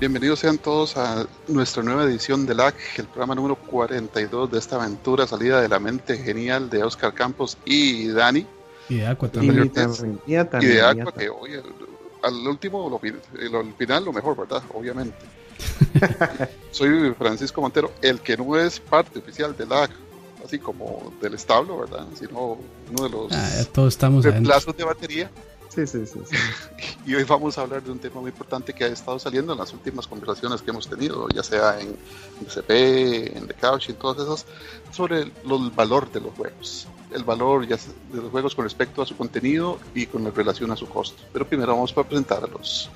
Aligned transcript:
Bienvenidos 0.00 0.38
sean 0.38 0.58
todos 0.58 0.96
a 0.96 1.26
nuestra 1.48 1.82
nueva 1.82 2.04
edición 2.04 2.46
de 2.46 2.54
LAC, 2.54 2.76
el 2.98 3.06
programa 3.06 3.34
número 3.34 3.56
42 3.56 4.48
de 4.48 4.56
esta 4.56 4.76
aventura 4.76 5.26
salida 5.26 5.60
de 5.60 5.68
la 5.68 5.80
mente 5.80 6.16
genial 6.16 6.70
de 6.70 6.84
Oscar 6.84 7.12
Campos 7.12 7.58
y 7.64 8.06
Dani. 8.06 8.46
Y 8.88 8.98
de 8.98 9.06
Aqua 9.08 9.28
también. 9.28 9.72
Y, 10.24 10.34
de 10.34 10.82
Aqua, 10.82 11.12
que 11.12 11.28
hoy, 11.28 11.60
al 12.22 12.34
último, 12.46 12.88
lo, 12.88 13.58
al 13.58 13.74
final 13.74 14.04
lo 14.04 14.12
mejor, 14.12 14.36
¿verdad? 14.36 14.62
Obviamente. 14.72 15.16
Soy 16.70 17.12
Francisco 17.18 17.60
Montero, 17.60 17.90
el 18.00 18.20
que 18.20 18.36
no 18.36 18.56
es 18.56 18.78
parte 18.78 19.18
oficial 19.18 19.56
de 19.56 19.66
LAC, 19.66 19.90
así 20.44 20.60
como 20.60 21.12
del 21.20 21.34
establo, 21.34 21.76
¿verdad? 21.76 22.06
Sino 22.14 22.56
uno 22.88 23.02
de 23.02 23.10
los 23.10 23.32
ah, 23.32 23.64
todos 23.72 23.94
estamos 23.94 24.24
reemplazos 24.24 24.76
de 24.76 24.84
batería. 24.84 25.30
Sí, 25.78 25.86
sí, 25.86 26.06
sí, 26.06 26.36
y 27.06 27.14
hoy 27.14 27.22
vamos 27.22 27.56
a 27.56 27.60
hablar 27.60 27.84
de 27.84 27.92
un 27.92 28.00
tema 28.00 28.20
muy 28.20 28.30
importante 28.30 28.72
que 28.72 28.82
ha 28.82 28.88
estado 28.88 29.16
saliendo 29.20 29.52
en 29.52 29.60
las 29.60 29.72
últimas 29.72 30.08
conversaciones 30.08 30.60
que 30.60 30.70
hemos 30.72 30.88
tenido, 30.88 31.28
ya 31.28 31.44
sea 31.44 31.78
en 31.78 31.94
DCP, 32.40 33.36
en 33.36 33.46
The 33.46 33.54
Couch, 33.54 33.90
en 33.90 33.94
todas 33.94 34.24
esas, 34.24 34.46
sobre 34.90 35.20
el, 35.22 35.32
valor 35.76 36.10
de 36.10 36.20
los 36.20 36.34
juegos. 36.34 36.88
El 37.12 37.22
valor 37.22 37.64
ya 37.68 37.76
de 37.76 38.20
los 38.20 38.30
juegos 38.32 38.56
con 38.56 38.64
respecto 38.64 39.02
a 39.02 39.06
su 39.06 39.16
contenido 39.16 39.78
y 39.94 40.06
con 40.06 40.34
relación 40.34 40.72
a 40.72 40.76
su 40.76 40.88
costo. 40.88 41.22
Pero 41.32 41.46
primero 41.46 41.74
vamos 41.74 41.96
a 41.96 42.02
presentar 42.02 42.42
a 42.42 42.48
los 42.48 42.90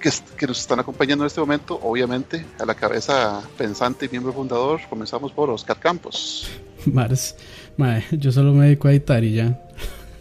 que, 0.00 0.10
que, 0.36 0.48
nos 0.48 0.58
están 0.58 0.80
acompañando 0.80 1.22
en 1.22 1.28
este 1.28 1.40
momento, 1.40 1.78
obviamente, 1.80 2.44
a 2.58 2.66
la 2.66 2.74
cabeza 2.74 3.40
pensante 3.56 4.06
y 4.06 4.08
miembro 4.08 4.32
fundador. 4.32 4.80
Comenzamos 4.90 5.30
por 5.30 5.48
Oscar 5.48 5.78
Campos. 5.78 6.50
Mars, 7.76 8.04
yo 8.10 8.32
solo 8.32 8.52
me 8.52 8.64
dedico 8.64 8.88
a 8.88 8.90
editar 8.90 9.22
y 9.22 9.34
ya. 9.34 9.62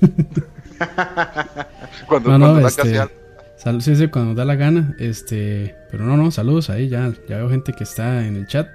cuando, 2.07 2.37
no, 2.37 2.37
no, 2.37 2.67
este, 2.67 2.99
sí, 3.79 3.95
sí, 3.95 4.07
cuando 4.07 4.33
da 4.33 4.45
la 4.45 4.55
gana. 4.55 4.95
Este, 4.99 5.75
pero 5.89 6.05
no, 6.05 6.17
no, 6.17 6.31
saludos 6.31 6.69
ahí, 6.69 6.89
ya, 6.89 7.13
ya 7.27 7.37
veo 7.37 7.49
gente 7.49 7.73
que 7.73 7.83
está 7.83 8.25
en 8.25 8.35
el 8.35 8.47
chat. 8.47 8.67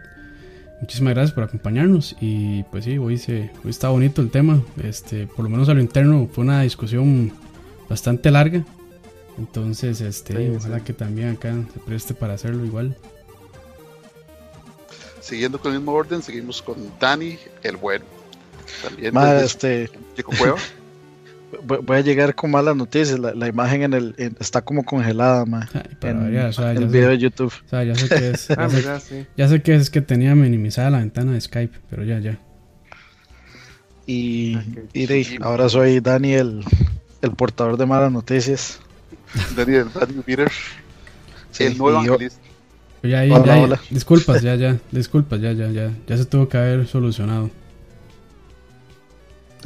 Muchísimas 0.81 1.15
gracias 1.15 1.35
por 1.35 1.45
acompañarnos. 1.45 2.17
Y 2.21 2.63
pues 2.65 2.85
sí, 2.85 2.99
hoy, 2.99 3.19
se, 3.19 3.51
hoy 3.65 3.71
está 3.71 3.89
bonito 3.89 4.21
el 4.21 4.31
tema. 4.31 4.61
Este, 4.83 5.27
por 5.27 5.45
lo 5.45 5.51
menos 5.51 5.69
a 5.69 5.75
lo 5.75 5.81
interno 5.81 6.29
fue 6.33 6.45
una 6.45 6.63
discusión 6.63 7.33
bastante 7.89 8.31
larga. 8.31 8.65
Entonces, 9.39 10.01
este, 10.01 10.51
ojalá 10.57 10.81
que 10.81 10.93
también 10.93 11.31
acá 11.31 11.55
se 11.73 11.81
preste 11.81 12.15
para 12.15 12.35
hacerlo 12.35 12.65
igual. 12.65 12.97
Siguiendo 15.21 15.61
con 15.61 15.73
el 15.73 15.79
mismo 15.79 15.93
orden, 15.93 16.23
seguimos 16.23 16.63
con 16.63 16.77
Dani, 17.01 17.39
el 17.63 17.77
bueno. 17.77 18.05
También 18.83 19.17
este... 19.43 19.91
voy 21.63 21.97
a 21.97 22.01
llegar 22.01 22.35
con 22.35 22.51
malas 22.51 22.77
noticias. 22.77 23.19
La, 23.19 23.47
imagen 23.49 23.83
en 23.83 23.93
el 23.95 24.15
está 24.41 24.63
como 24.63 24.85
congelada, 24.85 25.45
en 26.03 26.77
el 26.77 26.89
video 26.89 27.11
de 27.11 27.19
YouTube. 27.19 27.53
ya 27.71 27.95
sé 27.95 28.09
que 28.09 28.31
es. 28.31 28.49
Ah, 28.57 28.69
ya, 29.37 29.49
sé, 29.49 29.63
que 29.63 29.75
es 29.75 29.91
que 29.91 30.01
tenía 30.01 30.35
minimizada 30.35 30.91
la 30.91 30.99
ventana 30.99 31.33
de 31.33 31.41
Skype, 31.41 31.79
pero 31.91 32.05
ya, 32.05 32.19
ya. 32.19 32.39
Y, 34.07 34.57
y 34.95 35.39
ahora 35.41 35.69
soy 35.69 36.01
Daniel, 36.01 36.65
el 37.23 37.31
portador 37.33 37.77
de 37.77 37.87
malas 37.87 38.13
noticias. 38.13 38.81
Daniel, 39.57 39.89
Daniel 39.93 40.23
Peter, 40.25 40.53
el 41.59 41.79
nuevo 41.79 42.03
evangelista. 42.03 42.41
Ya, 43.03 43.25
ya, 43.25 43.81
disculpas, 43.91 44.43
ya, 44.43 44.55
ya, 44.57 44.79
disculpas, 44.91 45.41
ya, 45.41 45.53
ya, 45.53 45.69
ya, 45.71 45.93
ya 46.07 46.17
se 46.17 46.25
tuvo 46.25 46.49
que 46.49 46.57
haber 46.57 46.87
solucionado. 46.87 47.51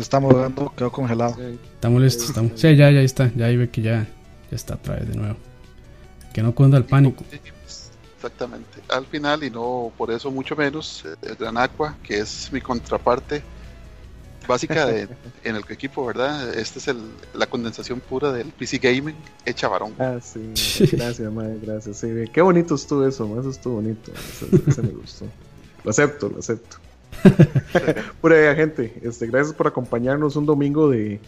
Estamos 0.01 0.35
dando, 0.35 0.73
quedó 0.77 0.91
congelado. 0.91 1.37
Estamos 1.75 2.01
listos, 2.01 2.29
estamos. 2.29 2.53
Sí, 2.57 2.75
ya, 2.77 2.91
ya 2.91 3.01
está. 3.01 3.31
Ya 3.35 3.47
ahí 3.47 3.57
ve 3.57 3.69
que 3.71 3.83
ya, 3.83 4.07
ya 4.51 4.57
está 4.57 4.75
otra 4.75 4.97
vez 4.97 5.09
de 5.09 5.15
nuevo. 5.15 5.37
Que 6.33 6.43
no 6.43 6.55
cunda 6.55 6.79
el 6.79 6.85
pánico. 6.85 7.25
Exactamente. 8.17 8.81
Al 8.89 9.07
final, 9.07 9.43
y 9.45 9.51
no 9.51 9.93
por 9.97 10.11
eso 10.11 10.31
mucho 10.31 10.55
menos, 10.57 11.05
el 11.23 11.37
Gran 11.37 11.57
Aqua, 11.57 11.97
que 12.03 12.19
es 12.19 12.51
mi 12.53 12.61
contraparte 12.61 13.43
básica 14.47 14.87
de, 14.87 15.09
en 15.45 15.57
el 15.57 15.65
equipo, 15.69 16.05
¿verdad? 16.05 16.55
Esta 16.55 16.79
es 16.79 16.89
el, 16.89 16.99
la 17.35 17.47
condensación 17.47 18.01
pura 18.01 18.33
del 18.33 18.49
PC 18.49 18.79
Gaming 18.79 19.17
hecha 19.45 19.69
varón. 19.69 19.95
Ah, 19.99 20.19
sí. 20.23 20.53
Gracias, 20.93 21.33
madre, 21.33 21.59
gracias. 21.63 21.99
Sí, 21.99 22.09
qué 22.33 22.43
bonito 22.43 22.75
estuvo 22.75 23.07
eso, 23.07 23.41
eso 23.41 23.51
estuvo 23.51 23.77
bonito. 23.77 24.13
Eso, 24.67 24.83
me 24.83 24.91
gustó. 24.91 25.27
Lo 25.85 25.91
acepto, 25.91 26.29
lo 26.29 26.39
acepto. 26.41 26.77
Pura 28.21 28.55
gente, 28.55 28.95
este, 29.03 29.27
gracias 29.27 29.55
por 29.55 29.67
acompañarnos 29.67 30.37
un 30.37 30.47
domingo 30.47 30.91
de, 30.91 31.21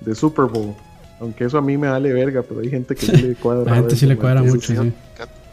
de, 0.00 0.14
Super 0.14 0.46
Bowl. 0.46 0.74
Aunque 1.20 1.44
eso 1.44 1.58
a 1.58 1.62
mí 1.62 1.76
me 1.76 1.88
vale 1.88 2.12
verga, 2.12 2.42
pero 2.42 2.60
hay 2.60 2.70
gente 2.70 2.94
que 2.94 3.06
le 3.06 3.34
cuadra. 3.34 3.64
La 3.70 3.76
gente 3.76 3.96
sí 3.96 4.06
le 4.06 4.16
cuadra 4.16 4.42
mucho, 4.42 4.74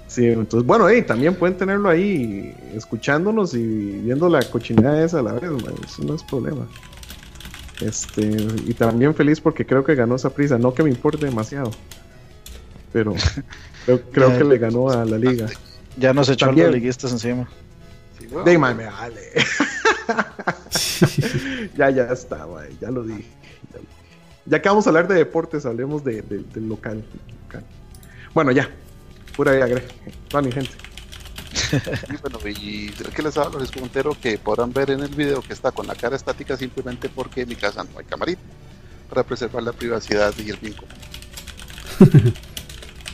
sí. 0.07 0.25
entonces, 0.25 0.65
bueno, 0.65 0.87
también 1.05 1.35
pueden 1.35 1.57
tenerlo 1.57 1.89
ahí 1.89 2.55
escuchándonos 2.73 3.53
y 3.53 3.65
viendo 4.03 4.29
la 4.29 4.41
cochinada 4.43 5.03
esa 5.03 5.19
a 5.19 5.23
la 5.23 5.33
vez, 5.33 5.51
eso 5.85 6.03
no 6.03 6.15
es 6.15 6.23
problema. 6.23 6.65
Este, 7.81 8.25
y 8.65 8.73
también 8.73 9.13
feliz 9.13 9.39
porque 9.39 9.65
creo 9.65 9.83
que 9.83 9.93
ganó 9.93 10.15
esa 10.15 10.31
prisa, 10.31 10.57
no 10.57 10.73
que 10.73 10.81
me 10.81 10.89
importe 10.89 11.25
demasiado, 11.25 11.71
pero 12.91 13.13
creo, 14.11 14.37
que 14.37 14.43
le 14.43 14.57
ganó 14.57 14.89
a 14.89 15.05
la 15.05 15.17
liga. 15.17 15.47
Ya 15.97 16.13
nos 16.13 16.29
echó 16.29 16.51
los 16.51 16.71
liguistas 16.71 17.11
encima. 17.11 17.47
De 18.19 18.57
me 18.57 18.73
vale. 18.73 19.31
ya, 21.77 21.89
ya 21.89 22.03
está, 22.11 22.45
ya 22.81 22.91
lo 22.91 23.03
dije. 23.03 23.25
Ya, 24.45 24.61
que 24.61 24.69
vamos 24.69 24.87
a 24.87 24.89
hablar 24.89 25.07
de 25.07 25.15
deportes, 25.15 25.65
hablemos 25.65 26.03
de, 26.03 26.21
del 26.21 26.67
local, 26.67 27.03
Bueno, 28.33 28.51
ya. 28.51 28.69
Pura 29.35 29.51
agre. 29.51 29.83
mi 30.41 30.51
gente. 30.51 30.71
y 32.09 32.17
bueno, 32.21 32.39
y 32.45 32.89
que 32.89 33.21
les 33.21 33.37
hablo, 33.37 33.59
les 33.59 33.71
comentero 33.71 34.15
que 34.19 34.37
podrán 34.37 34.73
ver 34.73 34.91
en 34.91 35.01
el 35.01 35.13
video 35.13 35.41
que 35.41 35.53
está 35.53 35.71
con 35.71 35.85
la 35.85 35.95
cara 35.95 36.15
estática 36.15 36.55
simplemente 36.55 37.09
porque 37.09 37.41
en 37.41 37.49
mi 37.49 37.55
casa 37.55 37.83
no 37.83 37.99
hay 37.99 38.05
camarita 38.05 38.41
para 39.09 39.23
preservar 39.23 39.63
la 39.63 39.73
privacidad 39.73 40.33
y 40.37 40.49
el 40.49 40.57
vínculo. 40.57 40.87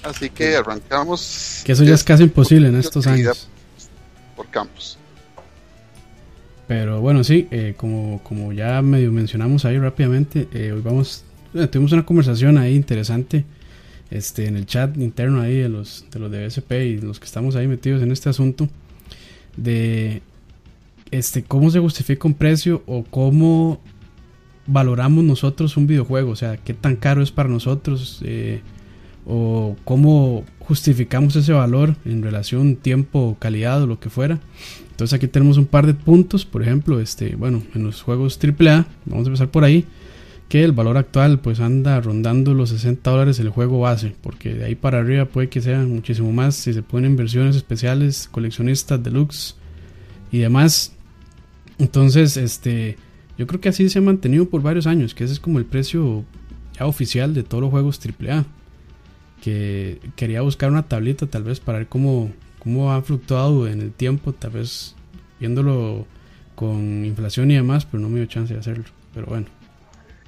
Así 0.03 0.29
que 0.29 0.55
arrancamos. 0.55 1.61
Que 1.65 1.71
eso 1.71 1.83
ya 1.83 1.95
es 1.95 2.03
casi 2.03 2.23
imposible 2.23 2.67
en 2.67 2.75
estos 2.75 3.07
años. 3.07 3.49
Por 4.35 4.49
campos. 4.49 4.97
Pero 6.67 7.01
bueno, 7.01 7.23
sí, 7.23 7.47
eh, 7.51 7.73
como, 7.75 8.21
como 8.23 8.53
ya 8.53 8.81
medio 8.81 9.11
mencionamos 9.11 9.65
ahí 9.65 9.77
rápidamente, 9.77 10.47
eh, 10.53 10.71
hoy 10.71 10.81
vamos, 10.81 11.25
eh, 11.53 11.67
tuvimos 11.67 11.91
una 11.91 12.05
conversación 12.05 12.57
ahí 12.57 12.75
interesante 12.75 13.45
este, 14.09 14.47
en 14.47 14.55
el 14.55 14.65
chat 14.65 14.95
interno 14.97 15.41
ahí 15.41 15.57
de 15.57 15.69
los, 15.69 16.05
de 16.09 16.19
los 16.19 16.31
de 16.31 16.47
BSP 16.47 16.71
y 16.71 16.97
los 17.01 17.19
que 17.19 17.25
estamos 17.25 17.55
ahí 17.55 17.67
metidos 17.67 18.01
en 18.01 18.11
este 18.11 18.29
asunto, 18.29 18.69
de 19.57 20.21
este, 21.11 21.43
cómo 21.43 21.69
se 21.69 21.79
justifica 21.79 22.27
un 22.27 22.33
precio 22.33 22.81
o 22.85 23.03
cómo 23.03 23.81
valoramos 24.65 25.23
nosotros 25.25 25.75
un 25.75 25.85
videojuego, 25.85 26.31
o 26.31 26.35
sea, 26.37 26.55
qué 26.57 26.73
tan 26.73 26.95
caro 26.95 27.21
es 27.21 27.31
para 27.31 27.49
nosotros 27.49 28.23
o 29.25 29.75
cómo 29.85 30.43
justificamos 30.59 31.35
ese 31.35 31.53
valor 31.53 31.95
en 32.05 32.23
relación 32.23 32.75
tiempo, 32.75 33.37
calidad 33.39 33.81
o 33.83 33.87
lo 33.87 33.99
que 33.99 34.09
fuera. 34.09 34.39
Entonces 34.91 35.13
aquí 35.13 35.27
tenemos 35.27 35.57
un 35.57 35.65
par 35.65 35.87
de 35.87 35.93
puntos, 35.93 36.45
por 36.45 36.61
ejemplo, 36.61 36.99
este, 36.99 37.35
bueno, 37.35 37.63
en 37.73 37.83
los 37.83 38.01
juegos 38.01 38.39
AAA, 38.41 38.85
vamos 39.05 39.25
a 39.25 39.29
empezar 39.29 39.49
por 39.49 39.63
ahí, 39.63 39.85
que 40.49 40.63
el 40.63 40.71
valor 40.71 40.97
actual 40.97 41.39
pues 41.39 41.59
anda 41.59 41.99
rondando 41.99 42.53
los 42.53 42.69
60 42.69 43.09
dólares 43.09 43.39
el 43.39 43.49
juego 43.49 43.79
base, 43.79 44.15
porque 44.21 44.53
de 44.53 44.65
ahí 44.65 44.75
para 44.75 44.99
arriba 44.99 45.25
puede 45.25 45.49
que 45.49 45.61
sea 45.61 45.79
muchísimo 45.79 46.31
más 46.31 46.55
si 46.55 46.73
se 46.73 46.83
ponen 46.83 47.15
versiones 47.15 47.55
especiales, 47.55 48.29
coleccionistas, 48.31 49.01
deluxe 49.01 49.55
y 50.31 50.39
demás. 50.39 50.93
Entonces, 51.79 52.37
este, 52.37 52.97
yo 53.37 53.47
creo 53.47 53.59
que 53.59 53.69
así 53.69 53.89
se 53.89 53.99
ha 53.99 54.01
mantenido 54.01 54.47
por 54.47 54.61
varios 54.61 54.85
años, 54.85 55.15
que 55.15 55.23
ese 55.23 55.33
es 55.33 55.39
como 55.39 55.57
el 55.57 55.65
precio 55.65 56.23
ya 56.77 56.85
oficial 56.85 57.33
de 57.33 57.43
todos 57.43 57.61
los 57.63 57.71
juegos 57.71 57.99
AAA. 57.99 58.45
Que 59.43 59.99
quería 60.15 60.41
buscar 60.41 60.71
una 60.71 60.83
tablita 60.83 61.27
tal 61.27 61.43
vez 61.43 61.59
para 61.59 61.79
ver 61.79 61.87
cómo, 61.87 62.31
cómo 62.59 62.93
ha 62.93 63.01
fluctuado 63.01 63.67
en 63.67 63.81
el 63.81 63.91
tiempo, 63.91 64.31
tal 64.31 64.51
vez 64.51 64.95
viéndolo 65.37 66.07
con 66.55 67.03
inflación 67.03 67.51
y 67.51 67.55
demás, 67.55 67.85
pero 67.85 68.01
no 68.01 68.07
me 68.07 68.19
dio 68.19 68.25
chance 68.27 68.53
de 68.53 68.59
hacerlo. 68.61 68.85
Pero 69.13 69.27
bueno. 69.27 69.47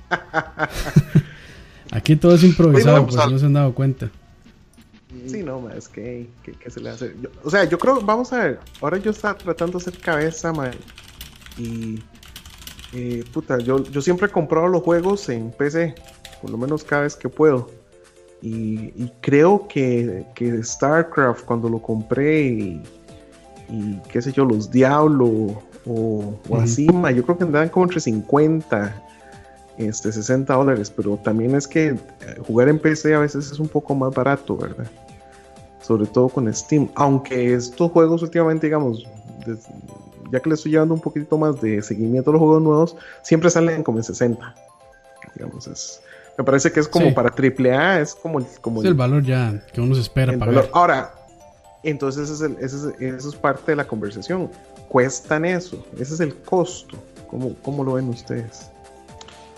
Aquí 1.91 2.17
todo 2.17 2.35
es 2.35 2.43
improvisado, 2.43 3.05
pues 3.05 3.15
no 3.15 3.39
se 3.39 3.45
han 3.45 3.53
dado 3.53 3.73
cuenta. 3.73 4.09
Sí, 5.27 5.43
no, 5.43 5.69
es 5.69 5.87
que, 5.87 6.27
que, 6.43 6.69
se 6.69 6.81
le 6.81 6.89
hace. 6.89 7.15
o 7.43 7.49
sea, 7.49 7.63
yo 7.63 7.79
creo, 7.79 8.01
vamos 8.01 8.33
a 8.33 8.43
ver, 8.43 8.59
ahora 8.81 8.97
yo 8.97 9.11
estaba 9.11 9.37
tratando 9.37 9.79
de 9.79 9.83
hacer 9.83 9.97
cabeza, 10.01 10.51
man, 10.51 10.71
y. 11.57 11.99
Eh, 12.93 13.23
puta, 13.33 13.59
yo, 13.59 13.83
yo 13.83 14.01
siempre 14.01 14.27
he 14.27 14.29
comprado 14.29 14.67
los 14.67 14.83
juegos 14.83 15.27
en 15.29 15.51
PC, 15.51 15.95
por 16.41 16.49
lo 16.49 16.57
menos 16.57 16.83
cada 16.83 17.03
vez 17.03 17.15
que 17.15 17.29
puedo. 17.29 17.71
Y, 18.47 19.11
creo 19.21 19.67
que, 19.67 20.23
StarCraft, 20.61 21.45
cuando 21.45 21.67
lo 21.67 21.81
compré, 21.81 22.43
y, 22.43 24.01
qué 24.11 24.21
sé 24.21 24.31
yo, 24.31 24.45
los 24.45 24.69
Diablo 24.69 25.63
o, 25.87 26.39
así, 26.61 26.85
yo 26.85 27.23
creo 27.23 27.37
que 27.37 27.43
andaban 27.43 27.69
como 27.69 27.85
entre 27.85 27.99
50, 27.99 29.03
este, 29.79 30.11
60 30.11 30.53
dólares, 30.53 30.93
pero 30.95 31.17
también 31.17 31.55
es 31.55 31.67
que 31.67 31.87
eh, 31.87 31.97
jugar 32.45 32.69
en 32.69 32.77
PC 32.77 33.15
a 33.15 33.19
veces 33.19 33.51
es 33.51 33.59
un 33.59 33.67
poco 33.67 33.95
más 33.95 34.13
barato, 34.13 34.55
¿verdad? 34.55 34.85
sobre 35.81 36.05
todo 36.05 36.29
con 36.29 36.51
Steam. 36.53 36.89
Aunque 36.95 37.53
estos 37.53 37.91
juegos 37.91 38.23
últimamente, 38.23 38.67
digamos, 38.67 39.07
ya 40.31 40.39
que 40.39 40.49
le 40.49 40.55
estoy 40.55 40.71
llevando 40.71 40.93
un 40.95 41.01
poquito 41.01 41.37
más 41.37 41.61
de 41.61 41.81
seguimiento 41.81 42.31
a 42.31 42.33
los 42.33 42.41
juegos 42.41 42.61
nuevos, 42.61 42.97
siempre 43.21 43.49
salen 43.49 43.83
como 43.83 43.99
en 43.99 44.03
60. 44.03 44.55
Digamos, 45.35 45.67
es, 45.67 46.01
me 46.37 46.43
parece 46.43 46.71
que 46.71 46.79
es 46.79 46.87
como 46.87 47.13
para 47.13 47.29
AAA, 47.29 48.01
es 48.01 48.15
como 48.15 48.39
el, 48.39 48.45
como 48.61 48.81
el, 48.81 48.93
valor 48.93 49.23
ya 49.23 49.65
que 49.73 49.79
uno 49.79 49.95
se 49.95 50.01
espera 50.01 50.37
para 50.37 50.67
Ahora, 50.73 51.13
entonces 51.83 52.29
ese 52.29 52.55
es 52.59 52.73
eso 52.99 53.29
es 53.29 53.35
parte 53.35 53.71
de 53.71 53.75
la 53.77 53.87
conversación. 53.87 54.51
Cuestan 54.89 55.45
eso, 55.45 55.85
ese 55.99 56.13
es 56.15 56.19
el 56.19 56.35
costo. 56.35 56.97
¿Cómo, 57.27 57.55
cómo 57.63 57.83
lo 57.83 57.93
ven 57.93 58.09
ustedes? 58.09 58.69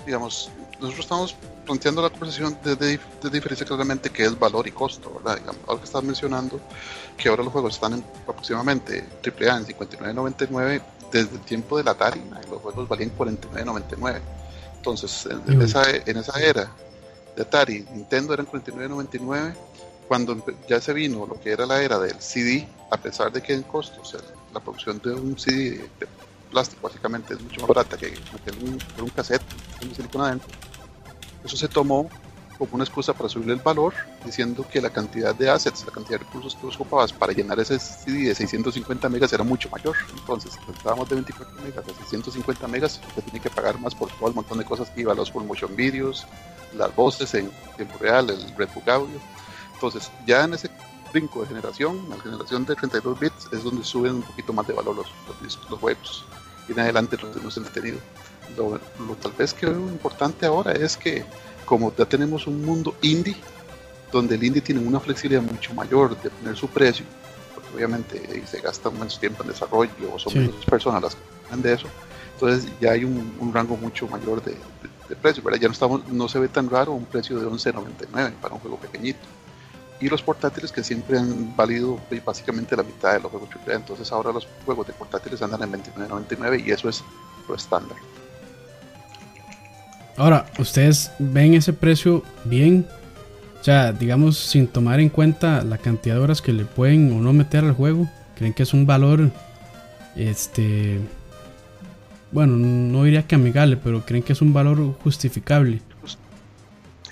Digamos, 0.06 0.50
nosotros 0.80 1.00
estamos 1.06 1.36
planteando 1.66 2.02
la 2.02 2.10
conversación 2.10 2.58
de, 2.64 2.76
de, 2.76 3.00
diferencia 3.30 3.66
claramente 3.66 4.10
que 4.10 4.24
es 4.24 4.38
valor 4.40 4.68
y 4.68 4.72
costo, 4.72 5.14
¿verdad? 5.16 5.40
Digamos, 5.40 5.62
ahora 5.68 5.80
que 5.80 5.86
estás 5.86 6.04
mencionando 6.04 6.60
que 7.18 7.30
ahora 7.30 7.44
los 7.44 7.52
juegos 7.52 7.74
están 7.74 7.94
en 7.94 8.04
aproximadamente 8.28 9.04
AAA 9.24 9.58
en 9.58 9.66
59.99 9.66 10.82
desde 11.12 11.36
el 11.36 11.42
tiempo 11.42 11.78
del 11.78 11.88
Atari, 11.88 12.22
los 12.50 12.62
juegos 12.62 12.88
valían 12.88 13.12
49.99. 13.18 14.22
Entonces, 14.88 15.28
en, 15.48 15.62
esa, 15.62 15.84
en 15.90 16.16
esa 16.16 16.40
era 16.40 16.72
de 17.36 17.42
Atari, 17.42 17.86
Nintendo 17.94 18.34
eran 18.34 18.48
49.99. 18.48 19.54
Cuando 20.08 20.42
ya 20.70 20.80
se 20.80 20.94
vino 20.94 21.26
lo 21.26 21.38
que 21.42 21.52
era 21.52 21.66
la 21.66 21.84
era 21.84 22.00
del 22.00 22.22
CD, 22.22 22.66
a 22.90 22.96
pesar 22.96 23.30
de 23.34 23.42
que 23.44 23.54
en 23.54 23.64
costos 23.64 24.16
la 24.54 24.62
producción 24.62 25.02
de 25.04 25.12
un 25.12 25.38
CD 25.38 25.90
de, 26.00 26.08
plástico 26.50 26.88
básicamente 26.88 27.34
es 27.34 27.42
mucho 27.42 27.60
más 27.60 27.68
barata 27.68 27.98
que, 27.98 28.14
un, 28.62 28.80
un 29.02 29.10
cassette 29.10 29.44
con 29.78 29.94
silicona 29.94 30.28
adentro, 30.28 30.48
eso 31.44 31.58
se 31.58 31.68
tomó 31.68 32.10
como 32.58 32.76
una 32.76 32.84
excusa 32.84 33.14
para 33.14 33.30
subirle 33.30 33.54
el 33.54 33.60
valor, 33.60 33.94
diciendo 34.26 34.66
que 34.70 34.82
la 34.82 34.90
cantidad 34.90 35.36
de 35.36 35.50
assets, 35.50 35.86
la 35.86 35.92
cantidad 35.92 36.20
de 36.20 36.26
recursos 36.26 36.56
que 36.56 36.68
ocupabas 36.68 37.14
para 37.14 37.34
llenar 37.34 37.60
ese 37.60 37.80
CD 37.80 38.30
de 38.30 38.36
650 38.36 39.10
megas 39.10 39.32
era 39.34 39.44
mucho 39.44 39.70
mayor. 39.70 39.96
Entonces, 40.18 40.58
estábamos 40.74 41.08
de 41.10 41.16
24 41.16 41.62
megas 41.64 41.86
a 41.86 42.04
650 42.04 42.68
megas, 42.68 43.02
usted 43.08 43.24
tiene 43.24 43.40
que 43.40 43.50
pagar 43.50 43.80
más 43.80 43.94
por 43.94 44.10
todo 44.12 44.30
el 44.30 44.36
montón 44.36 44.58
de 44.58 44.66
cosas 44.66 44.90
que 44.90 45.02
iba, 45.02 45.14
los 45.14 45.32
full 45.32 45.44
motion 45.44 45.76
videos, 45.76 46.26
las 46.76 46.96
voces 46.96 47.34
en 47.34 47.52
tiempo 47.76 47.98
real, 48.00 48.30
el 48.30 48.56
Redbook 48.56 48.88
Audio. 48.88 49.20
Entonces, 49.74 50.12
ya 50.26 50.44
en 50.44 50.54
ese 50.54 50.70
brinco 51.12 51.42
de 51.42 51.48
generación, 51.48 52.10
la 52.10 52.18
generación 52.20 52.66
de 52.66 52.76
32 52.76 53.20
bits, 53.20 53.48
es 53.52 53.64
donde 53.64 53.84
suben 53.84 54.16
un 54.16 54.22
poquito 54.24 54.54
más 54.54 54.68
de 54.68 54.74
valor 54.74 54.96
los, 54.96 55.08
los, 55.42 55.60
los 55.70 55.80
juegos. 55.80 56.26
Y 56.68 56.74
en 56.74 56.80
adelante 56.80 57.18
los 57.22 57.36
hemos 57.38 57.56
entretenido. 57.58 58.00
Lo, 58.56 58.80
lo 59.06 59.16
tal 59.16 59.34
vez 59.34 59.54
que 59.54 59.68
lo 59.68 59.74
importante 59.74 60.46
ahora 60.46 60.72
es 60.72 60.98
que 60.98 61.26
como 61.68 61.94
ya 61.94 62.06
tenemos 62.06 62.48
un 62.48 62.66
mundo 62.66 62.96
indie, 63.02 63.36
donde 64.10 64.36
el 64.36 64.44
indie 64.44 64.62
tiene 64.62 64.80
una 64.80 65.02
flexibilidad 65.02 65.42
mucho 65.42 65.74
mayor 65.74 66.20
de 66.22 66.30
poner 66.30 66.56
su 66.56 66.70
precio, 66.70 67.06
porque 67.54 67.76
obviamente 67.76 68.18
eh, 68.18 68.42
se 68.50 68.62
gasta 68.62 68.90
menos 68.90 69.20
tiempo 69.20 69.44
en 69.44 69.50
desarrollo 69.50 69.92
o 70.14 70.18
son 70.18 70.34
menos 70.34 70.66
personas 70.66 71.04
las 71.04 71.16
que 71.16 71.22
hablan 71.44 71.62
de 71.62 71.74
eso, 71.74 71.88
entonces 72.34 72.72
ya 72.80 72.92
hay 72.92 73.04
un, 73.04 73.52
rango 73.54 73.76
mucho 73.76 74.08
mayor 74.08 74.42
de, 74.42 74.56
precio, 75.22 75.44
ya 75.60 75.68
no, 75.68 75.74
estamos, 75.74 76.08
no 76.08 76.30
se 76.30 76.40
ve 76.40 76.48
tan 76.48 76.70
raro 76.70 76.94
un 76.94 77.06
precio 77.06 77.38
de 77.38 77.46
11.99 77.46 78.32
para 78.42 78.54
un 78.54 78.62
juego 78.62 78.78
pequeñito. 78.78 79.20
Y 80.00 80.08
los 80.08 80.22
portátiles 80.22 80.72
que 80.72 80.84
siempre 80.84 81.18
han 81.18 81.56
valido 81.56 82.00
pues, 82.08 82.24
básicamente 82.24 82.76
la 82.78 82.84
mitad 82.84 83.14
de 83.14 83.20
los 83.20 83.32
juegos 83.32 83.50
AAA, 83.50 83.76
entonces 83.76 84.10
ahora 84.12 84.32
los 84.32 84.48
juegos 84.66 84.88
de 84.88 84.94
portátiles 84.94 85.42
andan 85.42 85.64
en 85.64 85.72
29.99 85.84 86.66
y 86.66 86.72
eso 86.72 86.88
es 86.88 87.04
lo 87.48 87.56
estándar. 87.56 87.98
Ahora, 90.18 90.48
¿ustedes 90.58 91.12
ven 91.20 91.54
ese 91.54 91.74
precio 91.74 92.24
bien? 92.44 92.88
O 93.62 93.64
sea, 93.64 93.94
digamos, 93.94 94.38
sin 94.38 94.68
tomar 94.68 95.00
en 95.00 95.10
cuenta 95.10 95.64
la 95.64 95.78
cantidad 95.78 96.16
de 96.16 96.22
horas 96.22 96.42
que 96.42 96.54
le 96.54 96.66
pueden 96.66 97.12
o 97.14 97.22
no 97.22 97.34
meter 97.34 97.64
al 97.64 97.74
juego. 97.74 98.10
¿Creen 98.36 98.54
que 98.54 98.64
es 98.64 98.74
un 98.74 98.88
valor, 98.88 99.30
este, 100.16 101.00
bueno, 102.32 102.56
no 102.56 103.04
diría 103.04 103.28
que 103.28 103.36
amigable, 103.36 103.78
pero 103.78 104.06
creen 104.06 104.24
que 104.24 104.34
es 104.34 104.42
un 104.42 104.54
valor 104.54 104.96
justificable? 105.04 105.82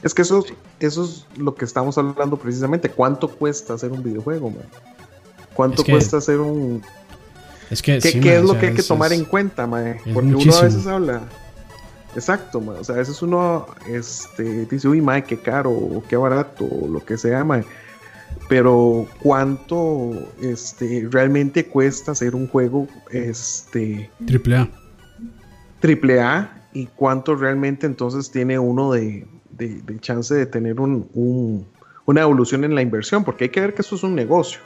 Es 0.01 0.13
que 0.13 0.23
eso, 0.23 0.43
eso 0.79 1.03
es 1.03 1.25
lo 1.37 1.53
que 1.53 1.65
estamos 1.65 1.97
hablando 1.99 2.37
precisamente. 2.37 2.89
¿Cuánto 2.89 3.27
cuesta 3.27 3.75
hacer 3.75 3.91
un 3.91 4.01
videojuego, 4.01 4.49
man? 4.49 4.65
¿Cuánto 5.53 5.83
cuesta 5.83 6.17
hacer 6.17 6.39
un... 6.39 6.81
Es 7.69 7.81
que, 7.81 7.99
¿Qué, 7.99 8.19
¿qué 8.19 8.37
es 8.37 8.43
lo 8.43 8.57
que 8.57 8.67
hay 8.67 8.73
que 8.73 8.83
tomar 8.83 9.13
en 9.13 9.25
cuenta, 9.25 9.65
man? 9.67 9.97
Porque 10.13 10.35
uno 10.35 10.55
a 10.55 10.61
veces 10.61 10.85
habla 10.85 11.21
Exacto, 12.15 12.59
o 12.65 12.83
sea, 12.83 12.95
a 12.95 12.97
veces 12.99 13.21
uno 13.21 13.67
este, 13.89 14.65
dice, 14.65 14.87
uy, 14.87 15.01
mae, 15.01 15.23
qué 15.25 15.37
caro, 15.37 15.69
o 15.71 16.01
qué 16.07 16.15
barato, 16.15 16.63
o 16.63 16.87
lo 16.87 17.03
que 17.03 17.17
sea, 17.17 17.43
mae. 17.43 17.65
Pero 18.47 19.05
cuánto 19.21 20.11
este, 20.41 21.07
realmente 21.11 21.65
cuesta 21.65 22.13
hacer 22.13 22.33
un 22.33 22.47
juego 22.47 22.87
este, 23.11 24.09
triple 24.25 24.55
A. 24.55 24.69
Triple 25.81 26.21
A 26.21 26.67
y 26.71 26.85
cuánto 26.87 27.35
realmente 27.35 27.85
entonces 27.85 28.31
tiene 28.31 28.57
uno 28.59 28.93
de, 28.93 29.27
chance 29.99 30.33
de 30.33 30.45
tener 30.45 30.79
un, 30.79 31.67
una 32.05 32.21
evolución 32.21 32.63
en 32.63 32.75
la 32.75 32.81
inversión, 32.81 33.25
porque 33.25 33.45
hay 33.45 33.49
que 33.49 33.59
ver 33.59 33.73
que 33.73 33.81
eso 33.81 33.95
es 33.95 34.03
un 34.03 34.15
negocio. 34.15 34.61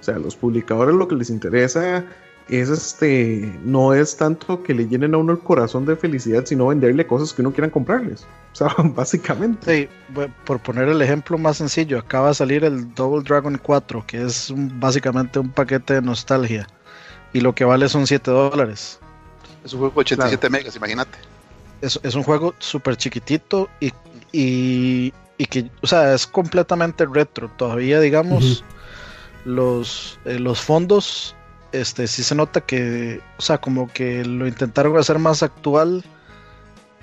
O 0.00 0.04
sea, 0.04 0.16
a 0.16 0.18
los 0.18 0.36
publicadores 0.36 0.94
lo 0.94 1.06
que 1.06 1.16
les 1.16 1.28
interesa 1.28 2.04
es 2.48 2.68
este, 2.68 3.58
no 3.64 3.94
es 3.94 4.16
tanto 4.16 4.62
que 4.62 4.74
le 4.74 4.86
llenen 4.86 5.14
a 5.14 5.18
uno 5.18 5.32
el 5.32 5.38
corazón 5.38 5.86
de 5.86 5.96
felicidad, 5.96 6.44
sino 6.44 6.66
venderle 6.66 7.06
cosas 7.06 7.32
que 7.32 7.42
uno 7.42 7.52
quieran 7.52 7.70
comprarles. 7.70 8.26
O 8.52 8.56
sea, 8.56 8.68
básicamente. 8.84 9.88
Sí, 10.14 10.24
por 10.44 10.60
poner 10.60 10.88
el 10.88 11.00
ejemplo 11.02 11.38
más 11.38 11.58
sencillo, 11.58 11.98
acaba 11.98 12.28
de 12.28 12.34
salir 12.34 12.64
el 12.64 12.94
Double 12.94 13.22
Dragon 13.22 13.58
4, 13.62 14.04
que 14.06 14.22
es 14.22 14.52
básicamente 14.54 15.38
un 15.38 15.50
paquete 15.50 15.94
de 15.94 16.02
nostalgia. 16.02 16.66
Y 17.32 17.40
lo 17.40 17.54
que 17.54 17.64
vale 17.64 17.88
son 17.88 18.06
7 18.06 18.30
dólares. 18.30 18.98
Es 19.64 19.72
un 19.72 19.80
juego 19.80 19.94
de 19.94 20.00
87 20.00 20.50
megas, 20.50 20.76
imagínate. 20.76 21.18
Es, 21.80 21.98
es, 22.02 22.14
un 22.14 22.22
juego 22.22 22.54
súper 22.58 22.96
chiquitito 22.96 23.68
y, 23.80 23.92
y, 24.32 25.12
y, 25.38 25.46
que, 25.46 25.70
o 25.80 25.86
sea, 25.86 26.14
es 26.14 26.26
completamente 26.26 27.06
retro. 27.06 27.50
Todavía, 27.56 28.00
digamos, 28.00 28.64
los, 29.44 30.18
eh, 30.24 30.38
los 30.38 30.60
fondos 30.60 31.34
este 31.72 32.06
sí 32.06 32.22
se 32.22 32.34
nota 32.34 32.60
que, 32.60 33.20
o 33.38 33.42
sea, 33.42 33.58
como 33.58 33.88
que 33.88 34.24
lo 34.24 34.46
intentaron 34.46 34.96
hacer 34.96 35.18
más 35.18 35.42
actual 35.42 36.04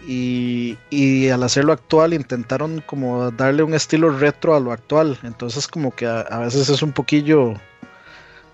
y, 0.08 0.78
y 0.90 1.30
al 1.30 1.44
hacerlo 1.44 1.74
actual 1.74 2.14
intentaron 2.14 2.82
como 2.86 3.32
darle 3.32 3.64
un 3.64 3.74
estilo 3.74 4.10
retro 4.10 4.56
a 4.56 4.60
lo 4.60 4.72
actual. 4.72 5.18
Entonces 5.24 5.68
como 5.68 5.94
que 5.94 6.06
a, 6.06 6.40
veces 6.40 6.70
es 6.70 6.82
un 6.82 6.92
poquillo, 6.92 7.54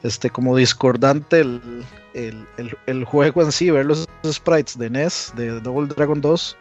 este, 0.03 0.29
como 0.29 0.55
discordante 0.55 1.41
el, 1.41 1.84
el, 2.13 3.05
juego 3.05 3.41
en 3.41 3.51
sí, 3.51 3.69
ver 3.69 3.86
los 3.86 4.07
sprites 4.25 4.77
de 4.77 4.89
NES, 4.89 5.34
de 5.36 5.60
Double 5.60 5.88
Dragon 5.88 6.22
2, 6.22 6.57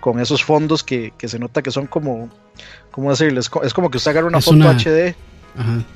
con 0.00 0.20
esos 0.20 0.44
fondos 0.44 0.84
que, 0.84 1.12
que 1.18 1.28
se 1.28 1.38
nota 1.38 1.62
que 1.62 1.70
son 1.70 1.86
como, 1.86 2.30
¿cómo 2.90 3.10
decirles? 3.10 3.50
Es 3.62 3.74
como 3.74 3.90
que 3.90 3.98
usted 3.98 4.12
agarra 4.12 4.28
una 4.28 4.40
foto 4.40 4.68
HD 4.68 5.14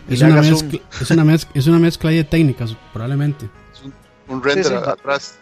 es, 0.08 0.22
una 0.22 0.40
mezcla, 0.40 0.80
es, 1.00 1.10
una 1.10 1.24
mezcla, 1.24 1.52
es 1.54 1.66
una 1.66 1.78
mezcla 1.78 2.10
de 2.10 2.24
técnicas, 2.24 2.76
probablemente. 2.92 3.48
Es 3.72 3.82
un, 4.28 4.42
render 4.42 4.74
atrás. 4.74 5.38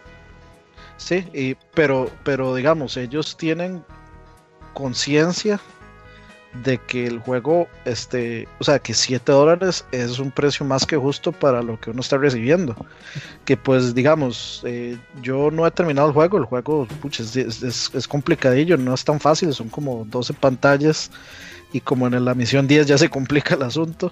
Sí, 0.97 1.25
y, 1.33 1.55
pero, 1.73 2.11
pero 2.23 2.53
digamos, 2.55 2.97
ellos 2.97 3.37
tienen 3.37 3.83
conciencia 4.73 5.59
de 6.63 6.79
que 6.79 7.05
el 7.05 7.19
juego, 7.19 7.67
este, 7.85 8.47
o 8.59 8.63
sea, 8.63 8.79
que 8.79 8.93
7 8.93 9.31
dólares 9.31 9.85
es 9.91 10.19
un 10.19 10.31
precio 10.31 10.65
más 10.65 10.85
que 10.85 10.97
justo 10.97 11.31
para 11.31 11.61
lo 11.61 11.79
que 11.79 11.91
uno 11.91 12.01
está 12.01 12.17
recibiendo. 12.17 12.75
Que 13.45 13.55
pues, 13.55 13.93
digamos, 13.93 14.61
eh, 14.65 14.97
yo 15.21 15.51
no 15.51 15.65
he 15.67 15.71
terminado 15.71 16.07
el 16.07 16.13
juego, 16.13 16.37
el 16.37 16.45
juego 16.45 16.87
es, 17.17 17.35
es, 17.35 17.91
es, 17.93 18.07
complicadillo, 18.07 18.77
no 18.77 18.93
es 18.93 19.03
tan 19.03 19.19
fácil, 19.19 19.53
son 19.53 19.69
como 19.69 20.05
12 20.05 20.33
pantallas 20.33 21.11
y 21.71 21.81
como 21.81 22.07
en 22.07 22.25
la 22.25 22.33
misión 22.33 22.67
10 22.67 22.87
ya 22.87 22.97
se 22.97 23.09
complica 23.09 23.55
el 23.55 23.63
asunto, 23.63 24.11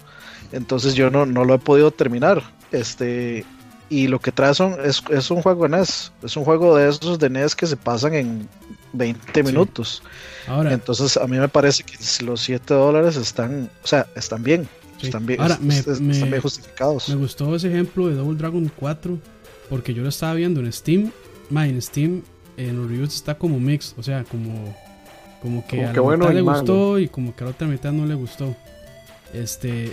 entonces 0.52 0.96
yo 0.96 1.10
no, 1.10 1.26
no 1.26 1.46
lo 1.46 1.56
he 1.56 1.60
podido 1.60 1.92
terminar. 1.92 2.44
Este, 2.72 3.46
y 3.90 4.08
lo 4.08 4.20
que 4.20 4.32
trae 4.32 4.54
son, 4.54 4.78
es, 4.84 5.02
es, 5.10 5.32
un 5.32 5.42
juego 5.42 5.64
de 5.68 5.78
NES, 5.78 6.12
es 6.24 6.36
un 6.36 6.44
juego 6.44 6.76
de 6.76 6.90
esos 6.90 7.20
de 7.20 7.30
NES 7.30 7.56
que 7.56 7.66
se 7.66 7.78
pasan 7.78 8.14
en 8.14 8.50
20 8.94 9.44
minutos. 9.44 10.04
Ahora, 10.48 10.74
entonces 10.74 11.18
a 11.18 11.26
mí 11.28 11.38
me 11.38 11.48
parece 11.48 11.84
que 11.84 11.98
los 12.24 12.42
7 12.42 12.74
dólares 12.74 13.16
están, 13.16 13.70
o 13.84 13.88
sea, 13.88 14.08
están 14.16 14.44
bien. 14.44 14.68
Están 15.02 15.28
bien, 15.28 15.40
Ahora, 15.40 15.60
me, 15.62 15.78
están 15.78 16.08
bien 16.10 16.42
justificados. 16.42 17.08
Me 17.08 17.16
gustó 17.16 17.56
ese 17.56 17.68
ejemplo 17.68 18.08
de 18.08 18.16
Double 18.16 18.36
Dragon 18.36 18.72
4 18.76 19.20
porque 19.70 19.94
yo 19.94 20.02
lo 20.02 20.10
estaba 20.10 20.34
viendo 20.34 20.60
en 20.60 20.74
Steam. 20.74 21.12
En 21.52 21.82
Steam 21.82 22.24
en 22.58 22.78
los 22.78 22.90
reviews 22.90 23.16
está 23.16 23.38
como 23.38 23.60
mix, 23.60 23.94
o 23.98 24.04
sea, 24.04 24.24
como 24.24 24.76
como 25.41 25.65
que 25.65 25.86
a 25.86 25.94
la 25.94 26.01
mitad 26.01 26.34
le 26.34 26.41
gustó 26.41 27.00
y 27.00 27.08
como 27.08 27.36
que 27.36 27.44
a 27.44 27.46
la 27.46 27.51
otra 27.51 27.67
mitad 27.67 27.91
no 27.91 28.06
le 28.06 28.15
gustó. 28.15 28.56
Este, 29.34 29.91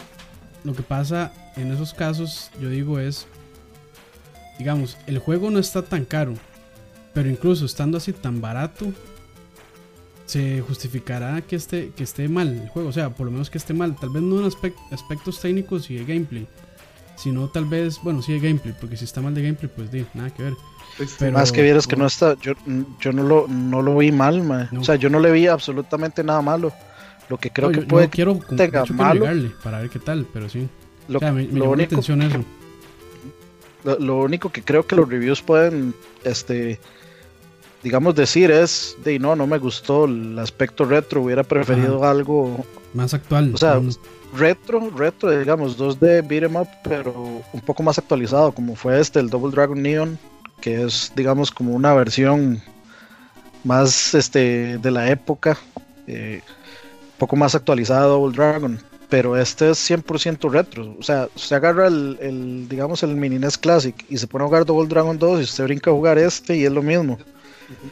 lo 0.63 0.75
que 0.75 0.83
pasa 0.83 1.33
en 1.57 1.73
esos 1.73 1.95
casos, 1.95 2.51
yo 2.61 2.69
digo 2.69 2.99
es, 2.99 3.27
digamos, 4.59 4.97
el 5.07 5.19
juego 5.19 5.51
no 5.51 5.59
está 5.59 5.83
tan 5.83 6.05
caro, 6.05 6.35
pero 7.13 7.29
incluso 7.29 7.67
estando 7.67 7.99
así 7.99 8.13
tan 8.13 8.41
barato, 8.41 8.93
se 10.27 10.63
justificará 10.63 11.43
que 11.43 11.57
esté, 11.57 11.91
que 11.91 12.03
esté 12.03 12.29
mal 12.29 12.49
el 12.49 12.69
juego, 12.69 12.89
o 12.89 12.93
sea, 12.93 13.11
por 13.11 13.27
lo 13.27 13.33
menos 13.33 13.51
que 13.51 13.59
esté 13.59 13.75
mal, 13.75 13.95
tal 13.97 14.11
vez 14.11 14.23
no 14.23 14.41
en 14.41 14.47
aspectos 14.47 15.41
técnicos 15.41 15.91
y 15.91 15.97
de 15.97 16.05
gameplay, 16.05 16.49
sino 17.17 17.49
tal 17.49 17.67
vez, 17.67 18.01
bueno, 18.03 18.23
sí 18.23 18.33
de 18.33 18.41
gameplay, 18.41 18.75
porque 18.81 18.97
si 18.97 19.05
está 19.05 19.21
mal 19.21 19.35
de 19.35 19.43
gameplay, 19.43 19.71
pues 19.75 19.91
di, 19.91 20.07
nada 20.15 20.31
que 20.31 20.45
ver. 20.45 20.55
Pero, 21.19 21.33
Más 21.33 21.51
que 21.51 21.63
vieras 21.63 21.87
que 21.87 21.97
no 21.97 22.07
está, 22.07 22.37
yo, 22.41 22.53
yo 23.01 23.13
no, 23.13 23.23
lo, 23.25 23.47
no 23.49 23.83
lo 23.83 23.97
vi 23.97 24.13
mal, 24.13 24.69
o 24.79 24.85
sea, 24.85 24.95
yo 24.95 25.11
no 25.11 25.19
le 25.19 25.33
vi 25.33 25.47
absolutamente 25.47 26.23
nada 26.23 26.41
malo. 26.41 26.73
Lo 27.29 27.39
que 27.39 27.51
creo 27.51 27.73
que 27.73 27.81
puede 27.83 28.09
quiero, 28.09 28.39
tenga 28.57 28.85
malo, 28.87 29.27
para 29.63 29.81
ver 29.81 29.91
qué 29.91 29.99
tal, 29.99 30.27
pero 30.33 30.49
sí. 30.49 30.69
Lo, 31.09 31.19
único, 31.71 32.01
eso. 32.01 32.15
Lo, 33.99 34.19
único 34.19 34.51
que 34.51 34.63
creo 34.63 34.87
que 34.87 34.97
los 34.97 35.09
reviews 35.09 35.43
pueden, 35.43 35.95
este, 36.23 36.79
digamos 37.83 38.15
decir 38.15 38.51
es, 38.51 38.97
de 39.05 39.19
no, 39.19 39.37
no 39.37 39.47
me 39.47 39.59
gustó 39.59 40.05
el 40.05 40.39
aspecto 40.39 40.85
retro, 40.85 41.23
hubiera 41.23 41.43
preferido 41.43 42.05
algo 42.05 42.65
más 42.95 43.15
actual. 43.15 43.53
O 43.55 43.59
sea, 43.59 43.81
retro, 44.37 44.91
retro, 44.97 45.31
digamos, 45.39 45.79
2D 45.79 46.27
beat 46.27 46.45
em 46.45 46.57
up, 46.57 46.69
pero 46.83 47.43
un 47.53 47.61
poco 47.61 47.83
más 47.83 47.99
actualizado, 47.99 48.53
como 48.53 48.77
fue 48.77 49.01
este, 49.01 49.21
el 49.21 49.29
Double 49.29 49.51
Dragon 49.51 49.81
Neon, 49.81 50.19
que 50.65 50.83
es, 50.83 51.13
digamos, 51.15 51.51
como 51.51 51.75
una 51.75 51.93
versión 51.93 52.63
más 53.65 54.15
este 54.15 54.79
de 54.79 54.91
la 54.91 55.11
época, 55.11 55.59
eh, 56.07 56.41
un 56.43 57.19
poco 57.19 57.37
más 57.37 57.55
actualizada 57.55 58.07
Double 58.07 58.35
Dragon 58.35 58.81
pero 59.11 59.37
este 59.37 59.71
es 59.71 59.91
100% 59.91 60.51
retro. 60.51 60.97
O 60.99 61.03
sea, 61.03 61.29
usted 61.37 61.57
agarra 61.57 61.87
el, 61.87 62.67
digamos, 62.69 63.03
el 63.03 63.15
Mini 63.15 63.39
NES 63.39 63.59
Classic 63.59 63.95
y 64.09 64.17
se 64.17 64.27
pone 64.27 64.45
a 64.45 64.49
jugar 64.49 64.65
Double 64.65 64.89
Dragon 64.89 65.17
2 65.17 65.41
y 65.41 65.43
usted 65.45 65.65
brinca 65.65 65.91
a 65.91 65.95
jugar 65.95 66.19
este 66.19 66.57
y 66.57 66.65
es 66.65 66.73
lo 66.73 66.83
mismo. 66.83 67.19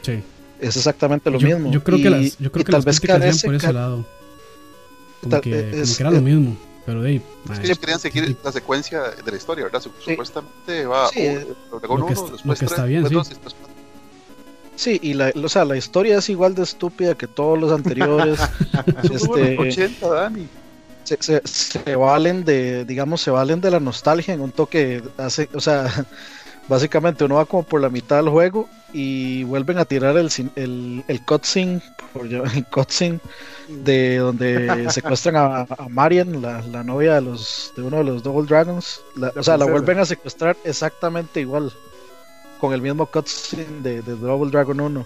Sí. 0.00 0.20
Es 0.58 0.76
exactamente 0.76 1.30
lo 1.30 1.38
mismo. 1.38 1.70
Yo 1.70 1.84
creo 1.84 1.98
que 1.98 2.10
las, 2.10 2.38
yo 2.38 2.50
creo 2.50 2.64
que 2.64 2.72
tal 2.72 2.82
vez 2.82 2.98
por 2.98 3.54
ese 3.54 3.72
lado. 3.72 4.04
Como, 5.20 5.40
que, 5.42 5.84
era 6.00 6.10
lo 6.10 6.22
mismo. 6.22 6.56
Pero 6.84 7.02
de 7.02 7.10
ahí, 7.10 7.22
es 7.50 7.58
que 7.60 7.66
ellos 7.66 7.78
querían 7.78 8.00
seguir 8.00 8.36
la 8.42 8.52
secuencia 8.52 9.02
de 9.02 9.30
la 9.30 9.36
historia, 9.36 9.64
¿verdad? 9.64 9.80
Supuestamente 9.80 10.84
va 10.86 11.08
sí, 11.08 11.28
uno, 11.70 11.98
lo 11.98 12.06
que, 12.06 12.12
está, 12.12 12.32
lo 12.44 12.54
que 12.54 12.64
está 12.64 12.84
bien, 12.84 13.08
sí. 13.08 13.16
Sí, 14.74 14.98
y 15.02 15.14
la, 15.14 15.32
o 15.34 15.48
sea, 15.48 15.64
la 15.64 15.76
historia 15.76 16.18
es 16.18 16.28
igual 16.28 16.54
de 16.54 16.62
estúpida 16.62 17.14
que 17.14 17.28
todos 17.28 17.58
los 17.58 17.70
anteriores. 17.70 18.40
este, 19.04 19.58
80, 19.58 20.08
Dani 20.08 20.48
se, 21.04 21.42
se, 21.44 21.96
valen 21.96 22.44
de, 22.44 22.84
digamos, 22.84 23.20
se 23.20 23.30
valen 23.30 23.60
de 23.60 23.70
la 23.70 23.80
nostalgia 23.80 24.34
en 24.34 24.40
un 24.40 24.52
toque, 24.52 25.02
hace, 25.18 25.48
o 25.54 25.60
sea, 25.60 26.06
básicamente 26.68 27.24
uno 27.24 27.36
va 27.36 27.44
como 27.44 27.62
por 27.62 27.80
la 27.80 27.88
mitad 27.88 28.16
del 28.16 28.28
juego 28.28 28.68
y 28.92 29.44
vuelven 29.44 29.78
a 29.78 29.84
tirar 29.84 30.16
el, 30.16 30.30
el, 30.56 31.04
el 31.08 31.24
cutscene, 31.24 31.82
el 32.14 32.66
cutscene 32.66 33.20
de 33.68 34.18
donde 34.18 34.86
secuestran 34.90 35.36
a, 35.36 35.66
Marian, 35.88 36.42
la, 36.42 36.62
la, 36.62 36.82
novia 36.82 37.14
de 37.14 37.22
los 37.22 37.72
de 37.76 37.82
uno 37.82 37.98
de 37.98 38.04
los 38.04 38.22
Double 38.22 38.46
Dragons, 38.46 39.00
o 39.36 39.42
sea, 39.42 39.56
la 39.56 39.66
vuelven 39.66 39.98
a 39.98 40.04
secuestrar 40.04 40.56
exactamente 40.64 41.40
igual, 41.40 41.72
con 42.60 42.72
el 42.72 42.82
mismo 42.82 43.06
cutscene 43.06 43.64
de, 43.82 44.02
de 44.02 44.16
Double 44.16 44.50
Dragon 44.50 44.78
1. 44.78 45.04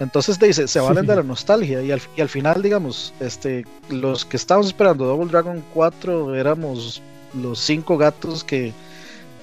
Entonces 0.00 0.38
dice, 0.38 0.68
se 0.68 0.78
valen 0.78 1.06
de 1.06 1.16
la 1.16 1.22
nostalgia 1.24 1.82
y 1.82 1.90
al, 1.90 2.00
y 2.16 2.20
al 2.20 2.28
final, 2.28 2.62
digamos, 2.62 3.12
este, 3.20 3.64
los 3.90 4.24
que 4.24 4.36
estábamos 4.36 4.68
esperando 4.68 5.06
Double 5.06 5.30
Dragon 5.30 5.62
4 5.74 6.36
éramos 6.36 7.02
los 7.34 7.58
cinco 7.58 7.98
gatos 7.98 8.44
que, 8.44 8.72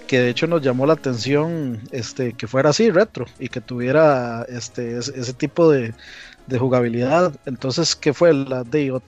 que 0.05 0.19
de 0.19 0.29
hecho 0.29 0.47
nos 0.47 0.61
llamó 0.61 0.85
la 0.85 0.93
atención 0.93 1.81
este, 1.91 2.33
que 2.33 2.47
fuera 2.47 2.69
así, 2.69 2.89
retro, 2.91 3.25
y 3.39 3.49
que 3.49 3.61
tuviera 3.61 4.43
este, 4.49 4.97
ese, 4.97 5.33
tipo 5.33 5.69
de, 5.69 5.93
jugabilidad. 6.57 7.33
Entonces, 7.45 7.95
¿qué 7.95 8.13
fue? 8.13 8.33
La 8.33 8.63
de, 8.63 8.99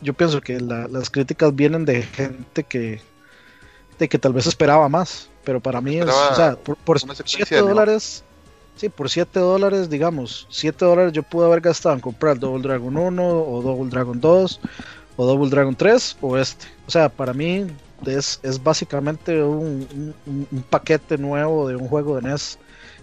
yo 0.00 0.14
pienso 0.14 0.40
que 0.40 0.60
las 0.60 1.10
críticas 1.10 1.54
vienen 1.54 1.84
de 1.84 2.02
gente 2.02 2.64
que, 2.64 3.00
de 3.98 4.08
que 4.08 4.18
tal 4.18 4.32
vez 4.32 4.46
esperaba 4.46 4.88
más, 4.88 5.28
pero 5.44 5.60
para 5.60 5.80
mí 5.80 5.98
es, 5.98 6.06
o 6.06 6.34
sea, 6.34 6.56
por, 6.56 6.76
por 6.76 6.98
7 7.00 7.56
dólares... 7.58 8.24
Sí, 8.76 8.88
por 8.88 9.10
7 9.10 9.40
dólares, 9.40 9.90
digamos, 9.90 10.46
7 10.50 10.84
dólares 10.84 11.12
yo 11.12 11.24
pude 11.24 11.46
haber 11.46 11.60
gastado 11.60 11.96
en 11.96 12.00
comprar 12.00 12.38
Double 12.38 12.62
Dragon 12.62 12.96
1 12.96 13.42
o 13.42 13.60
Double 13.60 13.90
Dragon 13.90 14.20
2 14.20 14.60
o 15.16 15.26
Double 15.26 15.50
Dragon 15.50 15.74
3 15.74 16.16
o 16.20 16.38
este. 16.38 16.66
O 16.86 16.90
sea, 16.92 17.08
para 17.08 17.34
mí 17.34 17.66
es, 18.06 18.40
es 18.42 18.62
básicamente 18.62 19.42
un, 19.42 20.14
un, 20.26 20.64
paquete 20.70 21.18
nuevo 21.18 21.68
de 21.68 21.76
un 21.76 21.88
juego 21.88 22.16
de 22.16 22.28
NES 22.28 22.58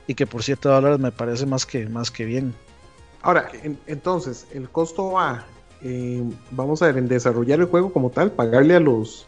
y 0.07 0.13
que 0.13 0.25
por 0.25 0.43
7 0.43 0.67
dólares 0.67 0.99
me 0.99 1.11
parece 1.11 1.45
más 1.45 1.65
que, 1.65 1.87
más 1.87 2.11
que 2.11 2.25
bien. 2.25 2.53
Ahora, 3.21 3.49
entonces, 3.87 4.47
el 4.53 4.69
costo 4.69 5.11
va, 5.11 5.45
eh, 5.81 6.23
vamos 6.51 6.81
a 6.81 6.87
ver, 6.87 6.97
en 6.97 7.07
desarrollar 7.07 7.59
el 7.59 7.65
juego 7.65 7.91
como 7.91 8.09
tal, 8.09 8.31
pagarle 8.31 8.75
a 8.75 8.79
los 8.79 9.27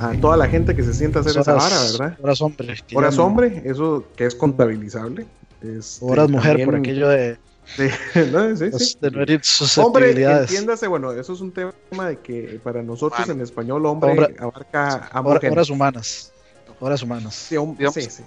a 0.00 0.12
toda 0.20 0.36
la 0.36 0.48
gente 0.48 0.74
que 0.74 0.82
se 0.82 0.94
sienta 0.94 1.18
a 1.18 1.22
hacer 1.22 1.38
esa 1.38 1.54
vara, 1.54 1.76
¿verdad? 1.92 2.18
Horas 2.22 2.40
hombre. 2.40 2.74
Horas 2.94 3.18
hombre, 3.18 3.62
eso 3.64 4.04
que 4.16 4.26
es 4.26 4.34
contabilizable. 4.34 5.26
Este, 5.60 6.04
Horas 6.04 6.28
mujer 6.28 6.64
por 6.64 6.76
aquello 6.76 7.08
de, 7.08 7.38
no, 8.32 8.56
sí, 8.56 8.70
sí. 8.78 8.96
de 9.00 9.10
no 9.10 9.22
herir 9.22 9.40
Hombre, 9.78 10.10
entiéndase, 10.10 10.86
bueno, 10.86 11.12
eso 11.12 11.32
es 11.32 11.40
un 11.40 11.52
tema 11.52 11.72
de 12.08 12.18
que 12.18 12.60
para 12.62 12.82
nosotros 12.82 13.28
en 13.28 13.40
español 13.40 13.86
hombre, 13.86 14.36
abarca 14.38 15.08
a 15.10 15.20
horas 15.20 15.70
humanas. 15.70 16.32
Horas 16.80 17.02
humanas. 17.02 17.34
Sí, 17.34 17.56
sí, 17.92 18.00
sí. 18.02 18.22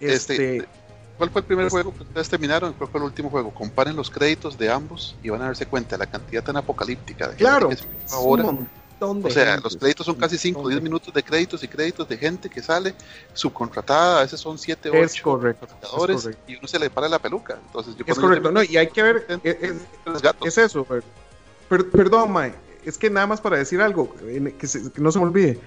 Este, 0.00 0.56
este, 0.56 0.68
¿Cuál 1.18 1.30
fue 1.30 1.40
el 1.40 1.46
primer 1.46 1.68
juego 1.68 1.92
que 1.92 2.04
ustedes 2.04 2.28
terminaron? 2.28 2.72
¿Cuál 2.74 2.88
fue 2.90 3.00
el 3.00 3.06
último 3.06 3.28
juego? 3.28 3.52
Comparen 3.52 3.96
los 3.96 4.08
créditos 4.08 4.56
de 4.56 4.70
ambos 4.70 5.16
y 5.20 5.30
van 5.30 5.42
a 5.42 5.46
darse 5.46 5.66
cuenta 5.66 5.96
de 5.96 6.04
la 6.04 6.06
cantidad 6.06 6.44
tan 6.44 6.56
apocalíptica 6.56 7.28
de 7.28 7.34
claro, 7.34 7.70
gente 7.70 7.82
o 9.00 9.30
sea, 9.30 9.58
los 9.58 9.76
créditos 9.76 10.06
son 10.06 10.16
casi 10.16 10.36
5 10.38 10.60
o 10.60 10.68
10 10.68 10.82
minutos 10.82 11.12
de 11.12 11.22
créditos 11.22 11.62
y 11.62 11.68
créditos 11.68 12.08
de 12.08 12.16
gente 12.16 12.48
que 12.48 12.62
sale 12.62 12.94
subcontratada, 13.32 14.18
a 14.18 14.22
veces 14.22 14.40
son 14.40 14.58
7 14.58 14.90
o 14.90 15.02
8 15.02 15.22
contratadores 15.58 16.28
y 16.46 16.56
uno 16.56 16.66
se 16.66 16.78
le 16.78 16.90
para 16.90 17.08
la 17.08 17.18
peluca. 17.18 17.58
Entonces, 17.66 17.96
yo 17.96 18.04
es 18.06 18.18
correcto, 18.18 18.50
no, 18.50 18.62
y 18.62 18.76
hay 18.76 18.88
que 18.88 19.02
ver, 19.02 19.26
es, 19.42 19.76
es, 20.44 20.58
eso, 20.58 20.86
perdón, 21.68 22.32
Mae, 22.32 22.54
es 22.84 22.98
que 22.98 23.10
nada 23.10 23.26
más 23.26 23.40
para 23.40 23.56
decir 23.56 23.80
algo, 23.80 24.14
que, 24.14 24.54
que, 24.54 25.00
no 25.00 25.12
se 25.12 25.18
me 25.18 25.24
olvide, 25.26 25.60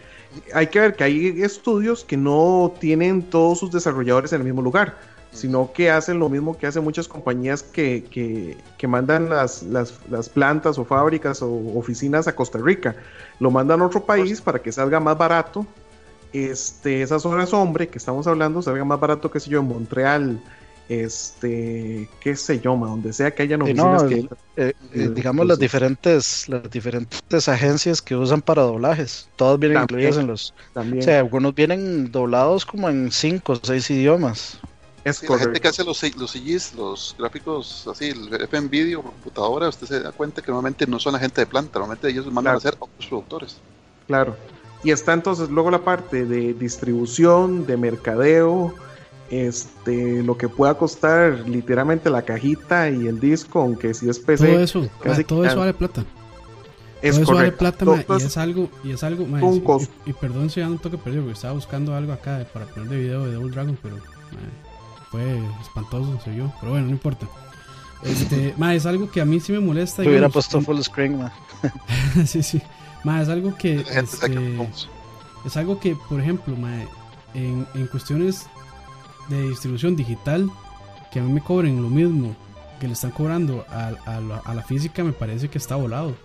hay 0.54 0.68
que 0.68 0.80
ver 0.80 0.96
que 0.96 1.04
hay 1.04 1.42
estudios 1.42 2.04
que 2.04 2.18
no 2.18 2.74
tienen 2.80 3.24
todos 3.30 3.60
sus 3.60 3.72
desarrolladores 3.72 4.34
en 4.34 4.42
el 4.42 4.46
mismo 4.46 4.62
lugar 4.62 5.11
sino 5.32 5.72
que 5.74 5.90
hacen 5.90 6.20
lo 6.20 6.30
mismo 6.30 6.58
que 6.58 6.68
hacen 6.68 6.84
muchas 6.84 7.08
compañías 7.08 7.64
que, 7.64 8.04
que, 8.04 8.58
que 8.78 8.88
mandan 8.88 9.30
las, 9.30 9.64
las, 9.64 9.94
las, 10.10 10.30
plantas 10.30 10.78
o 10.78 10.86
fábricas 10.86 11.42
o 11.42 11.50
oficinas 11.78 12.28
a 12.28 12.36
Costa 12.36 12.60
Rica. 12.62 12.96
Lo 13.40 13.50
mandan 13.50 13.82
a 13.82 13.86
otro 13.86 14.04
país 14.06 14.42
para 14.42 14.60
que 14.60 14.72
salga 14.72 15.00
más 15.00 15.18
barato. 15.18 15.66
Este, 16.34 17.02
esas 17.02 17.26
horas 17.26 17.54
hombre 17.54 17.88
que 17.88 17.98
estamos 17.98 18.28
hablando 18.28 18.62
salga 18.62 18.84
más 18.86 19.00
barato, 19.00 19.32
que 19.32 19.40
sé 19.40 19.50
yo, 19.50 19.60
en 19.62 19.68
Montreal, 19.68 20.42
este, 20.90 22.10
qué 22.20 22.36
sé 22.36 22.60
yo, 22.60 22.76
donde 22.76 23.14
sea 23.14 23.32
que 23.32 23.44
hayan 23.44 23.62
oficinas 23.62 24.04
que... 24.04 24.28
Eh, 24.58 24.74
eh, 24.94 25.10
digamos 25.16 25.46
las 25.46 25.58
diferentes, 25.58 26.50
las 26.50 26.70
diferentes 26.70 27.48
agencias 27.48 28.02
que 28.02 28.16
usan 28.18 28.42
para 28.42 28.64
doblajes, 28.64 29.30
todas 29.38 29.58
vienen 29.58 29.84
incluidas 29.84 30.18
en 30.18 30.28
los... 30.28 30.54
También. 30.74 31.00
O 31.00 31.02
sea, 31.02 31.20
algunos 31.20 31.56
vienen 31.56 32.12
doblados 32.12 32.66
como 32.66 32.90
en 32.90 33.10
cinco 33.12 33.54
o 33.54 33.60
seis 33.64 33.90
idiomas. 33.90 34.60
Es 35.04 35.28
la 35.28 35.38
gente 35.40 35.60
que 35.60 35.68
hace 35.68 35.84
los, 35.84 36.02
los 36.16 36.32
CGs, 36.32 36.76
los 36.76 37.16
gráficos 37.18 37.88
así, 37.88 38.10
el 38.10 38.32
FM 38.34 38.68
Video, 38.68 39.02
computadora, 39.02 39.68
usted 39.68 39.88
se 39.88 40.00
da 40.00 40.12
cuenta 40.12 40.42
que 40.42 40.52
normalmente 40.52 40.86
no 40.86 41.00
son 41.00 41.14
la 41.14 41.20
gente 41.20 41.42
de 41.42 41.48
planta, 41.48 41.80
normalmente 41.80 42.08
ellos 42.10 42.32
mandan 42.32 42.54
a 42.54 42.58
hacer 42.58 42.76
otros 42.78 43.08
productores. 43.08 43.58
Claro. 44.06 44.36
Y 44.84 44.92
está 44.92 45.14
entonces 45.14 45.50
luego 45.50 45.72
la 45.72 45.84
parte 45.84 46.26
de 46.26 46.54
distribución, 46.54 47.66
de 47.66 47.78
mercadeo, 47.78 48.76
este, 49.32 50.22
lo 50.24 50.38
que 50.38 50.50
pueda 50.50 50.76
costar 50.76 51.48
literalmente 51.48 52.10
la 52.10 52.22
cajita 52.22 52.90
y 52.90 53.08
el 53.08 53.20
disco, 53.20 53.62
aunque 53.62 53.94
si 53.96 54.08
es 54.08 54.20
PC. 54.20 54.48
Todo 54.48 54.60
eso, 54.60 54.90
todo 55.28 55.46
eso 55.46 55.58
vale 55.58 55.74
plata. 55.74 56.06
Es 57.02 57.16
todo 57.16 57.24
eso 57.24 57.34
vale 57.34 57.52
plata, 57.52 57.86
y 57.86 58.24
es 58.24 58.38
algo, 58.38 58.70
y 58.84 58.92
es 58.92 59.04
algo, 59.04 59.26
y, 60.06 60.14
perdón 60.14 60.52
si 60.52 60.60
ya 60.60 60.68
un 60.68 60.78
toque 60.78 61.00
perdido, 61.00 61.24
porque 61.24 61.34
estaba 61.34 61.56
buscando 61.56 61.96
algo 61.96 62.14
acá 62.14 62.46
para 62.54 62.68
poner 62.68 62.90
de 62.90 62.98
video 62.98 63.26
de 63.26 63.34
Double 63.34 63.50
Dragon, 63.50 63.76
pero 63.82 63.98
fue 65.12 65.40
espantoso, 65.62 66.20
soy 66.24 66.38
yo. 66.38 66.52
Pero 66.60 66.72
bueno, 66.72 66.88
no 66.88 66.94
importa. 66.94 67.28
Este, 68.02 68.56
ma, 68.58 68.74
es 68.74 68.86
algo 68.86 69.12
que 69.12 69.22
a 69.22 69.26
mí 69.26 69.40
sí 69.40 69.52
me 69.52 69.60
molesta. 69.60 70.02
Hubiera 70.02 70.30
puesto 70.30 70.60
full 70.62 70.80
screen, 70.82 71.20
ma. 71.20 71.34
sí, 72.26 72.42
sí. 72.42 72.62
Ma, 73.04 73.22
es 73.22 73.30
algo 73.30 73.56
que. 73.56 73.82
Este, 73.82 74.58
es 75.46 75.58
algo 75.58 75.80
que, 75.80 75.96
por 76.10 76.20
ejemplo, 76.20 76.56
ma, 76.56 76.72
en, 77.34 77.68
en 77.76 77.88
cuestiones 77.88 78.48
de 79.30 79.50
distribución 79.50 79.96
digital, 79.96 80.50
que 81.12 81.20
a 81.20 81.24
mí 81.24 81.32
me 81.32 81.42
cobren 81.42 81.82
lo 81.82 81.90
mismo 81.90 82.36
que 82.80 82.88
le 82.88 82.94
están 82.94 83.12
cobrando 83.12 83.64
a, 83.70 83.92
a, 84.06 84.54
la, 84.56 84.64
física, 84.64 85.04
me 85.04 85.14
parece 85.14 85.50
que 85.50 85.60
está 85.60 85.76
volado. 85.76 86.16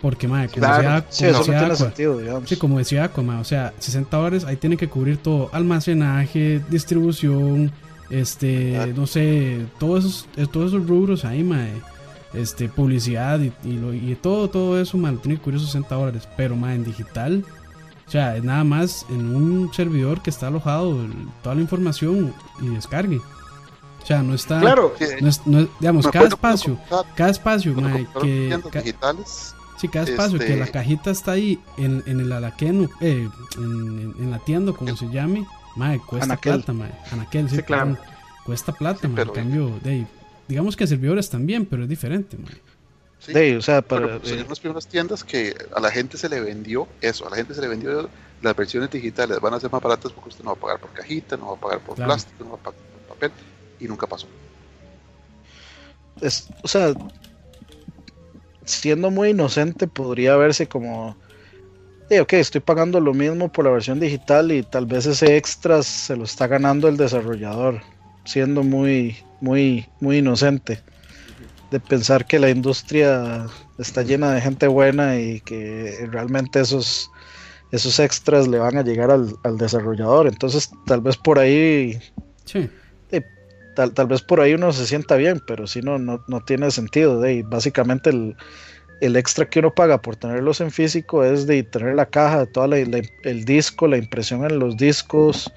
Porque, 0.00 0.26
madre, 0.26 0.48
como 0.48 0.66
decía, 0.66 1.04
sí, 1.08 1.26
como 1.26 1.38
decía 1.38 1.76
sentido, 1.76 2.42
sí, 2.46 2.56
como 2.56 2.78
decía 2.78 3.04
Aqua, 3.04 3.40
o 3.40 3.44
sea, 3.44 3.74
60 3.78 4.16
dólares, 4.16 4.44
ahí 4.44 4.56
tienen 4.56 4.78
que 4.78 4.88
cubrir 4.88 5.18
todo: 5.18 5.50
almacenaje, 5.52 6.62
distribución, 6.70 7.72
este, 8.10 8.92
no 8.96 9.06
sé, 9.06 9.66
todos 9.78 10.04
esos, 10.04 10.28
eh, 10.36 10.46
todos 10.50 10.72
esos 10.72 10.86
rubros 10.86 11.24
ahí, 11.24 11.42
mae. 11.42 11.72
este, 12.34 12.68
publicidad 12.68 13.40
y, 13.40 13.52
y, 13.64 14.14
todo, 14.20 14.48
todo 14.48 14.80
eso, 14.80 14.96
man, 14.98 15.18
tiene 15.18 15.36
que 15.36 15.44
cubrir 15.44 15.60
60 15.60 15.94
dólares. 15.94 16.28
Pero, 16.36 16.56
man, 16.56 16.72
en 16.72 16.84
digital, 16.84 17.44
o 18.06 18.10
sea, 18.10 18.36
es 18.36 18.44
nada 18.44 18.64
más 18.64 19.04
en 19.10 19.34
un 19.34 19.72
servidor 19.74 20.22
que 20.22 20.30
está 20.30 20.46
alojado 20.46 20.96
toda 21.42 21.54
la 21.54 21.60
información 21.60 22.34
y 22.60 22.68
descargue. 22.68 23.20
O 24.02 24.06
sea, 24.06 24.22
no 24.22 24.34
está. 24.34 24.60
Claro, 24.60 24.94
no 25.44 25.68
digamos, 25.80 26.08
cada 26.08 26.28
espacio, 26.28 26.78
cada 27.14 27.30
espacio, 27.30 27.74
que. 28.22 28.58
digitales. 28.72 29.54
Sí, 29.78 29.86
cada 29.86 30.06
espacio, 30.06 30.38
que 30.38 30.56
la 30.56 30.64
este 30.64 30.72
cajita 30.72 31.10
está 31.10 31.32
ahí 31.32 31.60
en, 31.76 32.02
en 32.06 32.18
el 32.18 32.32
alaqueno, 32.32 32.88
eh, 33.00 33.28
en, 33.56 34.14
en, 34.18 34.30
la 34.30 34.40
tienda, 34.40 34.72
como 34.72 34.96
se 34.96 35.08
llame, 35.08 35.46
mae, 35.76 35.98
cuesta 35.98 36.36
plata, 36.36 36.72
mae. 36.72 36.92
Anaquel, 37.10 37.48
sí, 37.48 37.62
claro. 37.62 37.96
Cuesta 38.44 38.72
plata, 38.72 39.00
sí, 39.02 39.20
En 39.20 39.28
cambio, 39.28 39.78
de, 39.82 40.06
digamos 40.48 40.76
que 40.76 40.86
servidores 40.86 41.28
también, 41.28 41.66
pero 41.66 41.82
es 41.84 41.88
diferente, 41.88 42.36
mae. 42.36 42.54
Sí, 43.18 43.54
o 43.54 43.62
sea, 43.62 43.82
para, 43.82 44.18
pues, 44.20 44.48
las 44.48 44.60
primeras 44.60 44.86
tiendas 44.86 45.24
que 45.24 45.54
a 45.74 45.80
la 45.80 45.90
gente 45.90 46.16
se 46.16 46.28
le 46.28 46.40
vendió 46.40 46.86
eso, 47.00 47.26
a 47.26 47.30
la 47.30 47.36
gente 47.36 47.52
se 47.52 47.60
le 47.60 47.68
vendió 47.68 48.08
las 48.42 48.56
versiones 48.56 48.90
digitales 48.90 49.40
van 49.40 49.54
a 49.54 49.60
ser 49.60 49.70
más 49.70 49.82
baratas 49.82 50.12
porque 50.12 50.28
usted 50.28 50.44
no 50.44 50.52
va 50.52 50.56
a 50.56 50.60
pagar 50.60 50.80
por 50.80 50.90
cajita, 50.92 51.36
no 51.36 51.48
va 51.48 51.52
a 51.54 51.60
pagar 51.60 51.80
por 51.80 51.96
plástico, 51.96 52.44
no 52.44 52.50
va 52.50 52.56
a 52.56 52.62
pagar 52.62 52.80
por 52.80 53.16
papel, 53.16 53.32
y 53.80 53.86
nunca 53.86 54.06
pasó. 54.06 54.26
Es, 56.20 56.48
o 56.62 56.68
sea, 56.68 56.94
siendo 58.64 59.10
muy 59.10 59.30
inocente 59.30 59.86
podría 59.88 60.36
verse 60.36 60.68
como, 60.68 61.16
ok, 62.10 62.32
estoy 62.34 62.60
pagando 62.60 63.00
lo 63.00 63.12
mismo 63.12 63.50
por 63.50 63.66
la 63.66 63.70
versión 63.70 64.00
digital 64.00 64.50
y 64.50 64.62
tal 64.62 64.86
vez 64.86 65.06
ese 65.06 65.36
extra 65.36 65.82
se 65.82 66.16
lo 66.16 66.24
está 66.24 66.46
ganando 66.46 66.88
el 66.88 66.96
desarrollador, 66.96 67.80
siendo 68.24 68.62
muy, 68.62 69.16
muy, 69.40 69.86
muy 70.00 70.18
inocente 70.18 70.80
de 71.70 71.80
pensar 71.80 72.26
que 72.26 72.38
la 72.38 72.50
industria 72.50 73.46
está 73.78 74.02
llena 74.02 74.32
de 74.32 74.40
gente 74.40 74.66
buena 74.66 75.18
y 75.18 75.40
que 75.40 76.08
realmente 76.10 76.60
esos, 76.60 77.10
esos 77.72 77.98
extras 77.98 78.48
le 78.48 78.58
van 78.58 78.76
a 78.78 78.82
llegar 78.82 79.10
al, 79.10 79.58
desarrollador. 79.58 80.26
Entonces, 80.26 80.70
tal 80.86 81.00
vez 81.00 81.16
por 81.16 81.38
ahí. 81.38 81.98
Eh, 83.10 83.22
tal, 83.76 83.92
tal, 83.92 84.06
vez 84.06 84.22
por 84.22 84.40
ahí 84.40 84.54
uno 84.54 84.72
se 84.72 84.86
sienta 84.86 85.16
bien, 85.16 85.42
pero 85.46 85.66
si 85.66 85.82
no, 85.82 85.98
no, 85.98 86.40
tiene 86.46 86.70
sentido. 86.70 87.20
De, 87.20 87.42
básicamente, 87.42 88.10
el, 88.10 88.36
el, 89.00 89.16
extra 89.16 89.48
que 89.48 89.60
uno 89.60 89.74
paga 89.74 90.00
por 90.00 90.16
tenerlos 90.16 90.60
en 90.60 90.70
físico 90.70 91.24
es 91.24 91.46
de 91.46 91.62
tener 91.62 91.94
la 91.94 92.06
caja, 92.06 92.46
toda 92.46 92.76
el 92.76 93.44
disco, 93.44 93.86
la 93.86 93.98
impresión 93.98 94.44
en 94.44 94.58
los 94.58 94.76
discos 94.76 95.50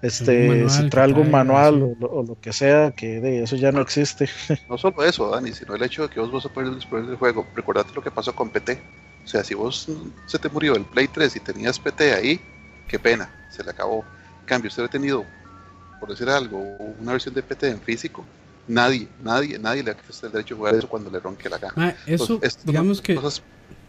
este, 0.00 0.68
si 0.68 0.88
trae 0.90 1.04
algún 1.04 1.30
manual 1.30 1.96
o, 2.00 2.22
lo 2.22 2.40
que 2.40 2.52
sea, 2.52 2.92
que 2.92 3.20
de 3.20 3.42
eso 3.42 3.56
ya 3.56 3.72
no 3.72 3.80
existe. 3.80 4.28
No 4.68 4.78
solo 4.78 5.02
eso, 5.04 5.28
Dani, 5.30 5.52
sino 5.52 5.74
el 5.74 5.82
hecho 5.82 6.02
de 6.02 6.08
que 6.08 6.20
vos 6.20 6.30
vas 6.30 6.46
a 6.46 6.48
poder 6.48 6.74
disponer 6.74 7.06
del 7.06 7.16
juego. 7.16 7.46
Recordate 7.54 7.92
lo 7.94 8.02
que 8.02 8.10
pasó 8.10 8.34
con 8.34 8.50
PT. 8.50 8.80
O 9.24 9.26
sea, 9.26 9.42
si 9.42 9.54
vos 9.54 9.88
se 10.26 10.38
te 10.38 10.48
murió 10.48 10.76
el 10.76 10.84
Play 10.84 11.08
3 11.08 11.36
y 11.36 11.40
tenías 11.40 11.78
PT 11.78 12.14
ahí, 12.14 12.40
qué 12.86 12.98
pena, 12.98 13.28
se 13.50 13.64
le 13.64 13.70
acabó. 13.70 14.04
En 14.40 14.46
cambio, 14.46 14.68
usted 14.68 14.84
ha 14.84 14.88
tenido, 14.88 15.24
por 15.98 16.10
decir 16.10 16.28
algo, 16.28 16.58
una 17.00 17.12
versión 17.12 17.34
de 17.34 17.42
PT 17.42 17.68
en 17.68 17.80
físico. 17.80 18.24
Nadie, 18.68 19.08
nadie, 19.22 19.58
nadie 19.58 19.82
le 19.82 19.90
ha 19.92 19.96
el 20.22 20.32
derecho 20.32 20.54
a 20.54 20.58
jugar 20.58 20.74
eso 20.74 20.88
cuando 20.88 21.10
le 21.10 21.18
ronque 21.18 21.48
la 21.48 21.58
gana. 21.58 21.96
eso, 22.06 22.40
digamos 22.64 23.00
que. 23.00 23.14
Cosas 23.14 23.42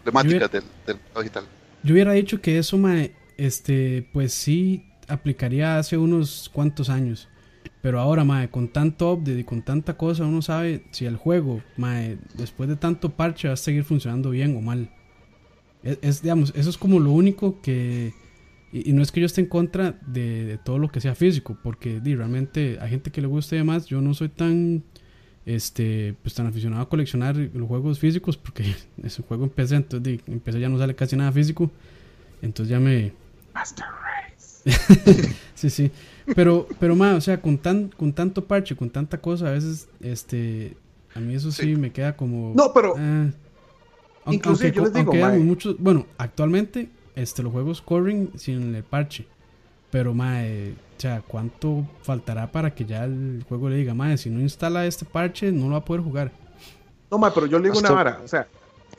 problemáticas 0.03 0.51
del, 0.51 0.63
del 0.87 0.97
digital. 1.17 1.43
Yo 1.83 1.93
hubiera 1.93 2.13
dicho 2.13 2.41
que 2.41 2.57
eso, 2.57 2.77
mae, 2.77 3.13
este, 3.37 4.07
pues 4.13 4.33
sí 4.33 4.85
aplicaría 5.07 5.77
hace 5.77 5.97
unos 5.97 6.49
cuantos 6.53 6.89
años. 6.89 7.27
Pero 7.81 7.99
ahora, 7.99 8.23
mae, 8.25 8.49
con 8.49 8.67
tanto 8.67 9.13
update 9.13 9.39
y 9.39 9.43
con 9.43 9.61
tanta 9.61 9.95
cosa, 9.95 10.25
uno 10.25 10.41
sabe 10.41 10.83
si 10.91 11.05
el 11.05 11.15
juego, 11.15 11.61
mae, 11.77 12.17
después 12.33 12.67
de 12.69 12.75
tanto 12.75 13.09
parche, 13.09 13.47
va 13.47 13.53
a 13.53 13.57
seguir 13.57 13.83
funcionando 13.83 14.31
bien 14.31 14.55
o 14.57 14.61
mal. 14.61 14.89
Es, 15.83 16.21
digamos, 16.21 16.51
eso 16.55 16.69
es 16.69 16.77
como 16.77 16.99
lo 16.99 17.11
único 17.11 17.61
que. 17.61 18.13
Y, 18.71 18.93
no 18.93 19.01
es 19.01 19.11
que 19.11 19.19
yo 19.19 19.25
esté 19.25 19.41
en 19.41 19.47
contra 19.47 19.99
de, 20.05 20.59
todo 20.63 20.77
lo 20.77 20.89
que 20.89 21.01
sea 21.01 21.15
físico, 21.15 21.57
porque 21.63 21.99
realmente 22.03 22.77
hay 22.81 22.89
gente 22.89 23.11
que 23.11 23.21
le 23.21 23.27
gusta 23.27 23.55
y 23.55 23.59
demás. 23.59 23.85
Yo 23.87 24.01
no 24.01 24.13
soy 24.13 24.29
tan. 24.29 24.83
Este, 25.45 26.13
pues 26.21 26.35
tan 26.35 26.45
aficionado 26.45 26.83
a 26.83 26.89
coleccionar 26.89 27.35
los 27.35 27.67
juegos 27.67 27.97
físicos, 27.97 28.37
porque 28.37 28.75
ese 29.03 29.23
juego 29.23 29.45
empecé, 29.45 29.77
entonces 29.77 30.19
empecé 30.27 30.59
ya 30.59 30.69
no 30.69 30.77
sale 30.77 30.95
casi 30.95 31.15
nada 31.15 31.31
físico. 31.31 31.71
Entonces 32.41 32.69
ya 32.69 32.79
me. 32.79 33.13
Master 33.53 33.85
sí, 35.55 35.69
sí. 35.69 35.91
Pero, 36.35 36.67
pero 36.79 36.95
más, 36.95 37.17
o 37.17 37.21
sea, 37.21 37.41
con 37.41 37.57
tan, 37.57 37.89
con 37.89 38.13
tanto 38.13 38.45
parche, 38.45 38.75
con 38.75 38.89
tanta 38.89 39.19
cosa, 39.19 39.47
a 39.47 39.51
veces, 39.51 39.87
este, 40.01 40.75
a 41.15 41.19
mí 41.19 41.35
eso 41.35 41.51
sí, 41.51 41.75
me 41.75 41.91
queda 41.91 42.15
como. 42.15 42.53
No, 42.55 42.71
pero. 42.73 42.95
Ah, 42.97 43.29
inclusive 44.27 44.71
yo 44.71 44.83
les 44.83 44.93
digo, 44.93 45.13
muchos, 45.13 45.77
bueno, 45.79 46.05
actualmente, 46.17 46.89
este, 47.19 47.43
los 47.43 47.51
juegos 47.51 47.81
corren 47.81 48.31
sin 48.35 48.75
el 48.75 48.83
parche. 48.83 49.25
Pero, 49.91 50.13
mae, 50.13 50.73
o 50.97 51.01
sea, 51.01 51.23
¿cuánto 51.27 51.87
faltará 52.03 52.51
para 52.51 52.73
que 52.73 52.85
ya 52.85 53.05
el 53.05 53.43
juego 53.47 53.69
le 53.69 53.77
diga, 53.77 53.93
mae, 53.93 54.17
si 54.17 54.29
no 54.29 54.39
instala 54.39 54.85
este 54.85 55.05
parche, 55.05 55.51
no 55.51 55.65
lo 55.65 55.71
va 55.71 55.77
a 55.77 55.85
poder 55.85 56.03
jugar? 56.03 56.31
No, 57.09 57.17
mae, 57.17 57.31
pero 57.33 57.47
yo 57.47 57.57
le 57.57 57.69
digo 57.69 57.79
una 57.79 57.91
vara, 57.91 58.21
o 58.23 58.27
sea, 58.27 58.47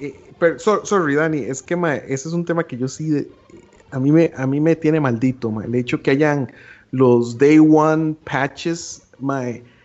eh, 0.01 0.19
pero, 0.39 0.59
sorry, 0.59 1.15
Dani, 1.15 1.39
es 1.39 1.63
que, 1.63 1.77
mae, 1.77 2.03
ese 2.09 2.29
es 2.29 2.35
un 2.35 2.45
tema 2.45 2.65
que 2.65 2.77
yo 2.77 2.89
sí 2.89 3.29
a 3.93 3.99
mí 3.99 4.13
me, 4.13 4.33
a 4.37 4.47
mí 4.47 4.61
me 4.61 4.77
tiene 4.77 5.01
maldito, 5.01 5.53
el 5.63 5.75
hecho 5.75 6.01
que 6.03 6.13
hayan 6.13 6.51
los 6.93 7.39
Day 7.39 7.59
One 7.59 8.15
patches, 8.25 9.03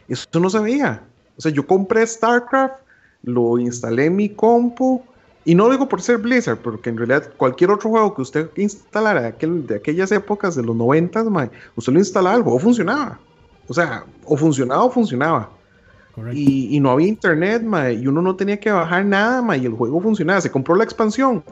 eso 0.08 0.40
no 0.40 0.50
se 0.50 0.60
veía. 0.60 1.04
O 1.38 1.42
sea, 1.42 1.52
yo 1.52 1.66
compré 1.66 2.06
StarCraft, 2.06 2.82
lo 3.24 3.58
instalé 3.60 4.06
en 4.06 4.16
mi 4.16 4.30
compu, 4.30 5.04
y 5.46 5.56
no 5.56 5.66
lo 5.66 5.72
digo 5.72 5.88
por 5.88 6.02
ser 6.02 6.18
Blizzard, 6.18 6.58
porque 6.58 6.90
en 6.90 6.98
realidad 6.98 7.32
cualquier 7.38 7.72
otro 7.72 7.90
juego 7.90 8.14
que 8.14 8.24
usted 8.24 8.50
instalara 8.58 9.22
de, 9.22 9.28
aquel, 9.28 9.66
de 9.66 9.76
aquellas 9.76 10.12
épocas, 10.12 10.56
de 10.56 10.64
los 10.64 10.76
90, 10.76 11.24
usted 11.76 11.94
lo 11.94 12.00
instalaba, 12.00 12.36
el 12.36 12.44
juego 12.44 12.60
funcionaba. 12.60 13.20
O 13.68 13.74
sea, 13.74 14.06
o 14.26 14.36
funcionaba 14.36 14.84
o 14.84 14.92
funcionaba. 14.92 15.50
Y, 16.32 16.76
y, 16.76 16.80
no 16.80 16.92
había 16.92 17.08
internet, 17.08 17.64
y 18.00 18.08
uno 18.08 18.22
no 18.22 18.36
tenía 18.36 18.58
que 18.58 18.72
bajar 18.72 19.06
nada, 19.06 19.58
y 19.58 19.66
el 19.66 19.74
juego 19.74 20.02
funcionaba. 20.02 20.40
Se 20.42 20.50
compró 20.50 20.74
la 20.76 20.86
expansión 20.86 21.44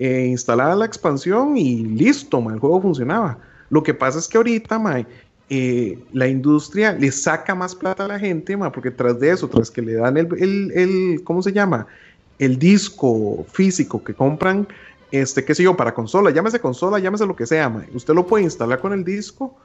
eh, 0.00 0.28
instalada 0.28 0.74
la 0.76 0.86
expansión 0.86 1.58
y 1.58 1.84
listo, 1.84 2.38
el 2.50 2.58
juego 2.58 2.80
funcionaba. 2.80 3.36
Lo 3.68 3.82
que 3.82 3.92
pasa 3.92 4.18
es 4.18 4.28
que 4.28 4.38
ahorita, 4.38 4.80
eh, 5.50 5.98
la 6.14 6.26
industria 6.26 6.92
le 6.92 7.12
saca 7.12 7.54
más 7.54 7.74
plata 7.74 8.06
a 8.06 8.08
la 8.08 8.18
gente, 8.18 8.56
porque 8.72 8.90
tras 8.90 9.20
de 9.20 9.30
eso, 9.30 9.46
tras 9.46 9.70
que 9.70 9.82
le 9.82 9.94
dan 9.94 10.16
el, 10.16 10.72
el, 10.74 11.20
¿cómo 11.22 11.42
se 11.42 11.52
llama? 11.52 11.86
El 12.40 12.58
disco 12.58 13.46
físico 13.52 14.02
que 14.02 14.14
compran, 14.14 14.66
este, 15.12 15.44
qué 15.44 15.54
sé 15.54 15.62
yo, 15.62 15.76
para 15.76 15.94
consola, 15.94 16.30
llámese 16.30 16.58
consola, 16.58 16.98
llámese 16.98 17.26
lo 17.26 17.36
que 17.36 17.46
sea, 17.46 17.86
usted 17.94 18.14
lo 18.14 18.26
puede 18.26 18.44
instalar 18.44 18.80
con 18.80 18.92
el 18.92 19.04
disco 19.04 19.56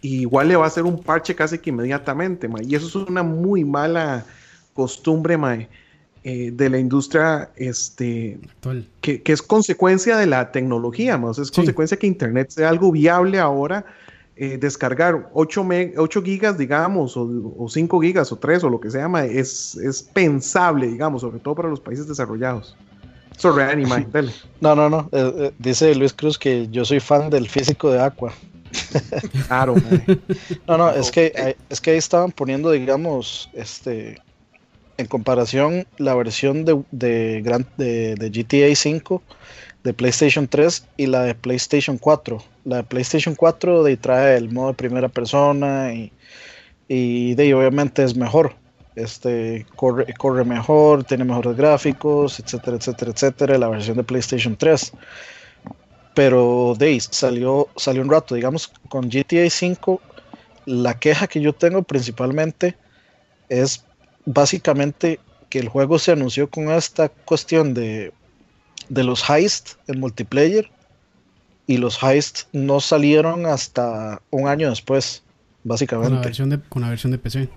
y 0.00 0.22
igual 0.22 0.48
le 0.48 0.56
va 0.56 0.64
a 0.64 0.68
hacer 0.68 0.82
un 0.82 1.00
parche 1.00 1.34
casi 1.34 1.58
que 1.58 1.70
inmediatamente, 1.70 2.48
y 2.62 2.74
eso 2.74 2.86
es 2.86 3.08
una 3.08 3.22
muy 3.22 3.64
mala 3.64 4.24
costumbre, 4.74 5.36
mae. 5.36 5.68
Eh, 6.24 6.52
de 6.52 6.70
la 6.70 6.78
industria 6.78 7.50
este, 7.56 8.38
que, 9.00 9.20
es 9.24 9.42
consecuencia 9.42 10.16
de 10.16 10.26
la 10.26 10.52
tecnología, 10.52 11.18
más 11.18 11.36
es 11.38 11.50
consecuencia 11.50 11.96
que 11.96 12.06
Internet 12.06 12.50
sea 12.50 12.68
algo 12.68 12.92
viable 12.92 13.40
ahora. 13.40 13.84
Eh, 14.44 14.58
descargar 14.58 15.30
8, 15.34 15.64
8, 15.98 16.22
gigas, 16.24 16.58
digamos, 16.58 17.16
o, 17.16 17.68
5 17.68 18.00
gigas, 18.00 18.32
o 18.32 18.36
3, 18.36 18.64
o 18.64 18.70
lo 18.70 18.80
que 18.80 18.90
se 18.90 18.98
llama, 18.98 19.24
es, 19.24 19.76
es 19.76 20.02
pensable, 20.02 20.88
digamos, 20.88 21.20
sobre 21.20 21.38
todo 21.38 21.54
para 21.54 21.68
los 21.68 21.78
países 21.78 22.08
desarrollados. 22.08 22.76
Sorry, 23.36 23.62
Anima, 23.62 24.04
dale. 24.10 24.32
No, 24.60 24.74
no, 24.74 24.90
no. 24.90 25.08
Eh, 25.12 25.52
dice 25.60 25.94
Luis 25.94 26.12
Cruz 26.12 26.36
que 26.36 26.66
yo 26.72 26.84
soy 26.84 26.98
fan 26.98 27.30
del 27.30 27.48
físico 27.48 27.92
de 27.92 28.02
Aqua. 28.02 28.32
Claro, 29.46 29.76
No, 30.66 30.76
no, 30.76 30.90
es 30.90 31.12
que, 31.12 31.54
es 31.68 31.80
que 31.80 31.92
ahí 31.92 31.98
estaban 31.98 32.32
poniendo, 32.32 32.72
digamos, 32.72 33.48
este 33.52 34.20
en 34.96 35.06
comparación 35.06 35.86
la 35.98 36.16
versión 36.16 36.64
de, 36.64 36.82
de, 36.90 37.42
de, 37.76 38.30
GTA 38.30 38.74
5 38.74 39.22
de 39.84 39.92
PlayStation 39.92 40.46
3 40.46 40.86
y 40.96 41.06
la 41.06 41.22
de 41.22 41.34
PlayStation 41.34 41.98
4. 41.98 42.42
La 42.64 42.76
de 42.78 42.82
PlayStation 42.84 43.34
4 43.34 43.82
de, 43.82 43.96
trae 43.96 44.36
el 44.36 44.50
modo 44.50 44.68
de 44.68 44.74
primera 44.74 45.08
persona 45.08 45.92
y, 45.92 46.12
y 46.88 47.34
de 47.34 47.54
obviamente 47.54 48.04
es 48.04 48.16
mejor. 48.16 48.54
Este 48.94 49.66
corre, 49.74 50.12
corre 50.14 50.44
mejor, 50.44 51.04
tiene 51.04 51.24
mejores 51.24 51.56
gráficos, 51.56 52.38
etcétera, 52.38 52.76
etcétera, 52.76 53.10
etcétera. 53.10 53.58
La 53.58 53.68
versión 53.68 53.96
de 53.96 54.04
PlayStation 54.04 54.56
3. 54.56 54.92
Pero 56.14 56.74
de 56.78 57.00
salió, 57.00 57.68
salió 57.76 58.02
un 58.02 58.10
rato, 58.10 58.34
digamos, 58.34 58.70
con 58.88 59.08
GTA 59.08 59.48
5. 59.48 60.00
La 60.66 60.98
queja 60.98 61.26
que 61.26 61.40
yo 61.40 61.54
tengo 61.54 61.82
principalmente 61.82 62.76
es 63.48 63.84
básicamente 64.26 65.18
que 65.48 65.58
el 65.58 65.68
juego 65.68 65.98
se 65.98 66.12
anunció 66.12 66.48
con 66.48 66.70
esta 66.70 67.08
cuestión 67.08 67.74
de, 67.74 68.12
de 68.92 69.04
los 69.04 69.28
heists 69.28 69.78
en 69.86 70.00
multiplayer 70.00 70.68
y 71.66 71.78
los 71.78 72.02
heists 72.02 72.46
no 72.52 72.78
salieron 72.78 73.46
hasta 73.46 74.20
un 74.30 74.48
año 74.48 74.68
después, 74.68 75.22
básicamente. 75.64 76.10
Con 76.10 76.20
la 76.20 76.26
versión 76.26 76.50
de, 76.50 76.60
con 76.60 76.82
la 76.82 76.88
versión 76.90 77.12
de 77.12 77.18
PC. 77.18 77.48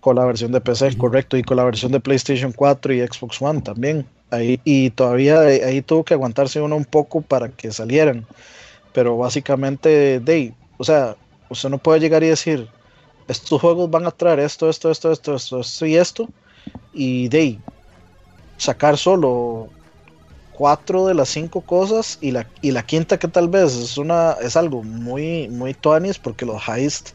Con 0.00 0.14
la 0.14 0.24
versión 0.24 0.52
de 0.52 0.60
PC, 0.60 0.96
correcto, 0.96 1.36
y 1.36 1.42
con 1.42 1.56
la 1.56 1.64
versión 1.64 1.90
de 1.90 1.98
PlayStation 1.98 2.52
4 2.52 2.94
y 2.94 3.00
Xbox 3.00 3.42
One 3.42 3.60
también. 3.60 4.06
Ahí, 4.30 4.60
y 4.62 4.90
todavía 4.90 5.40
ahí, 5.40 5.82
tuvo 5.82 6.04
que 6.04 6.14
aguantarse 6.14 6.60
uno 6.60 6.76
un 6.76 6.84
poco 6.84 7.22
para 7.22 7.48
que 7.48 7.72
salieran. 7.72 8.24
Pero 8.92 9.16
básicamente, 9.16 10.20
de, 10.20 10.54
o 10.76 10.84
sea, 10.84 11.16
usted 11.48 11.70
no 11.70 11.78
puede 11.78 11.98
llegar 11.98 12.22
y 12.22 12.28
decir, 12.28 12.68
estos 13.26 13.60
juegos 13.60 13.90
van 13.90 14.06
a 14.06 14.12
traer 14.12 14.38
esto, 14.38 14.70
esto, 14.70 14.92
esto, 14.92 15.10
esto, 15.10 15.34
esto, 15.34 15.60
esto 15.60 15.86
y 15.86 15.96
esto, 15.96 16.28
y 16.92 17.28
de 17.28 17.58
sacar 18.58 18.96
solo 18.96 19.70
cuatro 20.58 21.06
de 21.06 21.14
las 21.14 21.28
cinco 21.28 21.60
cosas 21.60 22.18
y 22.20 22.32
la, 22.32 22.44
y 22.62 22.72
la 22.72 22.82
quinta 22.82 23.16
que 23.16 23.28
tal 23.28 23.48
vez 23.48 23.76
es 23.76 23.96
una 23.96 24.32
es 24.42 24.56
algo 24.56 24.82
muy 24.82 25.48
muy 25.48 25.72
tuanis 25.72 26.18
porque 26.18 26.44
los 26.44 26.60
heist 26.68 27.10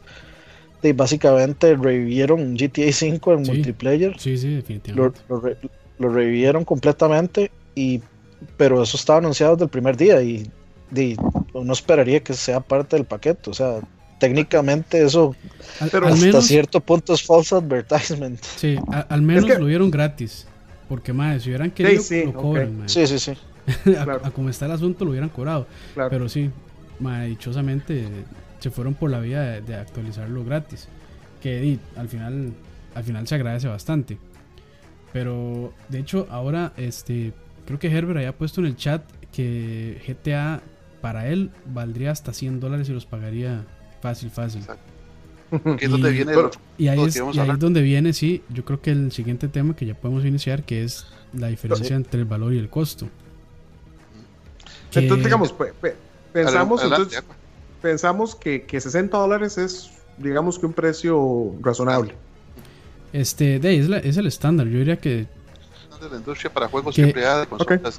de, 0.80 0.94
básicamente 0.94 1.76
revivieron 1.76 2.56
GTA 2.56 2.90
5 2.90 3.32
en 3.34 3.42
multiplayer. 3.42 4.18
Sí 4.18 4.38
sí 4.38 4.54
definitivamente. 4.54 5.20
Lo, 5.28 6.10
revivieron 6.10 6.64
completamente 6.64 7.50
y 7.74 8.00
pero 8.56 8.82
eso 8.82 8.96
estaba 8.96 9.18
anunciado 9.18 9.56
desde 9.56 9.64
el 9.64 9.70
primer 9.70 9.96
día 9.96 10.22
y, 10.22 10.50
uno 11.52 11.72
esperaría 11.72 12.20
que 12.20 12.32
sea 12.32 12.60
parte 12.60 12.96
del 12.96 13.04
paquete. 13.04 13.50
O 13.50 13.54
sea 13.54 13.80
técnicamente 14.18 15.04
eso 15.04 15.34
pero 15.92 16.06
hasta 16.06 16.40
cierto 16.40 16.80
punto 16.80 17.12
es 17.12 17.22
false 17.22 17.54
advertisement. 17.54 18.42
Sí 18.56 18.78
al 19.10 19.20
menos 19.20 19.46
lo 19.58 19.66
vieron 19.66 19.90
gratis 19.90 20.46
porque, 20.88 21.12
más 21.12 21.42
si 21.42 21.50
hubieran 21.50 21.70
querido, 21.70 22.02
lo 22.26 22.32
cobran, 22.34 22.88
Sí, 22.88 23.06
sí, 23.06 23.18
sí. 23.18 23.32
a, 23.98 24.30
como 24.30 24.50
está 24.50 24.66
el 24.66 24.72
asunto, 24.72 25.04
lo 25.04 25.12
hubieran 25.12 25.30
cobrado. 25.30 25.66
Pero 25.94 26.28
sí, 26.28 26.50
más 27.00 27.26
dichosamente 27.26 28.06
se 28.58 28.70
fueron 28.70 28.94
por 28.94 29.10
la 29.10 29.20
vía 29.20 29.60
de, 29.60 29.74
actualizarlo 29.74 30.44
gratis. 30.44 30.88
Que 31.42 31.78
al 31.96 32.08
final, 32.08 32.52
al 32.94 33.04
final 33.04 33.26
se 33.26 33.34
agradece 33.34 33.68
bastante. 33.68 34.18
Pero, 35.12 35.72
de 35.88 36.00
hecho, 36.00 36.26
ahora, 36.30 36.72
este, 36.76 37.32
creo 37.66 37.78
que 37.78 37.88
Herbert 37.88 38.18
había 38.18 38.36
puesto 38.36 38.60
en 38.60 38.66
el 38.66 38.76
chat 38.76 39.02
que 39.32 40.00
GTA 40.06 40.62
para 41.00 41.28
él 41.28 41.50
valdría 41.66 42.10
hasta 42.10 42.32
100 42.32 42.60
dólares 42.60 42.88
y 42.88 42.92
los 42.92 43.04
pagaría 43.04 43.64
fácil, 44.00 44.30
fácil. 44.30 44.62
y, 46.78 46.88
ahí, 46.88 47.00
es, 47.04 47.14
donde 47.58 47.82
viene, 47.82 48.12
sí, 48.12 48.42
yo 48.48 48.64
creo 48.64 48.80
que 48.80 48.90
el 48.90 49.12
siguiente 49.12 49.48
tema 49.48 49.74
que 49.76 49.86
ya 49.86 49.94
podemos 49.94 50.24
iniciar, 50.24 50.64
que 50.64 50.84
es 50.84 51.06
la 51.32 51.48
diferencia 51.48 51.96
entre 51.96 52.20
el 52.20 52.26
valor 52.26 52.52
y 52.54 52.58
el 52.58 52.68
costo. 52.68 53.08
entonces, 54.94 55.24
digamos, 55.24 55.54
pensamos, 56.32 56.82
pensamos 57.80 58.34
que, 58.34 58.62
que 58.64 58.80
60 58.80 59.16
dólares 59.16 59.58
es, 59.58 59.90
digamos 60.18 60.58
que 60.58 60.66
un 60.66 60.72
precio 60.72 61.54
razonable. 61.60 62.14
Este, 63.12 63.60
de 63.60 63.78
es, 63.78 63.88
es 63.88 64.16
el 64.16 64.26
estándar, 64.26 64.66
yo 64.66 64.78
diría 64.78 64.96
que... 64.96 65.26
la 66.10 66.16
industria 66.16 66.52
para 66.52 66.68
juegos 66.68 66.94
siempre 66.94 67.22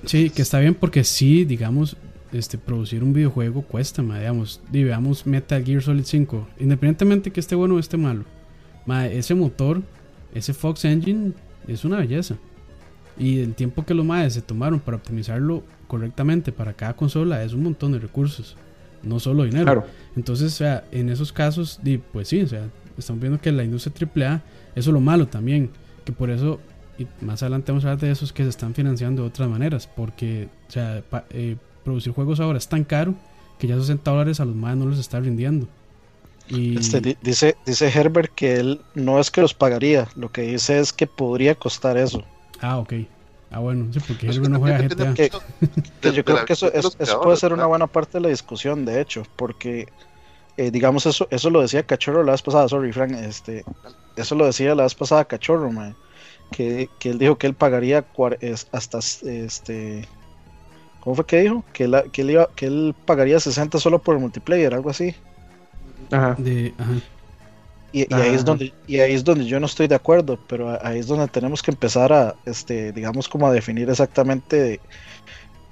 Sí, 0.06 0.30
que 0.30 0.42
está 0.42 0.60
bien 0.60 0.76
porque 0.76 1.04
sí, 1.04 1.46
digamos, 1.46 1.96
este, 2.38 2.58
producir 2.58 3.04
un 3.04 3.14
videojuego 3.14 3.62
cuesta, 3.62 4.02
digamos, 4.02 4.62
veamos 4.72 5.26
Metal 5.26 5.64
Gear 5.64 5.82
Solid 5.82 6.04
5, 6.04 6.48
independientemente 6.60 7.32
que 7.32 7.40
esté 7.40 7.56
bueno 7.56 7.76
o 7.76 7.80
esté 7.80 7.98
malo, 7.98 8.24
ese 9.12 9.36
motor, 9.36 9.82
ese 10.34 10.54
Fox 10.54 10.86
Engine 10.86 11.34
es 11.68 11.86
una 11.86 11.98
belleza. 11.98 12.36
Y 13.18 13.40
el 13.40 13.54
tiempo 13.54 13.86
que 13.86 13.94
los 13.94 14.06
madres 14.06 14.34
se 14.34 14.42
tomaron 14.42 14.80
para 14.80 14.98
optimizarlo 14.98 15.64
correctamente 15.88 16.52
para 16.52 16.74
cada 16.74 16.96
consola 16.96 17.44
es 17.44 17.54
un 17.54 17.64
montón 17.64 17.94
de 17.94 18.00
recursos, 18.00 18.58
no 19.04 19.20
solo 19.20 19.46
dinero. 19.46 19.86
Entonces, 20.16 20.54
o 20.54 20.58
sea, 20.58 20.84
en 20.92 21.10
esos 21.10 21.32
casos, 21.32 21.80
pues 22.12 22.28
sí, 22.28 22.42
o 22.42 22.48
sea, 22.48 22.68
estamos 22.98 23.22
viendo 23.22 23.40
que 23.40 23.52
la 23.52 23.64
industria 23.64 24.10
AAA, 24.14 24.42
eso 24.76 24.90
es 24.90 24.94
lo 24.94 25.00
malo 25.00 25.28
también, 25.28 25.70
que 26.04 26.12
por 26.12 26.30
eso, 26.30 26.60
y 26.98 27.08
más 27.22 27.42
adelante 27.42 27.72
vamos 27.72 27.86
a 27.86 27.92
hablar 27.92 28.02
de 28.02 28.12
esos 28.12 28.34
que 28.34 28.44
se 28.44 28.50
están 28.50 28.74
financiando 28.74 29.24
de 29.24 29.30
otras 29.30 29.50
maneras, 29.50 29.88
porque, 29.88 30.50
o 30.68 30.72
sea, 30.72 31.02
eh, 31.30 31.56
producir 31.86 32.12
juegos 32.12 32.42
ahora 32.42 32.58
es 32.58 32.68
tan 32.68 32.84
caro 32.84 33.14
que 33.58 33.68
ya 33.68 33.80
60 33.80 34.12
dólares 34.12 34.42
a 34.42 34.46
los 34.46 34.56
más 34.56 34.76
no 34.76 34.90
les 34.90 35.00
está 35.00 35.20
rindiendo. 35.22 35.68
Y... 36.50 36.78
Este, 36.78 37.18
dice, 37.22 37.56
dice 37.66 37.88
Herbert 37.88 38.34
que 38.36 38.56
él 38.56 38.82
no 38.94 39.20
es 39.20 39.32
que 39.32 39.42
los 39.42 39.54
pagaría, 39.54 40.10
lo 40.16 40.32
que 40.32 40.42
dice 40.42 40.80
es 40.80 40.92
que 40.92 41.08
podría 41.08 41.56
costar 41.56 41.98
eso. 41.98 42.24
Ah, 42.62 42.78
ok. 42.78 42.94
Ah, 43.52 43.60
bueno, 43.60 43.88
sí, 43.94 44.00
porque 44.06 44.28
Herbert 44.28 44.50
no 44.50 44.60
juega 44.60 44.82
GTA. 44.82 45.14
yo 46.12 46.26
creo 46.26 46.46
que 46.46 46.54
eso, 46.54 46.72
puede 47.24 47.38
ser 47.38 47.54
una 47.54 47.66
buena 47.66 47.88
parte 47.88 48.18
de 48.18 48.24
la 48.24 48.30
discusión, 48.30 48.84
de 48.84 49.00
hecho, 49.00 49.24
porque, 49.36 49.88
eh, 50.58 50.72
digamos, 50.72 51.06
eso 51.06 51.28
eso 51.32 51.50
lo 51.50 51.62
decía 51.62 51.84
Cachorro 51.84 52.24
la 52.24 52.34
vez 52.34 52.42
pasada, 52.42 52.68
sorry, 52.68 52.92
Frank, 52.92 53.12
este, 53.14 53.64
eso 54.18 54.36
lo 54.36 54.46
decía 54.46 54.76
la 54.76 54.84
vez 54.84 54.94
pasada 54.94 55.26
Cachorro, 55.26 55.72
que, 56.52 56.90
que 57.00 57.12
él 57.12 57.18
dijo 57.18 57.38
que 57.38 57.48
él 57.48 57.54
pagaría 57.54 58.06
hasta 58.72 59.00
este 59.00 60.08
¿Cómo 61.06 61.16
fue 61.16 61.26
que 61.28 61.42
dijo? 61.42 61.64
Que, 61.72 61.88
que, 62.12 62.24
él 62.24 62.32
iba, 62.32 62.50
que 62.56 62.66
él 62.66 62.96
pagaría 63.06 63.40
60 63.40 63.80
solo 63.80 64.00
por 64.00 64.16
el 64.16 64.22
multiplayer, 64.22 64.74
algo 64.74 64.90
así. 64.90 65.14
Ajá. 66.12 66.36
Y, 67.94 68.12
ahí 68.12 68.34
es 68.34 68.44
donde, 68.44 68.74
y 68.88 69.00
ahí 69.00 69.14
es 69.14 69.24
donde 69.24 69.46
yo 69.46 69.60
no 69.60 69.68
estoy 69.68 69.88
de 69.88 69.94
acuerdo, 69.94 70.40
pero 70.48 70.84
ahí 70.84 70.98
es 70.98 71.06
donde 71.06 71.28
tenemos 71.28 71.62
que 71.62 71.70
empezar 71.70 72.12
a, 72.12 72.36
este, 72.46 72.92
digamos, 72.92 73.30
como 73.30 73.46
a 73.46 73.52
definir 73.52 73.88
exactamente 73.88 74.80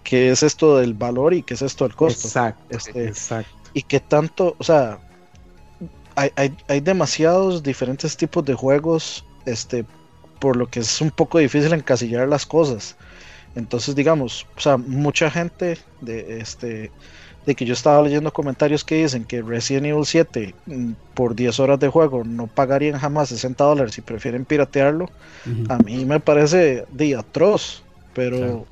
qué 0.03 0.29
es 0.29 0.43
esto 0.43 0.77
del 0.77 0.93
valor 0.93 1.33
y 1.33 1.41
qué 1.41 1.55
es 1.55 1.63
esto 1.63 1.85
del 1.85 1.95
costo. 1.95 2.27
Exacto, 2.27 2.63
este, 2.69 3.07
exacto. 3.07 3.51
Y 3.73 3.81
qué 3.81 3.99
tanto, 3.99 4.55
o 4.59 4.63
sea, 4.63 4.99
hay, 6.15 6.29
hay, 6.35 6.55
hay 6.67 6.79
demasiados 6.79 7.63
diferentes 7.63 8.15
tipos 8.15 8.45
de 8.45 8.53
juegos, 8.53 9.25
este, 9.47 9.83
por 10.39 10.57
lo 10.57 10.67
que 10.67 10.81
es 10.81 11.01
un 11.01 11.09
poco 11.09 11.39
difícil 11.39 11.73
encasillar 11.73 12.27
las 12.27 12.45
cosas. 12.45 12.95
Entonces, 13.55 13.95
digamos, 13.95 14.47
o 14.57 14.59
sea, 14.59 14.77
mucha 14.77 15.29
gente 15.29 15.77
de 16.01 16.39
este 16.39 16.91
de 17.45 17.55
que 17.55 17.65
yo 17.65 17.73
estaba 17.73 18.01
leyendo 18.01 18.31
comentarios 18.31 18.85
que 18.85 18.95
dicen 18.95 19.25
que 19.25 19.41
Resident 19.41 19.87
Evil 19.87 20.05
7 20.05 20.55
mm, 20.65 20.91
por 21.13 21.35
10 21.35 21.59
horas 21.59 21.79
de 21.79 21.89
juego 21.89 22.23
no 22.23 22.47
pagarían 22.47 22.97
jamás 22.97 23.29
60 23.29 23.63
dólares 23.63 23.97
y 23.97 24.01
prefieren 24.01 24.45
piratearlo, 24.45 25.09
a 25.67 25.77
mí 25.79 26.05
me 26.05 26.21
parece 26.21 26.85
de 26.89 27.15
atroz, 27.15 27.83
pero 28.13 28.65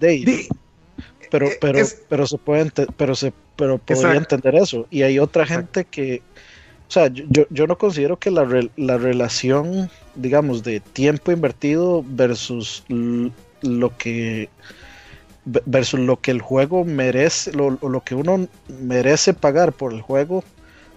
De, 0.00 0.48
pero 1.30 1.46
eh, 1.46 1.58
pero 1.60 1.86
pero 2.08 2.26
se 2.26 2.38
puede 2.38 2.70
pero 2.96 3.14
se 3.14 3.32
pero 3.56 3.78
podría 3.78 4.14
entender 4.14 4.54
eso. 4.56 4.86
Y 4.90 5.02
hay 5.02 5.18
otra 5.18 5.46
gente 5.46 5.84
que 5.84 6.22
o 6.88 6.90
sea, 6.90 7.08
yo, 7.08 7.46
yo 7.50 7.66
no 7.66 7.76
considero 7.78 8.16
que 8.16 8.30
la, 8.30 8.46
la 8.76 8.96
relación, 8.96 9.90
digamos, 10.14 10.62
de 10.62 10.78
tiempo 10.78 11.32
invertido 11.32 12.04
versus 12.06 12.84
lo 13.66 13.96
que 13.96 14.48
versus 15.44 16.00
lo 16.00 16.20
que 16.20 16.32
el 16.32 16.40
juego 16.40 16.84
merece, 16.84 17.52
lo, 17.52 17.70
lo 17.70 18.00
que 18.02 18.14
uno 18.14 18.48
merece 18.68 19.32
pagar 19.32 19.72
por 19.72 19.92
el 19.92 20.02
juego 20.02 20.42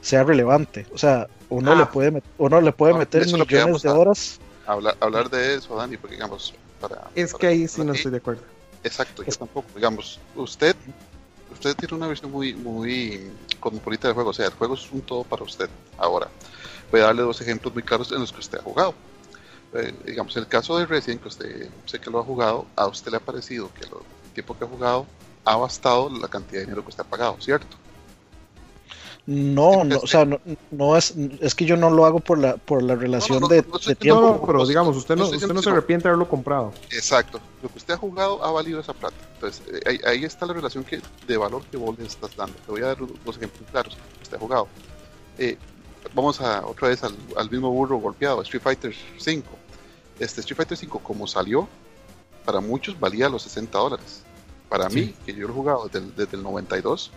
sea 0.01 0.23
relevante. 0.23 0.87
O 0.93 0.97
sea, 0.97 1.27
uno 1.49 1.75
le 1.75 1.83
ah. 1.83 1.91
puede 1.91 2.23
uno 2.37 2.61
le 2.61 2.71
puede 2.71 2.93
meter 2.93 3.25
millones 3.25 3.81
de 3.81 3.89
horas. 3.89 4.39
Hablar, 4.65 4.95
hablar 4.99 5.29
de 5.29 5.55
eso, 5.55 5.75
Dani, 5.75 5.97
porque 5.97 6.15
digamos, 6.15 6.53
para, 6.79 7.09
es 7.15 7.33
que 7.33 7.47
ahí 7.47 7.67
sí 7.67 7.83
no 7.83 7.93
estoy 7.93 8.11
de 8.11 8.17
acuerdo. 8.17 8.41
Exacto, 8.83 9.23
yo 9.23 9.31
tampoco. 9.33 9.67
Digamos, 9.75 10.19
usted 10.35 10.75
usted 11.51 11.75
tiene 11.75 11.95
una 11.95 12.07
visión 12.07 12.31
muy 12.31 12.53
muy 12.53 13.31
cosmopolita 13.59 14.07
del 14.07 14.15
juego, 14.15 14.29
o 14.29 14.33
sea, 14.33 14.45
el 14.45 14.53
juego 14.53 14.75
es 14.75 14.91
un 14.91 15.01
todo 15.01 15.23
para 15.23 15.43
usted. 15.43 15.69
Ahora, 15.97 16.27
voy 16.91 17.01
a 17.01 17.05
darle 17.05 17.23
dos 17.23 17.41
ejemplos 17.41 17.73
muy 17.73 17.83
claros 17.83 18.11
en 18.11 18.19
los 18.19 18.31
que 18.31 18.39
usted 18.39 18.59
ha 18.59 18.63
jugado. 18.63 18.93
Eh, 19.73 19.93
digamos, 20.05 20.35
el 20.37 20.47
caso 20.47 20.77
de 20.77 20.85
Resident, 20.85 21.21
que 21.21 21.27
usted 21.27 21.69
sé 21.85 21.99
que 21.99 22.09
lo 22.09 22.19
ha 22.19 22.23
jugado, 22.23 22.65
a 22.75 22.87
usted 22.87 23.11
le 23.11 23.17
ha 23.17 23.19
parecido 23.19 23.71
que 23.73 23.85
el 23.85 23.91
tiempo 24.33 24.57
que 24.57 24.65
ha 24.65 24.67
jugado 24.67 25.05
ha 25.45 25.55
bastado 25.55 26.09
la 26.09 26.27
cantidad 26.27 26.61
de 26.61 26.65
dinero 26.65 26.83
que 26.83 26.89
usted 26.89 27.03
ha 27.03 27.07
pagado, 27.07 27.37
¿cierto? 27.39 27.77
No, 29.27 29.83
no, 29.83 29.99
o 29.99 30.07
sea, 30.07 30.27
no, 30.71 30.97
es, 30.97 31.13
es 31.39 31.53
que 31.53 31.65
yo 31.65 31.77
no 31.77 31.91
lo 31.91 32.05
hago 32.05 32.19
por 32.19 32.39
la, 32.39 32.57
por 32.57 32.81
la 32.81 32.95
relación 32.95 33.47
de, 33.47 33.61
tiempo. 33.95 34.43
pero 34.43 34.65
digamos, 34.65 34.97
usted 34.97 35.15
no, 35.15 35.27
usted 35.27 35.53
no 35.53 35.61
se 35.61 35.69
arrepiente 35.69 36.05
de 36.05 36.09
haberlo 36.09 36.27
comprado. 36.27 36.73
Exacto, 36.89 37.39
lo 37.61 37.69
que 37.69 37.77
usted 37.77 37.93
ha 37.93 37.97
jugado 37.97 38.43
ha 38.43 38.51
valido 38.51 38.79
esa 38.79 38.93
plata. 38.93 39.15
Entonces, 39.35 39.61
eh, 39.85 39.99
ahí, 40.03 40.25
está 40.25 40.47
la 40.47 40.53
relación 40.53 40.83
que, 40.83 40.99
de 41.27 41.37
valor 41.37 41.61
que 41.69 41.77
vos 41.77 41.95
le 41.99 42.07
estás 42.07 42.35
dando. 42.35 42.55
Te 42.65 42.71
voy 42.71 42.81
a 42.81 42.87
dar 42.87 42.97
dos 42.97 43.37
ejemplos 43.37 43.69
claros. 43.69 43.95
Usted 44.19 44.35
ha 44.35 44.39
jugado. 44.39 44.67
Eh, 45.37 45.57
vamos 46.15 46.41
a 46.41 46.65
otra 46.65 46.87
vez 46.87 47.03
al, 47.03 47.15
al, 47.37 47.51
mismo 47.51 47.69
burro 47.69 47.97
golpeado, 47.97 48.41
Street 48.41 48.63
Fighter 48.63 48.95
5 49.19 49.58
este 50.19 50.41
Street 50.41 50.57
Fighter 50.57 50.77
5 50.77 50.99
como 50.99 51.27
salió, 51.27 51.67
para 52.45 52.61
muchos 52.61 52.99
valía 52.99 53.29
los 53.29 53.43
60 53.43 53.77
dólares. 53.77 54.23
Para 54.69 54.87
mí, 54.89 55.13
que 55.25 55.33
yo 55.33 55.47
lo 55.47 55.53
he 55.53 55.55
jugado 55.55 55.89
desde 56.15 56.35
el, 56.37 56.43
92, 56.43 57.11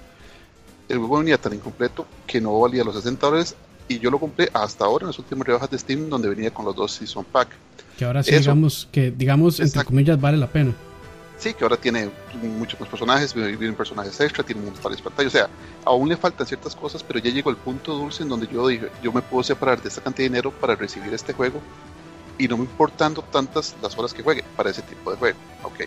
el 0.89 0.99
juego 0.99 1.19
venía 1.19 1.39
tan 1.39 1.53
incompleto 1.53 2.07
que 2.27 2.41
no 2.41 2.59
valía 2.59 2.83
los 2.83 2.97
60 2.97 3.27
dólares 3.27 3.55
y 3.89 3.99
yo 3.99 4.11
lo 4.11 4.19
compré 4.19 4.49
hasta 4.53 4.85
ahora 4.85 5.05
en 5.05 5.09
las 5.09 5.19
últimas 5.19 5.47
rebajas 5.47 5.71
de 5.71 5.79
Steam 5.79 6.09
donde 6.09 6.29
venía 6.29 6.53
con 6.53 6.65
los 6.65 6.75
dos 6.75 6.93
Season 6.93 7.25
Pack. 7.25 7.49
Que 7.99 8.07
ahora 8.07 8.23
sí 8.23 8.35
digamos 8.35 8.89
que 8.91 9.11
digamos 9.11 9.61
entre 9.61 9.85
comillas 9.85 10.19
vale 10.21 10.39
la 10.39 10.47
pena. 10.47 10.73
Sí, 11.39 11.55
que 11.55 11.65
ahora 11.65 11.77
tiene 11.77 12.09
muchos 12.57 12.79
más 12.79 12.89
personajes, 12.89 13.35
vienen 13.35 13.75
personajes 13.75 14.19
extra, 14.21 14.45
tiene 14.45 14.63
varias 14.83 15.03
pantallas. 15.03 15.35
O 15.35 15.37
sea, 15.37 15.49
aún 15.85 16.09
le 16.09 16.17
faltan 16.17 16.47
ciertas 16.47 16.77
cosas, 16.77 17.03
pero 17.03 17.19
ya 17.19 17.31
llegó 17.33 17.51
el 17.51 17.57
punto 17.57 17.95
dulce 17.95 18.23
en 18.23 18.29
donde 18.29 18.47
yo 18.47 18.69
dije, 18.69 18.89
yo 19.03 19.13
me 19.13 19.23
puedo 19.23 19.43
separar 19.43 19.83
de 19.83 19.89
esta 19.89 20.01
cantidad 20.01 20.27
de 20.27 20.31
dinero 20.31 20.53
para 20.53 20.77
recibir 20.77 21.13
este 21.13 21.33
juego 21.33 21.61
y 22.39 22.49
no 22.49 22.57
me 22.57 22.65
importando 22.65 23.23
tantas 23.23 23.75
las 23.83 23.97
horas 23.99 24.13
que 24.13 24.23
juegue 24.23 24.45
para 24.57 24.71
ese 24.71 24.83
tipo 24.83 25.11
de 25.11 25.17
juego. 25.17 25.39
Ok, 25.63 25.81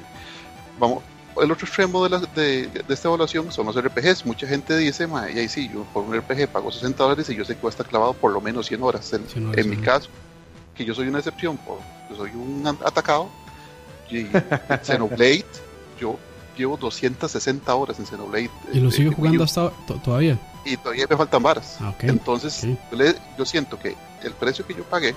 vamos. 0.80 1.04
El 1.42 1.52
otro 1.52 1.68
extremo 1.68 2.08
de, 2.08 2.20
de, 2.34 2.84
esta 2.88 3.10
evaluación 3.10 3.52
son 3.52 3.66
los 3.66 3.76
RPGs. 3.82 4.26
Mucha 4.26 4.48
gente 4.48 4.78
dice, 4.78 5.06
y 5.34 5.40
ahí 5.40 5.50
sí, 5.50 5.70
yo 5.74 5.84
por 5.94 6.04
un 6.04 6.16
RPG 6.16 6.48
pago 6.48 6.72
60 6.72 7.04
dólares 7.04 7.30
y 7.30 7.36
yo 7.36 7.44
sé 7.44 7.56
que 7.56 7.62
va 7.62 7.68
a 7.68 7.72
estar 7.72 7.86
clavado 7.86 8.14
por 8.14 8.32
lo 8.32 8.40
menos 8.40 8.68
100 8.68 8.84
horas. 8.84 9.12
En, 9.14 9.70
mi 9.70 9.76
caso, 9.78 10.10
que 10.74 10.86
yo 10.86 10.96
soy 10.96 11.10
una 11.10 11.18
excepción, 11.18 11.58
por, 11.58 11.80
yo 12.10 12.16
soy 12.16 12.32
un 12.32 12.66
atacado, 12.66 13.30
y 14.10 14.28
Xenoblade, 14.84 15.46
yo 16.00 16.18
llevo 16.58 16.78
260 16.78 17.76
horas 17.76 18.00
en 18.00 18.06
Xenoblade. 18.06 18.50
¿Y 18.72 18.80
lo 18.80 18.90
sigue 18.90 19.12
jugando 19.12 19.44
hasta 19.44 19.72
todavía? 20.04 20.40
Y 20.64 20.78
todavía 20.78 21.06
me 21.10 21.18
faltan 21.18 21.44
varas. 21.44 21.78
Ah, 21.82 21.94
Entonces, 22.02 22.66
yo, 23.38 23.46
siento 23.46 23.78
que 23.78 23.96
el 24.24 24.32
precio 24.34 24.66
que 24.66 24.74
yo 24.74 24.84
pagué 24.84 25.14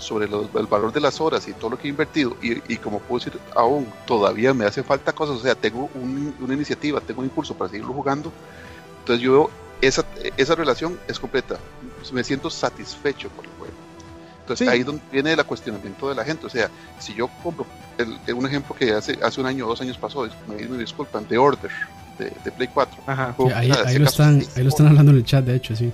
sobre 0.00 0.26
el 0.26 0.66
valor 0.66 0.92
de 0.92 1.00
las 1.00 1.20
horas 1.20 1.46
y 1.46 1.52
todo 1.52 1.70
lo 1.70 1.78
que 1.78 1.86
he 1.86 1.90
invertido, 1.90 2.36
y, 2.42 2.76
como 2.78 2.98
puedo 3.00 3.24
decir, 3.24 3.40
aún 3.54 3.86
todavía 4.06 4.52
me 4.54 4.64
hace 4.64 4.82
falta 4.82 5.12
cosas, 5.12 5.36
o 5.36 5.40
sea, 5.40 5.54
tengo 5.54 5.90
una 5.94 6.54
iniciativa, 6.54 7.00
tengo 7.00 7.20
un 7.20 7.26
impulso 7.26 7.54
para 7.54 7.70
seguirlo 7.70 7.92
jugando, 7.92 8.32
entonces 9.00 9.22
yo 9.22 9.50
esa, 9.80 10.04
esa 10.36 10.54
relación 10.54 10.98
es 11.06 11.18
completa, 11.18 11.58
me 12.12 12.24
siento 12.24 12.50
satisfecho 12.50 13.28
por 13.30 13.44
el 13.44 13.50
juego. 13.52 13.74
Entonces 14.40 14.66
ahí 14.66 14.80
es 14.80 14.86
donde 14.86 15.02
viene 15.12 15.32
el 15.32 15.44
cuestionamiento 15.44 16.08
de 16.08 16.14
la 16.16 16.24
gente, 16.24 16.46
o 16.46 16.50
sea, 16.50 16.68
si 16.98 17.14
yo 17.14 17.28
compro, 17.42 17.66
el, 17.98 18.34
un 18.34 18.46
ejemplo 18.46 18.74
que 18.74 18.92
hace, 18.92 19.18
hace 19.22 19.40
un 19.40 19.46
año 19.46 19.66
o 19.66 19.68
dos 19.68 19.80
años 19.80 19.96
pasó, 19.96 20.28
me, 20.48 20.66
me 20.66 20.78
disculpan, 20.78 21.24
The 21.26 21.38
Order, 21.38 21.70
de, 22.18 22.52
Play 22.52 22.68
4. 22.72 23.02
ahí, 23.54 23.98
lo 23.98 24.06
están, 24.06 24.42
ahí 24.56 24.62
lo 24.62 24.68
están 24.68 24.88
hablando 24.88 25.12
en 25.12 25.18
el 25.18 25.24
chat, 25.24 25.44
de 25.44 25.56
hecho, 25.56 25.76
sí. 25.76 25.92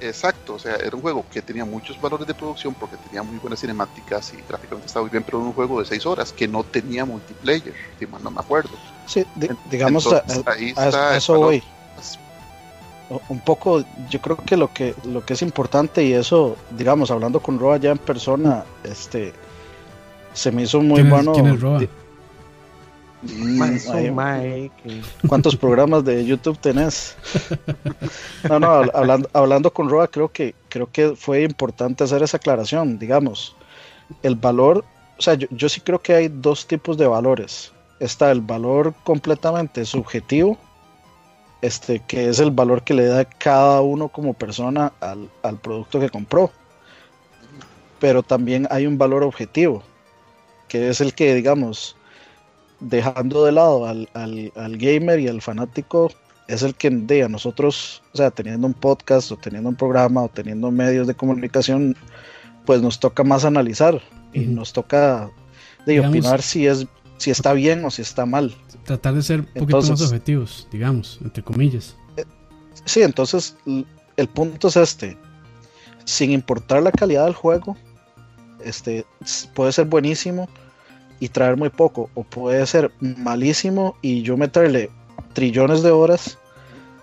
Exacto, 0.00 0.54
o 0.54 0.58
sea, 0.58 0.76
era 0.76 0.94
un 0.94 1.02
juego 1.02 1.24
que 1.30 1.40
tenía 1.40 1.64
muchos 1.64 2.00
valores 2.00 2.26
de 2.26 2.34
producción 2.34 2.74
porque 2.74 2.96
tenía 2.96 3.22
muy 3.22 3.38
buenas 3.38 3.60
cinemáticas 3.60 4.32
y 4.34 4.42
gráficamente 4.46 4.86
estaba 4.86 5.04
muy 5.04 5.10
bien, 5.10 5.22
pero 5.22 5.38
era 5.38 5.46
un 5.46 5.52
juego 5.54 5.80
de 5.80 5.86
6 5.86 6.04
horas 6.06 6.32
que 6.32 6.46
no 6.46 6.64
tenía 6.64 7.04
multiplayer, 7.04 7.74
si 7.98 8.06
no 8.06 8.30
me 8.30 8.40
acuerdo. 8.40 8.70
Sí, 9.06 9.24
digamos, 9.70 10.06
ahí 10.46 10.74
a, 10.76 11.16
eso 11.16 11.34
voy. 11.38 11.62
Un 13.28 13.40
poco, 13.40 13.84
yo 14.10 14.20
creo 14.20 14.36
que 14.36 14.56
lo 14.56 14.72
que 14.72 14.96
lo 15.04 15.24
que 15.24 15.34
es 15.34 15.42
importante 15.42 16.02
y 16.02 16.12
eso, 16.12 16.56
digamos, 16.70 17.12
hablando 17.12 17.40
con 17.40 17.58
Roa 17.58 17.76
ya 17.76 17.92
en 17.92 17.98
persona, 17.98 18.64
este, 18.82 19.32
se 20.34 20.50
me 20.50 20.62
hizo 20.64 20.80
muy 20.80 21.02
bueno. 21.04 21.32
¿Cuántos 25.26 25.56
programas 25.56 26.04
de 26.04 26.24
YouTube 26.24 26.58
tenés? 26.58 27.16
No, 28.48 28.60
no, 28.60 28.68
hablando, 28.94 29.28
hablando 29.32 29.72
con 29.72 29.88
Roa, 29.88 30.06
creo 30.08 30.30
que, 30.30 30.54
creo 30.68 30.90
que 30.90 31.16
fue 31.16 31.42
importante 31.42 32.04
hacer 32.04 32.22
esa 32.22 32.36
aclaración, 32.36 32.98
digamos. 32.98 33.56
El 34.22 34.36
valor, 34.36 34.84
o 35.18 35.22
sea, 35.22 35.34
yo, 35.34 35.68
sí 35.68 35.80
creo 35.80 36.00
que 36.00 36.14
hay 36.14 36.28
dos 36.28 36.66
tipos 36.66 36.96
de 36.96 37.06
valores. 37.06 37.72
Está 37.98 38.30
el 38.30 38.40
valor 38.40 38.94
completamente 39.04 39.84
subjetivo, 39.84 40.58
este, 41.62 42.00
que 42.06 42.28
es 42.28 42.38
el 42.38 42.50
valor 42.50 42.82
que 42.84 42.94
le 42.94 43.06
da 43.06 43.24
cada 43.24 43.80
uno 43.80 44.08
como 44.08 44.34
persona 44.34 44.92
al, 45.00 45.28
al 45.42 45.58
producto 45.58 45.98
que 45.98 46.10
compró. 46.10 46.50
Pero 47.98 48.22
también 48.22 48.68
hay 48.70 48.86
un 48.86 48.98
valor 48.98 49.24
objetivo, 49.24 49.82
que 50.68 50.90
es 50.90 51.00
el 51.00 51.14
que, 51.14 51.34
digamos, 51.34 51.96
dejando 52.80 53.44
de 53.44 53.52
lado 53.52 53.86
al, 53.86 54.08
gamer 54.78 55.20
y 55.20 55.28
al 55.28 55.42
fanático, 55.42 56.10
es 56.48 56.62
el 56.62 56.74
que 56.74 56.90
de 56.90 57.24
a 57.24 57.28
nosotros, 57.28 58.02
o 58.12 58.16
sea, 58.16 58.30
teniendo 58.30 58.66
un 58.66 58.74
podcast 58.74 59.32
o 59.32 59.36
teniendo 59.36 59.68
un 59.68 59.76
programa 59.76 60.22
o 60.22 60.28
teniendo 60.28 60.70
medios 60.70 61.06
de 61.06 61.14
comunicación, 61.14 61.96
pues 62.64 62.82
nos 62.82 63.00
toca 63.00 63.24
más 63.24 63.44
analizar 63.44 64.00
y 64.32 64.40
nos 64.40 64.72
toca 64.72 65.30
de 65.86 66.00
opinar 66.00 66.42
si 66.42 66.66
es 66.66 66.86
si 67.18 67.30
está 67.30 67.52
bien 67.52 67.84
o 67.84 67.90
si 67.90 68.02
está 68.02 68.26
mal. 68.26 68.54
Tratar 68.84 69.14
de 69.14 69.22
ser 69.22 69.40
un 69.40 69.46
poquito 69.46 69.82
más 69.82 70.00
objetivos, 70.02 70.68
digamos, 70.70 71.18
entre 71.22 71.42
comillas. 71.42 71.96
Eh, 72.16 72.24
sí, 72.84 73.02
entonces 73.02 73.56
el 74.16 74.28
punto 74.28 74.68
es 74.68 74.76
este. 74.76 75.16
Sin 76.04 76.30
importar 76.30 76.82
la 76.82 76.92
calidad 76.92 77.24
del 77.24 77.34
juego, 77.34 77.76
este 78.64 79.04
puede 79.54 79.72
ser 79.72 79.86
buenísimo, 79.86 80.48
y 81.20 81.28
traer 81.28 81.56
muy 81.56 81.70
poco, 81.70 82.10
o 82.14 82.24
puede 82.24 82.66
ser 82.66 82.90
malísimo 83.00 83.96
y 84.02 84.22
yo 84.22 84.36
meterle 84.36 84.90
trillones 85.32 85.82
de 85.82 85.90
horas, 85.90 86.38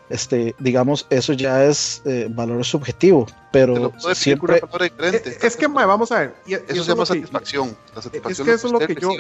este, 0.10 0.56
digamos, 0.60 1.08
eso 1.10 1.34
ya 1.34 1.64
es 1.64 2.02
eh, 2.06 2.28
valor 2.30 2.64
subjetivo, 2.64 3.26
pero 3.52 3.92
siempre... 4.14 4.58
Eh, 4.58 5.38
es, 5.42 5.56
que, 5.56 5.68
vamos 5.68 6.12
a 6.12 6.20
ver, 6.20 6.36
eso, 6.68 6.84
se 6.84 6.90
llama 6.92 7.06
satisfacción. 7.06 7.76
Es 8.30 8.42
que 8.42 8.52
eso 8.52 8.68
es 8.68 8.74
lo 8.74 8.80
que 8.80 8.96
yo... 8.96 9.12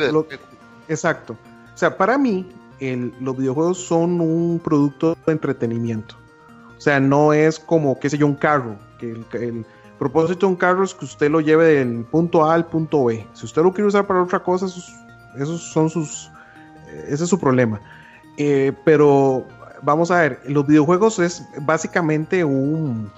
exacto. 0.87 1.37
O 1.73 1.77
sea, 1.77 1.97
para 1.97 2.17
mí, 2.17 2.47
el, 2.79 3.13
los 3.19 3.37
videojuegos 3.37 3.79
son 3.79 4.21
un 4.21 4.59
producto 4.63 5.17
de 5.25 5.31
entretenimiento. 5.31 6.15
O 6.77 6.81
sea, 6.81 6.99
no 6.99 7.33
es 7.33 7.57
como, 7.57 7.99
qué 7.99 8.09
sé 8.09 8.17
yo, 8.17 8.27
un 8.27 8.35
carro, 8.35 8.75
que 8.99 9.11
el 9.11 9.65
propósito 9.99 10.45
de 10.45 10.53
un 10.53 10.55
carro 10.55 10.83
es 10.83 10.93
que 10.93 11.05
usted 11.05 11.29
lo 11.29 11.41
lleve 11.41 11.65
del 11.65 12.05
punto 12.05 12.45
A 12.45 12.53
al 12.53 12.65
punto 12.65 13.05
B. 13.05 13.25
Si 13.33 13.45
usted 13.45 13.61
lo 13.61 13.71
quiere 13.71 13.87
usar 13.87 14.05
para 14.05 14.23
otra 14.23 14.39
cosa, 14.39 14.65
esos, 14.65 15.61
son 15.61 15.89
sus. 15.89 16.31
Eh, 16.87 17.05
ese 17.09 17.23
es 17.23 17.29
su 17.29 17.39
problema. 17.39 17.79
Eh, 18.37 18.73
pero 18.83 19.45
vamos 19.83 20.11
a 20.11 20.21
ver, 20.21 20.41
los 20.45 20.65
videojuegos 20.65 21.19
es 21.19 21.43
básicamente 21.61 22.43
un, 22.43 23.11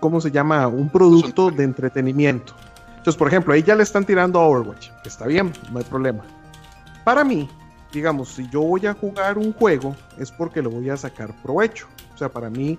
¿cómo 0.00 0.20
se 0.20 0.30
llama? 0.30 0.66
Un 0.66 0.88
producto 0.88 1.50
de 1.50 1.64
entretenimiento. 1.64 2.54
Entonces, 2.90 3.16
por 3.16 3.28
ejemplo, 3.28 3.54
ahí 3.54 3.62
ya 3.62 3.76
le 3.76 3.82
están 3.82 4.04
tirando 4.04 4.40
a 4.40 4.46
Overwatch, 4.46 4.90
está 5.04 5.26
bien, 5.26 5.52
no 5.70 5.78
hay 5.78 5.84
problema. 5.84 6.24
Para 7.04 7.24
mí, 7.24 7.48
digamos, 7.92 8.30
si 8.30 8.48
yo 8.50 8.62
voy 8.62 8.86
a 8.86 8.94
jugar 8.94 9.38
un 9.38 9.52
juego, 9.52 9.94
es 10.18 10.30
porque 10.30 10.60
lo 10.60 10.70
voy 10.70 10.90
a 10.90 10.96
sacar 10.96 11.34
provecho. 11.42 11.86
O 12.14 12.18
sea, 12.18 12.28
para 12.28 12.50
mí, 12.50 12.78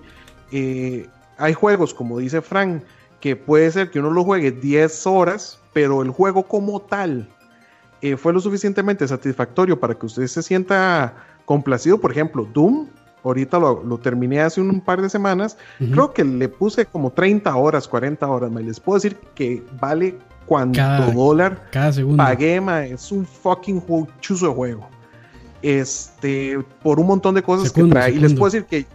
eh, 0.52 1.08
hay 1.38 1.54
juegos, 1.54 1.94
como 1.94 2.18
dice 2.18 2.42
Frank, 2.42 2.82
que 3.20 3.36
puede 3.36 3.70
ser 3.70 3.90
que 3.90 4.00
uno 4.00 4.10
lo 4.10 4.24
juegue 4.24 4.50
10 4.50 5.06
horas, 5.06 5.60
pero 5.72 6.02
el 6.02 6.10
juego 6.10 6.42
como 6.44 6.80
tal 6.80 7.28
eh, 8.02 8.16
fue 8.16 8.32
lo 8.32 8.40
suficientemente 8.40 9.06
satisfactorio 9.06 9.78
para 9.78 9.94
que 9.94 10.06
usted 10.06 10.26
se 10.26 10.42
sienta 10.42 11.14
complacido. 11.44 12.00
Por 12.00 12.10
ejemplo, 12.10 12.48
Doom, 12.52 12.88
ahorita 13.22 13.58
lo, 13.58 13.98
terminé 13.98 14.40
hace 14.40 14.60
un 14.60 14.80
par 14.80 15.02
de 15.02 15.10
semanas, 15.10 15.58
creo 15.78 16.12
que 16.12 16.24
le 16.24 16.48
puse 16.48 16.86
como 16.86 17.10
30 17.10 17.54
horas, 17.54 17.86
40 17.86 18.26
horas, 18.26 18.50
me 18.50 18.62
les 18.62 18.80
puedo 18.80 18.96
decir 18.96 19.18
que 19.34 19.62
vale 19.78 20.16
cuánto 20.46 20.80
dólar 21.14 21.68
cada 21.70 21.92
segundo. 21.92 22.16
pagué, 22.16 22.60
es 22.90 23.12
un 23.12 23.26
fucking 23.26 23.82
chuzo 24.20 24.48
de 24.48 24.54
juego. 24.54 24.88
Este, 25.62 26.58
por 26.82 26.98
un 26.98 27.06
montón 27.06 27.34
de 27.34 27.42
cosas 27.42 27.70
que 27.70 27.84
trae. 27.84 28.12
Y 28.12 28.18
les 28.18 28.32
puedo 28.32 28.50
decir 28.50 28.64
que 28.64 28.86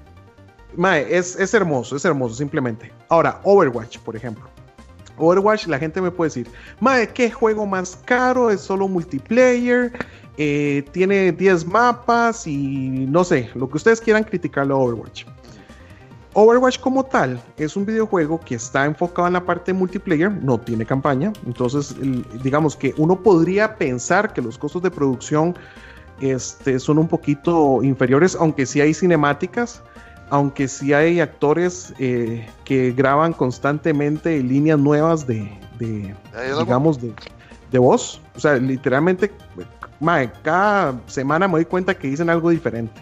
Mae, 0.78 1.16
es, 1.16 1.36
es 1.36 1.54
hermoso, 1.54 1.96
es 1.96 2.06
hermoso, 2.06 2.36
simplemente. 2.36 2.92
Ahora, 3.10 3.40
Overwatch, 3.44 4.00
por 4.00 4.16
ejemplo. 4.16 4.46
Overwatch, 5.18 5.68
la 5.68 5.80
gente 5.80 6.02
me 6.02 6.12
puede 6.12 6.30
decir, 6.30 6.48
Mae, 6.80 7.08
¿qué 7.08 7.32
juego 7.32 7.66
más 7.66 7.98
caro? 8.06 8.50
Es 8.50 8.62
solo 8.62 8.88
multiplayer, 8.88 9.94
eh, 10.38 10.84
tiene 10.92 11.32
10 11.32 11.66
mapas 11.66 12.46
y 12.48 13.06
no 13.08 13.24
sé, 13.24 13.50
lo 13.56 13.70
que 13.70 13.78
ustedes 13.78 14.02
quieran 14.02 14.24
criticarlo 14.24 14.76
a 14.76 14.80
Overwatch. 14.80 15.26
Overwatch 16.34 16.80
como 16.80 17.06
tal 17.06 17.42
es 17.56 17.78
un 17.78 17.86
videojuego 17.86 18.42
que 18.42 18.56
está 18.56 18.86
enfocado 18.86 19.28
en 19.28 19.34
la 19.34 19.46
parte 19.46 19.72
multiplayer, 19.72 20.30
no 20.30 20.60
tiene 20.60 20.86
campaña, 20.86 21.32
entonces 21.46 21.96
digamos 22.44 22.76
que 22.76 22.94
uno 22.98 23.24
podría 23.24 23.78
pensar 23.78 24.34
que 24.34 24.42
los 24.42 24.58
costos 24.58 24.82
de 24.82 24.92
producción 24.92 25.56
este, 26.20 26.78
son 26.80 26.98
un 26.98 27.08
poquito 27.08 27.82
inferiores, 27.84 28.36
aunque 28.38 28.66
sí 28.66 28.82
hay 28.82 28.94
cinemáticas, 28.94 29.82
aunque 30.30 30.68
sí 30.68 30.94
hay 30.94 31.20
actores 31.20 31.94
eh, 32.00 32.48
que 32.64 32.92
graban 32.92 33.34
constantemente 33.34 34.42
líneas 34.42 34.80
nuevas 34.80 35.28
de, 35.28 35.52
digamos, 35.80 37.02
de, 37.02 37.14
de, 37.72 37.80
voz. 37.80 38.22
O 38.36 38.40
sea, 38.40 38.56
literalmente, 38.56 39.32
cada 40.44 41.00
semana 41.08 41.48
me 41.48 41.54
doy 41.54 41.66
cuenta 41.66 41.94
que 41.96 42.08
dicen 42.08 42.30
algo 42.30 42.50
diferente. 42.50 43.02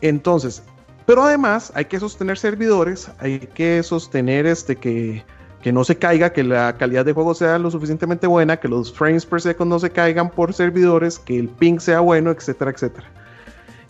Entonces, 0.00 0.62
pero 1.06 1.22
además 1.22 1.72
hay 1.74 1.86
que 1.86 1.98
sostener 1.98 2.38
servidores, 2.38 3.10
hay 3.18 3.38
que 3.40 3.82
sostener 3.82 4.46
este 4.46 4.76
que, 4.76 5.24
que 5.62 5.72
no 5.72 5.82
se 5.82 5.96
caiga, 5.96 6.32
que 6.32 6.44
la 6.44 6.76
calidad 6.76 7.04
de 7.04 7.14
juego 7.14 7.34
sea 7.34 7.58
lo 7.58 7.70
suficientemente 7.70 8.26
buena, 8.26 8.58
que 8.58 8.68
los 8.68 8.92
frames 8.92 9.24
per 9.24 9.40
second 9.40 9.70
no 9.70 9.78
se 9.78 9.90
caigan 9.90 10.30
por 10.30 10.52
servidores, 10.52 11.18
que 11.18 11.38
el 11.38 11.48
ping 11.48 11.78
sea 11.78 12.00
bueno, 12.00 12.30
etcétera, 12.30 12.70
etcétera. 12.70 13.10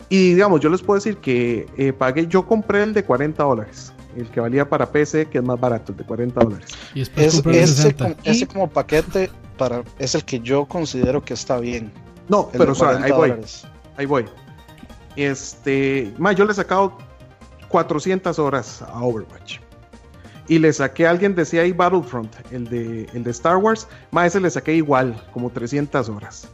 Y 0.09 0.33
digamos, 0.33 0.59
yo 0.59 0.69
les 0.69 0.81
puedo 0.81 0.97
decir 0.97 1.17
que 1.17 1.67
eh, 1.77 1.93
pagué, 1.93 2.27
yo 2.27 2.45
compré 2.45 2.83
el 2.83 2.93
de 2.93 3.03
40 3.03 3.43
dólares, 3.43 3.93
el 4.17 4.27
que 4.29 4.39
valía 4.39 4.67
para 4.67 4.91
PC, 4.91 5.27
que 5.27 5.37
es 5.37 5.43
más 5.43 5.59
barato, 5.59 5.91
el 5.91 5.99
de 5.99 6.03
40 6.03 6.39
dólares. 6.41 6.69
Y 6.95 7.01
es, 7.01 7.11
ese, 7.15 7.95
ese, 8.23 8.47
como 8.47 8.67
paquete 8.67 9.29
para, 9.57 9.83
es 9.99 10.15
el 10.15 10.25
que 10.25 10.39
yo 10.39 10.65
considero 10.65 11.23
que 11.23 11.35
está 11.35 11.59
bien. 11.59 11.91
No, 12.27 12.49
pero 12.51 12.73
ahí 12.85 13.11
voy. 13.11 13.33
Ahí 13.97 14.05
voy. 14.07 14.25
Este, 15.15 16.11
ma, 16.17 16.31
yo 16.31 16.45
le 16.45 16.53
he 16.53 16.55
sacado 16.55 16.97
400 17.67 18.39
horas 18.39 18.81
a 18.81 19.03
Overwatch. 19.03 19.59
Y 20.47 20.57
le 20.57 20.73
saqué 20.73 21.05
a 21.05 21.11
alguien, 21.11 21.35
decía 21.35 21.61
ahí 21.61 21.71
Battlefront, 21.71 22.33
el 22.51 22.67
de, 22.67 23.07
el 23.13 23.23
de 23.23 23.31
Star 23.31 23.57
Wars. 23.57 23.87
Ma, 24.09 24.25
ese 24.25 24.39
le 24.39 24.49
saqué 24.49 24.73
igual, 24.73 25.23
como 25.31 25.51
300 25.51 26.09
horas. 26.09 26.49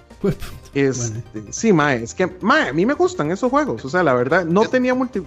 Este, 0.74 1.24
sí, 1.52 1.72
ma, 1.72 1.96
es 1.96 2.14
que 2.14 2.28
ma, 2.42 2.68
a 2.68 2.74
mí 2.74 2.86
me 2.86 2.94
gustan 2.94 3.32
esos 3.32 3.50
juegos. 3.50 3.86
O 3.86 3.90
sea, 3.90 4.04
la 4.04 4.14
verdad, 4.14 4.46
no 4.46 4.66
tenía 4.66 4.94
multi. 4.94 5.22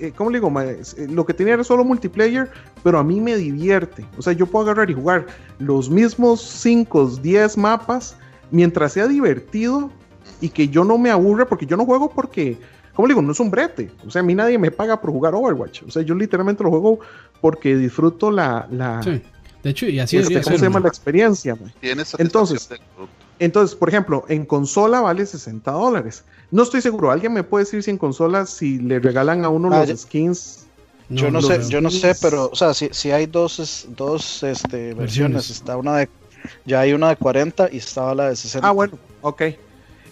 Eh, 0.00 0.12
¿Cómo 0.16 0.30
le 0.30 0.38
digo? 0.38 0.50
Ma? 0.50 0.64
Eh, 0.64 0.82
lo 1.08 1.26
que 1.26 1.34
tenía 1.34 1.54
era 1.54 1.64
solo 1.64 1.84
multiplayer, 1.84 2.50
pero 2.82 2.98
a 2.98 3.04
mí 3.04 3.20
me 3.20 3.36
divierte. 3.36 4.06
O 4.16 4.22
sea, 4.22 4.32
yo 4.32 4.46
puedo 4.46 4.64
agarrar 4.64 4.90
y 4.90 4.94
jugar 4.94 5.26
los 5.58 5.90
mismos 5.90 6.40
5, 6.40 7.18
10 7.22 7.58
mapas 7.58 8.16
mientras 8.50 8.92
sea 8.92 9.08
divertido 9.08 9.90
y 10.40 10.50
que 10.50 10.68
yo 10.68 10.84
no 10.84 10.98
me 10.98 11.10
aburre, 11.10 11.46
porque 11.46 11.66
yo 11.66 11.76
no 11.76 11.84
juego 11.84 12.10
porque 12.10 12.58
como 12.94 13.08
digo, 13.08 13.22
no 13.22 13.32
es 13.32 13.40
un 13.40 13.50
brete. 13.50 13.90
O 14.06 14.10
sea, 14.10 14.20
a 14.20 14.22
mí 14.22 14.34
nadie 14.34 14.58
me 14.58 14.70
paga 14.70 15.00
por 15.00 15.10
jugar 15.10 15.34
Overwatch. 15.34 15.82
O 15.84 15.90
sea, 15.90 16.02
yo 16.02 16.14
literalmente 16.14 16.62
lo 16.62 16.70
juego 16.70 17.00
porque 17.40 17.76
disfruto 17.76 18.30
la. 18.30 18.66
la 18.70 19.02
sí. 19.02 19.22
De 19.62 19.70
hecho, 19.70 19.86
y 19.86 19.98
así 19.98 20.18
es. 20.18 20.28
Este, 20.28 20.42
¿Cómo 20.42 20.58
se 20.58 20.64
llama 20.64 20.80
la 20.80 20.88
experiencia? 20.88 21.56
Entonces, 22.18 22.68
entonces, 23.44 23.76
por 23.76 23.88
ejemplo, 23.88 24.24
en 24.28 24.46
consola 24.46 25.00
vale 25.00 25.26
60 25.26 25.70
dólares. 25.70 26.24
No 26.50 26.62
estoy 26.62 26.80
seguro. 26.80 27.10
¿Alguien 27.10 27.32
me 27.32 27.42
puede 27.42 27.64
decir 27.64 27.82
si 27.82 27.90
en 27.90 27.98
consola, 27.98 28.46
si 28.46 28.78
le 28.78 29.00
regalan 29.00 29.44
a 29.44 29.48
uno 29.48 29.68
ah, 29.72 29.84
los 29.84 30.00
skins? 30.00 30.66
yo 31.08 31.30
no, 31.30 31.42
sé, 31.42 31.60
yo 31.68 31.80
no 31.80 31.90
sé, 31.90 32.14
pero, 32.20 32.50
o 32.50 32.56
sea, 32.56 32.72
si, 32.72 32.88
si 32.92 33.10
hay 33.10 33.26
dos, 33.26 33.86
dos 33.96 34.42
este, 34.42 34.94
versiones, 34.94 35.50
está 35.50 35.76
una 35.76 35.96
de, 35.98 36.08
ya 36.64 36.80
hay 36.80 36.92
una 36.92 37.10
de 37.10 37.16
40 37.16 37.68
y 37.72 37.78
estaba 37.78 38.14
la 38.14 38.28
de 38.28 38.36
60. 38.36 38.66
Ah, 38.66 38.70
bueno, 38.70 38.98
ok. 39.20 39.42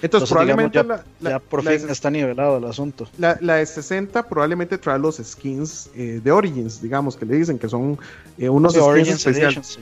Entonces, 0.02 0.30
probablemente 0.30 0.82
ya, 1.20 1.38
por 1.38 1.62
fin 1.62 1.88
está 1.90 2.10
nivelado 2.10 2.56
el 2.56 2.64
asunto. 2.64 3.06
La, 3.18 3.34
de 3.34 3.66
60 3.66 4.28
probablemente 4.28 4.78
trae 4.78 4.98
los 4.98 5.16
skins 5.18 5.90
eh, 5.94 6.20
de 6.22 6.32
Origins, 6.32 6.80
digamos, 6.80 7.16
que 7.16 7.26
le 7.26 7.36
dicen 7.36 7.58
que 7.58 7.68
son 7.68 7.98
eh, 8.38 8.48
unos 8.48 8.74
skins 8.74 9.08
especiales. 9.08 9.78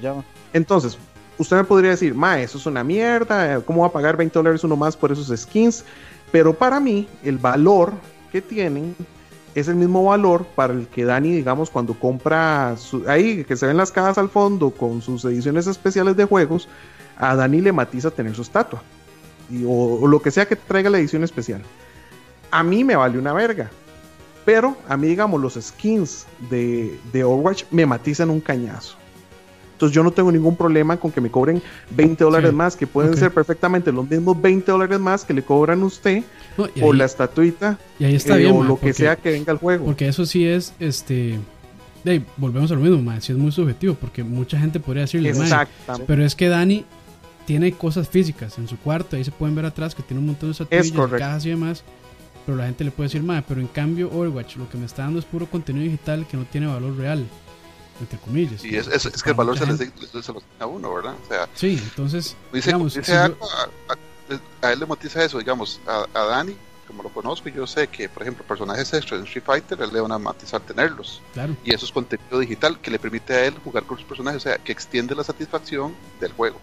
Entonces, 0.52 0.98
usted 1.38 1.56
me 1.56 1.64
podría 1.64 1.90
decir, 1.90 2.14
ma, 2.14 2.40
eso 2.40 2.58
es 2.58 2.66
una 2.66 2.84
mierda, 2.84 3.60
¿cómo 3.60 3.82
va 3.82 3.88
a 3.88 3.92
pagar 3.92 4.16
20 4.16 4.38
dólares 4.38 4.64
uno 4.64 4.76
más 4.76 4.96
por 4.96 5.12
esos 5.12 5.32
skins? 5.40 5.84
Pero 6.30 6.52
para 6.52 6.80
mí, 6.80 7.08
el 7.24 7.38
valor 7.38 7.92
que 8.30 8.42
tienen 8.42 8.94
es 9.54 9.68
el 9.68 9.76
mismo 9.76 10.04
valor 10.04 10.44
para 10.54 10.74
el 10.74 10.86
que 10.88 11.04
Dani, 11.04 11.32
digamos, 11.32 11.70
cuando 11.70 11.94
compra 11.94 12.76
ahí, 13.06 13.44
que 13.44 13.56
se 13.56 13.66
ven 13.66 13.76
las 13.76 13.90
cajas 13.90 14.18
al 14.18 14.28
fondo 14.28 14.70
con 14.70 15.00
sus 15.00 15.24
ediciones 15.24 15.66
especiales 15.66 16.16
de 16.16 16.24
juegos, 16.24 16.68
a 17.16 17.34
Dani 17.34 17.60
le 17.60 17.72
matiza 17.72 18.10
tener 18.10 18.34
su 18.34 18.42
estatua 18.42 18.82
o, 19.66 20.06
lo 20.06 20.20
que 20.20 20.30
sea 20.30 20.46
que 20.46 20.56
traiga 20.56 20.90
la 20.90 20.98
edición 20.98 21.24
especial. 21.24 21.62
A 22.50 22.62
mí 22.62 22.84
me 22.84 22.96
vale 22.96 23.18
una 23.18 23.32
verga. 23.32 23.70
Pero 24.44 24.76
a 24.88 24.96
mí, 24.96 25.08
digamos, 25.08 25.40
los 25.40 25.58
skins 25.60 26.26
de, 26.50 26.98
de 27.12 27.24
Overwatch 27.24 27.64
me 27.70 27.84
matizan 27.84 28.30
un 28.30 28.40
cañazo. 28.40 28.97
Entonces 29.78 29.94
yo 29.94 30.02
no 30.02 30.10
tengo 30.10 30.32
ningún 30.32 30.56
problema 30.56 30.96
con 30.96 31.12
que 31.12 31.20
me 31.20 31.30
cobren 31.30 31.62
20 31.90 32.24
dólares 32.24 32.52
más, 32.52 32.74
que 32.74 32.88
pueden 32.88 33.16
ser 33.16 33.32
perfectamente 33.32 33.92
los 33.92 34.10
mismos 34.10 34.42
20 34.42 34.72
dólares 34.72 34.98
más 34.98 35.24
que 35.24 35.32
le 35.32 35.42
cobran 35.44 35.84
usted 35.84 36.24
por 36.80 36.96
la 36.96 37.04
estatuita 37.04 37.78
y 37.96 38.04
ahí 38.04 38.16
está 38.16 38.40
eh, 38.40 38.50
o 38.50 38.64
lo 38.64 38.80
que 38.80 38.92
sea 38.92 39.14
que 39.14 39.30
venga 39.30 39.52
al 39.52 39.58
juego. 39.58 39.84
Porque 39.84 40.08
eso 40.08 40.26
sí 40.26 40.44
es, 40.44 40.74
este, 40.80 41.38
volvemos 42.36 42.72
a 42.72 42.74
lo 42.74 42.80
mismo, 42.80 43.20
si 43.20 43.30
es 43.30 43.38
muy 43.38 43.52
subjetivo, 43.52 43.94
porque 43.94 44.24
mucha 44.24 44.58
gente 44.58 44.80
podría 44.80 45.02
decirle, 45.02 45.32
pero 46.08 46.24
es 46.24 46.34
que 46.34 46.48
Dani 46.48 46.84
tiene 47.46 47.70
cosas 47.70 48.08
físicas 48.08 48.58
en 48.58 48.66
su 48.66 48.76
cuarto, 48.78 49.14
ahí 49.14 49.22
se 49.22 49.30
pueden 49.30 49.54
ver 49.54 49.64
atrás 49.64 49.94
que 49.94 50.02
tiene 50.02 50.18
un 50.18 50.26
montón 50.26 50.48
de 50.48 50.52
estatuillas, 50.54 51.20
cajas 51.20 51.46
y 51.46 51.50
demás. 51.50 51.84
Pero 52.44 52.58
la 52.58 52.64
gente 52.64 52.82
le 52.82 52.90
puede 52.90 53.08
decir, 53.10 53.22
madre, 53.22 53.44
pero 53.46 53.60
en 53.60 53.68
cambio 53.68 54.10
Overwatch 54.10 54.56
lo 54.56 54.68
que 54.68 54.76
me 54.76 54.86
está 54.86 55.02
dando 55.02 55.20
es 55.20 55.24
puro 55.24 55.46
contenido 55.46 55.84
digital 55.84 56.26
que 56.28 56.36
no 56.36 56.46
tiene 56.46 56.66
valor 56.66 56.96
real, 56.96 57.24
entre 58.00 58.18
comillas. 58.18 58.64
Y 58.64 58.76
es, 58.76 58.86
es, 58.86 59.22
que 59.22 59.30
el 59.30 59.36
valor 59.36 59.58
se, 59.58 59.66
les, 59.66 59.78
se 59.78 60.32
lo 60.32 60.42
a 60.58 60.66
uno, 60.66 60.94
¿verdad? 60.94 61.14
O 61.24 61.28
sea, 61.28 61.48
sí, 61.54 61.80
entonces, 61.82 62.36
digamos, 62.52 62.96
a, 62.96 64.72
él 64.72 64.80
le 64.80 64.86
motiza 64.86 65.24
eso, 65.24 65.38
digamos, 65.38 65.80
a, 65.86 66.06
a, 66.18 66.24
Dani, 66.24 66.56
como 66.86 67.02
lo 67.02 67.08
conozco, 67.10 67.48
yo 67.48 67.66
sé 67.66 67.88
que, 67.88 68.08
por 68.08 68.22
ejemplo, 68.22 68.44
personajes 68.44 68.92
extra 68.92 69.16
en 69.16 69.24
Street 69.24 69.44
Fighter, 69.44 69.80
él 69.82 69.90
le 69.92 70.00
van 70.00 70.12
a 70.12 70.18
matizar 70.18 70.60
tenerlos. 70.60 71.20
Claro. 71.34 71.56
Y 71.64 71.74
eso 71.74 71.84
es 71.86 71.92
contenido 71.92 72.38
digital 72.38 72.80
que 72.80 72.90
le 72.90 72.98
permite 72.98 73.34
a 73.34 73.44
él 73.46 73.54
jugar 73.62 73.84
con 73.84 73.98
sus 73.98 74.06
personajes, 74.06 74.42
o 74.42 74.48
sea, 74.48 74.58
que 74.58 74.72
extiende 74.72 75.14
la 75.14 75.24
satisfacción 75.24 75.94
del 76.20 76.32
juego. 76.32 76.58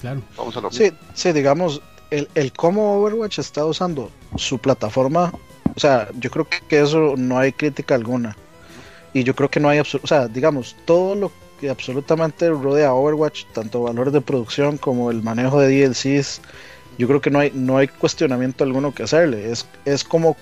Claro. 0.00 0.22
Vamos 0.36 0.56
a 0.56 0.60
lo 0.60 0.70
sí, 0.70 0.92
sí, 1.14 1.32
digamos, 1.32 1.80
el, 2.10 2.28
el 2.34 2.52
cómo 2.52 2.98
Overwatch 2.98 3.38
está 3.38 3.64
usando 3.64 4.10
su 4.36 4.58
plataforma, 4.58 5.32
o 5.74 5.80
sea, 5.80 6.08
yo 6.18 6.30
creo 6.30 6.46
que 6.68 6.80
eso 6.80 7.14
no 7.16 7.38
hay 7.38 7.52
crítica 7.52 7.94
alguna. 7.94 8.36
Y 9.12 9.24
yo 9.24 9.34
creo 9.34 9.50
que 9.50 9.60
no 9.60 9.68
hay, 9.68 9.80
o 9.80 9.84
sea, 9.84 10.28
digamos, 10.28 10.76
todo 10.84 11.14
lo 11.14 11.32
que 11.60 11.70
absolutamente 11.70 12.48
rodea 12.50 12.88
a 12.88 12.94
Overwatch, 12.94 13.46
tanto 13.52 13.82
valores 13.82 14.12
de 14.12 14.20
producción 14.20 14.78
como 14.78 15.10
el 15.10 15.22
manejo 15.22 15.60
de 15.60 15.86
DLCs, 15.86 16.40
yo 16.98 17.06
creo 17.06 17.20
que 17.20 17.30
no 17.30 17.38
hay, 17.38 17.52
no 17.54 17.78
hay 17.78 17.88
cuestionamiento 17.88 18.64
alguno 18.64 18.94
que 18.94 19.04
hacerle. 19.04 19.50
Es, 19.50 19.66
es 19.84 20.04
como, 20.04 20.36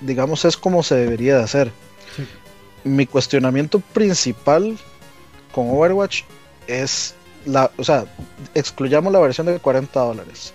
digamos, 0.00 0.44
es 0.44 0.56
como 0.56 0.82
se 0.82 0.96
debería 0.96 1.36
de 1.38 1.44
hacer. 1.44 1.70
Mi 2.84 3.06
cuestionamiento 3.06 3.78
principal 3.78 4.76
con 5.52 5.70
Overwatch 5.70 6.22
es 6.66 7.14
la, 7.44 7.70
o 7.76 7.84
sea, 7.84 8.04
excluyamos 8.54 9.12
la 9.12 9.20
versión 9.20 9.46
de 9.46 9.58
40 9.58 10.00
dólares, 10.00 10.52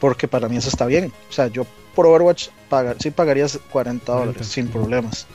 porque 0.00 0.28
para 0.28 0.48
mí 0.48 0.56
eso 0.56 0.68
está 0.68 0.86
bien. 0.86 1.12
O 1.28 1.32
sea, 1.32 1.48
yo 1.48 1.66
por 1.94 2.06
Overwatch 2.06 2.48
pagar, 2.68 2.96
sí 3.00 3.10
pagaría 3.10 3.46
40 3.70 4.12
dólares 4.12 4.46
sin 4.46 4.68
problemas. 4.68 5.26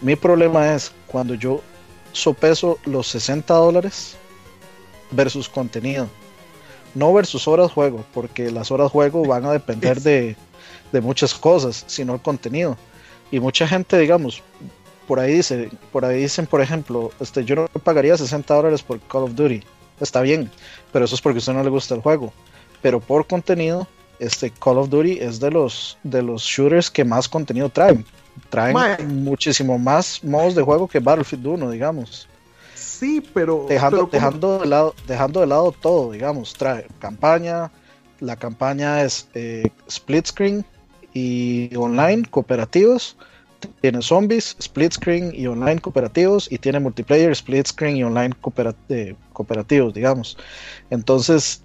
Mi 0.00 0.16
problema 0.16 0.74
es 0.74 0.92
cuando 1.06 1.34
yo 1.34 1.60
sopeso 2.12 2.78
los 2.84 3.08
60 3.08 3.52
dólares 3.54 4.16
versus 5.10 5.48
contenido, 5.48 6.08
no 6.94 7.12
versus 7.12 7.48
horas 7.48 7.72
juego, 7.72 8.04
porque 8.14 8.50
las 8.50 8.70
horas 8.70 8.90
juego 8.90 9.24
van 9.24 9.44
a 9.44 9.52
depender 9.52 10.00
de, 10.02 10.36
de 10.92 11.00
muchas 11.00 11.34
cosas, 11.34 11.84
sino 11.86 12.14
el 12.14 12.20
contenido. 12.20 12.76
Y 13.30 13.40
mucha 13.40 13.66
gente, 13.66 13.98
digamos, 13.98 14.42
por 15.06 15.20
ahí 15.20 15.34
dice, 15.34 15.70
por 15.92 16.04
ahí 16.04 16.22
dicen, 16.22 16.46
por 16.46 16.60
ejemplo, 16.60 17.10
este, 17.20 17.44
yo 17.44 17.56
no 17.56 17.66
pagaría 17.68 18.16
60 18.16 18.54
dólares 18.54 18.82
por 18.82 19.00
Call 19.00 19.24
of 19.24 19.34
Duty 19.34 19.62
está 20.00 20.20
bien, 20.20 20.50
pero 20.92 21.04
eso 21.04 21.14
es 21.14 21.20
porque 21.20 21.38
a 21.38 21.40
usted 21.40 21.52
no 21.52 21.62
le 21.62 21.70
gusta 21.70 21.94
el 21.94 22.00
juego. 22.00 22.32
Pero 22.82 23.00
por 23.00 23.26
contenido, 23.26 23.86
este 24.18 24.50
Call 24.50 24.78
of 24.78 24.88
Duty 24.88 25.18
es 25.20 25.40
de 25.40 25.50
los 25.50 25.98
de 26.02 26.22
los 26.22 26.42
shooters 26.42 26.90
que 26.90 27.04
más 27.04 27.28
contenido 27.28 27.68
traen. 27.68 28.04
Traen 28.50 29.22
muchísimo 29.24 29.78
más 29.78 30.22
modos 30.24 30.54
de 30.54 30.62
juego 30.62 30.88
que 30.88 31.00
Battlefield 31.00 31.46
1, 31.46 31.70
digamos. 31.70 32.28
Sí, 32.74 33.22
pero 33.34 33.66
dejando 33.68 34.08
dejando 34.10 34.58
de 34.58 34.66
lado 34.66 34.94
dejando 35.06 35.40
de 35.40 35.46
lado 35.46 35.72
todo, 35.72 36.12
digamos, 36.12 36.54
trae 36.54 36.86
campaña, 36.98 37.70
la 38.20 38.36
campaña 38.36 39.02
es 39.02 39.28
eh, 39.34 39.70
split 39.86 40.26
screen 40.26 40.64
y 41.12 41.74
online 41.76 42.24
cooperativos 42.30 43.16
tiene 43.80 44.02
zombies, 44.02 44.56
split 44.58 44.92
screen 44.92 45.32
y 45.34 45.46
online 45.46 45.80
cooperativos 45.80 46.50
y 46.50 46.58
tiene 46.58 46.80
multiplayer, 46.80 47.32
split 47.32 47.66
screen 47.66 47.96
y 47.96 48.04
online 48.04 48.34
cooperativos, 49.32 49.94
digamos. 49.94 50.36
Entonces, 50.90 51.62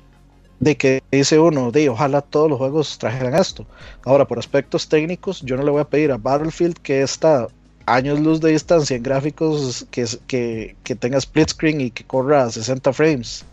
de 0.64 0.78
que 0.78 1.04
dice 1.12 1.40
uno, 1.40 1.72
de 1.72 1.90
ojalá 1.90 2.22
todos 2.22 2.50
los 2.50 2.58
juegos 2.58 2.98
trajeran 2.98 3.36
esto. 3.36 3.66
Ahora, 4.06 4.26
por 4.26 4.40
aspectos 4.40 4.88
técnicos, 4.88 5.42
yo 5.42 5.58
no 5.58 5.64
le 5.64 5.72
voy 5.72 5.82
a 5.82 5.90
pedir 5.90 6.12
a 6.12 6.18
Battlefield 6.18 6.78
que 6.80 7.02
está 7.02 7.48
años 7.86 8.20
luz 8.20 8.40
de 8.40 8.52
distancia 8.52 8.96
en 8.96 9.04
gráficos 9.04 9.86
que, 9.92 10.06
que, 10.28 10.76
que 10.84 10.96
tenga 10.96 11.18
split 11.18 11.50
screen 11.50 11.82
y 11.82 11.92
que 11.92 12.04
corra 12.06 12.44
a 12.44 12.50
60 12.50 12.94
frames, 12.94 13.44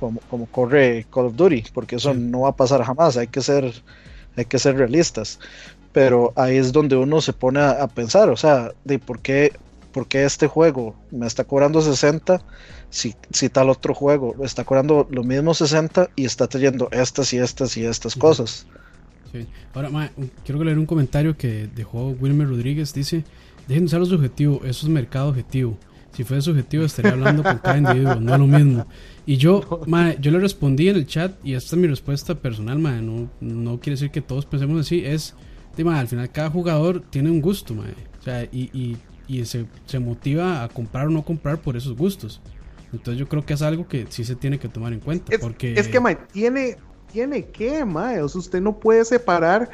como, 0.00 0.20
como 0.30 0.46
corre 0.46 1.06
Call 1.12 1.26
of 1.26 1.36
Duty, 1.36 1.64
porque 1.74 1.96
eso 1.96 2.14
no 2.14 2.40
va 2.40 2.50
a 2.50 2.56
pasar 2.56 2.82
jamás, 2.82 3.16
hay 3.16 3.26
que 3.26 3.42
ser, 3.42 3.70
hay 4.36 4.46
que 4.46 4.58
ser 4.58 4.76
realistas 4.76 5.38
pero 5.92 6.32
ahí 6.36 6.56
es 6.56 6.72
donde 6.72 6.96
uno 6.96 7.20
se 7.20 7.32
pone 7.32 7.60
a, 7.60 7.86
pensar, 7.88 8.28
o 8.28 8.36
sea, 8.36 8.72
de 8.84 8.98
por 8.98 9.20
qué, 9.20 9.52
por 9.92 10.06
qué 10.06 10.24
este 10.24 10.46
juego 10.46 10.94
me 11.10 11.26
está 11.26 11.44
cobrando 11.44 11.80
60 11.80 12.40
si, 12.90 13.14
si 13.30 13.48
tal 13.48 13.70
otro 13.70 13.94
juego 13.94 14.34
está 14.44 14.64
cobrando 14.64 15.06
lo 15.10 15.24
mismo 15.24 15.54
60 15.54 16.10
y 16.16 16.24
está 16.24 16.46
trayendo 16.46 16.88
estas 16.90 17.32
y 17.32 17.38
estas 17.38 17.76
y 17.76 17.84
estas 17.84 18.14
cosas. 18.14 18.66
Sí. 19.32 19.46
Ahora, 19.74 20.10
quiero 20.44 20.64
leer 20.64 20.78
un 20.78 20.86
comentario 20.86 21.36
que 21.36 21.68
dejó 21.74 22.10
Wilmer 22.10 22.48
Rodríguez, 22.48 22.94
dice, 22.94 23.24
dejen 23.66 23.84
de 23.84 23.86
usar 23.86 24.00
lo 24.00 24.06
subjetivo, 24.06 24.60
eso 24.64 24.86
es 24.86 24.92
mercado 24.92 25.28
objetivo. 25.28 25.76
Si 26.12 26.24
fuera 26.24 26.40
subjetivo 26.40 26.84
estaría 26.84 27.12
hablando 27.12 27.42
con 27.42 27.58
cada 27.58 27.78
individuo, 27.78 28.16
no 28.16 28.38
lo 28.38 28.46
mismo. 28.46 28.86
Y 29.26 29.36
yo, 29.36 29.82
yo 30.20 30.30
le 30.30 30.38
respondí 30.38 30.88
en 30.88 30.96
el 30.96 31.06
chat 31.06 31.34
y 31.44 31.52
esta 31.52 31.76
es 31.76 31.82
mi 31.82 31.86
respuesta 31.86 32.34
personal, 32.34 32.82
no, 32.82 33.28
no 33.40 33.78
quiere 33.78 33.94
decir 33.94 34.10
que 34.10 34.22
todos 34.22 34.46
pensemos 34.46 34.80
así, 34.80 35.04
es 35.04 35.34
al 35.86 36.08
final 36.08 36.30
cada 36.30 36.50
jugador 36.50 37.02
tiene 37.08 37.30
un 37.30 37.40
gusto, 37.40 37.74
O 37.74 38.22
sea, 38.22 38.44
y, 38.44 38.96
y, 39.28 39.44
se, 39.44 39.66
se, 39.86 39.98
motiva 39.98 40.64
a 40.64 40.68
comprar 40.68 41.06
o 41.06 41.10
no 41.10 41.22
comprar 41.22 41.58
por 41.58 41.76
esos 41.76 41.96
gustos. 41.96 42.40
Entonces 42.92 43.18
yo 43.18 43.28
creo 43.28 43.44
que 43.44 43.54
es 43.54 43.62
algo 43.62 43.86
que 43.86 44.06
sí 44.08 44.24
se 44.24 44.34
tiene 44.34 44.58
que 44.58 44.68
tomar 44.68 44.92
en 44.92 45.00
cuenta. 45.00 45.34
Es, 45.34 45.40
porque... 45.40 45.74
es 45.78 45.88
que, 45.88 46.00
tiene 46.32 46.76
tiene 47.12 47.46
que, 47.46 47.84
mae. 47.84 48.22
O 48.22 48.28
sea, 48.28 48.38
usted 48.38 48.60
no 48.60 48.78
puede 48.78 49.04
separar 49.04 49.70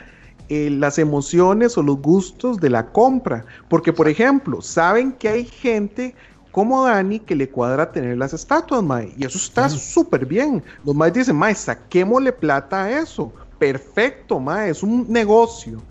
eh, 0.48 0.70
las 0.70 0.98
emociones 0.98 1.76
o 1.76 1.82
los 1.82 2.00
gustos 2.00 2.58
de 2.58 2.70
la 2.70 2.86
compra. 2.86 3.44
Porque, 3.68 3.92
por 3.92 4.08
ejemplo, 4.08 4.62
saben 4.62 5.12
que 5.12 5.28
hay 5.28 5.44
gente 5.44 6.14
como 6.50 6.84
Dani 6.84 7.18
que 7.18 7.34
le 7.34 7.48
cuadra 7.48 7.90
tener 7.90 8.16
las 8.16 8.32
estatuas, 8.32 8.82
mae. 8.82 9.12
Y 9.16 9.24
eso 9.24 9.38
está 9.38 9.68
súper 9.68 10.24
bien. 10.24 10.62
Los 10.84 10.94
maes 10.94 11.12
dicen, 11.14 11.36
mae, 11.36 11.54
saquémosle 11.54 12.32
plata 12.32 12.84
a 12.84 13.00
eso. 13.00 13.32
Perfecto, 13.58 14.38
mae, 14.38 14.70
es 14.70 14.82
un 14.82 15.06
negocio. 15.08 15.82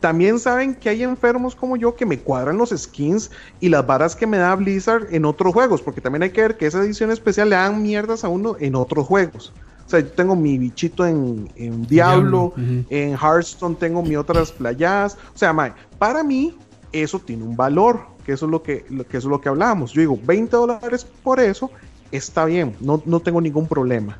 También 0.00 0.38
saben 0.38 0.74
que 0.74 0.88
hay 0.88 1.02
enfermos 1.02 1.54
como 1.54 1.76
yo 1.76 1.94
que 1.94 2.06
me 2.06 2.18
cuadran 2.18 2.56
los 2.56 2.70
skins 2.70 3.30
y 3.60 3.68
las 3.68 3.86
varas 3.86 4.16
que 4.16 4.26
me 4.26 4.38
da 4.38 4.54
Blizzard 4.56 5.06
en 5.14 5.26
otros 5.26 5.52
juegos, 5.52 5.82
porque 5.82 6.00
también 6.00 6.22
hay 6.22 6.30
que 6.30 6.40
ver 6.40 6.56
que 6.56 6.66
esa 6.66 6.80
edición 6.80 7.10
especial 7.10 7.50
le 7.50 7.56
dan 7.56 7.82
mierdas 7.82 8.24
a 8.24 8.28
uno 8.28 8.56
en 8.58 8.74
otros 8.74 9.06
juegos. 9.06 9.52
O 9.86 9.90
sea, 9.90 10.00
yo 10.00 10.10
tengo 10.12 10.36
mi 10.36 10.56
bichito 10.56 11.04
en, 11.04 11.48
Diablo, 11.86 12.54
en 12.56 13.10
Hearthstone 13.10 13.74
tengo 13.74 14.02
mis 14.02 14.16
otras 14.16 14.52
playas. 14.52 15.18
O 15.34 15.38
sea, 15.38 15.52
mae, 15.52 15.72
para 15.98 16.22
mí 16.22 16.56
eso 16.92 17.18
tiene 17.18 17.42
un 17.42 17.56
valor, 17.56 18.00
que 18.24 18.32
eso 18.32 18.46
es 18.46 18.50
lo 18.50 18.62
que, 18.62 18.84
eso 18.88 19.18
es 19.18 19.24
lo 19.24 19.40
que 19.40 19.48
hablábamos. 19.48 19.92
Yo 19.92 20.00
digo, 20.00 20.18
20 20.22 20.56
dólares 20.56 21.04
por 21.22 21.40
eso 21.40 21.70
está 22.10 22.44
bien, 22.44 22.76
no, 22.80 23.02
no 23.04 23.20
tengo 23.20 23.40
ningún 23.40 23.66
problema. 23.66 24.18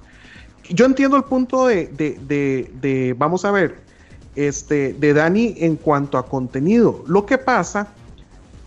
Yo 0.68 0.84
entiendo 0.84 1.16
el 1.16 1.24
punto 1.24 1.66
de, 1.66 1.86
de, 1.86 3.14
vamos 3.16 3.44
a 3.44 3.50
ver, 3.50 3.80
este, 4.36 4.92
de 4.94 5.14
Dani 5.14 5.54
en 5.58 5.76
cuanto 5.76 6.18
a 6.18 6.26
contenido. 6.26 7.04
Lo 7.06 7.26
que 7.26 7.38
pasa 7.38 7.88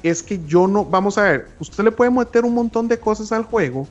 es 0.04 0.22
que 0.22 0.44
yo 0.46 0.68
no, 0.68 0.84
vamos 0.84 1.18
a 1.18 1.24
ver, 1.24 1.48
usted 1.60 1.84
le 1.84 1.92
puede 1.92 2.12
meter 2.12 2.44
un 2.44 2.54
montón 2.54 2.88
de 2.88 3.00
cosas 3.00 3.32
al 3.32 3.44
juego, 3.44 3.88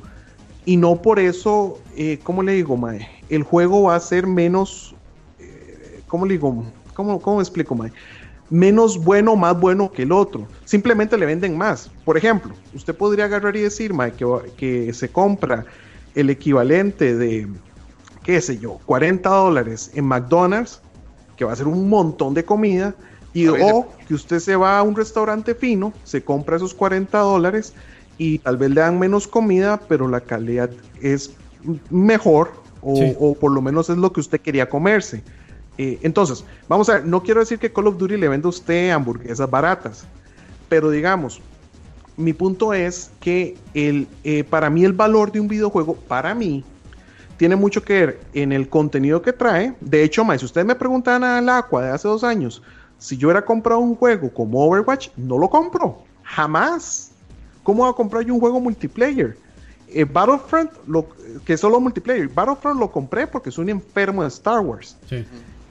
y 0.65 0.77
no 0.77 1.01
por 1.01 1.19
eso, 1.19 1.81
eh, 1.97 2.21
¿cómo 2.23 2.43
le 2.43 2.53
digo, 2.53 2.77
Mae? 2.77 3.09
El 3.29 3.43
juego 3.43 3.85
va 3.85 3.97
a 3.97 4.01
ser 4.01 4.27
menos, 4.27 4.95
eh, 5.41 6.01
¿cómo 6.07 6.27
le 6.27 6.35
digo? 6.35 6.65
¿Cómo, 6.95 7.21
cómo 7.21 7.41
explico, 7.41 7.75
Mae? 7.75 7.93
Menos 8.49 9.03
bueno, 9.03 9.35
más 9.35 9.59
bueno 9.59 9.91
que 9.91 10.03
el 10.03 10.13
otro. 10.13 10.47
Simplemente 10.65 11.17
le 11.17 11.27
venden 11.27 11.57
más. 11.57 11.91
Por 12.05 12.17
ejemplo, 12.17 12.53
usted 12.75 12.95
podría 12.95 13.25
agarrar 13.25 13.57
y 13.57 13.63
decir, 13.63 13.93
Mae, 13.93 14.13
que, 14.13 14.27
que 14.57 14.93
se 14.93 15.09
compra 15.09 15.65
el 16.15 16.31
equivalente 16.31 17.17
de, 17.17 17.49
qué 18.23 18.41
sé 18.41 18.59
yo, 18.59 18.79
40 18.87 19.29
dólares 19.29 19.91
en 19.95 20.05
McDonald's, 20.05 20.81
que 21.37 21.45
va 21.45 21.53
a 21.53 21.57
ser 21.57 21.67
un 21.67 21.89
montón 21.89 22.35
de 22.35 22.45
comida, 22.45 22.95
y 23.35 23.49
o 23.49 23.89
que 24.07 24.15
usted 24.15 24.41
se 24.41 24.57
va 24.57 24.79
a 24.79 24.83
un 24.83 24.95
restaurante 24.95 25.55
fino, 25.55 25.93
se 26.05 26.23
compra 26.23 26.57
esos 26.57 26.75
40 26.75 27.19
dólares 27.19 27.73
y 28.19 28.39
tal 28.39 28.57
vez 28.57 28.71
le 28.71 28.81
dan 28.81 28.99
menos 28.99 29.27
comida, 29.27 29.81
pero 29.89 30.07
la 30.09 30.21
calidad 30.21 30.71
es 31.01 31.33
mejor 31.91 32.53
o, 32.83 33.35
por 33.35 33.53
lo 33.53 33.63
menos 33.63 33.89
es 33.91 33.97
lo 33.97 34.13
que 34.13 34.21
usted 34.21 34.41
quería 34.41 34.69
comerse. 34.69 35.23
Eh, 35.79 35.99
entonces, 36.03 36.45
vamos 36.69 36.89
a 36.89 36.95
ver, 36.95 37.07
no 37.07 37.23
quiero 37.23 37.41
decir 37.41 37.59
que 37.59 37.73
Call 37.73 37.87
of 37.87 37.97
Duty 37.97 38.17
le 38.17 38.29
venda 38.29 38.47
a 38.47 38.51
usted 38.51 38.91
hamburguesas 38.91 39.49
baratas, 39.49 40.05
pero 40.69 40.91
digamos, 40.91 41.41
mi 42.17 42.33
punto 42.33 42.75
es 42.75 43.11
que 43.21 43.57
el, 43.73 44.07
eh, 44.25 44.45
para 44.45 44.69
mí 44.69 44.85
el 44.85 44.93
valor 44.93 45.33
de 45.33 45.41
un 45.41 45.49
videojuego, 45.49 45.95
para 45.95 46.35
mí, 46.35 46.65
tiene 47.43 47.57
mucho 47.57 47.83
que 47.83 47.93
ver 47.95 48.21
en 48.35 48.53
el 48.53 48.69
contenido 48.69 49.21
que 49.21 49.33
trae. 49.33 49.75
De 49.81 50.05
hecho, 50.05 50.25
más, 50.25 50.39
si 50.39 50.45
ustedes 50.45 50.65
me 50.65 50.77
preguntan 50.77 51.25
al 51.25 51.49
Aqua 51.49 51.83
de 51.83 51.91
hace 51.91 52.07
dos 52.07 52.23
años, 52.23 52.63
si 52.99 53.17
yo 53.17 53.27
hubiera 53.27 53.45
comprado 53.45 53.81
un 53.81 53.97
juego 53.97 54.33
como 54.33 54.65
Overwatch, 54.65 55.09
no 55.17 55.37
lo 55.39 55.51
compro. 55.51 56.05
Jamás. 56.23 57.11
¿Cómo 57.65 57.83
va 57.83 57.91
a 57.91 57.95
comprar 57.95 58.23
yo 58.23 58.33
un 58.33 58.39
juego 58.39 58.61
multiplayer? 58.61 59.37
Eh, 59.89 60.05
Battlefront, 60.05 60.71
lo, 60.87 61.09
que 61.45 61.55
es 61.55 61.61
solo 61.61 61.81
multiplayer, 61.81 62.29
Battlefront 62.29 62.79
lo 62.79 62.93
compré 62.93 63.27
porque 63.27 63.51
soy 63.51 63.65
un 63.65 63.71
enfermo 63.71 64.23
de 64.23 64.29
Star 64.29 64.61
Wars. 64.61 64.97
Sí. 65.09 65.25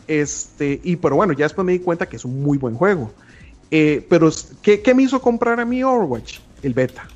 Este, 0.09 0.81
y 0.83 0.97
pero 0.97 1.15
bueno, 1.15 1.31
ya 1.31 1.45
después 1.45 1.63
me 1.63 1.71
di 1.71 1.79
cuenta 1.79 2.05
que 2.05 2.17
es 2.17 2.25
un 2.25 2.43
muy 2.43 2.57
buen 2.57 2.75
juego. 2.75 3.13
Eh, 3.71 4.05
pero, 4.09 4.29
¿qué, 4.61 4.93
me 4.93 5.03
hizo 5.03 5.21
comprar 5.21 5.57
a 5.61 5.63
mí 5.63 5.81
Overwatch? 5.85 6.39
El 6.63 6.73
beta. 6.73 7.07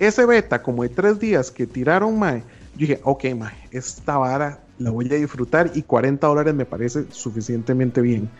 Ese 0.00 0.26
beta, 0.26 0.64
como 0.64 0.82
de 0.82 0.88
tres 0.88 1.20
días 1.20 1.52
que 1.52 1.68
tiraron, 1.68 2.18
mae, 2.18 2.42
yo 2.74 2.86
dije, 2.86 3.00
ok, 3.04 3.24
mae, 3.36 3.54
esta 3.70 4.16
vara 4.16 4.60
la 4.78 4.90
voy 4.90 5.06
a 5.12 5.16
disfrutar 5.16 5.70
y 5.74 5.82
40 5.82 6.26
dólares 6.26 6.54
me 6.54 6.64
parece 6.64 7.04
suficientemente 7.10 8.00
bien. 8.00 8.30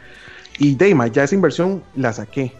Y 0.58 0.74
Deima, 0.74 1.06
ya 1.06 1.24
esa 1.24 1.34
inversión 1.34 1.82
la 1.94 2.12
saqué. 2.12 2.52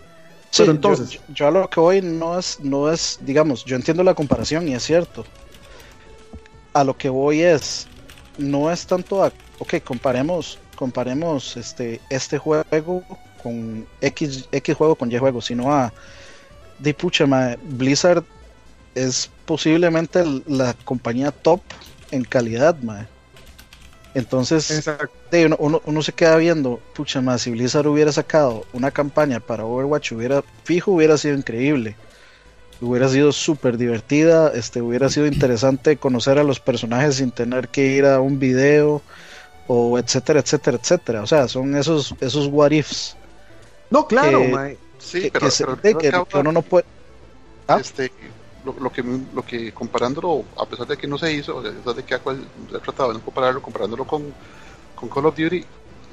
Sí, 0.51 0.65
entonces. 0.65 1.21
Yo, 1.33 1.49
a 1.49 1.51
lo 1.51 1.69
que 1.71 1.81
voy 1.81 2.03
no 2.03 2.39
es, 2.39 2.61
no 2.61 2.91
es, 2.91 3.19
digamos, 3.23 3.65
yo 3.65 3.77
entiendo 3.77 4.03
la 4.03 4.15
comparación 4.15 4.69
y 4.69 4.75
es 4.75 4.83
cierto. 4.83 5.25
A 6.73 6.85
lo 6.85 6.97
que 6.97 7.09
voy 7.09 7.43
es, 7.43 7.87
no 8.37 8.71
es 8.71 8.87
tanto 8.87 9.25
a, 9.25 9.33
ok, 9.59 9.75
comparemos, 9.85 10.59
comparemos 10.77 11.57
este, 11.57 12.01
este 12.11 12.39
juego 12.39 13.03
con 13.43 13.87
X, 14.01 14.49
X 14.51 14.77
juego 14.77 14.95
con 14.95 15.11
Y 15.11 15.19
juego, 15.19 15.41
sino 15.41 15.73
a, 15.73 15.93
de 16.79 16.95
pucha, 16.95 17.27
Blizzard 17.63 18.25
es 18.95 19.31
posiblemente 19.47 20.25
la 20.47 20.75
compañía 20.85 21.31
top 21.31 21.61
en 22.11 22.25
calidad, 22.25 22.77
mae. 22.83 23.07
Entonces, 24.15 24.91
uno, 25.59 26.03
se 26.03 26.13
queda 26.13 26.37
viendo, 26.37 26.81
pucha 26.95 27.21
más, 27.21 27.43
si 27.43 27.53
Blizzard 27.53 27.87
hubiera 27.87 28.11
sacado 28.11 28.67
una 28.73 28.91
campaña 28.91 29.39
para 29.39 29.65
Overwatch, 29.65 30.13
hubiera, 30.13 30.43
fijo, 30.65 30.93
hubiera 30.93 31.17
sido 31.17 31.37
increíble. 31.37 31.97
Hubiera 32.81 33.09
sido 33.09 33.31
súper 33.31 33.77
divertida, 33.77 34.51
este, 34.55 34.81
hubiera 34.81 35.11
sido 35.11 35.27
interesante 35.27 35.97
conocer 35.97 36.39
a 36.39 36.45
los 36.45 36.59
personajes 36.59 37.17
sin 37.17 37.31
tener 37.31 37.69
que 37.69 37.87
ir 37.87 38.07
a 38.07 38.21
un 38.21 38.41
video, 38.41 39.03
o 39.69 39.99
etcétera, 39.99 40.41
etcétera, 40.41 40.79
etcétera. 40.83 41.23
O 41.23 41.27
sea, 41.27 41.47
son 41.47 41.77
esos, 41.77 42.15
esos 42.21 42.49
what 42.49 42.73
ifs. 42.73 43.17
No, 43.91 44.07
claro, 44.07 44.43
Sí, 44.99 45.31
pero, 45.33 45.81
que, 45.81 46.39
uno 46.39 46.53
no 46.53 46.63
puede. 46.63 46.85
¿Ah? 47.67 47.79
Este, 47.81 48.13
lo, 48.65 48.93
que, 48.93 49.03
lo 49.03 49.43
que 49.45 49.73
comparándolo, 49.73 50.45
a 50.59 50.67
pesar 50.67 50.87
de 50.87 50.97
que 50.97 51.07
no 51.07 51.19
se 51.19 51.33
hizo, 51.33 51.59
a 51.59 51.63
pesar 51.63 51.95
de 51.95 52.03
que 52.03 52.15
he 52.15 52.79
tratado 52.81 53.09
de 53.09 53.19
no 53.19 53.25
compararlo, 53.25 53.63
comparándolo 53.63 54.05
con, 54.05 54.35
con 54.95 55.09
Call 55.09 55.27
of 55.27 55.37
Duty, 55.37 55.65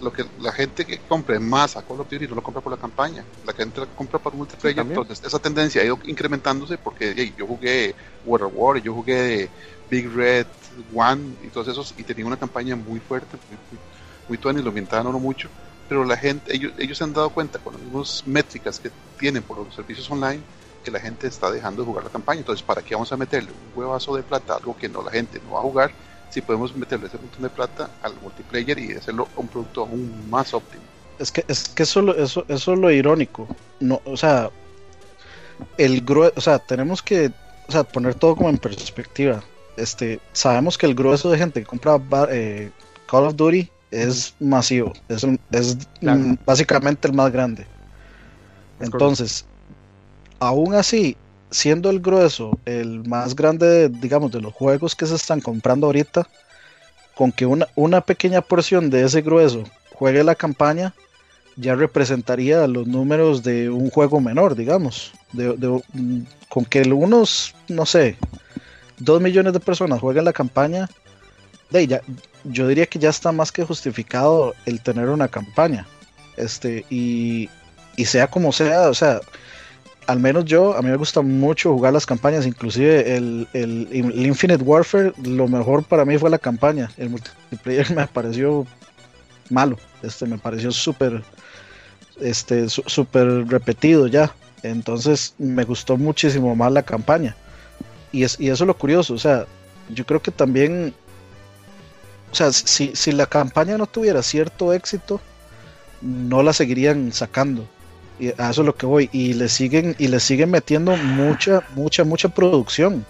lo 0.01 0.13
que 0.13 0.25
la 0.39 0.51
gente 0.51 0.85
que 0.85 0.99
compre 0.99 1.39
más 1.39 1.75
a 1.75 1.81
Call 1.81 1.99
of 1.99 2.09
Duty 2.09 2.27
no 2.27 2.35
lo 2.35 2.43
compra 2.43 2.61
por 2.61 2.71
la 2.71 2.77
campaña, 2.77 3.23
la 3.45 3.53
gente 3.53 3.81
la 3.81 3.87
compra 3.87 4.19
por 4.19 4.33
multiplayer, 4.33 4.85
entonces 4.85 5.21
esa 5.23 5.39
tendencia 5.39 5.81
ha 5.81 5.85
ido 5.85 5.99
incrementándose 6.05 6.77
porque 6.77 7.33
yo 7.37 7.47
jugué 7.47 7.95
World 8.25 8.51
War, 8.53 8.77
yo 8.81 8.93
jugué 8.93 9.49
Big 9.89 10.09
Red 10.13 10.45
One 10.93 11.35
y 11.43 11.47
todos 11.47 11.67
esos 11.67 11.93
y 11.97 12.03
tenía 12.03 12.25
una 12.25 12.37
campaña 12.37 12.75
muy 12.75 12.99
fuerte, 12.99 13.37
muy, 13.49 14.39
muy, 14.39 14.59
y 14.59 14.63
lo 14.63 14.69
ambientaban 14.69 15.11
no 15.11 15.19
mucho, 15.19 15.49
pero 15.89 16.05
la 16.05 16.17
gente, 16.17 16.55
ellos, 16.55 16.73
ellos 16.77 16.97
se 16.97 17.03
han 17.03 17.13
dado 17.13 17.29
cuenta 17.29 17.59
con 17.59 17.73
las 17.73 17.81
mismas 17.81 18.23
métricas 18.25 18.79
que 18.79 18.91
tienen 19.17 19.41
por 19.41 19.57
los 19.57 19.73
servicios 19.73 20.09
online 20.11 20.41
la 20.85 20.99
gente 20.99 21.27
está 21.27 21.51
dejando 21.51 21.81
de 21.81 21.87
jugar 21.87 22.05
la 22.05 22.09
campaña. 22.09 22.39
Entonces, 22.39 22.63
¿para 22.63 22.81
qué 22.81 22.95
vamos 22.95 23.11
a 23.11 23.17
meterle 23.17 23.51
un 23.51 23.79
huevazo 23.79 24.15
de 24.15 24.23
plata, 24.23 24.55
algo 24.55 24.75
que 24.77 24.87
no 24.87 25.01
la 25.01 25.11
gente 25.11 25.41
no 25.45 25.53
va 25.53 25.59
a 25.59 25.63
jugar, 25.63 25.91
si 26.29 26.41
podemos 26.41 26.75
meterle 26.75 27.07
ese 27.07 27.17
montón 27.17 27.41
de 27.41 27.49
plata 27.49 27.89
al 28.01 28.13
multiplayer 28.21 28.77
y 28.79 28.93
hacerlo 28.93 29.27
un 29.35 29.47
producto 29.47 29.81
aún 29.81 30.29
más 30.29 30.53
óptimo? 30.53 30.83
Es 31.19 31.31
que, 31.31 31.43
es 31.47 31.69
que 31.69 31.83
eso, 31.83 32.15
eso, 32.15 32.45
eso 32.47 32.73
es 32.73 32.79
lo 32.79 32.91
irónico. 32.91 33.47
No, 33.79 34.01
o 34.05 34.15
sea, 34.15 34.49
el 35.77 36.01
grueso, 36.01 36.33
o 36.37 36.41
sea, 36.41 36.59
tenemos 36.59 37.01
que 37.01 37.31
o 37.67 37.71
sea, 37.71 37.83
poner 37.83 38.15
todo 38.15 38.35
como 38.35 38.49
en 38.49 38.57
perspectiva. 38.57 39.43
Este, 39.75 40.19
sabemos 40.31 40.77
que 40.77 40.85
el 40.85 40.95
grueso 40.95 41.29
de 41.29 41.37
gente 41.37 41.59
que 41.59 41.65
compra 41.65 41.99
eh, 42.31 42.71
Call 43.09 43.25
of 43.25 43.35
Duty 43.35 43.69
es 43.91 44.33
masivo, 44.39 44.93
es, 45.07 45.25
es 45.51 45.77
básicamente 46.45 47.07
el 47.07 47.13
más 47.13 47.31
grande. 47.31 47.65
Entonces, 48.79 49.45
aún 50.39 50.75
así, 50.75 51.17
siendo 51.51 51.89
el 51.89 51.99
grueso 51.99 52.57
el 52.65 53.07
más 53.07 53.35
grande, 53.35 53.89
digamos, 53.89 54.31
de 54.31 54.41
los 54.41 54.53
juegos 54.53 54.95
que 54.95 55.05
se 55.05 55.15
están 55.15 55.41
comprando 55.41 55.87
ahorita, 55.87 56.27
con 57.15 57.31
que 57.31 57.45
una, 57.45 58.01
pequeña 58.01 58.41
porción 58.41 58.89
de 58.89 59.03
ese 59.03 59.21
grueso 59.21 59.63
juegue 59.93 60.23
la 60.23 60.35
campaña, 60.35 60.93
ya 61.55 61.73
representaría 61.73 62.67
los 62.67 62.85
números 62.85 63.41
de 63.41 63.69
un 63.69 63.89
juego 63.89 64.21
menor, 64.21 64.55
digamos. 64.55 65.11
De, 65.33 65.81
con 66.49 66.65
que 66.65 66.81
unos, 66.81 67.55
no 67.67 67.85
sé, 67.85 68.17
dos 68.99 69.19
millones 69.19 69.53
de 69.53 69.59
personas 69.59 69.99
jueguen 69.99 70.25
la 70.25 70.33
campaña, 70.33 70.87
yo 72.43 72.67
diría 72.67 72.85
que 72.85 72.99
ya 72.99 73.09
está 73.09 73.31
más 73.31 73.51
que 73.51 73.63
justificado 73.63 74.53
el 74.65 74.81
tener 74.81 75.09
una 75.09 75.27
campaña. 75.27 75.87
Este, 76.37 76.85
y, 76.91 77.49
y 77.95 78.05
sea 78.05 78.27
como 78.27 78.51
sea, 78.51 78.89
o 78.89 78.93
sea, 78.93 79.19
al 80.07 80.19
menos 80.21 80.45
yo, 80.45 80.75
a 80.75 80.81
mí 80.81 80.89
me 80.89 80.95
gusta 80.95 81.21
mucho 81.21 81.73
jugar 81.73 81.93
las 81.93 82.05
campañas, 82.05 82.47
inclusive 82.47 83.15
el, 83.17 83.47
Infinite 83.91 84.63
Warfare, 84.63 85.13
lo 85.23 85.47
mejor 85.49 85.83
para 85.83 86.05
mí 86.05 86.17
fue 86.17 86.29
la 86.29 86.39
campaña, 86.39 86.89
el 86.97 87.09
multiplayer 87.09 87.91
me 87.95 88.07
pareció 88.07 88.65
malo, 89.49 89.77
este 90.01 90.25
me 90.25 90.37
pareció 90.37 90.71
súper 90.71 91.23
este 92.19 92.67
súper 92.69 93.47
repetido 93.47 94.07
ya, 94.07 94.33
entonces 94.63 95.35
me 95.37 95.65
gustó 95.65 95.97
muchísimo 95.97 96.55
más 96.55 96.71
la 96.71 96.81
campaña. 96.83 97.35
Y, 98.11 98.23
es, 98.23 98.39
y 98.39 98.49
eso 98.49 98.63
es 98.63 98.67
lo 98.67 98.77
curioso, 98.77 99.13
o 99.13 99.19
sea, 99.19 99.45
yo 99.89 100.05
creo 100.05 100.21
que 100.21 100.31
también, 100.31 100.93
o 102.31 102.35
sea, 102.35 102.51
si, 102.53 102.95
si 102.95 103.11
la 103.11 103.25
campaña 103.25 103.77
no 103.77 103.85
tuviera 103.85 104.23
cierto 104.23 104.71
éxito, 104.71 105.19
no 106.01 106.43
la 106.43 106.53
seguirían 106.53 107.11
sacando. 107.11 107.67
Y 108.19 108.29
a 108.29 108.49
eso 108.49 108.61
es 108.61 108.65
lo 108.65 108.75
que 108.75 108.85
voy. 108.85 109.09
Y 109.11 109.33
le 109.33 109.49
siguen, 109.49 109.95
y 109.99 110.07
le 110.07 110.19
siguen 110.19 110.51
metiendo 110.51 110.95
mucha, 110.97 111.63
mucha, 111.75 112.03
mucha 112.03 112.29
producción. 112.29 113.05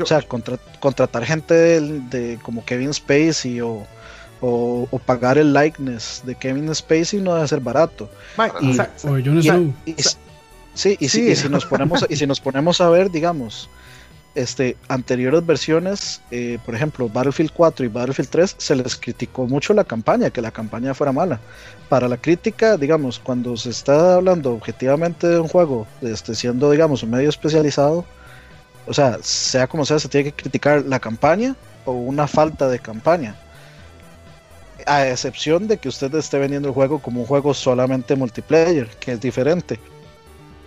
o 0.00 0.06
sea, 0.06 0.22
contratar 0.22 1.24
gente 1.24 1.54
de, 1.54 2.38
como 2.42 2.64
Kevin 2.64 2.92
Spacey 2.92 3.60
o, 3.60 3.86
o, 4.40 5.00
pagar 5.04 5.38
el 5.38 5.52
likeness 5.52 6.22
de 6.24 6.34
Kevin 6.34 6.74
Spacey 6.74 7.20
no 7.20 7.34
debe 7.34 7.48
ser 7.48 7.60
barato. 7.60 8.08
y, 8.60 8.78
o 8.78 9.42
sí, 10.74 10.96
y, 11.00 11.08
Si, 11.08 11.20
y 11.30 11.36
si 11.36 11.48
nos 11.48 11.64
ponemos 11.64 12.04
y 12.08 12.16
si 12.16 12.26
nos 12.26 12.40
ponemos 12.40 12.80
a 12.80 12.90
ver, 12.90 13.10
digamos, 13.10 13.70
este, 14.36 14.76
anteriores 14.88 15.44
versiones, 15.44 16.20
eh, 16.30 16.58
por 16.64 16.74
ejemplo, 16.74 17.08
Battlefield 17.08 17.50
4 17.52 17.86
y 17.86 17.88
Battlefield 17.88 18.28
3, 18.30 18.54
se 18.58 18.76
les 18.76 18.94
criticó 18.94 19.46
mucho 19.46 19.72
la 19.72 19.82
campaña, 19.82 20.30
que 20.30 20.42
la 20.42 20.50
campaña 20.50 20.94
fuera 20.94 21.10
mala. 21.10 21.40
Para 21.88 22.06
la 22.06 22.18
crítica, 22.18 22.76
digamos, 22.76 23.18
cuando 23.18 23.56
se 23.56 23.70
está 23.70 24.14
hablando 24.14 24.52
objetivamente 24.52 25.26
de 25.26 25.40
un 25.40 25.48
juego, 25.48 25.86
este, 26.02 26.34
siendo, 26.34 26.70
digamos, 26.70 27.02
un 27.02 27.10
medio 27.10 27.30
especializado, 27.30 28.04
o 28.86 28.92
sea, 28.94 29.18
sea 29.22 29.66
como 29.66 29.84
sea, 29.84 29.98
se 29.98 30.08
tiene 30.08 30.30
que 30.30 30.42
criticar 30.42 30.84
la 30.84 31.00
campaña 31.00 31.56
o 31.86 31.92
una 31.92 32.28
falta 32.28 32.68
de 32.68 32.78
campaña. 32.78 33.34
A 34.86 35.08
excepción 35.08 35.66
de 35.66 35.78
que 35.78 35.88
usted 35.88 36.14
esté 36.14 36.38
vendiendo 36.38 36.68
el 36.68 36.74
juego 36.74 37.00
como 37.00 37.20
un 37.22 37.26
juego 37.26 37.54
solamente 37.54 38.14
multiplayer, 38.14 38.88
que 39.00 39.12
es 39.12 39.20
diferente. 39.20 39.80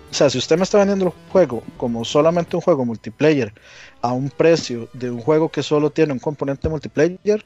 O 0.09 0.13
sea, 0.13 0.29
si 0.29 0.37
usted 0.37 0.57
me 0.57 0.63
está 0.63 0.79
vendiendo 0.79 1.05
el 1.05 1.31
juego 1.31 1.63
como 1.77 2.03
solamente 2.03 2.55
un 2.55 2.61
juego 2.61 2.83
multiplayer 2.85 3.53
a 4.01 4.11
un 4.11 4.29
precio 4.29 4.89
de 4.93 5.11
un 5.11 5.21
juego 5.21 5.49
que 5.49 5.61
solo 5.61 5.91
tiene 5.91 6.13
un 6.13 6.19
componente 6.19 6.67
multiplayer, 6.67 7.43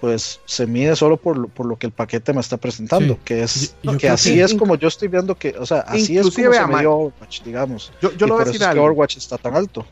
pues 0.00 0.40
se 0.44 0.66
mide 0.66 0.94
solo 0.96 1.16
por, 1.16 1.36
lo 1.38 1.78
que 1.78 1.86
el 1.86 1.92
paquete 1.92 2.32
me 2.32 2.40
está 2.40 2.58
presentando, 2.58 3.18
que 3.24 3.42
es 3.42 3.74
que 3.98 4.08
así 4.08 4.38
es 4.40 4.54
como 4.54 4.76
yo 4.76 4.88
estoy 4.88 5.08
viendo 5.08 5.34
que, 5.34 5.54
o 5.58 5.66
sea, 5.66 5.80
así 5.80 6.18
es 6.18 6.30
como 6.30 6.52
se 6.52 6.66
me 6.66 6.86
Overwatch, 6.86 7.42
digamos. 7.42 7.92
Yo, 8.02 8.12
yo 8.12 8.26
le 8.26 8.32
voy 8.32 8.42
a 8.42 8.44
decir 8.44 8.64
algo. 8.64 8.84
Overwatch 8.84 9.16
está 9.16 9.38
tan 9.38 9.56
alto. 9.56 9.84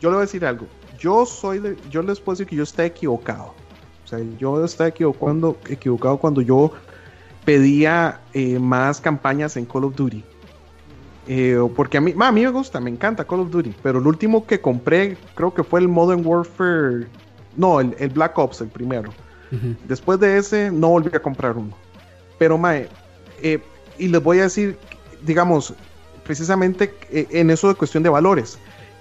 Yo 0.00 0.10
le 0.10 0.16
voy 0.16 0.22
a 0.22 0.26
decir 0.26 0.44
algo. 0.44 0.66
Yo 0.98 1.24
soy 1.24 1.60
de, 1.60 1.76
yo 1.90 2.02
les 2.02 2.18
puedo 2.18 2.34
decir 2.34 2.48
que 2.48 2.56
yo 2.56 2.64
estoy 2.64 2.86
equivocado. 2.86 3.54
O 4.04 4.08
sea, 4.08 4.18
yo 4.38 4.64
estoy 4.64 4.88
equivocado, 4.88 5.56
equivocado 5.68 6.18
cuando 6.18 6.40
yo 6.42 6.72
pedía 7.44 8.20
eh, 8.34 8.58
más 8.58 9.00
campañas 9.00 9.56
en 9.56 9.64
Call 9.64 9.84
of 9.84 9.94
Duty. 9.94 10.24
Eh, 11.28 11.56
porque 11.76 11.98
a 11.98 12.00
mí, 12.00 12.14
a 12.18 12.32
mí 12.32 12.42
me 12.42 12.50
gusta, 12.50 12.80
me 12.80 12.90
encanta 12.90 13.24
Call 13.24 13.40
of 13.40 13.50
Duty, 13.50 13.74
pero 13.82 14.00
el 14.00 14.06
último 14.06 14.44
que 14.44 14.60
compré 14.60 15.16
creo 15.34 15.54
que 15.54 15.62
fue 15.62 15.80
el 15.80 15.88
Modern 15.88 16.26
Warfare, 16.26 17.06
no, 17.56 17.80
el, 17.80 18.08
Black 18.10 18.36
Ops, 18.38 18.60
el 18.60 18.68
primero. 18.68 19.10
Después 19.86 20.18
de 20.18 20.38
ese 20.38 20.70
no 20.70 20.88
volví 20.88 21.14
a 21.14 21.20
comprar 21.20 21.58
uno. 21.58 21.76
Pero 22.38 22.56
mae, 22.56 22.88
eh, 23.42 23.60
y 23.98 24.08
les 24.08 24.22
voy 24.22 24.38
a 24.38 24.44
decir, 24.44 24.78
digamos, 25.22 25.74
precisamente 26.24 26.94
eh, 27.10 27.26
en 27.30 27.50
eso 27.50 27.68
de 27.68 27.74
cuestión 27.74 28.02
de 28.02 28.08
valores. 28.08 28.58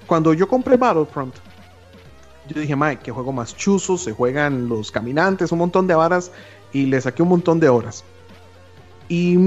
Cuando 0.07 0.33
yo 0.33 0.49
compré 0.49 0.75
Battlefront, 0.75 1.33
yo 2.49 2.59
dije, 2.59 2.75
mae, 2.75 2.99
que 2.99 3.11
juego 3.11 3.31
más 3.31 3.55
chuzo, 3.55 3.97
se 3.97 4.11
juegan 4.11 4.67
los 4.67 4.91
caminantes, 4.91 5.53
un 5.53 5.59
montón 5.59 5.87
de 5.87 5.95
varas, 5.95 6.31
y 6.73 6.85
le 6.87 6.99
saqué 6.99 7.23
un 7.23 7.29
montón 7.29 7.61
de 7.61 7.69
horas. 7.69 8.03
Y 9.07 9.37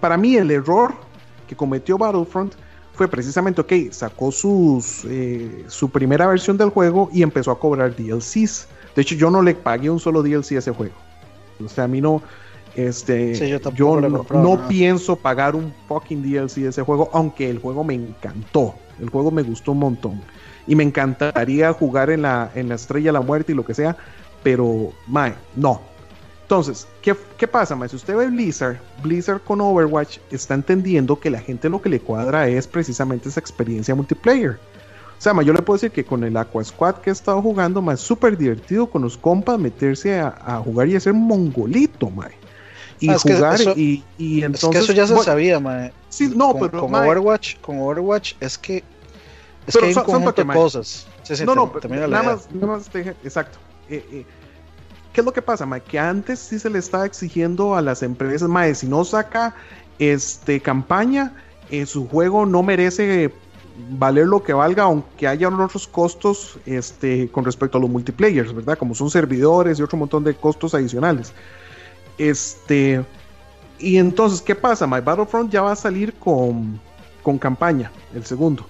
para 0.00 0.16
mí 0.16 0.36
el 0.36 0.50
error 0.50 0.94
que 1.48 1.56
cometió 1.56 1.98
Battlefront 1.98 2.54
fue 2.94 3.08
precisamente, 3.08 3.60
ok, 3.60 3.72
sacó 3.90 4.30
sus, 4.30 5.04
eh, 5.06 5.64
su 5.68 5.88
primera 5.88 6.26
versión 6.26 6.56
del 6.56 6.70
juego 6.70 7.08
y 7.12 7.22
empezó 7.22 7.50
a 7.50 7.58
cobrar 7.58 7.94
DLCs. 7.96 8.68
De 8.94 9.02
hecho, 9.02 9.14
yo 9.14 9.30
no 9.30 9.42
le 9.42 9.54
pagué 9.54 9.90
un 9.90 10.00
solo 10.00 10.22
DLC 10.22 10.52
a 10.52 10.58
ese 10.58 10.72
juego. 10.72 10.94
O 11.64 11.68
sea, 11.68 11.84
a 11.84 11.88
mí 11.88 12.00
no, 12.00 12.22
este, 12.78 13.34
yo, 13.74 14.00
no, 14.00 14.68
pienso 14.68 15.16
pagar 15.16 15.56
un 15.56 15.72
fucking 15.88 16.22
DLC 16.22 16.62
de 16.62 16.68
ese 16.68 16.82
juego, 16.82 17.10
aunque 17.12 17.50
el 17.50 17.58
juego 17.58 17.82
me 17.82 17.94
encantó. 17.94 18.74
El 19.00 19.10
juego 19.10 19.30
me 19.30 19.42
gustó 19.42 19.72
un 19.72 19.80
montón. 19.80 20.20
Y 20.66 20.74
me 20.74 20.84
encantaría 20.84 21.72
jugar 21.72 22.10
en 22.10 22.22
la, 22.22 22.50
en 22.54 22.68
la 22.68 22.74
Estrella 22.74 23.08
de 23.08 23.12
la 23.12 23.20
Muerte 23.20 23.52
y 23.52 23.54
lo 23.54 23.64
que 23.64 23.74
sea, 23.74 23.96
pero, 24.42 24.92
mae, 25.06 25.34
no. 25.56 25.80
Entonces, 26.48 26.88
¿qué, 27.02 27.14
qué 27.36 27.46
pasa, 27.46 27.76
más? 27.76 27.90
Si 27.90 27.96
usted 27.96 28.16
ve 28.16 28.26
Blizzard, 28.28 28.78
Blizzard 29.02 29.42
con 29.42 29.60
Overwatch 29.60 30.16
está 30.30 30.54
entendiendo 30.54 31.20
que 31.20 31.28
la 31.28 31.40
gente 31.40 31.68
lo 31.68 31.82
que 31.82 31.90
le 31.90 32.00
cuadra 32.00 32.48
es 32.48 32.66
precisamente 32.66 33.28
esa 33.28 33.38
experiencia 33.38 33.94
multiplayer. 33.94 34.52
O 34.52 35.20
sea, 35.20 35.34
yo 35.42 35.52
le 35.52 35.60
puedo 35.60 35.76
decir 35.76 35.90
que 35.90 36.06
con 36.06 36.24
el 36.24 36.34
Aqua 36.38 36.64
Squad 36.64 37.02
que 37.02 37.10
he 37.10 37.12
estado 37.12 37.42
jugando, 37.42 37.82
más 37.82 38.00
súper 38.00 38.38
divertido 38.38 38.86
con 38.86 39.02
los 39.02 39.18
compas, 39.18 39.58
meterse 39.58 40.20
a, 40.20 40.62
jugar 40.64 40.88
y 40.88 40.96
hacer 40.96 41.12
mongolito, 41.12 42.08
mae. 42.08 42.32
Y 42.98 43.10
ah, 43.10 43.18
jugar 43.18 43.60
y, 43.76 44.02
y, 44.16 44.42
entonces. 44.42 44.70
Es 44.70 44.86
que 44.86 44.92
eso 44.92 44.92
ya 44.94 45.06
se 45.06 45.22
sabía, 45.22 45.60
mae. 45.60 45.92
Sí, 46.08 46.32
no, 46.34 46.54
pero. 46.54 46.80
Con 46.80 46.94
Overwatch, 46.94 47.58
con 47.60 47.78
Overwatch 47.78 48.36
es 48.40 48.56
que. 48.56 48.82
Es 49.66 49.76
que 49.76 49.84
hay 49.84 49.92
un 49.94 50.02
conjunto 50.02 50.32
de 50.32 50.46
cosas. 50.46 51.06
no, 51.44 51.54
no, 51.54 51.70
nada 51.90 52.22
más, 52.22 52.50
nada 52.50 52.66
más, 52.66 52.90
exacto. 53.22 53.58
Eh, 53.90 54.04
eh, 54.12 54.26
¿Qué 55.12 55.20
es 55.20 55.24
lo 55.24 55.32
que 55.32 55.42
pasa, 55.42 55.66
Mae? 55.66 55.80
Que 55.80 55.98
antes 55.98 56.38
sí 56.38 56.58
se 56.58 56.70
le 56.70 56.78
estaba 56.78 57.06
exigiendo 57.06 57.74
a 57.74 57.82
las 57.82 58.02
empresas, 58.02 58.48
Mae, 58.48 58.74
si 58.74 58.86
no 58.86 59.04
saca 59.04 59.54
este, 59.98 60.60
campaña, 60.60 61.34
eh, 61.70 61.86
su 61.86 62.08
juego 62.08 62.46
no 62.46 62.62
merece 62.62 63.32
valer 63.90 64.26
lo 64.26 64.42
que 64.42 64.52
valga, 64.52 64.84
aunque 64.84 65.28
haya 65.28 65.48
otros 65.48 65.86
costos 65.86 66.58
este, 66.66 67.28
con 67.30 67.44
respecto 67.44 67.78
a 67.78 67.80
los 67.80 67.90
multiplayers, 67.90 68.54
¿verdad? 68.54 68.76
Como 68.76 68.94
son 68.94 69.10
servidores 69.10 69.78
y 69.78 69.82
otro 69.82 69.98
montón 69.98 70.24
de 70.24 70.34
costos 70.34 70.74
adicionales. 70.74 71.32
Este, 72.18 73.04
y 73.78 73.96
entonces, 73.98 74.42
¿qué 74.42 74.54
pasa? 74.54 74.86
My 74.86 75.00
Battlefront 75.00 75.52
ya 75.52 75.62
va 75.62 75.72
a 75.72 75.76
salir 75.76 76.14
con, 76.14 76.80
con 77.22 77.38
campaña, 77.38 77.92
el 78.14 78.24
segundo. 78.24 78.66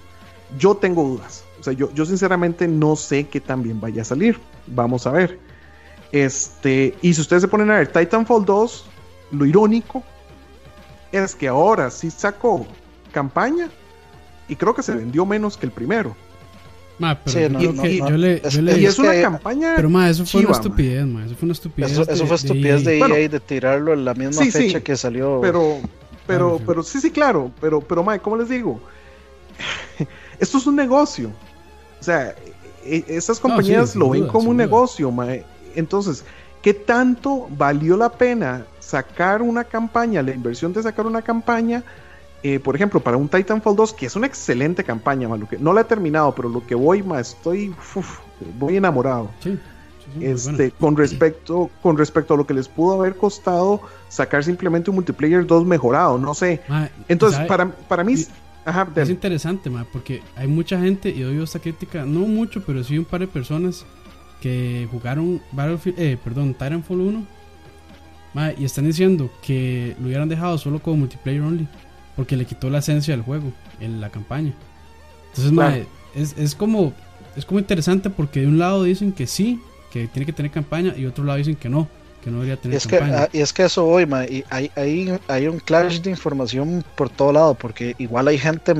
Yo 0.57 0.75
tengo 0.75 1.03
dudas. 1.03 1.43
O 1.59 1.63
sea, 1.63 1.73
yo, 1.73 1.91
yo 1.93 2.05
sinceramente 2.05 2.67
no 2.67 2.95
sé 2.95 3.27
qué 3.27 3.41
también 3.41 3.81
vaya 3.81 4.03
a 4.03 4.05
salir. 4.05 4.39
Vamos 4.67 5.07
a 5.07 5.11
ver. 5.11 5.39
Este, 6.11 6.95
y 7.01 7.13
si 7.13 7.21
ustedes 7.21 7.43
se 7.43 7.47
ponen 7.47 7.69
a 7.71 7.77
ver 7.77 7.91
Titanfall 7.91 8.45
2, 8.45 8.85
lo 9.31 9.45
irónico 9.45 10.03
es 11.11 11.35
que 11.35 11.47
ahora 11.47 11.89
sí 11.91 12.09
sacó 12.09 12.65
campaña 13.11 13.69
y 14.47 14.55
creo 14.55 14.73
que 14.73 14.83
se 14.83 14.93
vendió 14.93 15.25
menos 15.25 15.57
que 15.57 15.65
el 15.65 15.71
primero. 15.71 16.15
y, 18.77 18.85
es 18.85 18.99
una 18.99 19.21
campaña. 19.21 19.73
Pero 19.75 19.89
ma, 19.89 20.09
eso 20.09 20.25
fue 20.25 20.41
una 20.41 20.51
estupidez, 20.51 21.05
ma. 21.05 21.25
Eso 21.25 21.35
fue 21.35 21.45
una 21.45 21.53
estupidez. 21.53 21.91
Eso, 21.91 22.05
de, 22.05 22.15
fue 22.15 22.35
estupidez 22.35 22.83
de, 22.83 22.99
EA 22.99 23.29
de 23.29 23.39
tirarlo 23.39 23.93
en 23.93 24.03
la 24.03 24.13
misma 24.13 24.43
fecha 24.45 24.81
que 24.81 24.97
salió. 24.97 25.39
Pero, 25.41 25.79
pero, 26.27 26.59
pero, 26.65 26.83
sí, 26.83 26.99
sí, 26.99 27.11
claro. 27.11 27.51
Pero, 27.61 27.79
pero, 27.79 28.03
ma, 28.03 28.19
¿cómo 28.19 28.35
les 28.35 28.49
digo? 28.49 28.81
Esto 30.39 30.57
es 30.57 30.67
un 30.67 30.75
negocio. 30.75 31.31
O 32.01 32.03
sea, 32.03 32.35
e, 32.83 32.97
e, 33.07 33.15
esas 33.15 33.39
compañías 33.39 33.95
lo 33.95 34.09
ven 34.09 34.27
como 34.27 34.49
un 34.49 34.57
negocio, 34.57 35.09
ma. 35.09 35.27
Entonces, 35.75 36.23
¿qué 36.61 36.73
tanto 36.73 37.47
valió 37.51 37.97
la 37.97 38.09
pena 38.09 38.65
sacar 38.79 39.41
una 39.41 39.63
campaña, 39.63 40.21
la 40.21 40.31
inversión 40.31 40.73
de 40.73 40.83
sacar 40.83 41.05
una 41.05 41.21
campaña? 41.21 41.83
Eh, 42.41 42.59
por 42.59 42.75
ejemplo, 42.75 43.01
para 43.01 43.17
un 43.17 43.27
Titanfall 43.27 43.75
2, 43.75 43.93
que 43.93 44.05
es 44.05 44.15
una 44.15 44.27
excelente 44.27 44.83
campaña, 44.83 45.27
que 45.49 45.57
no 45.57 45.73
la 45.73 45.81
he 45.81 45.83
terminado, 45.83 46.33
pero 46.33 46.47
lo 46.47 46.65
que 46.65 46.75
voy, 46.75 47.03
más 47.03 47.29
estoy 47.31 47.75
voy 48.57 48.77
enamorado. 48.77 49.29
este, 50.21 50.71
con 50.71 50.95
respecto, 50.95 51.69
con 51.83 51.97
respecto 51.97 52.33
a 52.33 52.37
lo 52.37 52.47
que 52.47 52.53
les 52.53 52.67
pudo 52.67 52.99
haber 52.99 53.15
costado 53.15 53.81
sacar 54.07 54.43
simplemente 54.43 54.89
un 54.89 54.95
multiplayer 54.95 55.45
2 55.45 55.65
mejorado, 55.65 56.17
no 56.17 56.33
sé. 56.33 56.61
Entonces, 57.09 57.41
para, 57.41 57.69
para 57.69 58.03
mí 58.03 58.15
es 58.95 59.09
interesante, 59.09 59.71
porque 59.91 60.21
hay 60.35 60.47
mucha 60.47 60.79
gente, 60.79 61.09
y 61.09 61.21
doy 61.21 61.41
esta 61.41 61.59
crítica, 61.59 62.05
no 62.05 62.21
mucho, 62.21 62.63
pero 62.65 62.83
sí 62.83 62.97
un 62.97 63.05
par 63.05 63.21
de 63.21 63.27
personas 63.27 63.85
que 64.41 64.87
jugaron 64.91 65.41
Battlefield, 65.51 65.99
eh, 65.99 66.17
perdón, 66.23 66.53
Titanfall 66.53 67.01
1 67.01 67.39
y 68.57 68.65
están 68.65 68.85
diciendo 68.85 69.29
que 69.41 69.95
lo 69.99 70.07
hubieran 70.07 70.29
dejado 70.29 70.57
solo 70.57 70.79
como 70.79 70.97
multiplayer 70.97 71.41
only 71.41 71.67
porque 72.15 72.35
le 72.35 72.45
quitó 72.45 72.69
la 72.69 72.79
esencia 72.79 73.13
del 73.13 73.23
juego 73.23 73.51
en 73.79 74.01
la 74.01 74.09
campaña. 74.09 74.53
Entonces, 75.29 75.87
es, 76.15 76.35
es, 76.37 76.55
como 76.55 76.93
es 77.35 77.45
como 77.45 77.59
interesante 77.59 78.09
porque 78.09 78.41
de 78.41 78.47
un 78.47 78.59
lado 78.59 78.83
dicen 78.83 79.11
que 79.11 79.27
sí, 79.27 79.59
que 79.91 80.07
tiene 80.07 80.25
que 80.25 80.33
tener 80.33 80.51
campaña 80.51 80.93
y 80.95 81.05
otro 81.05 81.23
lado 81.23 81.37
dicen 81.37 81.55
que 81.55 81.69
no, 81.69 81.87
que 82.23 82.29
no 82.29 82.37
debería 82.37 82.61
tener 82.61 82.77
es 82.77 82.87
campaña. 82.87 83.11
Que, 83.11 83.23
ah, 83.23 83.29
y 83.33 83.39
es 83.39 83.53
que 83.53 83.63
eso 83.63 83.85
hoy, 83.85 84.03
y 84.29 84.43
hay, 84.49 84.71
hay, 84.75 85.19
hay, 85.27 85.47
un 85.47 85.59
clash 85.59 86.01
de 86.01 86.11
información 86.11 86.83
por 86.95 87.09
todo 87.09 87.31
lado 87.31 87.53
porque 87.55 87.95
igual 87.97 88.27
hay 88.27 88.37
gente, 88.37 88.73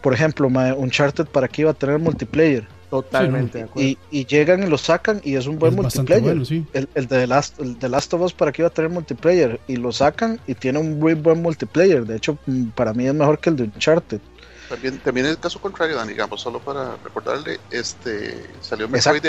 por 0.00 0.14
ejemplo, 0.14 0.46
un 0.48 0.56
Uncharted 0.56 1.26
para 1.26 1.48
que 1.48 1.62
iba 1.62 1.70
a 1.70 1.74
tener 1.74 1.98
multiplayer 1.98 2.66
Totalmente 3.02 3.66
y, 3.76 4.26
llegan 4.26 4.62
y 4.62 4.66
lo 4.66 4.78
sacan 4.78 5.20
y 5.22 5.34
es 5.36 5.46
un 5.46 5.58
buen 5.58 5.74
multiplayer. 5.74 6.36
el, 6.72 6.88
el, 6.94 7.06
de 7.06 7.26
Last, 7.26 7.58
el 7.60 7.78
de 7.78 7.88
Last 7.88 8.12
of 8.14 8.22
Us 8.22 8.32
para 8.32 8.52
que 8.52 8.62
iba 8.62 8.68
a 8.68 8.72
tener 8.72 8.90
multiplayer 8.90 9.60
y 9.66 9.76
lo 9.76 9.92
sacan 9.92 10.40
y 10.46 10.54
tiene 10.54 10.78
un 10.78 10.98
muy 10.98 11.14
buen 11.14 11.42
multiplayer. 11.42 12.06
De 12.06 12.16
hecho, 12.16 12.38
mm, 12.46 12.68
para 12.68 12.92
mí 12.92 13.06
es 13.06 13.14
mejor 13.14 13.38
que 13.38 13.50
el 13.50 13.56
de 13.56 13.64
Uncharted. 13.64 14.20
También, 14.68 14.98
también 14.98 15.26
el 15.26 15.38
caso 15.38 15.60
contrario, 15.60 15.94
Dan, 15.96 16.08
digamos, 16.08 16.40
solo 16.40 16.58
para 16.58 16.96
recordarle, 16.96 17.60
este 17.70 18.42
salió 18.60 18.88
Metroid 18.88 19.22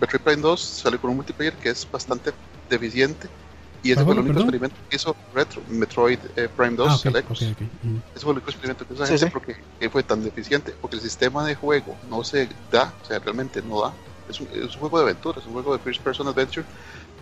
Metroid 0.00 0.22
Prime 0.22 0.42
2, 0.42 0.60
salió 0.60 1.00
con 1.00 1.10
un 1.10 1.16
multiplayer 1.16 1.54
que 1.54 1.70
es 1.70 1.86
bastante 1.90 2.32
deficiente 2.68 3.28
y 3.82 3.92
ese 3.92 4.04
fue 4.04 4.14
el 4.14 4.20
único 4.20 4.38
experimento 4.38 4.76
que 4.88 4.96
hizo 4.96 5.16
Retro, 5.34 5.62
Metroid 5.68 6.18
eh, 6.36 6.48
Prime 6.56 6.76
2, 6.76 6.88
ah, 6.88 6.94
okay, 6.94 7.22
okay, 7.28 7.70
Ese 8.14 8.20
fue 8.20 8.32
el 8.32 8.36
único 8.36 8.50
experimento 8.50 8.86
que 8.86 8.94
hizo 8.94 9.04
esa 9.04 9.18
gente 9.18 9.32
porque 9.32 9.56
fue 9.90 10.02
tan 10.02 10.22
deficiente, 10.22 10.74
porque 10.80 10.96
el 10.96 11.02
sistema 11.02 11.44
de 11.46 11.54
juego 11.54 11.96
no 12.08 12.22
se 12.22 12.48
da, 12.70 12.94
o 13.02 13.06
sea, 13.06 13.18
realmente 13.18 13.60
no 13.62 13.82
da. 13.82 13.92
Es 14.28 14.40
un, 14.40 14.48
es 14.52 14.74
un 14.74 14.80
juego 14.80 14.98
de 14.98 15.04
aventura, 15.04 15.40
es 15.40 15.46
un 15.46 15.52
juego 15.52 15.72
de 15.72 15.80
first 15.80 16.00
person 16.00 16.28
adventure 16.28 16.64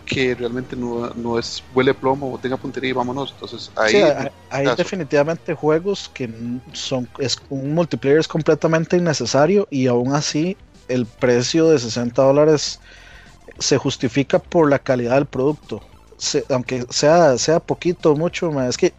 que 0.05 0.35
realmente 0.35 0.75
no, 0.75 1.09
no 1.15 1.39
es 1.39 1.63
huele 1.73 1.93
plomo 1.93 2.33
o 2.33 2.37
tenga 2.37 2.57
puntería 2.57 2.89
y 2.89 2.93
vámonos. 2.93 3.31
Entonces 3.31 3.71
ahí 3.75 4.03
hay, 4.49 4.75
definitivamente 4.75 5.53
juegos 5.53 6.09
que 6.13 6.29
son 6.73 7.07
es 7.17 7.37
un 7.49 7.73
multiplayer 7.73 8.19
es 8.19 8.27
completamente 8.27 8.97
innecesario 8.97 9.67
y 9.69 9.87
aún 9.87 10.13
así 10.13 10.57
el 10.87 11.05
precio 11.05 11.69
de 11.69 11.79
60 11.79 12.21
dólares 12.21 12.79
se 13.59 13.77
justifica 13.77 14.39
por 14.39 14.69
la 14.69 14.79
calidad 14.79 15.15
del 15.15 15.25
producto. 15.25 15.81
Aunque 16.49 16.85
sea, 16.89 17.37
sea 17.37 17.59
poquito 17.59 18.11
o 18.11 18.15
mucho, 18.15 18.61
es 18.61 18.77
que 18.77 18.93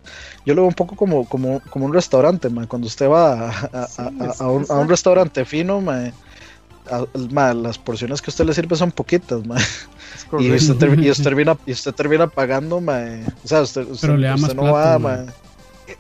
yo 0.45 0.55
lo 0.55 0.63
veo 0.63 0.69
un 0.69 0.75
poco 0.75 0.97
como, 0.97 1.29
como, 1.29 1.61
como 1.71 1.87
un 1.87 1.93
restaurante, 1.93 2.49
cuando 2.69 2.87
usted 2.87 3.09
va 3.09 3.51
a, 3.51 4.49
un, 4.49 4.89
restaurante 4.89 5.45
fino, 5.45 5.83
las 7.33 7.79
porciones 7.79 8.21
que 8.21 8.31
usted 8.31 8.45
le 8.45 8.55
sirve 8.55 8.77
son 8.77 8.91
poquitas, 8.91 9.41
y, 10.39 10.51
usted 10.53 10.77
termina, 11.23 11.57
y 11.65 11.73
usted 11.73 11.93
termina 11.95 12.27
pagando, 12.27 12.79
o 12.79 13.49
sea, 13.49 13.63
usted, 13.63 13.87
Pero 14.01 14.17
le 14.17 14.27
da 14.27 14.37
más 14.37 14.55
no 14.55 14.73
va, 14.73 15.27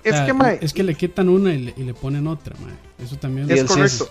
Es, 0.03 0.21
que, 0.21 0.59
es 0.61 0.73
que 0.73 0.83
le 0.83 0.95
quitan 0.95 1.29
una 1.29 1.55
y 1.55 1.59
le, 1.59 1.95
ponen 1.95 2.27
otra, 2.27 2.57
eso 2.99 3.17
también 3.17 3.51
es 3.51 3.65
correcto. 3.65 4.09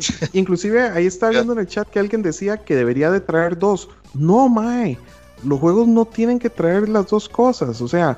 Inclusive 0.32 0.88
ahí 0.88 1.06
está 1.06 1.28
viendo 1.28 1.52
en 1.52 1.60
el 1.60 1.66
chat 1.66 1.88
que 1.88 1.98
alguien 1.98 2.22
decía 2.22 2.56
que 2.56 2.74
debería 2.74 3.10
de 3.10 3.20
traer 3.20 3.58
dos. 3.58 3.88
No, 4.14 4.48
mae. 4.48 4.98
Los 5.44 5.60
juegos 5.60 5.88
no 5.88 6.04
tienen 6.04 6.38
que 6.38 6.50
traer 6.50 6.88
las 6.88 7.08
dos 7.08 7.28
cosas. 7.28 7.80
O 7.80 7.88
sea, 7.88 8.16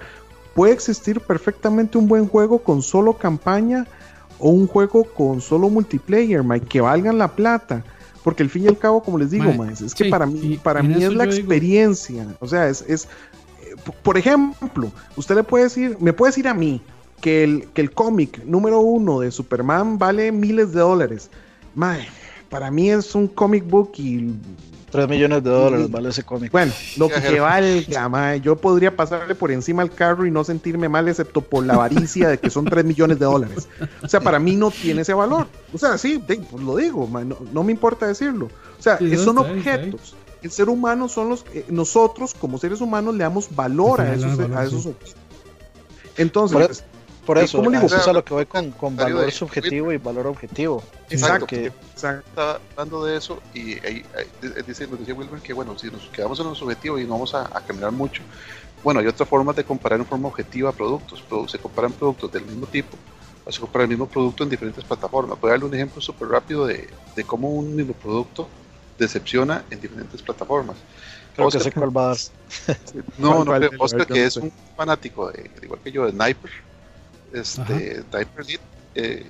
puede 0.55 0.73
existir 0.73 1.21
perfectamente 1.21 1.99
un 1.99 2.09
buen 2.09 2.29
juego 2.29 2.59
con 2.59 2.83
solo 2.83 3.15
campaña 3.15 3.87
o 4.39 4.51
un 4.51 4.67
juego 4.67 5.05
con 5.05 5.41
solo 5.41 5.69
multiplayer, 5.69 6.43
mae, 6.43 6.61
que 6.61 6.81
valgan 6.81 7.19
la 7.19 7.29
plata. 7.29 7.85
Porque 8.23 8.43
al 8.43 8.51
fin 8.51 8.65
y 8.65 8.69
al 8.69 8.79
cabo, 8.79 9.03
como 9.03 9.19
les 9.19 9.31
digo, 9.31 9.53
es 9.65 9.95
que 9.95 10.05
para 10.07 10.27
mí, 10.27 10.59
para 10.63 10.83
mí 10.83 11.03
es 11.03 11.13
la 11.13 11.25
experiencia. 11.25 12.27
O 12.39 12.47
sea, 12.47 12.69
es, 12.69 12.83
es, 12.83 13.05
eh, 13.63 13.75
por 14.03 14.17
ejemplo, 14.17 14.93
usted 15.17 15.35
le 15.35 15.43
puede 15.43 15.65
decir, 15.65 15.97
me 15.99 16.13
puede 16.13 16.31
decir 16.31 16.47
a 16.47 16.55
mí 16.55 16.81
que 17.21 17.43
el, 17.43 17.69
que 17.75 17.81
el 17.81 17.93
cómic 17.93 18.45
número 18.45 18.81
uno 18.81 19.21
de 19.21 19.31
Superman 19.31 19.99
vale 19.99 20.31
miles 20.31 20.73
de 20.73 20.81
dólares. 20.81 21.31
Mae, 21.75 22.07
para 22.49 22.71
mí 22.71 22.91
es 22.91 23.15
un 23.15 23.29
comic 23.29 23.67
book 23.67 23.93
y 23.97 24.35
3 24.93 25.09
millones 25.09 25.43
de 25.43 25.49
dólares 25.49 25.91
vale 25.91 26.11
ese 26.11 26.23
cómic. 26.23 26.53
Bueno, 26.53 26.71
lo 26.99 27.09
que 27.09 27.41
valga, 27.41 28.09
mae, 28.11 28.43
yo 28.43 28.57
podría 28.57 28.95
pasarle 28.95 29.35
por 29.35 29.51
encima 29.51 29.81
al 29.81 29.91
carro 29.91 30.27
y 30.27 30.31
no 30.31 30.45
sentirme 30.45 30.89
mal, 30.89 31.09
excepto 31.09 31.41
por 31.41 31.65
la 31.65 31.75
avaricia 31.75 32.29
de 32.29 32.39
que 32.39 32.51
son 32.51 32.67
3 32.67 32.85
millones 32.85 33.19
de 33.19 33.25
dólares. 33.25 33.69
O 34.03 34.09
sea, 34.09 34.21
para 34.21 34.39
mí 34.39 34.55
no 34.55 34.71
tiene 34.71 35.01
ese 35.01 35.15
valor. 35.15 35.49
O 35.73 35.79
sea, 35.79 35.97
sí, 35.97 36.23
pues 36.27 36.63
lo 36.63 36.77
digo, 36.77 37.09
no, 37.53 37.65
me 37.65 37.73
importa 37.73 38.07
decirlo. 38.07 38.51
O 38.79 38.83
sea, 38.83 38.99
son 39.17 39.39
objetos. 39.39 40.15
El 40.43 40.51
ser 40.51 40.69
humano 40.69 41.09
son 41.09 41.31
los 41.31 41.43
que 41.43 41.65
nosotros, 41.69 42.35
como 42.35 42.59
seres 42.59 42.81
humanos, 42.81 43.15
le 43.15 43.25
damos 43.25 43.55
valor 43.55 44.03
a 44.03 44.13
esos, 44.13 44.39
a 44.39 44.65
esos 44.65 44.87
objetos. 44.87 45.17
Entonces, 46.19 46.85
por 47.25 47.39
eso, 47.39 47.59
¿cómo 47.59 47.71
digo? 47.71 47.87
Eso 47.87 47.99
es 47.99 48.07
lo 48.07 48.25
que 48.25 48.35
voy 48.35 48.47
con, 48.47 48.73
con 48.73 48.97
valor 48.97 49.31
subjetivo 49.31 49.93
y 49.93 49.99
valor 49.99 50.27
objetivo. 50.27 50.83
Exacto. 51.09 51.47
Que... 51.47 51.73
Está 51.95 52.59
hablando 52.73 53.05
de 53.05 53.17
eso 53.17 53.41
y 53.55 53.75
ahí, 53.87 54.05
dice, 54.67 54.89
nos 54.89 54.99
decía 54.99 55.15
Wilmer 55.15 55.41
que, 55.41 55.53
bueno, 55.53 55.79
si 55.79 55.89
nos 55.89 56.03
quedamos 56.09 56.41
en 56.41 56.47
los 56.49 56.61
objetivos 56.63 57.01
y 57.01 57.05
no 57.05 57.11
vamos 57.13 57.35
a, 57.35 57.45
caminar 57.65 57.93
mucho, 57.93 58.23
bueno, 58.83 58.99
hay 58.99 59.07
otras 59.07 59.29
formas 59.29 59.55
de 59.55 59.63
comparar 59.63 60.01
en 60.01 60.07
forma 60.07 60.29
objetiva 60.29 60.73
productos. 60.73 61.23
Se 61.49 61.59
comparan 61.59 61.93
productos 61.93 62.33
del 62.33 62.45
mismo 62.45 62.67
tipo 62.67 62.97
o 63.45 63.53
se 63.53 63.61
compara 63.61 63.85
el 63.85 63.91
mismo 63.91 64.09
producto 64.09 64.43
en 64.43 64.51
diferentes 64.51 64.83
plataformas. 64.85 65.41
Voy 65.41 65.51
a 65.51 65.53
darle 65.53 65.67
un 65.67 65.75
ejemplo 65.75 66.01
súper 66.01 66.29
rápido 66.29 66.67
de, 66.67 66.89
de, 67.15 67.25
cómo 67.25 67.51
un 67.51 67.77
mismo 67.77 67.93
producto 67.93 68.49
decepciona 68.99 69.65
en 69.71 69.81
diferentes 69.81 70.21
plataformas. 70.23 70.77
Creo 71.35 71.47
Oscar, 71.47 71.63
que 71.63 71.71
sé 71.71 71.73
cuál 71.73 71.97
va 71.97 72.15
No, 73.19 73.45
no, 73.45 73.53
Oscar, 73.79 74.07
que 74.09 74.25
es 74.25 74.37
un 74.37 74.53
fanático, 74.77 75.31
de, 75.31 75.51
igual 75.63 75.81
que 75.85 75.93
yo, 75.93 76.05
de 76.05 76.11
Sniper 76.11 76.51
este, 77.33 78.05
Diaper 78.11 78.45
Elite, 78.45 78.63
eh, 78.95 79.27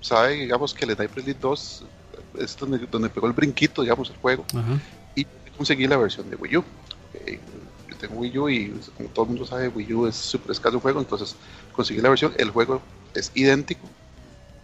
sabe, 0.00 0.34
digamos, 0.34 0.74
que 0.74 0.84
el 0.84 0.96
Diaper 0.96 1.22
Elite 1.22 1.38
2 1.40 1.84
es 2.38 2.56
donde, 2.56 2.78
donde, 2.90 3.08
pegó 3.08 3.26
el 3.26 3.32
brinquito, 3.32 3.82
digamos, 3.82 4.10
el 4.10 4.16
juego. 4.16 4.44
Y 5.14 5.26
conseguí 5.56 5.86
la 5.86 5.96
versión 5.96 6.28
de 6.30 6.36
Wii 6.36 6.56
U. 6.56 6.64
Eh, 7.14 7.38
yo 7.88 7.96
tengo 7.96 8.16
Wii 8.16 8.38
U 8.38 8.48
y 8.48 8.80
como 8.96 9.08
todo 9.10 9.24
el 9.24 9.30
mundo 9.30 9.46
sabe, 9.46 9.68
Wii 9.68 9.94
U 9.94 10.06
es 10.06 10.16
súper 10.16 10.50
escaso 10.50 10.80
juego, 10.80 11.00
entonces 11.00 11.36
conseguí 11.72 12.00
la 12.00 12.08
versión. 12.08 12.32
El 12.36 12.50
juego 12.50 12.82
es 13.14 13.30
idéntico, 13.34 13.88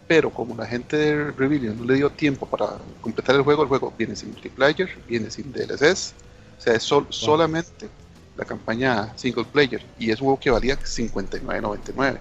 pero 0.08 0.30
como 0.30 0.56
la 0.56 0.66
gente 0.66 0.96
de 0.96 1.30
Rebellion 1.30 1.78
no 1.78 1.84
le 1.84 1.94
dio 1.94 2.10
tiempo 2.10 2.46
para 2.46 2.78
completar 3.00 3.36
el 3.36 3.42
juego, 3.42 3.62
el 3.62 3.68
juego 3.68 3.94
viene 3.96 4.16
sin 4.16 4.32
multiplayer, 4.32 4.90
viene 5.06 5.30
sin 5.30 5.52
DLCs, 5.52 6.14
o 6.58 6.60
sea, 6.60 6.74
es 6.74 6.82
solamente 6.82 7.88
la 8.36 8.44
campaña 8.44 9.16
single 9.16 9.44
player 9.44 9.82
y 9.98 10.10
es 10.10 10.20
un 10.20 10.26
juego 10.26 10.40
que 10.40 10.50
valía 10.50 10.78
59.99 10.78 12.18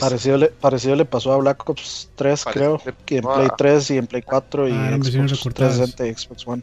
parecido, 0.00 0.38
le, 0.38 0.48
parecido 0.48 0.96
le 0.96 1.04
pasó 1.04 1.32
a 1.32 1.36
Black 1.38 1.68
Ops 1.68 2.10
3, 2.14 2.44
creo, 2.52 2.82
que 3.04 3.18
en 3.18 3.24
Play 3.24 3.48
3 3.56 3.90
y 3.90 3.98
en 3.98 4.06
Play 4.06 4.22
4 4.22 4.68
y 4.68 4.72
ah, 4.72 4.92
en 4.92 5.02
Xbox 5.02 5.54
360 5.54 6.06
y 6.06 6.14
Xbox 6.14 6.46
One. 6.46 6.62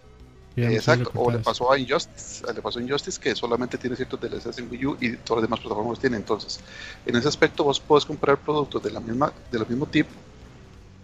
Exacto, 0.56 1.12
o 1.16 1.32
le 1.32 1.39
pasó 1.39 1.72
a 1.72 1.80
Injustice, 1.80 2.44
le 2.54 2.62
pasó 2.62 2.80
a 2.80 2.82
Injustice 2.82 3.20
que 3.20 3.36
solamente 3.36 3.78
tiene 3.78 3.96
ciertos 3.96 4.20
DLCs 4.22 4.60
en 4.60 4.70
Wii 4.70 4.86
U 4.86 4.98
y 5.00 5.16
todas 5.18 5.41
las 5.41 5.50
demás 5.50 5.60
plataformas 5.62 6.00
tienen. 6.00 6.20
Entonces, 6.20 6.60
en 7.06 7.16
ese 7.16 7.28
aspecto 7.28 7.64
vos 7.64 7.80
podés 7.80 8.06
comprar 8.06 8.38
productos 8.38 8.84
de 8.84 8.91
la 8.91 9.00
misma, 9.00 9.34
de 9.52 9.60
los 9.60 9.68
mismo 9.68 9.88
tipo 9.88 10.12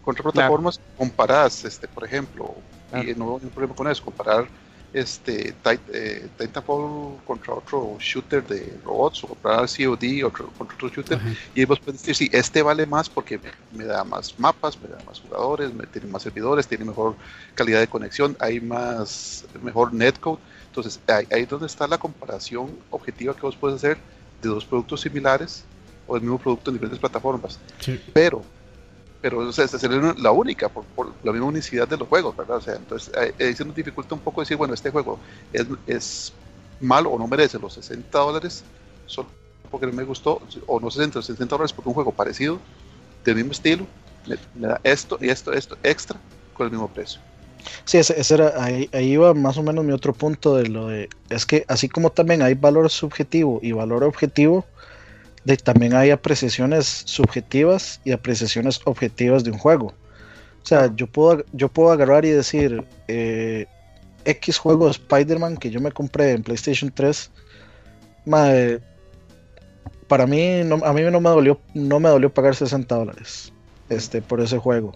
contra 0.04 0.24
plataformas, 0.24 0.80
comparás, 0.98 1.66
este, 1.66 1.88
por 1.88 2.04
ejemplo, 2.04 2.56
y 2.94 3.14
no 3.16 3.40
hay 3.42 3.50
problema 3.50 3.76
con 3.76 3.88
eso, 3.88 4.04
comparar 4.04 4.48
este 4.94 5.54
eh, 5.94 6.28
Titanfall 6.38 7.18
contra 7.26 7.54
otro 7.54 7.98
shooter 8.00 8.46
de 8.46 8.80
robots 8.84 9.24
o 9.24 9.28
comprar 9.28 9.60
COD 9.60 10.24
otro, 10.26 10.48
contra 10.58 10.76
otro 10.76 10.90
shooter 10.90 11.20
y 11.54 11.66
vos 11.66 11.80
puedes 11.80 12.02
decir 12.02 12.16
si 12.16 12.36
este 12.36 12.64
vale 12.64 12.86
más 12.86 13.10
porque 13.10 13.40
me, 13.72 13.86
da 13.86 14.04
más 14.04 14.38
mapas, 14.40 14.80
me 14.82 14.88
da 14.88 14.98
más 15.06 15.20
jugadores, 15.20 15.74
me 15.74 15.86
tiene 15.86 16.08
más 16.08 16.24
servidores, 16.24 16.68
tiene 16.68 16.86
mejor 16.86 17.16
calidad 17.54 17.80
de 17.80 17.88
conexión, 17.88 18.36
hay 18.40 18.60
más 18.60 19.46
mejor 19.62 19.94
netcode. 19.94 20.40
Entonces 20.68 21.00
ahí, 21.08 21.26
es 21.30 21.50
donde 21.50 21.68
está 21.68 21.88
la 21.88 21.98
comparación 21.98 22.78
objetiva 22.90 23.36
que 23.36 23.42
vos 23.42 23.56
puedes 23.56 23.78
hacer 23.78 23.98
de 24.42 24.50
dos 24.50 24.66
productos 24.66 25.02
similares 25.02 25.66
o 26.08 26.16
el 26.16 26.22
mismo 26.22 26.40
producto 26.40 26.72
en 26.72 26.76
diferentes 26.76 27.00
plataformas. 27.00 27.60
Pero 28.14 28.44
pero 29.22 29.40
o 29.40 29.52
sea, 29.52 29.66
esta 29.66 29.78
sería 29.78 30.16
la 30.18 30.32
única 30.32 30.70
por, 30.70 30.86
la 31.24 31.32
misma 31.32 31.48
unicidad 31.48 31.88
de 31.88 31.98
los 31.98 32.08
juegos, 32.08 32.36
¿verdad? 32.36 32.58
O 32.58 32.62
sea, 32.62 32.76
entonces 32.76 33.14
ahí 33.16 33.32
eh, 33.38 33.54
se 33.54 33.66
nos 33.66 33.76
dificulta 33.76 34.16
un 34.16 34.22
poco 34.22 34.42
decir, 34.42 34.58
bueno, 34.58 34.74
este 34.74 34.92
juego 34.92 35.20
es, 35.52 35.66
es 35.88 36.34
malo 36.80 37.12
o 37.12 37.20
no 37.20 37.28
merece 37.28 37.60
los 37.60 37.74
60 37.74 38.18
dólares 38.18 38.64
solo 39.06 39.28
porque 39.70 39.88
no 39.88 39.94
me 39.94 40.04
gustó, 40.04 40.42
o 40.68 40.80
no 40.80 40.90
60, 40.90 41.22
60 41.22 41.46
dólares 41.46 41.74
porque 41.74 41.90
un 41.90 41.96
juego 41.96 42.12
parecido, 42.12 42.60
del 43.24 43.36
mismo 43.36 43.52
estilo, 43.52 43.86
me, 44.56 44.68
da 44.68 44.80
esto 44.84 45.18
y 45.22 45.30
esto, 45.30 45.54
esto 45.54 45.78
extra 45.84 46.20
con 46.54 46.66
el 46.66 46.72
mismo 46.72 46.88
precio. 46.88 47.20
Sí, 47.86 47.98
ese, 47.98 48.34
era, 48.34 48.64
ahí, 48.64 48.90
ahí 48.94 49.12
iba 49.12 49.34
más 49.34 49.58
o 49.58 49.64
menos 49.64 49.84
mi 49.84 49.92
otro 49.92 50.14
punto 50.14 50.56
de 50.56 50.70
lo 50.70 50.88
de, 50.88 51.10
es 51.30 51.46
que 51.46 51.66
así 51.68 51.90
como 51.90 52.10
también 52.10 52.42
hay 52.42 52.54
valor 52.54 52.90
subjetivo 52.90 53.60
y 53.62 53.74
valor 53.74 54.04
objetivo, 54.04 54.66
también 55.64 55.96
hay 55.96 56.12
apreciaciones 56.12 57.04
subjetivas 57.06 58.02
y 58.04 58.12
apreciaciones 58.12 58.82
objetivas 58.86 59.44
de 59.44 59.52
un 59.52 59.58
juego. 59.58 59.94
O 60.62 60.66
sea, 60.66 60.94
yo 60.96 61.08
puedo, 61.08 61.44
yo 61.54 61.70
puedo 61.70 61.92
agarrar 61.92 62.26
y 62.26 62.30
decir 62.30 62.84
eh, 63.08 63.66
X 64.26 64.58
juego 64.58 64.86
de 64.86 64.92
Spider-Man 64.92 65.58
que 65.58 65.70
yo 65.70 65.80
me 65.82 65.92
compré 65.92 66.32
en 66.32 66.44
PlayStation 66.44 66.92
3. 66.94 67.32
para 70.08 70.28
mí, 70.28 70.64
no, 70.66 70.76
a 70.84 70.94
mí 70.94 71.02
no 71.02 71.22
me 71.22 71.30
dolió, 71.30 71.60
no 71.74 72.00
me 72.00 72.10
dolió 72.10 72.32
pagar 72.32 72.56
60 72.56 72.94
dólares 72.96 73.54
este, 73.90 74.22
por 74.22 74.42
ese 74.42 74.58
juego. 74.58 74.94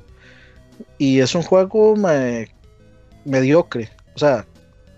Y 0.97 1.19
es 1.19 1.35
un 1.35 1.43
juego 1.43 1.95
mediocre. 3.25 3.89
O 4.15 4.19
sea, 4.19 4.45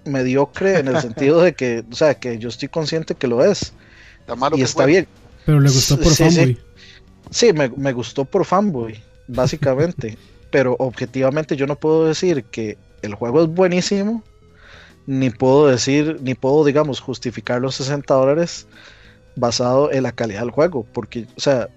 mediocre 0.06 0.80
en 0.80 0.88
el 0.88 1.00
sentido 1.02 1.41
de 1.41 1.54
que, 1.54 1.84
o 1.89 1.96
sea, 1.96 2.16
que 2.16 2.38
yo 2.38 2.50
estoy 2.50 2.70
consciente 2.70 3.16
que 3.16 3.28
lo 3.28 3.43
es. 3.43 3.74
y 4.56 4.62
está 4.62 4.86
bien. 4.86 5.08
Pero 5.46 5.60
le 5.60 5.70
gustó 5.70 6.00
por 6.00 6.14
fanboy. 6.14 6.58
Sí, 7.30 7.52
me, 7.54 7.91
gustó 7.93 8.26
por 8.26 8.46
fanboy, 8.46 9.02
básicamente. 9.28 10.18
pero 10.56 10.78
objetivamente 10.80 11.58
yo 11.58 11.68
no 11.68 11.76
puedo 11.76 12.08
decir 12.08 12.46
que 12.46 12.78
el 13.02 13.14
juego 13.14 13.43
es 13.43 13.50
buenísimo, 13.50 14.24
ni 15.06 15.30
puedo 15.30 15.68
decir, 15.68 16.18
ni 16.22 16.34
puedo, 16.34 16.64
digamos, 16.64 17.02
justificar 17.02 17.60
los 17.62 17.76
60 17.76 18.14
dólares 18.14 18.66
basado 19.36 19.91
en 19.91 20.04
la 20.04 20.14
calidad 20.14 20.39
del 20.39 20.52
juego. 20.52 20.86
Porque, 20.93 21.28
o 21.36 21.39
sea, 21.41 21.68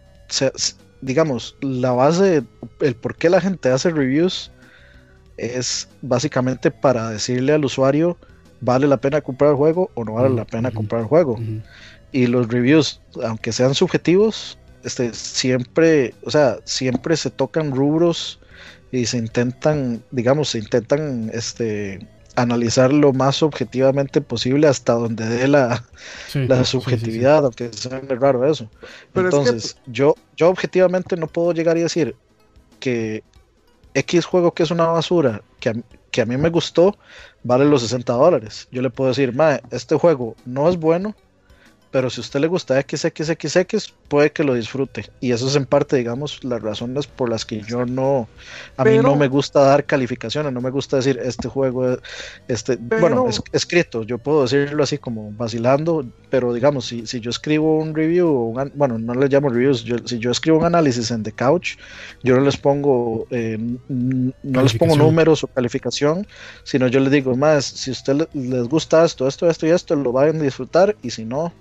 digamos, 1.00 1.56
la 1.60 1.90
base, 1.90 2.44
el 2.80 2.94
por 2.94 3.16
qué 3.16 3.28
la 3.28 3.40
gente 3.40 3.68
hace 3.68 3.90
reviews 3.90 4.52
es 5.36 5.88
básicamente 6.00 6.70
para 6.70 7.10
decirle 7.10 7.54
al 7.54 7.64
usuario, 7.64 8.16
¿vale 8.60 8.86
la 8.86 8.98
pena 8.98 9.20
comprar 9.20 9.50
el 9.50 9.56
juego 9.56 9.90
o 9.94 10.04
no 10.04 10.14
vale 10.14 10.30
la 10.30 10.44
pena 10.44 10.70
comprar 10.70 11.00
el 11.00 11.08
juego? 11.08 11.36
Y 12.12 12.26
los 12.26 12.48
reviews, 12.48 13.00
aunque 13.22 13.52
sean 13.52 13.74
subjetivos, 13.74 14.58
este, 14.84 15.12
siempre, 15.12 16.14
o 16.24 16.30
sea, 16.30 16.58
siempre 16.64 17.16
se 17.16 17.30
tocan 17.30 17.72
rubros 17.72 18.40
y 18.90 19.06
se 19.06 19.18
intentan, 19.18 20.02
digamos, 20.10 20.50
se 20.50 20.58
intentan, 20.58 21.30
este, 21.34 22.06
analizar 22.38 22.92
lo 22.92 23.12
más 23.12 23.42
objetivamente 23.42 24.20
posible 24.20 24.68
hasta 24.68 24.92
donde 24.92 25.26
dé 25.26 25.48
la, 25.48 25.84
la 26.34 26.64
subjetividad, 26.64 27.44
aunque 27.44 27.72
sea 27.72 28.00
raro 28.00 28.48
eso. 28.48 28.70
Entonces, 29.14 29.76
yo, 29.86 30.14
yo 30.36 30.48
objetivamente 30.48 31.16
no 31.16 31.26
puedo 31.26 31.52
llegar 31.52 31.76
y 31.76 31.82
decir 31.82 32.14
que 32.78 33.24
X 33.94 34.24
juego 34.24 34.52
que 34.52 34.62
es 34.62 34.70
una 34.70 34.86
basura, 34.86 35.42
que 35.58 35.70
a, 35.70 35.74
que 36.12 36.20
a 36.20 36.26
mí 36.26 36.36
me 36.36 36.48
gustó, 36.48 36.96
vale 37.42 37.64
los 37.64 37.82
60 37.82 38.12
dólares. 38.12 38.68
Yo 38.70 38.82
le 38.82 38.90
puedo 38.90 39.08
decir, 39.08 39.34
este 39.72 39.96
juego 39.96 40.36
no 40.44 40.68
es 40.68 40.76
bueno, 40.76 41.16
pero 41.90 42.10
si 42.10 42.20
a 42.20 42.22
usted 42.22 42.40
le 42.40 42.48
gusta 42.48 42.80
XXXX, 42.80 43.94
puede 44.08 44.30
que 44.30 44.44
lo 44.44 44.54
disfrute. 44.54 45.06
Y 45.20 45.32
eso 45.32 45.48
es 45.48 45.56
en 45.56 45.64
parte, 45.64 45.96
digamos, 45.96 46.44
las 46.44 46.60
razones 46.60 47.06
por 47.06 47.30
las 47.30 47.46
que 47.46 47.60
yo 47.62 47.86
no, 47.86 48.28
a 48.76 48.84
mí 48.84 48.98
no 48.98 49.16
me 49.16 49.28
gusta 49.28 49.60
dar 49.60 49.84
calificaciones, 49.84 50.52
no 50.52 50.60
me 50.60 50.70
gusta 50.70 50.96
decir 50.96 51.18
este 51.22 51.48
juego, 51.48 51.98
este, 52.46 52.76
bueno, 52.76 53.28
es, 53.28 53.42
escrito, 53.52 54.02
yo 54.02 54.18
puedo 54.18 54.42
decirlo 54.42 54.82
así 54.82 54.98
como 54.98 55.32
vacilando, 55.32 56.04
pero 56.28 56.52
digamos, 56.52 56.86
si, 56.86 57.06
si 57.06 57.20
yo 57.20 57.30
escribo 57.30 57.78
un 57.78 57.94
review, 57.94 58.54
bueno, 58.74 58.98
no 58.98 59.14
le 59.14 59.28
llamo 59.28 59.48
reviews, 59.48 59.84
si 60.04 60.18
yo 60.18 60.30
escribo 60.30 60.58
un 60.58 60.64
análisis 60.64 61.10
en 61.10 61.22
The 61.22 61.32
Couch, 61.32 61.76
yo 62.22 62.36
no 62.36 62.42
les 62.42 62.56
pongo, 62.56 63.26
eh, 63.30 63.58
no 63.88 64.62
les 64.62 64.74
pongo 64.74 64.96
números 64.96 65.42
o 65.44 65.46
calificación, 65.46 66.26
sino 66.64 66.88
yo 66.88 67.00
les 67.00 67.12
digo, 67.12 67.34
más, 67.34 67.64
si 67.64 67.90
a 67.90 67.92
usted 67.92 68.28
les 68.34 68.68
gusta 68.68 69.04
esto, 69.04 69.26
esto, 69.26 69.48
esto 69.48 69.66
y 69.66 69.70
esto, 69.70 69.96
lo 69.96 70.12
van 70.12 70.40
a 70.40 70.42
disfrutar, 70.42 70.94
y 71.02 71.10
si 71.10 71.24
no, 71.24 71.52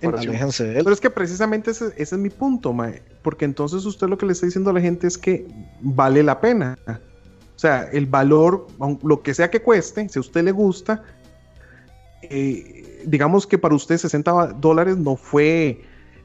pero 0.00 0.90
es 0.92 1.00
que 1.00 1.10
precisamente 1.10 1.70
ese, 1.70 1.92
es 1.96 2.12
mi 2.14 2.30
punto, 2.30 2.72
Mae. 2.72 3.02
Porque 3.22 3.44
entonces 3.44 3.84
usted 3.84 4.08
lo 4.08 4.18
que 4.18 4.26
le 4.26 4.32
está 4.32 4.46
diciendo 4.46 4.70
a 4.70 4.72
la 4.72 4.80
gente 4.80 5.06
es 5.06 5.16
que 5.16 5.46
vale 5.80 6.22
la 6.22 6.40
pena. 6.40 6.78
O 7.54 7.58
sea, 7.58 7.84
el 7.92 8.06
valor, 8.06 8.66
lo 9.02 9.22
que 9.22 9.34
sea 9.34 9.50
que 9.50 9.62
cueste, 9.62 10.08
si 10.08 10.18
a 10.18 10.20
usted 10.20 10.42
le 10.42 10.50
gusta, 10.50 11.04
eh, 12.22 13.02
digamos 13.04 13.46
que 13.46 13.58
para 13.58 13.74
usted 13.74 13.98
60 13.98 14.54
dólares 14.54 14.96
no 14.96 15.16
fue, 15.16 15.82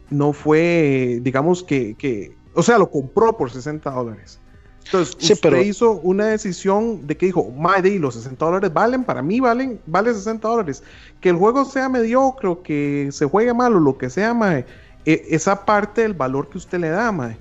no 0.09 0.33
fue, 0.33 1.19
digamos 1.21 1.63
que, 1.63 1.95
que, 1.95 2.35
o 2.55 2.63
sea, 2.63 2.79
lo 2.79 2.89
compró 2.89 3.37
por 3.37 3.51
60 3.51 3.89
dólares. 3.91 4.39
Entonces, 4.87 5.15
usted 5.19 5.37
pero... 5.41 5.61
hizo 5.61 5.91
una 6.03 6.27
decisión 6.27 7.05
de 7.05 7.17
que 7.17 7.27
dijo, 7.27 7.51
madre, 7.51 7.99
los 7.99 8.15
60 8.15 8.43
dólares 8.43 8.73
valen, 8.73 9.03
para 9.03 9.21
mí 9.21 9.39
valen, 9.39 9.79
vale 9.85 10.13
60 10.13 10.47
dólares. 10.47 10.83
Que 11.19 11.29
el 11.29 11.35
juego 11.35 11.65
sea 11.65 11.89
mediocre, 11.89 12.57
que 12.63 13.09
se 13.11 13.25
juegue 13.25 13.53
mal 13.53 13.75
o 13.75 13.79
lo 13.79 13.97
que 13.97 14.09
sea, 14.09 14.33
madre, 14.33 14.65
e, 15.05 15.25
esa 15.29 15.65
parte 15.65 16.01
del 16.01 16.13
valor 16.13 16.49
que 16.49 16.57
usted 16.57 16.79
le 16.79 16.89
da, 16.89 17.11
madre. 17.11 17.37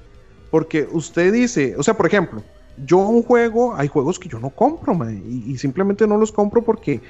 Porque 0.50 0.88
usted 0.90 1.32
dice, 1.32 1.74
o 1.78 1.82
sea, 1.82 1.96
por 1.96 2.06
ejemplo, 2.06 2.42
yo 2.84 2.98
un 2.98 3.22
juego, 3.22 3.74
hay 3.76 3.88
juegos 3.88 4.18
que 4.18 4.28
yo 4.28 4.38
no 4.38 4.50
compro, 4.50 4.94
madre, 4.94 5.22
y, 5.28 5.56
simplemente 5.56 6.06
no 6.06 6.18
los 6.18 6.32
compro 6.32 6.62
porque, 6.62 7.00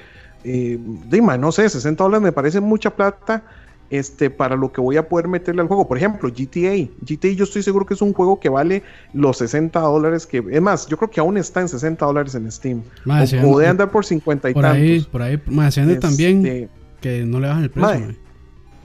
eh, 0.43 0.79
no 0.79 1.51
sé, 1.51 1.67
60 1.67 2.03
dólares 2.03 2.23
me 2.23 2.31
parece 2.31 2.59
mucha 2.59 2.95
plata 2.95 3.43
este, 3.89 4.29
para 4.29 4.55
lo 4.55 4.71
que 4.71 4.81
voy 4.81 4.97
a 4.97 5.07
poder 5.07 5.27
meterle 5.27 5.61
al 5.61 5.67
juego. 5.67 5.87
Por 5.87 5.97
ejemplo, 5.97 6.29
GTA. 6.29 6.89
GTA 7.01 7.29
yo 7.29 7.43
estoy 7.43 7.63
seguro 7.63 7.85
que 7.85 7.93
es 7.93 8.01
un 8.01 8.13
juego 8.13 8.39
que 8.39 8.49
vale 8.49 8.83
los 9.13 9.37
60 9.37 9.79
dólares 9.79 10.25
que... 10.25 10.43
Es 10.49 10.61
más, 10.61 10.87
yo 10.87 10.97
creo 10.97 11.09
que 11.09 11.19
aún 11.19 11.37
está 11.37 11.61
en 11.61 11.69
60 11.69 12.05
dólares 12.05 12.35
en 12.35 12.51
Steam. 12.51 12.83
o 13.05 13.51
puede 13.51 13.67
andar 13.67 13.89
por 13.89 14.05
50 14.05 14.49
y 14.49 14.53
por 14.53 14.63
tantos. 14.63 14.81
Ahí, 14.81 15.07
por 15.11 15.21
ahí, 15.21 15.41
más 15.47 15.75
también 15.99 16.45
este, 16.45 16.69
que 17.01 17.23
no 17.25 17.39
le 17.39 17.47
bajan 17.47 17.63
el 17.63 17.69
precio. 17.69 18.15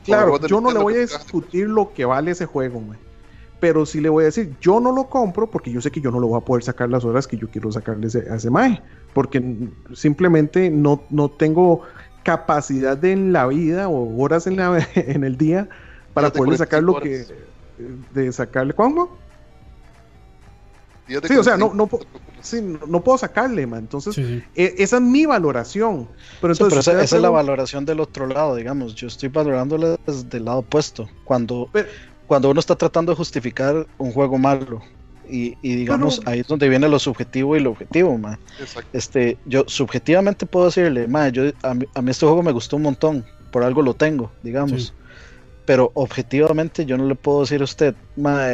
claro, 0.05 0.47
yo 0.47 0.61
no 0.61 0.71
le 0.73 0.79
voy 0.79 0.95
a 0.95 1.01
discutir 1.01 1.69
lo 1.69 1.93
que 1.93 2.05
vale 2.05 2.31
ese 2.33 2.47
juego, 2.47 2.83
pero 3.61 3.87
sí 3.87 4.01
le 4.01 4.09
voy 4.09 4.23
a 4.23 4.27
decir, 4.27 4.53
yo 4.61 4.81
no 4.81 4.91
lo 4.91 5.09
compro 5.09 5.49
porque 5.49 5.71
yo 5.71 5.81
sé 5.81 5.93
que 5.93 6.01
yo 6.01 6.11
no 6.11 6.19
lo 6.19 6.27
voy 6.27 6.39
a 6.39 6.45
poder 6.45 6.65
sacar 6.65 6.91
las 6.91 7.05
horas 7.05 7.29
que 7.29 7.37
yo 7.37 7.49
quiero 7.49 7.71
sacarle 7.71 8.09
a 8.29 8.35
ese 8.35 8.51
mae, 8.51 8.83
porque 9.15 9.41
simplemente 9.93 10.69
no, 10.69 11.03
no 11.11 11.29
tengo 11.29 11.83
capacidad 12.23 12.97
de 12.97 13.13
en 13.13 13.33
la 13.33 13.47
vida 13.47 13.89
o 13.89 14.23
horas 14.23 14.47
en, 14.47 14.57
la, 14.57 14.87
en 14.95 15.25
el 15.25 15.37
día 15.37 15.69
para 16.15 16.33
poder 16.33 16.59
sacar 16.59 16.83
lo 16.83 17.01
que 17.01 17.27
de 18.13 18.33
sacarle 18.33 18.75
¿cómo? 18.75 19.19
Sí, 21.07 21.37
o 21.37 21.45
sea, 21.45 21.57
no, 21.57 21.75
no, 21.75 21.91
no, 22.87 23.01
puedo 23.01 23.19
sacarle, 23.19 23.67
man. 23.67 23.81
Entonces, 23.81 24.17
e, 24.17 24.43
esa 24.79 24.97
es 24.97 25.03
mi 25.03 25.27
valoración. 25.27 26.09
Pero, 26.41 26.55
entonces, 26.55 26.79
esa, 26.87 27.03
es 27.03 27.13
la 27.13 27.29
valoración 27.29 27.85
del 27.85 28.01
otro 28.01 28.27
lado, 28.27 28.57
digamos. 28.57 28.95
Yo 28.95 29.09
estoy 29.09 29.29
valorándola 29.29 29.99
desde 30.07 30.39
el 30.39 30.45
lado 30.45 30.59
opuesto. 30.59 31.09
Cuando, 31.25 31.69
cuando 32.27 32.51
uno 32.51 32.61
está 32.61 32.77
tratando 32.77 33.13
de 33.13 33.17
justificar 33.17 33.87
un 33.99 34.13
juego 34.13 34.39
malo 34.39 34.81
y, 35.33 35.57
digamos, 35.63 36.21
ahí 36.27 36.41
es 36.41 36.47
donde 36.47 36.69
viene 36.69 36.89
lo 36.89 36.99
subjetivo 36.99 37.57
y 37.57 37.61
lo 37.61 37.71
objetivo, 37.71 38.19
ma. 38.19 38.39
Este, 38.93 39.39
yo 39.47 39.65
subjetivamente 39.67 40.45
puedo 40.45 40.67
decirle, 40.67 41.09
ma, 41.09 41.31
yo, 41.31 41.45
a 41.63 41.75
mí, 41.75 41.87
este 42.09 42.27
juego 42.27 42.43
me 42.43 42.53
gustó 42.53 42.77
un 42.77 42.83
montón, 42.83 43.25
por 43.51 43.65
algo 43.65 43.81
lo 43.81 43.95
tengo, 43.95 44.31
digamos. 44.43 44.93
Pero 45.65 45.91
objetivamente 45.95 46.85
yo 46.85 46.99
no 46.99 47.07
le 47.07 47.15
puedo 47.15 47.41
decir 47.41 47.63
a 47.63 47.65
usted, 47.65 47.95
ma, 48.15 48.47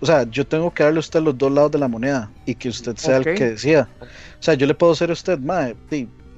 o 0.00 0.06
sea, 0.06 0.22
yo 0.30 0.46
tengo 0.46 0.72
que 0.72 0.84
darle 0.84 0.98
a 0.98 1.00
usted 1.00 1.20
los 1.20 1.36
dos 1.36 1.50
lados 1.50 1.72
de 1.72 1.78
la 1.78 1.88
moneda 1.88 2.30
y 2.46 2.54
que 2.54 2.68
usted 2.68 2.96
sea 2.96 3.16
el 3.16 3.24
que 3.24 3.50
decía. 3.50 3.88
O 4.00 4.42
sea, 4.42 4.54
yo 4.54 4.66
le 4.66 4.74
puedo 4.74 4.92
decir 4.92 5.10
a 5.10 5.14
usted, 5.14 5.38
ma, 5.40 5.72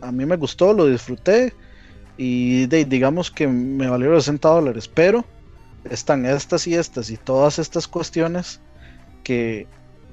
a 0.00 0.12
mí 0.12 0.26
me 0.26 0.36
gustó, 0.36 0.72
lo 0.72 0.86
disfruté 0.86 1.52
y 2.16 2.66
digamos 2.66 3.30
que 3.30 3.46
me 3.46 3.90
valió 3.90 4.18
60 4.18 4.48
dólares, 4.48 4.88
pero 4.88 5.22
están 5.90 6.24
estas 6.24 6.66
y 6.66 6.74
estas 6.74 7.10
y 7.10 7.18
todas 7.18 7.58
estas 7.58 7.86
cuestiones 7.86 8.60
que 9.26 9.66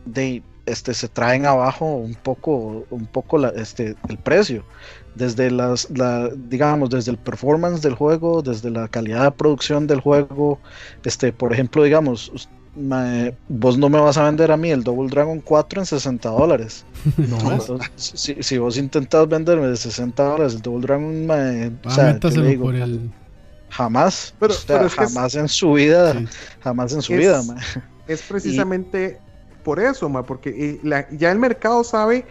de, 0.05 0.41
este, 0.65 0.95
se 0.95 1.07
traen 1.07 1.45
abajo 1.45 1.85
un 1.85 2.15
poco, 2.15 2.83
un 2.89 3.05
poco 3.05 3.37
la, 3.37 3.49
este, 3.49 3.95
el 4.09 4.17
precio. 4.17 4.63
Desde 5.13 5.51
las, 5.51 5.87
la, 5.91 6.31
digamos, 6.49 6.89
desde 6.89 7.11
el 7.11 7.19
performance 7.19 7.83
del 7.83 7.93
juego, 7.93 8.41
desde 8.41 8.71
la 8.71 8.87
calidad 8.87 9.25
de 9.25 9.31
producción 9.31 9.85
del 9.85 10.01
juego. 10.01 10.57
Este, 11.03 11.31
por 11.31 11.53
ejemplo, 11.53 11.83
digamos, 11.83 12.49
vos 13.49 13.77
no 13.77 13.87
me 13.87 13.99
vas 13.99 14.17
a 14.17 14.23
vender 14.23 14.51
a 14.51 14.57
mí 14.57 14.71
el 14.71 14.83
Double 14.83 15.11
Dragon 15.11 15.39
4 15.41 15.81
en 15.81 15.85
60 15.85 16.29
dólares. 16.29 16.85
No. 17.29 17.59
si, 17.95 18.41
si, 18.41 18.57
vos 18.57 18.77
intentas 18.77 19.27
venderme 19.27 19.67
de 19.67 19.77
60 19.77 20.23
dólares 20.23 20.55
el 20.55 20.61
Double 20.63 20.81
Dragon, 20.81 21.29
o 21.85 21.89
sea, 21.91 22.13
digo, 22.13 22.71
jamás, 23.69 24.33
pero, 24.39 24.89
jamás 24.89 25.35
en 25.35 25.47
su 25.47 25.73
vida, 25.73 26.15
jamás 26.61 26.93
en 26.93 27.03
su 27.03 27.13
vida 27.13 27.43
es 28.07 28.21
precisamente 28.21 29.19
por 29.63 29.79
eso, 29.79 30.09
ma, 30.09 30.23
porque 30.23 30.79
eh, 30.83 31.07
ya 31.11 31.31
el 31.31 31.39
mercado 31.39 31.83
sabe 31.83 32.25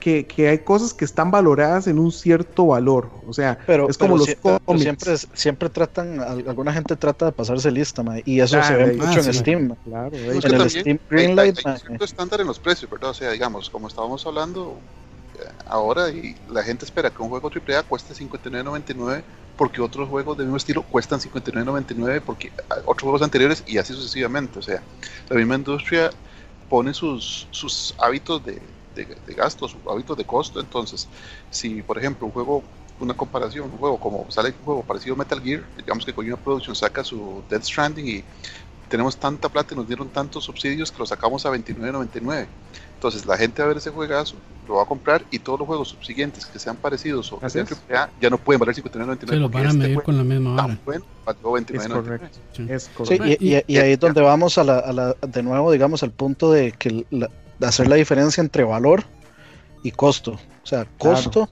que, 0.00 0.48
hay 0.48 0.58
cosas 0.60 0.94
que 0.94 1.04
están 1.04 1.30
valoradas 1.30 1.86
en 1.86 1.98
un 1.98 2.10
cierto 2.10 2.66
valor. 2.66 3.10
O 3.26 3.32
sea, 3.32 3.58
es 3.88 3.98
como 3.98 4.16
los 4.16 4.34
siempre, 4.78 5.16
siempre 5.34 5.68
tratan, 5.68 6.20
alguna 6.20 6.72
gente 6.72 6.96
trata 6.96 7.26
de 7.26 7.32
pasarse 7.32 7.70
lista, 7.70 8.02
y 8.24 8.40
eso 8.40 8.62
se 8.62 8.74
ve 8.74 8.94
mucho 8.94 9.20
en 9.20 9.34
Steam. 9.34 9.76
Claro, 9.84 10.16
en 10.16 10.54
el 10.54 10.70
Steam 10.70 10.98
Greenlight. 11.08 11.58
Hay, 11.64 11.78
cierto 11.78 12.04
estándar 12.04 12.40
en 12.40 12.46
los 12.46 12.58
precios, 12.58 12.90
¿verdad? 12.90 13.10
O 13.10 13.14
sea, 13.14 13.30
digamos, 13.30 13.70
como 13.70 13.88
estábamos 13.88 14.26
hablando 14.26 14.78
ahora, 15.66 16.10
y 16.10 16.36
la 16.50 16.62
gente 16.62 16.84
espera 16.84 17.10
que 17.10 17.22
un 17.22 17.28
juego 17.28 17.50
AAA 17.50 17.82
cueste 17.84 18.14
59.99 18.14 19.22
porque 19.56 19.82
otros 19.82 20.08
juegos 20.08 20.36
del 20.38 20.46
mismo 20.46 20.56
estilo 20.56 20.82
cuestan 20.82 21.20
59.99 21.20 22.22
porque 22.24 22.50
otros 22.86 23.02
juegos 23.02 23.22
anteriores 23.22 23.62
y 23.66 23.78
así 23.78 23.92
sucesivamente. 23.92 24.58
O 24.58 24.62
sea, 24.62 24.82
la 25.28 25.36
misma 25.36 25.56
industria 25.56 26.10
pone 26.68 26.94
sus, 26.94 27.46
sus 27.50 27.94
hábitos 27.98 28.44
de, 28.44 28.60
de, 28.94 29.34
gasto, 29.34 29.68
sus 29.68 29.80
hábitos 29.88 30.16
de 30.16 30.24
costo. 30.24 30.60
Entonces, 30.60 31.08
si 31.50 31.82
por 31.82 31.98
ejemplo 31.98 32.26
un 32.26 32.32
juego, 32.32 32.62
una 33.00 33.14
comparación, 33.14 33.70
un 33.70 33.78
juego 33.78 33.98
como 33.98 34.30
sale 34.30 34.54
un 34.58 34.64
juego 34.64 34.82
parecido 34.82 35.14
a 35.14 35.18
Metal 35.18 35.40
Gear, 35.42 35.62
digamos 35.76 36.04
que 36.04 36.14
una 36.18 36.36
Production 36.36 36.74
saca 36.74 37.04
su 37.04 37.42
Death 37.50 37.64
Stranding 37.64 38.08
y 38.08 38.24
tenemos 38.88 39.16
tanta 39.16 39.48
plata 39.48 39.74
y 39.74 39.76
nos 39.76 39.86
dieron 39.86 40.08
tantos 40.08 40.44
subsidios 40.44 40.90
que 40.90 40.98
lo 40.98 41.06
sacamos 41.06 41.46
a 41.46 41.50
29.99 41.50 42.46
entonces 43.00 43.24
la 43.24 43.38
gente 43.38 43.62
va 43.62 43.64
a 43.64 43.68
ver 43.68 43.78
ese 43.78 43.88
juegazo, 43.88 44.34
lo 44.70 44.76
va 44.76 44.84
a 44.84 44.86
comprar 44.86 45.24
y 45.30 45.40
todos 45.40 45.58
los 45.58 45.66
juegos 45.66 45.88
subsiguientes 45.88 46.46
que 46.46 46.58
sean 46.58 46.76
parecidos 46.76 47.32
o 47.32 47.40
sean 47.48 47.66
AAA 47.66 48.10
ya 48.20 48.30
no 48.30 48.38
pueden 48.38 48.60
valer 48.60 48.76
59.99. 48.76 49.28
Se 49.28 49.36
los 49.36 49.50
van 49.50 49.66
a 49.66 49.68
este 49.68 49.78
medir 49.78 50.02
con 50.02 50.16
la 50.16 50.24
misma 50.24 50.54
vara. 50.54 50.78
Bueno, 50.86 51.04
es 51.26 51.88
correcto. 51.88 52.38
Es 52.68 52.88
correcto. 52.88 53.24
Sí, 53.26 53.36
y, 53.40 53.74
y, 53.74 53.78
ahí 53.78 53.92
es 53.92 54.00
donde 54.00 54.20
vamos 54.20 54.56
a 54.58 54.64
la, 54.64 54.78
a 54.78 54.92
la, 54.92 55.16
de 55.26 55.42
nuevo, 55.42 55.72
digamos, 55.72 56.02
al 56.04 56.12
punto 56.12 56.52
de 56.52 56.72
que 56.72 57.04
la, 57.10 57.28
de 57.58 57.66
hacer 57.66 57.88
la 57.88 57.96
diferencia 57.96 58.40
entre 58.40 58.62
valor 58.62 59.04
y 59.82 59.90
costo. 59.90 60.38
O 60.62 60.66
sea, 60.66 60.86
costo. 60.98 61.50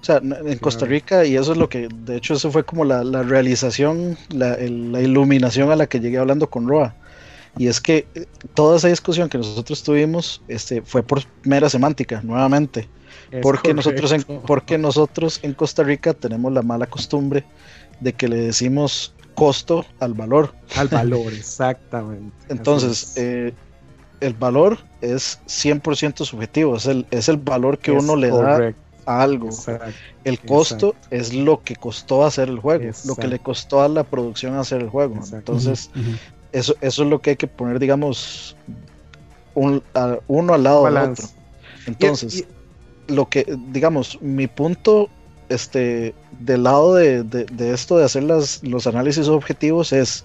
O 0.00 0.04
sea, 0.04 0.16
en 0.16 0.58
Costa 0.58 0.84
Rica, 0.84 1.24
y 1.24 1.36
eso 1.36 1.52
es 1.52 1.58
lo 1.58 1.70
que, 1.70 1.88
de 1.88 2.16
hecho, 2.16 2.34
eso 2.34 2.50
fue 2.50 2.64
como 2.64 2.84
la, 2.84 3.02
la 3.04 3.22
realización, 3.22 4.18
la, 4.28 4.56
la, 4.58 5.00
iluminación 5.00 5.70
a 5.70 5.76
la 5.76 5.86
que 5.86 5.98
llegué 5.98 6.18
hablando 6.18 6.50
con 6.50 6.68
Roa 6.68 6.94
Y 7.56 7.68
es 7.68 7.80
que 7.80 8.06
eh, 8.14 8.26
toda 8.54 8.76
esa 8.76 8.88
discusión 8.88 9.28
que 9.28 9.38
nosotros 9.38 9.82
tuvimos 9.82 10.42
este, 10.48 10.82
fue 10.82 11.02
por 11.02 11.22
mera 11.44 11.68
semántica, 11.68 12.20
nuevamente. 12.22 12.88
porque 13.42 13.74
nosotros, 13.74 14.12
en, 14.12 14.22
porque 14.22 14.78
nosotros 14.78 15.40
en 15.42 15.54
Costa 15.54 15.82
Rica 15.82 16.14
tenemos 16.14 16.52
la 16.52 16.62
mala 16.62 16.86
costumbre 16.86 17.44
de 18.00 18.12
que 18.12 18.28
le 18.28 18.36
decimos 18.36 19.14
costo 19.34 19.84
al 20.00 20.14
valor. 20.14 20.54
Al 20.76 20.88
valor, 20.88 21.32
exactamente. 21.32 22.34
Entonces, 22.48 23.14
eh, 23.16 23.52
el 24.20 24.34
valor 24.34 24.78
es 25.00 25.40
100% 25.46 26.24
subjetivo, 26.24 26.76
es 26.76 26.86
el, 26.86 27.06
es 27.10 27.28
el 27.28 27.36
valor 27.36 27.78
que 27.78 27.92
uno 27.92 28.16
le 28.16 28.28
da 28.28 28.74
a 29.06 29.22
algo. 29.22 29.50
el 30.24 30.40
costo 30.40 30.94
es 31.10 31.34
lo 31.34 31.62
que 31.62 31.76
costó 31.76 32.24
hacer 32.24 32.48
el 32.48 32.58
juego, 32.58 32.90
lo 33.04 33.16
que 33.16 33.28
le 33.28 33.38
costó 33.38 33.82
a 33.82 33.88
la 33.88 34.04
producción 34.04 34.56
hacer 34.56 34.80
el 34.80 34.88
juego. 34.88 35.20
Entonces, 35.32 35.90
eso, 36.54 36.74
eso 36.80 37.02
es 37.02 37.08
lo 37.10 37.20
que 37.20 37.30
hay 37.30 37.36
que 37.36 37.46
poner, 37.48 37.78
digamos, 37.78 38.56
un, 39.54 39.82
uno 40.28 40.54
al 40.54 40.62
lado 40.62 40.84
del 40.86 40.96
otro. 40.96 41.26
Entonces, 41.86 42.46
lo 43.08 43.28
que, 43.28 43.44
digamos, 43.72 44.18
mi 44.22 44.46
punto 44.46 45.10
este, 45.48 46.14
del 46.40 46.62
lado 46.62 46.94
de, 46.94 47.46
esto 47.58 47.98
de 47.98 48.04
hacer 48.04 48.22
las, 48.22 48.62
los 48.62 48.86
análisis 48.86 49.28
objetivos 49.28 49.92
es 49.92 50.24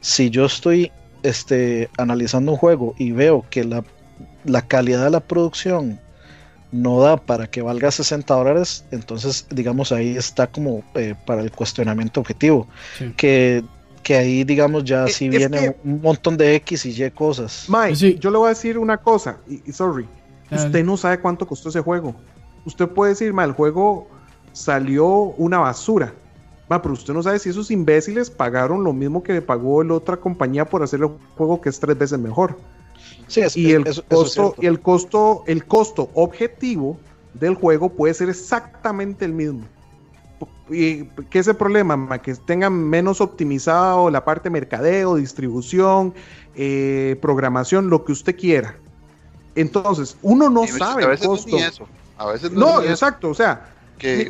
si 0.00 0.30
yo 0.30 0.46
estoy 0.46 0.90
este, 1.22 1.88
analizando 1.98 2.52
un 2.52 2.58
juego 2.58 2.94
y 2.98 3.12
veo 3.12 3.44
que 3.50 3.64
la, 3.64 3.84
calidad 4.62 5.04
de 5.04 5.10
la 5.10 5.20
producción 5.20 6.00
no 6.72 7.00
da 7.00 7.16
para 7.16 7.46
que 7.46 7.62
valga 7.62 7.90
60 7.90 8.34
dólares, 8.34 8.84
entonces 8.90 9.46
digamos 9.50 9.92
ahí 9.92 10.16
está 10.16 10.46
como 10.46 10.82
eh, 10.94 11.14
para 11.26 11.42
el 11.42 11.52
cuestionamiento 11.52 12.20
objetivo. 12.20 12.66
Que, 13.16 13.62
que 14.06 14.14
ahí 14.14 14.44
digamos 14.44 14.84
ya 14.84 15.08
si 15.08 15.28
viene 15.28 15.74
un 15.82 16.00
montón 16.00 16.36
de 16.36 16.54
X 16.54 16.86
y 16.86 17.02
Y 17.02 17.10
cosas. 17.10 17.66
Mike, 17.68 18.20
yo 18.20 18.30
le 18.30 18.38
voy 18.38 18.46
a 18.46 18.50
decir 18.50 18.78
una 18.78 18.98
cosa, 18.98 19.38
y, 19.48 19.72
sorry, 19.72 20.06
usted 20.48 20.84
no 20.84 20.96
sabe 20.96 21.18
cuánto 21.18 21.44
costó 21.44 21.70
ese 21.70 21.80
juego. 21.80 22.14
Usted 22.64 22.86
puede 22.86 23.10
decir, 23.10 23.32
mal 23.32 23.48
el 23.48 23.56
juego 23.56 24.06
salió 24.52 25.08
una 25.08 25.58
basura. 25.58 26.14
Va, 26.70 26.80
pero 26.80 26.94
usted 26.94 27.14
no 27.14 27.22
sabe 27.24 27.40
si 27.40 27.48
esos 27.48 27.72
imbéciles 27.72 28.30
pagaron 28.30 28.84
lo 28.84 28.92
mismo 28.92 29.24
que 29.24 29.32
le 29.32 29.42
pagó 29.42 29.82
la 29.82 29.94
otra 29.94 30.16
compañía 30.18 30.64
por 30.64 30.84
hacer 30.84 31.00
el 31.00 31.08
juego 31.36 31.60
que 31.60 31.68
es 31.68 31.80
tres 31.80 31.98
veces 31.98 32.20
mejor. 32.20 32.56
Sí, 33.26 33.40
y, 33.56 33.72
el 33.72 33.84
costo, 34.08 34.54
y 34.60 34.66
el 34.66 34.78
costo, 34.78 35.42
el 35.48 35.64
costo 35.64 36.10
objetivo 36.14 36.96
del 37.34 37.56
juego 37.56 37.88
puede 37.88 38.14
ser 38.14 38.28
exactamente 38.28 39.24
el 39.24 39.32
mismo. 39.32 39.62
¿Y 40.68 41.04
qué 41.30 41.38
es 41.38 41.46
el 41.46 41.56
problema? 41.56 42.20
Que 42.20 42.34
tengan 42.34 42.72
menos 42.72 43.20
optimizado 43.20 44.10
la 44.10 44.24
parte 44.24 44.50
mercadeo, 44.50 45.14
distribución, 45.14 46.12
eh, 46.54 47.16
programación, 47.22 47.88
lo 47.88 48.04
que 48.04 48.12
usted 48.12 48.36
quiera. 48.36 48.76
Entonces, 49.54 50.16
uno 50.22 50.50
no 50.50 50.66
sabe 50.66 51.04
el 51.04 51.18
costo. 51.18 51.56
no, 52.52 52.82
exacto. 52.82 53.30
O 53.30 53.34
sea, 53.34 53.70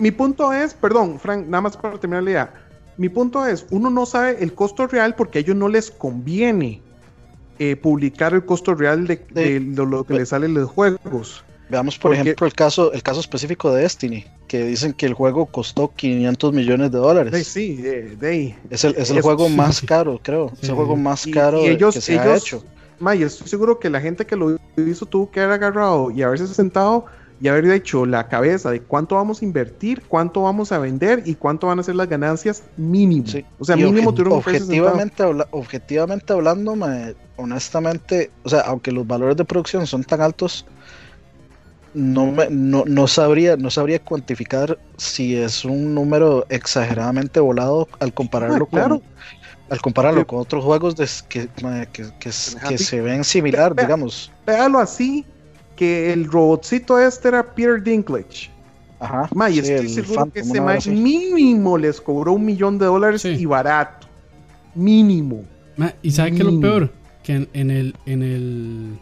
mi, 0.01 0.11
punto 0.11 0.53
es, 0.53 0.75
perdón, 0.75 1.19
Frank, 1.19 1.47
nada 1.47 1.63
más 1.63 1.77
para 1.77 1.99
terminar 1.99 2.23
la 2.23 2.31
idea. 2.31 2.55
Mi 2.97 3.09
punto 3.09 3.45
es, 3.45 3.67
uno 3.71 3.91
no 3.91 4.07
sabe 4.07 4.43
el 4.43 4.55
costo 4.55 4.87
real 4.87 5.15
porque 5.15 5.39
a 5.39 5.41
ellos 5.41 5.57
no 5.57 5.69
les 5.69 5.91
conviene 5.91 6.81
eh, 7.59 7.77
publicar 7.77 8.33
el 8.35 8.45
costo 8.45 8.75
real 8.75 9.07
de, 9.07 9.61
lo 9.75 10.05
que 10.05 10.15
les 10.15 10.29
sale 10.29 10.47
en 10.47 10.55
los 10.55 10.71
juegos. 10.71 11.45
Veamos, 11.69 11.99
por 11.99 12.15
ejemplo, 12.15 12.47
el 12.47 12.53
caso, 12.53 12.93
el 12.93 13.03
caso 13.03 13.21
específico 13.21 13.73
de 13.73 13.83
Destiny, 13.83 14.25
que 14.47 14.65
dicen 14.65 14.93
que 14.93 15.07
el 15.07 15.15
juego 15.15 15.47
costó 15.47 15.93
500 15.95 16.53
millones 16.53 16.93
de 16.93 16.99
dólares. 16.99 17.47
Sí, 17.47 17.77
de, 17.77 18.55
Es 18.71 18.85
el, 18.85 18.95
es 18.97 19.11
el 19.11 19.21
juego 19.21 19.49
más 19.49 19.81
caro, 19.87 20.21
creo. 20.23 20.53
Es 20.61 20.69
el 20.69 20.75
juego 20.77 20.97
más 20.97 21.27
caro 21.27 21.61
que 21.63 22.01
se 22.01 22.19
ha 22.19 22.37
hecho. 22.37 22.65
May, 22.99 23.23
estoy 23.23 23.49
seguro 23.49 23.79
que 23.79 23.91
la 23.91 24.01
gente 24.01 24.25
que 24.25 24.37
lo 24.37 24.59
hizo 24.77 25.07
tuvo 25.07 25.31
que 25.31 25.41
haber 25.41 25.55
agarrado 25.55 26.11
y 26.11 26.23
haberse 26.23 26.47
sentado 26.47 27.05
y 27.41 27.49
haber 27.49 27.67
hecho 27.71 28.07
la 28.07 28.29
cabeza 28.29 28.71
de 28.71 28.81
cuánto 28.81 29.17
vamos 29.17 29.43
a 29.43 29.45
invertir, 29.45 30.03
cuánto 30.09 30.43
vamos 30.43 30.73
a 30.73 30.79
vender 30.79 31.23
y 31.27 31.35
cuánto 31.35 31.67
van 31.67 31.79
a 31.79 31.83
ser 31.83 31.95
las 31.95 32.09
ganancias 32.09 32.63
mínimo. 32.77 33.27
O 33.59 33.65
sea, 33.65 33.77
mínimo 33.77 34.11
objetivamente, 34.31 35.23
objetivamente 35.51 36.33
hablando, 36.33 36.75
honestamente, 37.37 38.31
o 38.43 38.49
sea, 38.49 38.61
aunque 38.61 38.93
los 38.93 39.07
valores 39.07 39.37
de 39.37 39.45
producción 39.45 39.87
son 39.87 40.05
tan 40.05 40.23
altos, 40.23 40.65
no, 41.97 42.27
me, 42.31 42.49
no, 42.51 43.07
sabría 43.07 43.57
no 43.57 43.71
sabría 43.71 43.99
cuantificar 43.99 44.79
si 44.99 45.35
es 45.35 45.65
un 45.65 45.95
número 45.95 46.47
exageradamente 46.51 47.41
volado 47.41 47.89
al 48.01 48.13
compararlo 48.13 48.69
ah, 48.73 48.89
con 48.89 49.03
al 49.71 49.81
compararlo 49.81 50.27
con 50.27 50.41
otros 50.41 50.63
juegos 50.63 50.95
que, 51.29 51.49
que, 52.21 52.33
se 52.33 53.01
ven 53.01 53.25
similar, 53.25 53.75
digamos. 53.75 54.31
Véalo 54.47 54.79
así, 54.79 55.25
que 55.75 56.13
el 56.13 56.31
robotcito 56.31 56.99
este 56.99 57.29
era 57.29 57.43
Peter 57.43 57.83
Dinklage. 57.83 58.51
Ajá. 59.01 59.29
Ma, 59.35 59.51
y 59.51 59.59
estoy 59.59 59.89
seguro 59.89 60.31
que 60.31 60.41
ese 60.41 60.61
más 60.61 60.87
mínimo 60.87 61.77
les 61.79 62.01
cobró 62.01 62.35
un 62.35 62.45
millón 62.45 62.79
de 62.79 62.87
dólares 62.87 63.25
y 63.25 63.45
barato. 63.47 64.07
Mínimo. 64.75 65.45
y 66.03 66.11
¿sabe 66.13 66.33
qué 66.33 66.39
es 66.39 66.45
lo 66.45 66.61
peor? 66.61 66.93
Que 67.23 67.49
en, 67.53 67.71
el, 67.71 67.97
en 68.07 68.23
el 68.23 68.99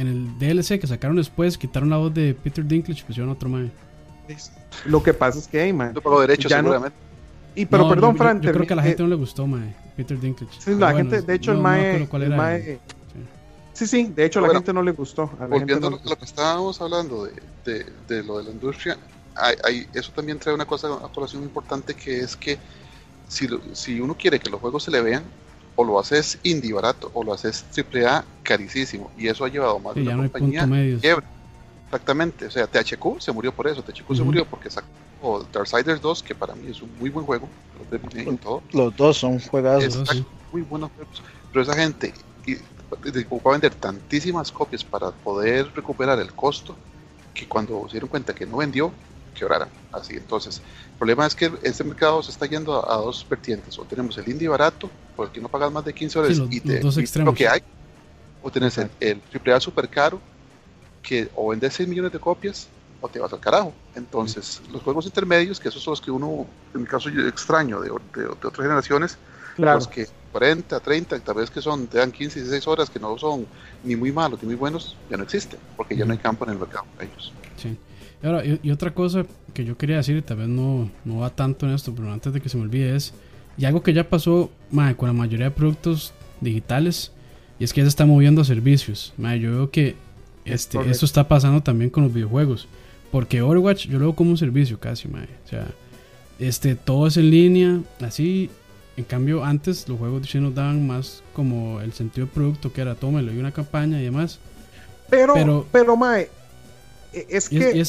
en 0.00 0.08
el 0.08 0.38
DLC 0.38 0.80
que 0.80 0.86
sacaron 0.86 1.16
después, 1.16 1.58
quitaron 1.58 1.90
la 1.90 1.98
voz 1.98 2.14
de 2.14 2.34
Peter 2.34 2.64
Dinklage 2.64 3.00
y 3.00 3.04
pusieron 3.04 3.30
otro 3.30 3.48
mae. 3.48 3.70
Lo 4.86 5.02
que 5.02 5.12
pasa 5.12 5.38
es 5.38 5.48
que, 5.48 5.62
hey, 5.62 5.72
mae. 5.72 5.92
No 5.92 6.20
derechos, 6.20 6.50
seguramente. 6.50 6.96
Y 7.54 7.66
pero 7.66 7.88
perdón, 7.88 8.16
Fran. 8.16 8.40
Yo, 8.40 8.52
creo 8.52 8.66
que 8.66 8.72
a 8.72 8.76
la 8.76 8.82
gente 8.82 9.02
no 9.02 9.08
le 9.08 9.16
gustó, 9.16 9.46
mae. 9.46 9.74
Peter 9.96 10.18
Dinklage. 10.18 10.60
Sí, 10.60 10.74
la 10.74 10.94
gente, 10.94 11.20
de 11.20 11.34
hecho, 11.34 11.52
el 11.52 11.58
mae. 11.58 12.08
el 12.10 12.30
mae 12.30 12.80
Sí, 13.72 13.86
sí, 13.86 14.12
de 14.14 14.26
hecho 14.26 14.40
a 14.40 14.42
la 14.42 14.54
gente 14.54 14.74
no 14.74 14.82
le 14.82 14.92
gustó. 14.92 15.30
volviendo 15.48 15.88
a 15.88 15.90
lo, 15.90 16.18
que 16.18 16.24
estábamos 16.24 16.80
hablando 16.82 17.24
de, 17.64 17.86
de, 18.08 18.22
lo 18.22 18.36
de 18.38 18.44
la 18.44 18.50
industria, 18.50 18.98
hay, 19.34 19.86
eso 19.94 20.12
también 20.12 20.38
trae 20.38 20.54
una 20.54 20.66
cosa 20.66 20.88
a 21.02 21.08
colación 21.08 21.42
importante 21.42 21.94
que 21.94 22.20
es 22.20 22.36
que 22.36 22.58
si, 23.26 23.48
si 23.72 23.98
uno 24.00 24.14
quiere 24.14 24.38
que 24.38 24.50
los 24.50 24.60
juegos 24.60 24.82
se 24.82 24.90
le 24.90 25.00
vean, 25.00 25.22
o 25.80 25.84
lo 25.84 25.98
haces 25.98 26.38
indie 26.42 26.74
barato 26.74 27.10
o 27.14 27.24
lo 27.24 27.32
haces 27.32 27.64
triple 27.72 28.06
A 28.06 28.22
carísimo. 28.42 29.10
Y 29.16 29.28
eso 29.28 29.44
ha 29.44 29.48
llevado 29.48 29.78
más 29.78 29.94
de 29.94 30.02
una 30.02 30.16
compañía 30.16 30.68
quiebra. 31.00 31.26
Exactamente, 31.86 32.46
o 32.46 32.50
sea, 32.50 32.66
THQ 32.66 33.18
se 33.18 33.32
murió 33.32 33.50
por 33.50 33.66
eso. 33.66 33.82
THQ 33.82 34.14
se 34.14 34.22
murió 34.22 34.44
porque 34.44 34.70
sacó 34.70 35.46
Darksiders 35.52 36.00
2, 36.00 36.22
que 36.22 36.34
para 36.34 36.54
mí 36.54 36.70
es 36.70 36.82
un 36.82 36.90
muy 36.98 37.08
buen 37.08 37.24
juego. 37.24 37.48
Los 38.72 38.94
dos 38.94 39.16
son 39.16 39.40
juegazos. 39.40 40.24
muy 40.52 40.62
buenos 40.62 40.90
juegos. 40.94 41.22
Pero 41.50 41.62
esa 41.62 41.74
gente 41.74 42.12
ocupaba 43.26 43.54
vender 43.54 43.74
tantísimas 43.74 44.52
copias 44.52 44.84
para 44.84 45.10
poder 45.10 45.72
recuperar 45.74 46.20
el 46.20 46.32
costo 46.32 46.76
que 47.32 47.46
cuando 47.46 47.84
se 47.86 47.92
dieron 47.92 48.08
cuenta 48.10 48.34
que 48.34 48.44
no 48.44 48.58
vendió, 48.58 48.92
quebraran. 49.34 49.68
Así, 49.92 50.14
entonces, 50.14 50.58
el 50.92 50.98
problema 50.98 51.26
es 51.26 51.34
que 51.34 51.52
este 51.62 51.84
mercado 51.84 52.22
se 52.22 52.30
está 52.30 52.46
yendo 52.46 52.90
a, 52.90 52.96
dos 52.96 53.26
vertientes. 53.28 53.78
O 53.78 53.84
tenemos 53.84 54.16
el 54.18 54.28
indie 54.28 54.48
barato, 54.48 54.90
porque 55.16 55.40
no 55.40 55.48
pagas 55.48 55.72
más 55.72 55.84
de 55.84 55.92
15 55.92 56.18
dólares 56.18 56.42
y, 56.50 56.60
te, 56.60 56.82
lo 57.22 57.34
que 57.34 57.48
hay, 57.48 57.62
o 58.42 58.50
tenés 58.50 58.78
el, 58.78 58.90
el 59.00 59.20
AAA 59.44 59.60
super 59.60 59.88
caro, 59.88 60.20
que 61.02 61.28
o 61.34 61.48
vendes 61.48 61.74
6 61.74 61.88
millones 61.88 62.12
de 62.12 62.18
copias 62.18 62.68
o 63.00 63.08
te 63.08 63.18
vas 63.18 63.32
al 63.32 63.40
carajo. 63.40 63.72
Entonces, 63.94 64.60
los 64.72 64.82
juegos 64.82 65.06
intermedios, 65.06 65.58
que 65.58 65.68
esos 65.68 65.82
son 65.82 65.92
los 65.92 66.00
que 66.00 66.10
uno, 66.10 66.46
en 66.74 66.82
mi 66.82 66.86
caso 66.86 67.08
yo 67.08 67.26
extraño 67.26 67.80
de, 67.80 67.90
de, 68.14 68.26
otras 68.26 68.56
generaciones, 68.56 69.16
los 69.56 69.88
que 69.88 70.06
40, 70.32 70.80
30, 70.80 71.20
tal 71.20 71.34
vez 71.34 71.50
que 71.50 71.60
son, 71.60 71.86
te 71.86 71.98
dan 71.98 72.12
15, 72.12 72.40
16 72.40 72.66
horas 72.68 72.90
que 72.90 73.00
no 73.00 73.18
son 73.18 73.46
ni 73.84 73.96
muy 73.96 74.12
malos 74.12 74.40
ni 74.42 74.46
muy 74.46 74.54
buenos, 74.54 74.96
ya 75.10 75.16
no 75.16 75.24
existen, 75.24 75.58
porque 75.76 75.96
ya 75.96 76.04
no 76.04 76.12
hay 76.12 76.18
campo 76.18 76.44
en 76.44 76.52
el 76.52 76.58
mercado 76.58 76.84
para 76.94 77.08
ellos. 77.08 77.32
Sí. 77.56 77.76
Y, 78.22 78.26
ahora, 78.26 78.42
y, 78.44 78.70
otra 78.70 78.92
cosa 78.92 79.24
que 79.54 79.64
yo 79.64 79.76
quería 79.76 79.96
decir, 79.96 80.16
y 80.16 80.22
tal 80.22 80.38
vez 80.38 80.48
no, 80.48 80.90
no 81.04 81.20
va 81.20 81.30
tanto 81.30 81.66
en 81.66 81.72
esto, 81.72 81.94
pero 81.94 82.12
antes 82.12 82.32
de 82.32 82.40
que 82.40 82.48
se 82.48 82.56
me 82.56 82.64
olvide, 82.64 82.94
es, 82.94 83.14
y 83.56 83.64
algo 83.64 83.82
que 83.82 83.92
ya 83.92 84.08
pasó 84.08 84.50
con 84.96 85.08
la 85.08 85.12
mayoría 85.12 85.46
de 85.46 85.50
productos 85.50 86.12
digitales, 86.40 87.12
y 87.58 87.64
es 87.64 87.72
que 87.72 87.80
ya 87.80 87.84
se 87.84 87.90
está 87.90 88.06
moviendo 88.06 88.42
a 88.42 88.44
servicios. 88.44 89.14
yo 89.18 89.50
veo 89.50 89.70
que 89.70 89.96
este, 90.44 90.78
esto 90.90 91.06
está 91.06 91.28
pasando 91.28 91.62
también 91.62 91.90
con 91.90 92.04
los 92.04 92.12
videojuegos, 92.12 92.68
porque 93.10 93.42
Overwatch 93.42 93.86
yo 93.86 93.98
lo 93.98 94.06
veo 94.06 94.14
como 94.14 94.30
un 94.30 94.38
servicio 94.38 94.78
casi, 94.78 95.08
o 95.08 95.48
sea, 95.48 95.66
este, 96.38 96.74
todo 96.74 97.06
es 97.06 97.16
en 97.16 97.30
línea, 97.30 97.80
así, 98.00 98.50
en 98.96 99.04
cambio, 99.04 99.44
antes 99.44 99.88
los 99.88 99.98
juegos 99.98 100.30
de 100.30 100.40
nos 100.40 100.54
daban 100.54 100.86
más 100.86 101.22
como 101.32 101.80
el 101.80 101.92
sentido 101.92 102.26
de 102.26 102.32
producto, 102.32 102.72
que 102.72 102.82
era 102.82 102.94
tómelo 102.94 103.32
y 103.32 103.38
una 103.38 103.52
campaña 103.52 104.00
y 104.00 104.04
demás. 104.04 104.38
Pero, 105.08 105.34
pero, 105.34 105.66
pero 105.72 105.96
Mae, 105.96 106.28
es 107.12 107.48
que. 107.48 107.76
Y, 107.76 107.80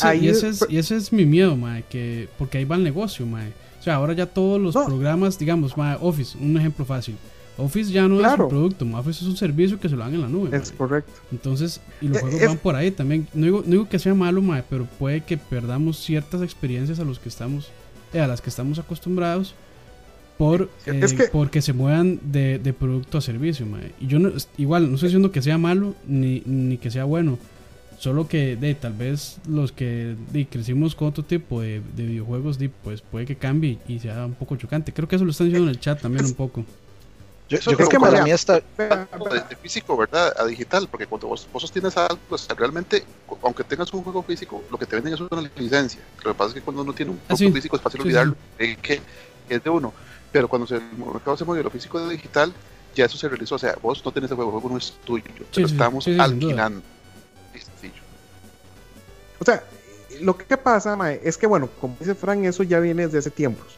ese, 0.77 0.95
es, 0.95 1.13
mi 1.13 1.25
miedo, 1.25 1.55
Mae, 1.55 1.83
que, 1.89 2.27
porque 2.37 2.57
ahí 2.57 2.65
va 2.65 2.75
el 2.75 2.83
negocio, 2.83 3.25
Mae. 3.25 3.49
O 3.79 3.83
sea, 3.83 3.95
ahora 3.95 4.13
ya 4.13 4.27
todos 4.27 4.61
los 4.61 4.75
programas, 4.85 5.39
digamos, 5.39 5.75
mae, 5.75 5.97
Office, 5.99 6.37
un 6.37 6.55
ejemplo 6.55 6.85
fácil. 6.85 7.15
Office 7.57 7.91
ya 7.91 8.07
no 8.07 8.21
es 8.21 8.39
un 8.39 8.47
producto, 8.47 8.85
Office 8.93 9.23
es 9.23 9.29
un 9.29 9.35
servicio 9.35 9.79
que 9.79 9.89
se 9.89 9.95
lo 9.95 10.03
dan 10.03 10.13
en 10.13 10.21
la 10.21 10.27
nube. 10.27 10.55
Es 10.55 10.71
correcto. 10.71 11.11
Entonces, 11.31 11.81
y 11.99 12.07
los 12.07 12.19
juegos 12.19 12.41
van 12.45 12.57
por 12.57 12.75
ahí 12.75 12.91
también. 12.91 13.27
No 13.33 13.45
digo, 13.45 13.63
no 13.65 13.71
digo 13.71 13.89
que 13.89 13.99
sea 13.99 14.13
malo, 14.13 14.41
mae, 14.41 14.63
pero 14.69 14.85
puede 14.85 15.21
que 15.21 15.37
perdamos 15.37 15.97
ciertas 15.97 16.41
experiencias 16.41 16.99
a 16.99 17.03
los 17.03 17.19
que 17.19 17.29
estamos, 17.29 17.71
eh, 18.13 18.19
a 18.19 18.27
las 18.27 18.41
que 18.41 18.49
estamos 18.49 18.77
acostumbrados 18.77 19.55
por 20.37 20.69
eh, 20.85 21.29
porque 21.31 21.61
se 21.61 21.73
muevan 21.73 22.19
de, 22.23 22.57
de 22.57 22.73
producto 22.73 23.17
a 23.17 23.21
servicio. 23.21 23.67
Y 23.99 24.07
yo 24.07 24.19
no, 24.19 24.31
igual 24.57 24.89
no 24.89 24.95
estoy 24.95 25.09
diciendo 25.09 25.31
que 25.31 25.41
sea 25.41 25.57
malo 25.57 25.93
ni, 26.07 26.41
ni 26.45 26.77
que 26.77 26.89
sea 26.89 27.03
bueno. 27.03 27.37
Solo 28.01 28.27
que 28.27 28.55
de 28.55 28.73
tal 28.73 28.93
vez 28.93 29.37
los 29.47 29.71
que 29.71 30.15
de, 30.31 30.47
crecimos 30.47 30.95
con 30.95 31.09
otro 31.09 31.23
tipo 31.23 31.61
de, 31.61 31.83
de 31.95 32.03
videojuegos, 32.03 32.57
de, 32.57 32.67
pues 32.67 33.01
puede 33.01 33.27
que 33.27 33.35
cambie 33.35 33.77
y 33.87 33.99
sea 33.99 34.25
un 34.25 34.33
poco 34.33 34.55
chocante. 34.55 34.91
Creo 34.91 35.07
que 35.07 35.17
eso 35.17 35.23
lo 35.23 35.29
están 35.29 35.45
diciendo 35.45 35.69
en 35.69 35.75
el 35.75 35.79
chat 35.79 36.01
también 36.01 36.25
un 36.25 36.33
poco. 36.33 36.65
Yo, 37.47 37.59
creo 37.59 37.87
que 37.87 37.99
para 37.99 38.23
mí 38.23 38.31
está 38.31 38.55
de, 38.55 39.55
físico, 39.61 39.95
¿verdad? 39.95 40.33
A 40.35 40.45
digital, 40.45 40.87
porque 40.89 41.05
cuando 41.05 41.27
vos, 41.27 41.47
vos 41.53 41.61
sostienes 41.61 41.95
algo, 41.95 42.17
pues 42.27 42.47
realmente, 42.57 43.03
aunque 43.43 43.63
tengas 43.63 43.93
un 43.93 44.01
juego 44.01 44.23
físico, 44.23 44.63
lo 44.71 44.79
que 44.79 44.87
te 44.87 44.95
venden 44.95 45.13
es 45.13 45.21
una 45.21 45.47
licencia. 45.55 46.01
Lo 46.23 46.31
que 46.31 46.37
pasa 46.39 46.47
es 46.47 46.53
que 46.55 46.61
cuando 46.61 46.81
uno 46.81 46.93
tiene 46.93 47.11
un 47.11 47.19
ah, 47.29 47.35
juego 47.37 47.53
físico 47.53 47.75
es 47.75 47.83
fácil 47.83 48.01
olvidarlo, 48.01 48.35
Que, 48.57 48.99
es 49.47 49.63
de 49.63 49.69
uno. 49.69 49.93
Pero 50.31 50.47
cuando 50.47 50.65
se, 50.65 50.77
el 50.77 50.97
mercado 50.97 51.37
se 51.37 51.45
mueve 51.45 51.59
de 51.59 51.65
lo 51.65 51.69
físico 51.69 51.99
a 51.99 52.09
digital, 52.09 52.51
ya 52.95 53.05
eso 53.05 53.15
se 53.15 53.29
realizó. 53.29 53.53
O 53.53 53.59
sea, 53.59 53.75
vos 53.79 54.03
no 54.03 54.11
tenés 54.11 54.31
el 54.31 54.37
juego, 54.37 54.49
el 54.49 54.53
juego 54.53 54.69
no 54.69 54.77
es 54.79 54.91
tuyo, 55.05 55.25
pero 55.53 55.67
estamos 55.67 56.07
alquilando. 56.07 56.81
O 59.41 59.43
sea, 59.45 59.63
lo 60.21 60.37
que 60.37 60.55
pasa, 60.55 60.95
mae, 60.95 61.19
es 61.23 61.35
que, 61.35 61.47
bueno, 61.47 61.67
como 61.79 61.95
dice 61.99 62.13
Frank, 62.13 62.43
eso 62.43 62.61
ya 62.61 62.79
viene 62.79 63.05
desde 63.05 63.17
hace 63.17 63.31
tiempos. 63.31 63.75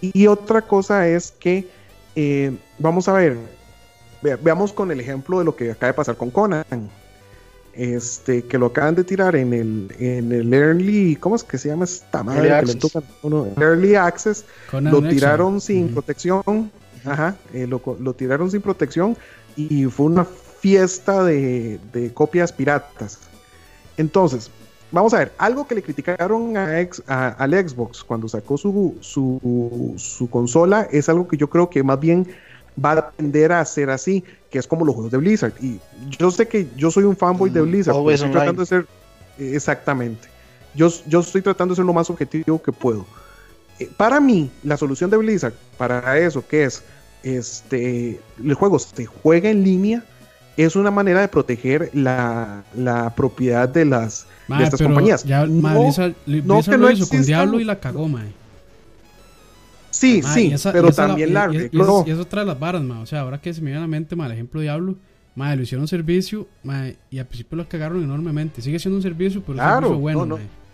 Y 0.00 0.26
otra 0.26 0.62
cosa 0.62 1.08
es 1.08 1.32
que 1.32 1.68
eh, 2.14 2.56
vamos 2.78 3.08
a 3.08 3.12
ver, 3.14 3.36
veamos 4.42 4.72
con 4.72 4.90
el 4.92 5.00
ejemplo 5.00 5.40
de 5.40 5.44
lo 5.44 5.56
que 5.56 5.72
acaba 5.72 5.88
de 5.88 5.94
pasar 5.94 6.16
con 6.16 6.30
Conan. 6.30 6.64
Este, 7.72 8.42
que 8.42 8.56
lo 8.56 8.66
acaban 8.66 8.94
de 8.94 9.04
tirar 9.04 9.36
en 9.36 9.52
el, 9.52 9.94
en 9.98 10.32
el 10.32 10.54
Early, 10.54 11.16
¿cómo 11.16 11.36
es 11.36 11.44
que 11.44 11.58
se 11.58 11.68
llama 11.68 11.84
esta 11.84 12.22
madre? 12.22 12.48
Early 12.48 12.78
que 12.78 12.86
Access. 12.86 13.02
Uno, 13.22 13.48
early 13.60 13.94
Access. 13.96 14.44
lo 14.72 15.02
tiraron 15.02 15.60
sin 15.60 15.92
protección. 15.92 16.70
Ajá, 17.04 17.36
eh, 17.52 17.66
lo, 17.66 17.82
lo, 18.00 18.14
tiraron 18.14 18.50
sin 18.50 18.62
protección 18.62 19.16
y 19.56 19.84
fue 19.84 20.06
una 20.06 20.24
fiesta 20.24 21.22
de, 21.22 21.78
de 21.92 22.14
copias 22.14 22.50
piratas. 22.50 23.18
Entonces, 23.98 24.50
vamos 24.90 25.14
a 25.14 25.18
ver, 25.18 25.32
algo 25.38 25.66
que 25.66 25.74
le 25.74 25.82
criticaron 25.82 26.56
a 26.56 27.28
al 27.38 27.68
Xbox 27.68 28.04
cuando 28.04 28.28
sacó 28.28 28.56
su, 28.56 28.96
su, 29.00 30.28
consola 30.30 30.88
es 30.90 31.08
algo 31.08 31.28
que 31.28 31.36
yo 31.36 31.48
creo 31.48 31.70
que 31.70 31.82
más 31.82 31.98
bien 32.00 32.26
va 32.82 32.92
a 32.92 33.10
tender 33.10 33.52
a 33.52 33.64
ser 33.64 33.90
así, 33.90 34.22
que 34.50 34.58
es 34.58 34.66
como 34.66 34.84
los 34.84 34.94
juegos 34.94 35.12
de 35.12 35.18
Blizzard. 35.18 35.52
Y 35.60 35.80
yo 36.18 36.30
sé 36.30 36.46
que 36.46 36.68
yo 36.76 36.90
soy 36.90 37.04
un 37.04 37.16
fanboy 37.16 37.50
de 37.50 37.62
mm, 37.62 37.64
Blizzard, 37.64 38.10
estoy 38.10 38.30
tratando 38.30 38.62
de 38.62 38.66
ser 38.66 38.86
exactamente. 39.38 40.28
Yo, 40.74 40.88
yo 41.06 41.20
estoy 41.20 41.42
tratando 41.42 41.72
de 41.72 41.76
ser 41.76 41.84
lo 41.86 41.94
más 41.94 42.10
objetivo 42.10 42.60
que 42.60 42.72
puedo. 42.72 43.06
Eh, 43.78 43.90
para 43.96 44.20
mí, 44.20 44.50
la 44.62 44.76
solución 44.76 45.10
de 45.10 45.16
Blizzard 45.16 45.54
para 45.78 46.18
eso, 46.18 46.46
que 46.46 46.64
es 46.64 46.82
este, 47.22 48.20
el 48.42 48.54
juego 48.54 48.78
se 48.78 49.06
juega 49.06 49.50
en 49.50 49.64
línea, 49.64 50.04
es 50.56 50.76
una 50.76 50.90
manera 50.90 51.20
de 51.20 51.28
proteger 51.28 51.90
la, 51.92 52.64
la 52.74 53.14
propiedad 53.14 53.68
de 53.68 53.84
las 53.84 54.26
de 54.48 54.64
estas 54.64 54.80
compañías. 54.80 55.24
Ya, 55.24 55.46
no, 55.46 55.90
no 56.26 56.62
que 56.62 56.78
no 56.78 56.90
hizo 56.90 57.08
con 57.08 57.22
Diablo 57.22 57.60
y 57.60 57.64
la 57.64 57.78
cagó, 57.78 58.08
mae. 58.08 58.32
Sí, 59.90 60.22
sí, 60.22 60.54
pero 60.72 60.92
también 60.92 61.32
la, 61.32 61.48
y, 61.50 61.70
y, 61.72 62.10
eso 62.10 62.26
trae 62.26 62.44
las 62.44 62.58
varas, 62.58 62.82
mae. 62.82 63.02
O 63.02 63.06
sea, 63.06 63.20
ahora 63.20 63.40
que 63.40 63.52
se 63.52 63.60
me 63.60 63.66
viene 63.66 63.78
a 63.78 63.82
la 63.82 63.86
mente, 63.86 64.14
el 64.14 64.32
ejemplo 64.32 64.60
Diablo, 64.60 64.96
mae, 65.34 65.56
lo 65.56 65.62
hicieron 65.62 65.88
servicio, 65.88 66.46
mae, 66.62 66.96
y 67.10 67.18
al 67.18 67.26
principio 67.26 67.56
lo 67.56 67.68
cagaron 67.68 68.02
enormemente. 68.02 68.62
Sigue 68.62 68.78
siendo 68.78 68.96
un 68.96 69.02
servicio, 69.02 69.42
pero 69.42 69.58
es 69.58 69.64
un 69.64 69.70
servicio 69.70 69.98
bueno, 69.98 70.26
no, 70.26 70.36
no. 70.36 70.65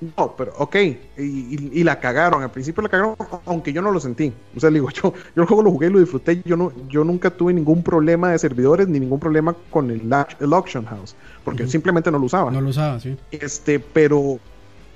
No, 0.00 0.36
pero 0.36 0.52
ok, 0.58 0.76
y, 1.16 1.82
la 1.82 1.98
cagaron, 1.98 2.42
al 2.42 2.50
principio 2.50 2.82
la 2.82 2.88
cagaron, 2.90 3.16
aunque 3.46 3.72
yo 3.72 3.80
no 3.80 3.90
lo 3.90 3.98
sentí. 3.98 4.30
O 4.54 4.60
sea, 4.60 4.70
digo, 4.70 4.90
yo, 4.94 5.14
yo 5.34 5.42
el 5.42 5.48
juego 5.48 5.62
lo 5.62 5.70
jugué 5.70 5.86
y 5.86 5.90
lo 5.90 6.00
disfruté, 6.00 6.42
yo 6.44 6.56
no, 6.56 6.70
yo 6.88 7.02
nunca 7.02 7.30
tuve 7.30 7.54
ningún 7.54 7.82
problema 7.82 8.30
de 8.30 8.38
servidores 8.38 8.88
ni 8.88 9.00
ningún 9.00 9.18
problema 9.18 9.56
con 9.70 9.90
el, 9.90 10.02
el 10.02 10.52
auction 10.52 10.84
house, 10.84 11.16
porque 11.44 11.66
simplemente 11.66 12.10
no 12.10 12.18
lo 12.18 12.26
usaba. 12.26 12.50
No 12.50 12.60
lo 12.60 12.70
usaba, 12.70 13.00
sí. 13.00 13.16
Este, 13.30 13.80
pero, 13.80 14.38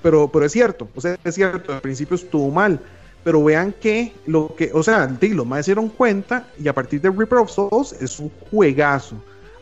pero, 0.03 0.29
pero 0.29 0.45
es 0.45 0.53
cierto, 0.53 0.87
o 0.95 1.01
sea, 1.01 1.17
es 1.25 1.35
cierto, 1.35 1.73
al 1.73 1.81
principio 1.81 2.17
estuvo 2.17 2.51
mal, 2.51 2.79
pero 3.25 3.43
vean 3.43 3.75
que 3.81 4.13
lo 4.27 4.55
que, 4.55 4.71
o 4.75 4.83
sea, 4.83 5.11
los 5.21 5.47
más 5.47 5.65
se 5.65 5.71
dieron 5.71 5.89
cuenta 5.89 6.47
y 6.63 6.69
a 6.69 6.75
partir 6.75 7.01
de 7.01 7.11
Reaper 7.11 7.39
of 7.39 7.51
Souls 7.51 7.95
es 7.95 8.21
un 8.21 8.31
juegazo, 8.51 9.17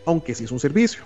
aunque 0.05 0.35
sí 0.35 0.45
es 0.45 0.51
un 0.51 0.59
servicio. 0.59 1.05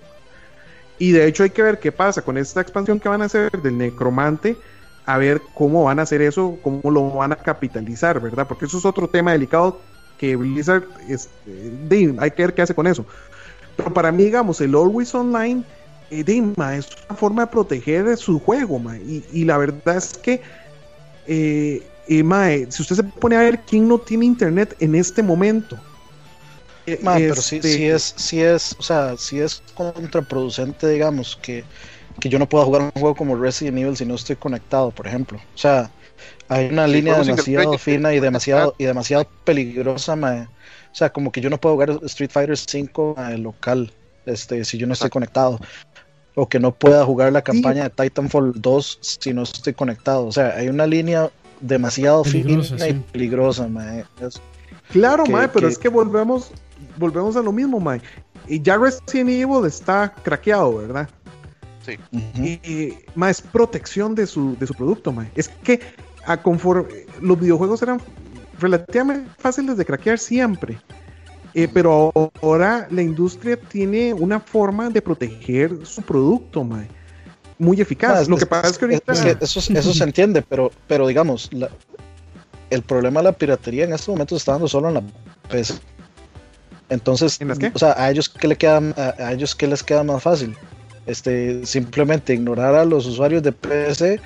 Y 1.03 1.11
de 1.11 1.27
hecho 1.27 1.43
hay 1.43 1.51
que 1.51 1.65
ver 1.65 1.81
qué 1.81 1.91
pasa 1.91 2.23
con 2.23 2.39
esta 2.39 2.61
expansión 2.61 3.01
que 3.01 3.09
van 3.09 3.23
a 3.23 3.25
hacer 3.25 3.51
del 3.61 3.77
necromante, 3.77 4.57
a 5.05 5.19
ver 5.19 5.43
cómo 5.53 5.83
van 5.83 5.99
a 5.99 6.03
hacer 6.03 6.23
eso, 6.23 6.61
cómo 6.63 6.81
lo 6.93 7.11
van 7.11 7.33
a 7.33 7.37
capitalizar, 7.37 8.21
¿verdad? 8.21 8.47
Porque 8.47 8.67
eso 8.67 8.79
es 8.79 8.85
otro 8.85 9.09
tema 9.09 9.33
delicado 9.33 9.81
que 10.17 10.37
Blizzard, 10.37 10.85
este, 11.09 12.15
hay 12.21 12.31
que 12.31 12.43
ver 12.43 12.55
qué 12.55 12.63
hace 12.63 12.77
con 12.77 12.87
eso. 12.87 13.05
Pero 13.77 13.93
para 13.93 14.13
mí, 14.13 14.23
digamos, 14.23 14.61
el 14.61 14.77
Always 14.77 15.13
Online 15.13 15.65
eh, 16.13 16.23
es 16.25 16.89
una 17.09 17.17
forma 17.17 17.47
de 17.47 17.51
proteger 17.51 18.17
su 18.17 18.39
juego, 18.39 18.81
y, 19.05 19.45
la 19.45 19.59
verdad 19.59 19.97
es 19.97 20.17
que, 20.17 20.41
eh, 21.27 21.83
eh, 22.07 22.67
si 22.71 22.81
usted 22.81 22.95
se 22.95 23.03
pone 23.03 23.35
a 23.35 23.41
ver 23.41 23.59
quién 23.67 23.89
no 23.89 23.99
tiene 23.99 24.25
internet 24.25 24.77
en 24.79 24.95
este 24.95 25.21
momento, 25.21 25.77
eh, 26.87 26.99
pero 27.03 27.37
sí, 27.37 27.57
este, 27.57 27.91
es, 27.91 28.15
sí 28.17 28.41
es, 28.41 28.77
o 28.79 28.83
sea, 28.83 29.17
sí 29.17 29.39
es 29.39 29.63
contraproducente, 29.75 30.89
digamos, 30.89 31.39
que, 31.41 31.65
yo 32.21 32.39
no 32.39 32.49
pueda 32.49 32.65
jugar 32.65 32.83
un 32.83 32.91
juego 32.91 33.15
como 33.15 33.37
Resident 33.37 33.79
Evil 33.79 33.97
si 33.97 34.05
no 34.05 34.15
estoy 34.15 34.37
conectado, 34.37 34.91
por 34.91 35.07
ejemplo. 35.07 35.39
O 35.55 35.59
sea, 35.59 35.91
hay 36.49 36.67
una 36.67 36.87
línea 36.87 37.19
demasiado 37.19 37.79
fina 37.79 38.15
y 38.15 38.21
demasiado, 38.21 38.75
y 38.79 38.85
demasiado 38.85 39.27
peligrosa, 39.45 40.15
O 40.15 40.95
sea, 40.95 41.11
como 41.11 41.33
que 41.33 41.41
yo 41.41 41.51
no 41.51 41.59
puedo 41.59 41.75
jugar 41.75 41.99
Street 42.05 42.31
Fighter 42.31 42.57
5 42.57 43.17
el 43.31 43.43
local, 43.43 43.93
este, 44.27 44.65
si 44.65 44.79
yo 44.79 44.87
no 44.87 44.93
estoy 44.93 45.11
conectado. 45.11 45.59
O 46.35 46.49
que 46.49 46.59
no 46.59 46.73
pueda 46.73 47.05
jugar 47.05 47.33
la 47.33 47.43
campaña 47.43 47.85
de 47.85 47.91
Titanfall 47.91 48.53
2 48.57 48.99
si 49.03 49.35
no 49.35 49.43
estoy 49.43 49.75
conectado. 49.75 50.27
O 50.27 50.33
sea, 50.33 50.55
hay 50.57 50.69
una 50.69 50.87
línea 50.87 51.31
demasiado 51.61 52.25
fina 52.25 52.63
y 52.89 52.93
peligrosa, 53.13 53.69
Claro, 54.91 55.25
mae, 55.27 55.49
pero 55.49 55.69
es 55.69 55.79
que 55.79 55.89
volvemos, 55.89 56.51
volvemos 57.03 57.37
a 57.37 57.43
lo 57.43 57.53
mismo, 57.53 57.79
Mae. 57.81 58.01
Y 58.47 58.63
ya 58.63 58.79
Resident 58.79 59.29
Evil 59.29 59.67
está 59.67 60.13
craqueado, 60.23 60.79
¿verdad? 60.79 61.09
Sí. 61.85 61.99
Y, 62.41 62.95
más 63.15 63.43
protección 63.43 64.15
de 64.15 64.27
su, 64.27 64.57
de 64.59 64.67
su 64.67 64.75
producto, 64.75 65.13
Mae. 65.13 65.31
Es 65.35 65.49
que 65.49 65.81
a 66.25 66.41
conforme, 66.41 66.89
los 67.21 67.39
videojuegos 67.39 67.83
eran 67.83 68.01
relativamente 68.59 69.29
fáciles 69.39 69.77
de 69.77 69.85
craquear 69.85 70.19
siempre. 70.19 70.79
Eh, 71.55 71.69
pero 71.71 72.11
ahora 72.41 72.87
la 72.91 73.03
industria 73.03 73.59
tiene 73.59 74.15
una 74.15 74.41
forma 74.41 74.89
de 74.89 75.03
proteger 75.03 75.85
su 75.85 76.01
producto, 76.03 76.65
Mae. 76.65 76.89
Muy 77.59 77.81
eficaz. 77.81 78.29
Lo 78.29 78.37
que 78.37 78.47
pasa 78.47 78.69
es 78.69 78.79
que 78.79 78.85
ahorita. 78.87 79.13
eso, 79.13 79.61
eso 79.61 79.93
se 79.93 80.05
entiende, 80.05 80.43
pero, 80.43 80.71
pero 80.89 81.07
digamos, 81.07 81.51
el 82.71 82.83
problema 82.83 83.21
de 83.21 83.25
la 83.25 83.33
piratería 83.33 83.85
en 83.85 83.93
estos 83.93 84.09
momentos 84.09 84.41
está 84.41 84.53
dando 84.53 84.67
solo 84.67 84.89
en 84.89 84.95
la 84.95 85.03
PC. 85.51 85.75
Entonces, 86.93 87.39
o 87.75 87.79
sea, 87.79 87.95
a 87.97 88.11
ellos 88.11 88.29
qué 88.29 88.49
le 88.49 88.57
queda, 88.57 88.81
a, 89.19 89.33
ellos 89.33 89.55
qué 89.55 89.67
les 89.67 89.83
queda 89.83 90.05
más 90.05 90.23
fácil, 90.23 90.55
este, 91.07 91.65
simplemente 91.65 92.35
ignorar 92.35 92.75
a 92.75 92.85
los 92.85 93.07
usuarios 93.07 93.43
de 93.43 93.51
PC 93.51 94.21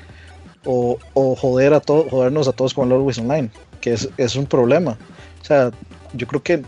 o, 0.64 0.98
joder 1.36 1.74
a 1.74 1.80
todos, 1.80 2.10
jodernos 2.10 2.48
a 2.48 2.52
todos 2.52 2.74
con 2.74 2.88
el 2.88 2.94
Always 2.94 3.18
Online, 3.18 3.50
que 3.80 3.96
es, 4.16 4.34
un 4.34 4.46
problema. 4.46 4.98
O 5.40 5.44
sea, 5.44 5.70
yo 6.12 6.26
creo 6.26 6.42
que, 6.42 6.64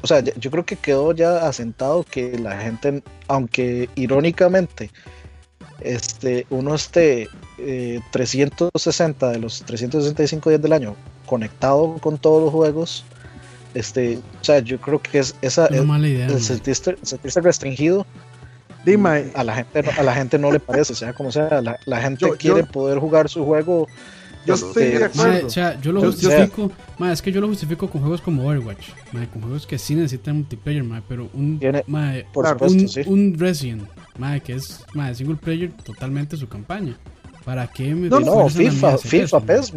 o 0.00 0.06
sea, 0.06 0.20
yo 0.20 0.50
creo 0.50 0.64
que 0.64 0.76
quedó 0.76 1.12
ya 1.12 1.46
asentado 1.46 2.02
que 2.04 2.38
la 2.38 2.58
gente, 2.58 3.02
aunque 3.28 3.90
irónicamente, 3.94 4.90
este, 5.80 6.46
uno 6.48 6.74
esté 6.74 7.28
360 8.10 9.28
eh, 9.28 9.32
de 9.32 9.38
los 9.38 9.62
365 9.64 10.48
días 10.48 10.62
del 10.62 10.72
año 10.72 10.96
conectado 11.26 11.98
con 12.00 12.16
todos 12.16 12.42
los 12.42 12.52
juegos 12.52 13.04
este, 13.74 14.18
o 14.40 14.44
sea, 14.44 14.60
yo 14.60 14.80
creo 14.80 15.00
que 15.00 15.18
es 15.18 15.34
esa 15.42 15.66
es 15.66 15.80
el 15.80 16.42
sentirse, 16.42 17.40
restringido 17.40 18.06
Dime, 18.84 19.30
a 19.34 19.44
la 19.44 19.54
gente 19.54 19.78
a 19.96 20.02
la 20.02 20.14
gente 20.14 20.38
no 20.38 20.50
le 20.50 20.58
parece, 20.58 20.94
sea 20.94 21.12
como 21.12 21.30
sea, 21.30 21.62
la, 21.62 22.00
gente 22.00 22.28
quiere 22.36 22.64
poder 22.64 22.98
jugar 22.98 23.28
su 23.28 23.44
juego. 23.44 23.86
Yo 24.44 24.54
estoy 24.54 24.86
de 24.86 25.04
acuerdo. 25.04 25.46
o 25.46 25.50
sea, 25.50 25.80
yo 25.80 25.92
lo 25.92 26.00
justifico, 26.00 26.72
es 27.12 27.22
que 27.22 27.30
yo 27.30 27.40
lo 27.40 27.46
justifico 27.46 27.88
con 27.88 28.00
juegos 28.00 28.20
como 28.20 28.48
Overwatch, 28.48 28.88
con 29.32 29.42
juegos 29.42 29.68
que 29.68 29.78
sí 29.78 29.94
necesitan 29.94 30.38
multiplayer, 30.38 30.84
pero 31.08 31.30
un, 31.32 31.60
un, 31.62 33.06
un, 33.06 33.38
Resident, 33.38 33.88
que 34.42 34.54
es 34.54 34.84
single 35.14 35.36
player 35.36 35.70
totalmente 35.84 36.36
su 36.36 36.48
campaña. 36.48 36.98
¿Para 37.44 37.66
qué 37.68 37.94
me 37.94 38.08
No, 38.08 38.20
no, 38.20 38.48
FIFA, 38.48 38.98
FIFA, 38.98 39.40
PES, 39.40 39.72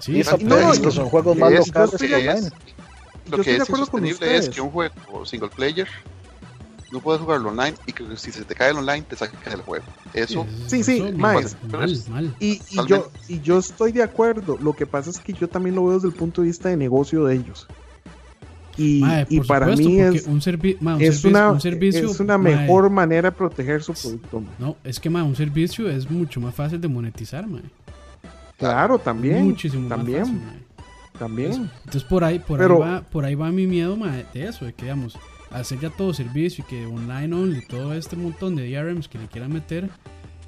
Sí, 0.00 0.12
FIFA, 0.12 0.38
PES, 0.38 0.78
que 0.80 0.90
son 0.90 1.08
juegos 1.08 1.36
más 1.36 1.52
locales 1.52 2.02
online 2.02 2.50
lo 3.30 3.42
que 3.42 3.56
es 3.56 3.68
insostenible 3.68 4.36
es 4.36 4.48
que 4.48 4.60
un 4.60 4.70
juego 4.70 5.24
single 5.24 5.48
player 5.48 5.88
no 6.90 7.00
puedes 7.00 7.20
jugarlo 7.20 7.50
online 7.50 7.74
y 7.86 7.92
que 7.92 8.04
si 8.16 8.32
se 8.32 8.44
te 8.44 8.54
cae 8.54 8.70
el 8.70 8.78
online 8.78 9.02
te 9.02 9.16
saca 9.16 9.50
del 9.50 9.60
juego. 9.60 9.84
Eso. 10.14 10.46
Sí, 10.66 10.82
sí, 10.82 10.98
eso, 10.98 11.18
mal, 11.18 11.44
mal. 12.10 12.34
Y, 12.40 12.60
y 12.70 12.86
yo, 12.86 13.10
y 13.28 13.40
yo 13.40 13.58
estoy 13.58 13.92
de 13.92 14.02
acuerdo. 14.02 14.56
Lo 14.60 14.72
que 14.72 14.86
pasa 14.86 15.10
es 15.10 15.18
que 15.18 15.32
yo 15.32 15.48
también 15.48 15.74
lo 15.76 15.84
veo 15.84 15.94
desde 15.94 16.08
el 16.08 16.14
punto 16.14 16.40
de 16.40 16.48
vista 16.48 16.68
de 16.70 16.76
negocio 16.76 17.24
de 17.24 17.36
ellos. 17.36 17.66
Y, 18.78 19.00
Mae, 19.00 19.26
y 19.28 19.40
para 19.40 19.66
supuesto, 19.66 19.88
mí 19.88 20.00
es, 20.00 20.26
un, 20.26 20.40
servi 20.40 20.78
mae, 20.80 20.94
un 20.94 21.02
es, 21.02 21.20
servicio, 21.20 21.30
una, 21.30 21.50
un 21.50 21.60
servicio, 21.60 22.10
es 22.10 22.20
una 22.20 22.38
mae, 22.38 22.56
mejor 22.56 22.88
manera 22.90 23.30
de 23.30 23.36
proteger 23.36 23.82
su 23.82 23.92
producto. 23.92 24.44
No, 24.58 24.76
es 24.84 25.00
que 25.00 25.08
un 25.08 25.34
servicio 25.34 25.90
es 25.90 26.08
mucho 26.08 26.40
más 26.40 26.54
fácil 26.54 26.80
de 26.80 26.86
monetizar. 26.86 27.44
Claro, 28.56 28.98
también. 28.98 29.44
Muchísimo 29.44 29.88
también, 29.88 30.20
más 30.20 30.28
fácil, 30.28 30.67
también. 31.18 31.70
Entonces 31.78 32.04
por 32.04 32.24
ahí, 32.24 32.38
por 32.38 32.58
Pero- 32.58 32.82
ahí 32.84 32.90
va, 32.92 33.00
por 33.02 33.24
ahí 33.24 33.34
va 33.34 33.50
mi 33.50 33.66
miedo 33.66 33.96
mae, 33.96 34.24
de 34.32 34.46
eso, 34.48 34.64
de 34.64 34.72
que 34.72 34.84
digamos, 34.84 35.18
hacer 35.50 35.80
ya 35.80 35.90
todo 35.90 36.12
servicio 36.14 36.64
y 36.66 36.70
que 36.70 36.86
online 36.86 37.34
only, 37.34 37.66
todo 37.66 37.92
este 37.94 38.16
montón 38.16 38.54
de 38.56 38.68
DRMs 38.70 39.08
que 39.08 39.18
le 39.18 39.26
quieran 39.28 39.52
meter, 39.52 39.88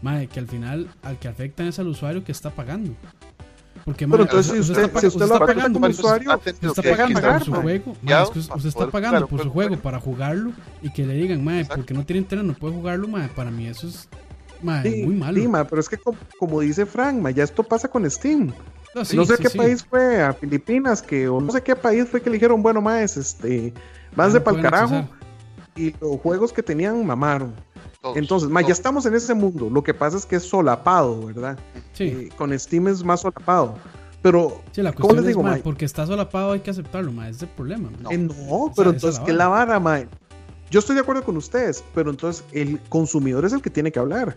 mae, 0.02 0.26
que 0.28 0.40
al 0.40 0.46
final 0.48 0.88
al 1.02 1.18
que 1.18 1.28
afectan 1.28 1.66
es 1.68 1.78
al 1.78 1.88
usuario 1.88 2.22
que 2.24 2.32
está 2.32 2.50
pagando. 2.50 2.92
Porque 3.84 4.04
entonces, 4.04 4.46
si 4.52 4.58
usted 4.58 4.72
usted, 4.72 4.84
está 4.84 5.00
si 5.00 5.06
usted 5.06 5.22
está 5.22 5.26
lo 5.38 5.44
afecta 5.44 5.54
pagando, 5.54 5.80
como 5.80 5.90
usuario, 5.90 6.34
usted 6.36 6.54
está 6.60 6.82
pagando 6.82 7.14
pagar, 7.14 7.32
por 7.38 7.44
su 7.44 7.50
mae. 7.50 7.62
juego, 7.62 7.96
es 8.02 8.30
que 8.30 8.38
usted 8.40 8.68
está 8.68 8.86
pagando 8.90 9.26
por 9.26 9.42
su 9.42 9.50
juego 9.50 9.76
para 9.78 9.98
jugarlo 10.00 10.52
y 10.82 10.90
que 10.92 11.06
le 11.06 11.14
digan, 11.14 11.48
Exacto. 11.48 11.76
porque 11.76 11.94
no 11.94 12.04
tiene 12.04 12.20
internet 12.20 12.46
no 12.46 12.52
puede 12.54 12.74
jugarlo, 12.74 13.08
mae, 13.08 13.28
para 13.28 13.50
mí 13.50 13.66
eso 13.66 13.88
es 13.88 14.06
Sí, 14.82 15.02
muy 15.06 15.14
malo. 15.14 15.40
sí, 15.40 15.48
pero 15.70 15.80
es 15.80 15.88
que 15.88 15.96
como, 15.96 16.18
como 16.38 16.60
dice 16.60 16.84
Frank, 16.84 17.26
ya 17.34 17.42
esto 17.44 17.62
pasa 17.62 17.88
con 17.88 18.08
Steam. 18.10 18.52
No, 18.94 19.04
sí, 19.04 19.16
no 19.16 19.24
sé 19.24 19.36
sí, 19.36 19.42
qué 19.44 19.48
sí. 19.50 19.58
país 19.58 19.84
fue, 19.84 20.22
a 20.22 20.32
Filipinas, 20.32 21.00
que 21.02 21.28
o 21.28 21.40
no 21.40 21.52
sé 21.52 21.62
qué 21.62 21.76
país 21.76 22.08
fue 22.08 22.20
que 22.20 22.28
le 22.30 22.34
dijeron, 22.34 22.62
bueno, 22.62 22.80
más 22.80 23.16
este, 23.16 23.72
más 24.16 24.28
Ya 24.28 24.32
de 24.34 24.38
no 24.40 24.44
pa'l 24.44 24.62
carajo. 24.62 24.94
accesar. 24.96 25.20
Y 25.76 25.94
los 26.00 26.20
juegos 26.20 26.52
que 26.52 26.62
tenían 26.62 27.06
mamaron. 27.06 27.54
todos, 28.02 28.16
Entonces, 28.16 28.48
ma, 28.48 28.60
ya 28.62 28.72
estamos 28.72 29.06
en 29.06 29.14
ese 29.14 29.32
mundo. 29.34 29.70
Lo 29.70 29.82
que 29.84 29.94
pasa 29.94 30.16
es 30.16 30.26
que 30.26 30.36
es 30.36 30.42
solapado, 30.42 31.26
¿verdad? 31.26 31.56
Sí. 31.92 32.04
Eh, 32.04 32.28
con 32.36 32.56
Steam 32.58 32.88
es 32.88 33.04
más 33.04 33.20
solapado. 33.20 33.76
Pero, 34.22 34.60
Sí, 34.72 34.82
la 34.82 34.92
¿cómo 34.92 35.02
cuestión 35.08 35.16
les 35.16 35.22
es, 35.22 35.28
digo, 35.28 35.42
mae, 35.42 35.52
mae? 35.52 35.62
porque 35.62 35.84
está 35.84 36.04
solapado 36.06 36.52
hay 36.52 36.60
que 36.60 36.70
aceptarlo, 36.70 37.10
ese 37.22 37.30
es 37.30 37.42
el 37.42 37.48
problema. 37.50 37.88
eh, 38.10 38.18
no, 38.18 38.30
esa- 38.66 38.74
pero 38.76 38.90
entonces, 38.90 39.14
es 39.14 39.18
la 39.20 39.24
¿qué 39.24 39.30
es 39.30 39.36
la 39.36 39.48
vara, 39.48 39.80
ma? 39.80 40.00
Yo 40.70 40.78
estoy 40.80 40.94
de 40.96 41.00
acuerdo 41.02 41.24
con 41.24 41.36
ustedes, 41.36 41.82
pero 41.94 42.10
entonces 42.10 42.44
el 42.52 42.78
consumidor 42.88 43.44
es 43.44 43.52
el 43.52 43.62
que 43.62 43.70
tiene 43.70 43.90
que 43.90 43.98
hablar. 43.98 44.36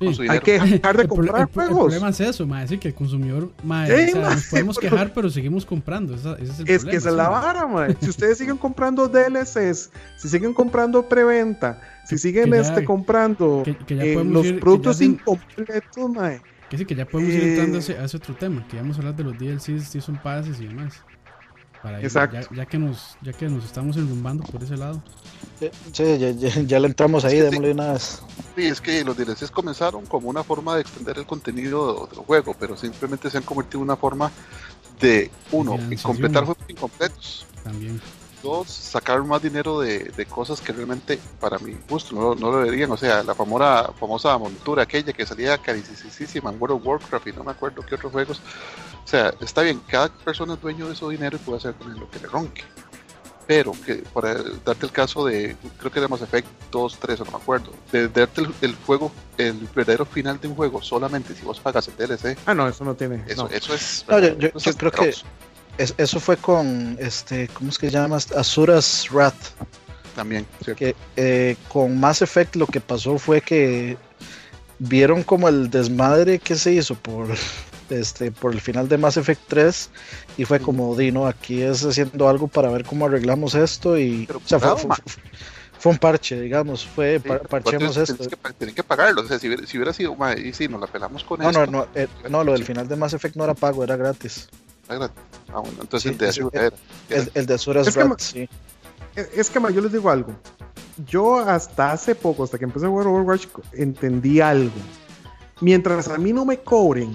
Sí. 0.00 0.14
su 0.14 0.22
Hay 0.22 0.28
dinero. 0.28 0.42
que 0.42 0.52
dejar 0.58 0.96
de 0.96 1.02
El, 1.02 1.08
comprar 1.08 1.36
el 1.36 1.42
el 1.42 1.46
juegos. 1.54 1.78
problema 1.78 2.08
es 2.08 2.20
eso, 2.20 2.46
mae, 2.46 2.66
sí, 2.66 2.78
que 2.78 2.88
el 2.88 2.94
consumidor, 2.94 3.50
mae, 3.62 3.86
Sí, 3.86 3.92
o 3.92 4.12
sea, 4.14 4.20
mae, 4.22 4.34
nos 4.34 4.44
podemos 4.46 4.78
pero- 4.78 4.90
quejar, 4.90 5.12
pero 5.14 5.30
seguimos 5.30 5.66
comprando. 5.66 6.14
esa- 6.14 6.34
ese 6.34 6.44
es 6.44 6.48
el 6.48 6.48
Es 6.50 6.56
problema. 6.82 6.90
que 6.90 6.96
esa 6.96 7.08
es 7.08 7.12
sí, 7.14 7.16
la 7.18 7.28
vara, 7.28 7.66
man. 7.66 7.96
Si 8.00 8.08
ustedes 8.10 8.38
siguen 8.38 8.56
comprando 8.56 9.08
DLCs, 9.08 9.90
si 10.16 10.28
siguen 10.28 10.54
comprando 10.54 11.06
preventa, 11.08 11.80
si 12.06 12.16
siguen 12.18 12.44
que 12.44 12.50
ya- 12.50 12.62
este 12.62 12.84
comprando 12.84 13.62
que- 13.64 13.76
que 13.76 13.96
ya 13.96 14.04
eh, 14.04 14.24
los 14.24 14.46
ir- 14.46 14.54
que 14.54 14.60
productos 14.60 14.98
ya 14.98 15.04
incompletos, 15.04 16.10
man. 16.10 16.40
Que 16.70 16.78
sí, 16.78 16.84
que 16.86 16.94
ya 16.94 17.04
podemos 17.04 17.34
ir 17.34 17.40
Eh, 17.42 17.48
entrando 17.50 17.76
a 17.76 17.80
ese, 17.80 17.98
a 17.98 18.04
ese 18.04 18.16
otro 18.16 18.34
tema, 18.34 18.66
que 18.68 18.76
vamos 18.76 18.96
a 18.96 19.00
hablar 19.00 19.16
de 19.16 19.24
los 19.24 19.36
DLCs, 19.38 19.88
Season 19.88 20.18
Passes 20.22 20.60
y 20.60 20.66
demás. 20.66 20.94
Para 21.82 22.00
ir- 22.00 22.04
Exacto. 22.04 22.36
Ya, 22.50 22.56
ya 22.56 22.66
que 22.66 22.78
nos, 22.78 23.16
ya 23.22 23.32
que 23.32 23.48
nos 23.48 23.64
estamos 23.64 23.96
enrumbando 23.96 24.44
por 24.44 24.62
ese 24.62 24.76
lado. 24.76 25.02
Sí, 25.58 26.18
ya, 26.18 26.30
ya- 26.30 26.60
ya 26.62 26.78
le 26.80 26.86
entramos 26.88 27.24
ahí, 27.24 27.32
Sí, 27.32 27.36
sí. 27.38 27.42
démosle 27.44 27.72
una 27.72 27.92
vez. 27.94 28.22
Sí, 28.56 28.62
es 28.66 28.80
que 28.80 29.04
los 29.04 29.16
DLCs 29.16 29.50
comenzaron 29.50 30.04
como 30.06 30.28
una 30.28 30.42
forma 30.44 30.74
de 30.74 30.82
extender 30.82 31.18
el 31.18 31.26
contenido 31.26 32.06
del 32.10 32.18
juego, 32.24 32.54
pero 32.58 32.76
simplemente 32.76 33.30
se 33.30 33.38
han 33.38 33.44
convertido 33.44 33.78
en 33.78 33.84
una 33.84 33.96
forma 33.96 34.30
de, 35.00 35.30
uno, 35.52 35.78
completar 36.02 36.44
juegos 36.44 36.64
incompletos. 36.68 37.46
También. 37.64 38.00
Dos, 38.42 38.68
sacar 38.70 39.22
más 39.22 39.42
dinero 39.42 39.80
de, 39.80 39.98
de 40.16 40.24
cosas 40.26 40.62
que 40.62 40.72
realmente, 40.72 41.18
para 41.38 41.58
mi 41.58 41.76
gusto, 41.88 42.14
no, 42.14 42.34
no 42.34 42.50
lo 42.50 42.62
deberían. 42.62 42.90
O 42.90 42.96
sea, 42.96 43.22
la 43.22 43.34
famosa, 43.34 43.92
famosa 44.00 44.36
montura 44.38 44.82
aquella 44.84 45.12
que 45.12 45.26
salía 45.26 45.58
carísima 45.58 46.50
en 46.50 46.58
World 46.60 46.76
of 46.78 46.86
Warcraft 46.86 47.26
y 47.26 47.32
no 47.34 47.44
me 47.44 47.50
acuerdo 47.50 47.82
qué 47.86 47.96
otros 47.96 48.10
juegos. 48.12 48.40
O 49.04 49.08
sea, 49.10 49.34
está 49.40 49.62
bien, 49.62 49.80
cada 49.88 50.08
persona 50.08 50.54
es 50.54 50.60
dueño 50.60 50.88
de 50.88 50.94
su 50.94 51.08
dinero 51.08 51.36
y 51.36 51.40
puede 51.40 51.58
hacer 51.58 51.74
con 51.74 51.90
él 51.92 51.98
lo 51.98 52.08
que 52.10 52.20
le 52.20 52.26
ronque. 52.28 52.62
Pero, 53.46 53.72
que 53.84 53.96
para 54.14 54.34
darte 54.64 54.86
el 54.86 54.92
caso 54.92 55.26
de, 55.26 55.56
creo 55.78 55.90
que 55.90 56.00
de 56.00 56.06
Mass 56.06 56.22
Effect 56.22 56.46
2, 56.70 56.98
3, 57.00 57.20
o 57.20 57.24
no 57.24 57.30
me 57.32 57.36
acuerdo, 57.38 57.72
de 57.90 58.06
darte 58.08 58.42
el, 58.42 58.54
el 58.60 58.76
juego, 58.86 59.10
el 59.38 59.54
verdadero 59.74 60.06
final 60.06 60.40
de 60.40 60.46
un 60.46 60.54
juego 60.54 60.80
solamente 60.80 61.34
si 61.34 61.42
vos 61.42 61.58
pagas 61.58 61.88
el 61.88 61.96
DLC, 61.96 62.38
Ah, 62.46 62.54
no, 62.54 62.68
eso 62.68 62.84
no 62.84 62.94
tiene. 62.94 63.24
eso, 63.26 63.44
no. 63.44 63.48
eso 63.48 63.74
es. 63.74 64.04
No, 64.08 64.20
yo- 64.20 64.38
yo- 64.38 64.48
eso 64.48 64.58
es 64.58 64.64
yo 64.66 64.74
creo 64.76 64.92
que-. 64.92 65.14
Es- 65.78 65.94
eso 65.96 66.20
fue 66.20 66.36
con, 66.36 66.96
este, 67.00 67.48
¿cómo 67.48 67.70
es 67.70 67.78
que 67.78 67.88
se 67.90 67.94
llama? 67.96 68.18
Azura's 68.36 69.08
Wrath. 69.10 69.34
También, 70.14 70.46
¿cierto? 70.62 70.78
Que 70.78 70.94
eh, 71.16 71.56
con 71.68 71.98
Mass 71.98 72.22
Effect 72.22 72.54
lo 72.54 72.66
que 72.66 72.80
pasó 72.80 73.18
fue 73.18 73.40
que 73.40 73.96
vieron 74.78 75.22
como 75.24 75.48
el 75.48 75.70
desmadre 75.70 76.38
que 76.38 76.54
se 76.54 76.72
hizo 76.72 76.94
por 76.94 77.28
este 77.90 78.30
por 78.32 78.52
el 78.52 78.60
final 78.60 78.88
de 78.88 78.98
Mass 78.98 79.16
Effect 79.16 79.42
3 79.48 79.90
y 80.38 80.44
fue 80.44 80.60
como 80.60 80.94
Dino 80.96 81.26
aquí 81.26 81.62
es 81.62 81.84
haciendo 81.84 82.28
algo 82.28 82.48
para 82.48 82.70
ver 82.70 82.84
cómo 82.84 83.06
arreglamos 83.06 83.54
esto 83.54 83.98
y 83.98 84.26
Pero 84.26 84.38
o 84.38 84.42
sea, 84.48 84.58
fue, 84.58 84.72
cuidado, 84.74 84.94
fue- 85.04 85.22
fue 85.78 85.92
un 85.92 85.98
parche 85.98 86.40
digamos 86.40 86.84
fue 86.86 87.18
Sí, 87.22 87.28
par- 87.28 87.48
parchemos 87.48 87.92
tienes- 87.94 88.10
esto 88.10 88.28
que, 88.28 88.52
tienen 88.54 88.74
que 88.74 88.82
pagarlo. 88.84 89.22
O 89.22 89.26
sea, 89.26 89.38
si 89.38 89.46
hubiera, 89.48 89.66
si 89.66 89.76
hubiera 89.78 89.92
sido, 89.92 90.16
y 90.36 90.52
si 90.52 90.68
nos 90.68 90.80
la 90.80 90.86
pelamos 90.86 91.24
con 91.24 91.40
no 91.40 91.48
esto. 91.50 91.66
no 91.66 91.72
no 91.72 91.86
eh, 91.94 92.06
no 92.28 92.44
lo 92.44 92.52
del 92.52 92.64
final 92.64 92.86
de 92.88 92.96
Mass 92.96 93.12
Effect 93.14 93.36
no 93.36 93.44
era 93.44 93.54
pago 93.54 93.82
era 93.84 93.96
gratis 93.96 94.48
Ah, 94.88 94.94
gratis. 94.96 95.16
Ah, 95.48 95.60
bueno, 95.60 95.78
entonces 95.80 96.02
Sí, 96.02 96.08
el 96.10 96.18
de 96.18 96.28
Azure 96.28 96.58
era. 96.66 96.76
el, 97.10 97.30
el 97.34 97.46
de 97.46 97.54
Azura's 97.54 97.86
Es 97.86 97.94
que 97.94 98.00
ma- 98.04 98.10
Wrath 98.10 98.20
sí 98.20 98.48
Es 99.16 99.28
es 99.36 99.50
que, 99.50 99.60
yo 99.72 99.80
les 99.80 99.92
digo 99.92 100.10
algo. 100.10 100.32
Yo 101.06 101.38
hasta 101.38 101.92
hace 101.92 102.14
poco, 102.14 102.44
hasta 102.44 102.58
que 102.58 102.64
empecé 102.64 102.86
a 102.86 102.88
jugar 102.90 103.06
Overwatch, 103.06 103.46
entendí 103.72 104.40
algo. 104.40 104.70
Mientras 105.62 106.08
a 106.08 106.18
mí 106.18 106.32
no 106.32 106.44
me 106.44 106.58
cobren 106.58 107.12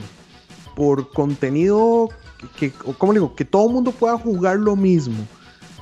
por 0.75 1.11
contenido 1.11 2.09
que, 2.57 2.71
que- 2.71 2.77
o 2.89 2.93
¿cómo 2.93 3.13
le 3.13 3.19
digo? 3.19 3.35
Que 3.35 3.45
todo 3.45 3.67
el 3.67 3.73
mundo 3.73 3.91
pueda 3.91 4.17
jugar 4.17 4.57
lo 4.57 4.75
mismo. 4.75 5.25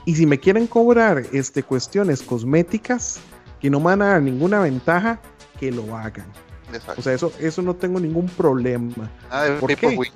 Y 0.06 0.16
si 0.16 0.26
me 0.26 0.40
quieren 0.40 0.68
cobrar 0.68 1.24
este, 1.32 1.64
cuestiones 1.64 2.22
cosméticas 2.22 3.20
que 3.60 3.70
no 3.70 3.80
me 3.80 3.86
van 3.86 4.02
a 4.02 4.08
dar 4.08 4.22
ninguna 4.22 4.60
ventaja, 4.60 5.20
que 5.60 5.72
lo 5.72 5.96
hagan. 5.96 6.26
Exacto. 6.74 7.00
O 7.00 7.04
sea, 7.04 7.14
eso, 7.14 7.32
eso 7.40 7.62
no 7.62 7.74
tengo 7.76 8.00
ningún 8.00 8.28
problema. 8.28 9.10
nada 9.30 9.44
de 9.46 9.52
¿por 9.60 9.70
Paper 9.74 9.90
qué? 9.92 9.98
Wing. 9.98 10.12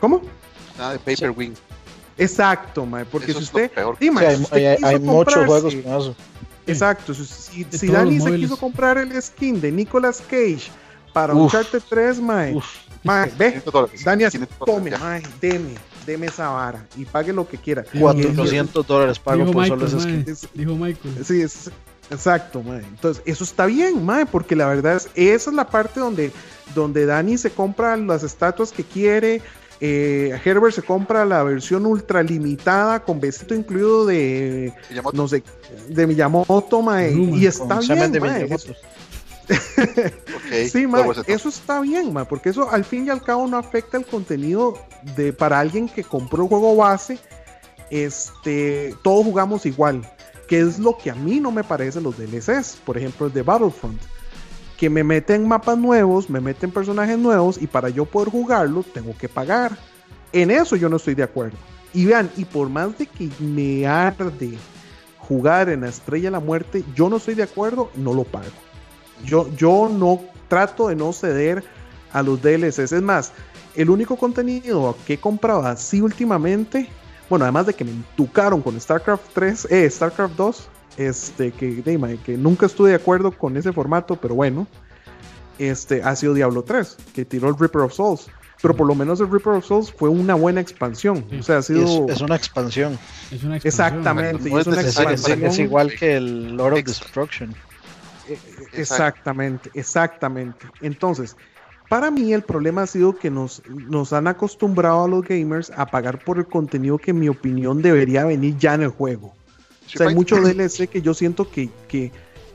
¿Cómo? 0.00 0.22
Nada 0.78 0.92
de 0.94 0.98
Paper 0.98 1.30
Wing. 1.30 1.52
Exacto, 2.18 2.84
mae, 2.84 3.04
porque 3.04 3.30
Eso 3.30 3.38
si 3.40 3.44
usted... 3.44 3.70
peor. 3.70 3.96
Sí, 3.98 4.06
Sí, 4.06 4.10
mae, 4.10 4.26
hay, 4.26 4.36
si 4.36 4.42
usted 4.42 4.56
hay- 4.66 4.76
quiso 4.76 4.88
hay 4.88 4.98
muchos 4.98 5.46
juegos 5.46 5.74
con 5.74 5.92
eso 5.94 6.16
Exacto, 6.66 7.14
si, 7.14 7.24
si, 7.24 7.64
si 7.70 7.86
Dani 7.88 8.20
se 8.20 8.36
quiso 8.36 8.56
comprar 8.56 8.98
el 8.98 9.20
skin 9.20 9.60
de 9.60 9.72
Nicolas 9.72 10.20
Cage 10.28 10.70
para 11.12 11.34
Uf. 11.34 11.42
Uncharted 11.54 11.82
3, 11.88 12.20
mae, 12.20 12.54
Uf. 12.54 12.66
Mae, 13.04 13.30
ve, 13.38 13.46
500 13.52 13.72
dólares. 13.72 14.04
Dani, 14.04 14.24
así, 14.24 14.38
500 14.38 14.58
dólares, 14.66 14.98
tome, 14.98 15.04
mae, 15.04 15.22
deme, 15.40 15.74
deme 16.06 16.26
esa 16.26 16.48
vara 16.50 16.86
y 16.96 17.04
pague 17.04 17.32
lo 17.32 17.48
que 17.48 17.56
quiera. 17.58 17.82
Dijo- 17.92 18.00
400 18.12 18.86
dólares 18.86 19.18
pago 19.18 19.38
Dijo 19.40 19.52
por 19.52 19.66
solo 19.66 19.84
Michael, 19.86 19.96
ese 19.96 20.00
skin 20.02 20.24
mae, 20.24 20.32
Es- 20.32 20.48
dijo 20.54 20.74
Michael. 20.74 21.24
Sí, 21.24 21.40
es, 21.42 21.70
exacto, 22.10 22.62
mae. 22.62 22.80
Entonces, 22.82 23.22
eso 23.26 23.44
está 23.44 23.66
bien, 23.66 24.04
mae, 24.04 24.26
porque 24.26 24.56
la 24.56 24.66
verdad 24.66 24.96
es, 24.96 25.08
esa 25.14 25.50
es 25.50 25.56
la 25.56 25.66
parte 25.68 26.00
donde, 26.00 26.32
donde 26.74 27.06
Dani 27.06 27.38
se 27.38 27.50
compra 27.50 27.96
las 27.96 28.22
estatuas 28.22 28.72
que 28.72 28.84
quiere. 28.84 29.42
eh, 29.82 30.38
Herbert 30.44 30.74
se 30.74 30.82
compra 30.82 31.24
la 31.24 31.42
versión 31.42 31.86
ultra 31.86 32.22
limitada 32.22 33.00
con 33.02 33.18
besito 33.18 33.54
incluido 33.54 34.04
de 34.04 34.74
Miyamoto, 34.90 35.16
no 35.16 35.26
sé 35.26 35.42
de 35.88 36.06
Miyamoto, 36.06 36.82
mae, 36.82 37.12
y 37.14 37.46
está 37.46 37.78
bien, 37.80 38.12
de 38.12 38.20
mae, 38.20 38.42
Miyamoto. 38.44 38.74
Sí, 40.70 40.86
ma, 40.86 41.04
eso 41.26 41.48
está 41.48 41.80
bien, 41.80 42.12
ma, 42.12 42.24
porque 42.24 42.48
eso 42.48 42.70
al 42.70 42.84
fin 42.84 43.06
y 43.06 43.10
al 43.10 43.22
cabo 43.22 43.46
no 43.46 43.56
afecta 43.56 43.96
el 43.96 44.06
contenido 44.06 44.78
de 45.16 45.32
para 45.32 45.60
alguien 45.60 45.88
que 45.88 46.04
compró 46.04 46.42
el 46.42 46.48
juego 46.48 46.76
base. 46.76 47.18
Este, 47.90 48.94
todos 49.02 49.24
jugamos 49.24 49.66
igual, 49.66 50.08
que 50.48 50.60
es 50.60 50.78
lo 50.78 50.96
que 50.96 51.10
a 51.10 51.14
mí 51.14 51.40
no 51.40 51.50
me 51.50 51.64
parece 51.64 52.00
los 52.00 52.16
DLCs, 52.16 52.78
por 52.84 52.96
ejemplo, 52.96 53.26
el 53.26 53.32
de 53.32 53.42
Battlefront, 53.42 54.00
que 54.76 54.88
me 54.88 55.04
meten 55.04 55.46
mapas 55.46 55.76
nuevos, 55.76 56.30
me 56.30 56.40
meten 56.40 56.70
personajes 56.70 57.18
nuevos 57.18 57.60
y 57.60 57.66
para 57.66 57.88
yo 57.88 58.04
poder 58.04 58.30
jugarlo 58.30 58.82
tengo 58.82 59.16
que 59.16 59.28
pagar. 59.28 59.76
En 60.32 60.50
eso 60.50 60.76
yo 60.76 60.88
no 60.88 60.96
estoy 60.96 61.14
de 61.14 61.24
acuerdo. 61.24 61.56
Y 61.92 62.06
vean, 62.06 62.30
y 62.36 62.44
por 62.44 62.68
más 62.68 62.96
de 62.96 63.06
que 63.06 63.28
me 63.40 63.86
arde 63.86 64.56
jugar 65.18 65.68
en 65.68 65.82
la 65.82 65.88
Estrella 65.88 66.24
de 66.24 66.30
la 66.32 66.40
Muerte, 66.40 66.84
yo 66.94 67.08
no 67.08 67.16
estoy 67.16 67.34
de 67.34 67.42
acuerdo, 67.42 67.90
no 67.96 68.14
lo 68.14 68.24
pago. 68.24 68.69
Yo, 69.24 69.48
yo 69.56 69.90
no 69.92 70.20
trato 70.48 70.88
de 70.88 70.96
no 70.96 71.12
ceder 71.12 71.62
a 72.12 72.22
los 72.22 72.42
DLCs. 72.42 72.92
Es 72.92 73.02
más, 73.02 73.32
el 73.74 73.90
único 73.90 74.16
contenido 74.16 74.96
que 75.06 75.14
he 75.14 75.18
comprado 75.18 75.64
así 75.64 76.00
últimamente, 76.00 76.88
bueno, 77.28 77.44
además 77.44 77.66
de 77.66 77.74
que 77.74 77.84
me 77.84 77.92
entucaron 77.92 78.60
con 78.60 78.78
StarCraft 78.78 79.32
3, 79.32 79.68
eh, 79.70 79.88
StarCraft 79.88 80.34
2, 80.36 80.68
este, 80.96 81.52
que, 81.52 81.82
que 82.24 82.36
nunca 82.36 82.66
estuve 82.66 82.90
de 82.90 82.96
acuerdo 82.96 83.30
con 83.30 83.56
ese 83.56 83.72
formato, 83.72 84.16
pero 84.16 84.34
bueno, 84.34 84.66
este, 85.58 86.02
ha 86.02 86.16
sido 86.16 86.34
Diablo 86.34 86.62
3, 86.62 86.96
que 87.14 87.24
tiró 87.24 87.48
el 87.48 87.58
Reaper 87.58 87.82
of 87.82 87.92
Souls. 87.92 88.26
pero 88.60 88.74
por 88.74 88.86
lo 88.86 88.94
menos 88.94 89.20
el 89.20 89.30
Reaper 89.30 89.54
of 89.54 89.64
Souls 89.64 89.92
fue 89.92 90.08
una 90.08 90.34
buena 90.34 90.60
expansión. 90.60 91.24
O 91.38 91.42
sea, 91.42 91.58
ha 91.58 91.62
sido... 91.62 92.08
Es, 92.08 92.20
una 92.20 92.36
expansión. 92.36 92.98
Es 93.30 93.44
una 93.44 93.56
expansión. 93.56 93.60
Exactamente. 93.64 94.48
es, 94.48 94.66
una 94.66 94.80
expansión. 94.80 95.44
es, 95.44 95.58
igual 95.58 95.92
que 95.94 96.16
el 96.16 96.56
Lord 96.56 96.74
of 96.74 96.84
Destruction. 96.84 97.54
Exactamente, 98.72 99.70
exactamente. 99.74 100.66
Entonces, 100.80 101.36
para 101.88 102.10
mí 102.10 102.32
el 102.32 102.42
problema 102.42 102.82
ha 102.82 102.86
sido 102.86 103.16
que 103.16 103.30
nos, 103.30 103.62
nos 103.68 104.12
han 104.12 104.28
acostumbrado 104.28 105.04
a 105.04 105.08
los 105.08 105.24
gamers 105.24 105.70
a 105.74 105.86
pagar 105.86 106.22
por 106.22 106.38
el 106.38 106.46
contenido 106.46 106.98
que 106.98 107.10
en 107.10 107.18
mi 107.18 107.28
opinión 107.28 107.82
debería 107.82 108.24
venir 108.24 108.56
ya 108.58 108.74
en 108.74 108.82
el 108.82 108.90
juego. 108.90 109.34
o 109.86 109.88
sea, 109.88 110.08
hay 110.08 110.14
mucho 110.14 110.36
DLC 110.36 110.88
que 110.88 111.02
yo 111.02 111.14
siento 111.14 111.50
que, 111.50 111.68
que, 111.88 112.12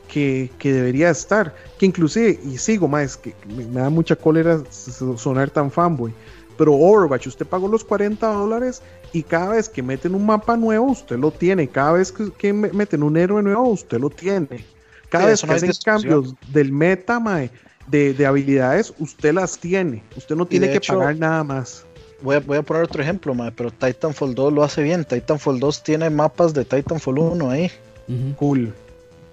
que, 0.07 0.49
debería 0.63 1.09
estar. 1.09 1.53
Que 1.77 1.85
inclusive, 1.85 2.39
y 2.45 2.57
sigo 2.57 2.87
más, 2.87 3.17
que 3.17 3.35
me, 3.47 3.65
da 3.65 3.89
mucha 3.89 4.15
cólera 4.15 4.63
sonar 4.71 5.49
tan 5.49 5.69
fanboy. 5.69 6.13
Pero 6.57 6.73
Overwatch, 6.73 7.27
usted 7.27 7.45
pagó 7.45 7.67
los 7.67 7.83
40 7.83 8.25
dólares 8.25 8.81
y 9.11 9.23
cada 9.23 9.49
vez 9.49 9.67
que 9.67 9.83
meten 9.83 10.15
un 10.15 10.25
mapa 10.25 10.55
nuevo, 10.55 10.85
usted 10.85 11.17
lo 11.17 11.31
tiene. 11.31 11.67
Cada 11.67 11.93
vez 11.93 12.13
que, 12.13 12.53
meten 12.53 13.03
un 13.03 13.17
héroe 13.17 13.43
nuevo, 13.43 13.67
usted 13.67 13.99
lo 13.99 14.09
tiene. 14.09 14.63
Cada 15.09 15.27
vez 15.27 15.41
que 15.41 15.51
hacen 15.51 15.71
cambios 15.83 16.33
del 16.51 16.71
meta, 16.71 17.19
mae, 17.19 17.49
de, 17.87 18.25
habilidades, 18.25 18.93
usted 18.99 19.33
las 19.33 19.57
tiene. 19.57 20.03
Usted 20.15 20.35
no 20.35 20.45
tiene 20.45 20.71
que 20.71 20.81
pagar 20.81 21.15
nada 21.17 21.43
más. 21.43 21.85
Voy 22.21 22.37
a, 22.37 22.39
voy 22.39 22.57
a 22.57 22.63
poner 22.63 22.83
otro 22.83 23.01
ejemplo, 23.01 23.35
pero 23.55 23.71
Titanfall 23.71 24.33
2 24.33 24.53
lo 24.53 24.63
hace 24.63 24.81
bien. 24.83 25.05
Titanfall 25.05 25.59
2 25.59 25.83
tiene 25.83 26.09
mapas 26.09 26.53
de 26.53 26.65
Titanfall 26.65 27.19
1 27.19 27.49
ahí. 27.49 27.71
Cool. 28.37 28.73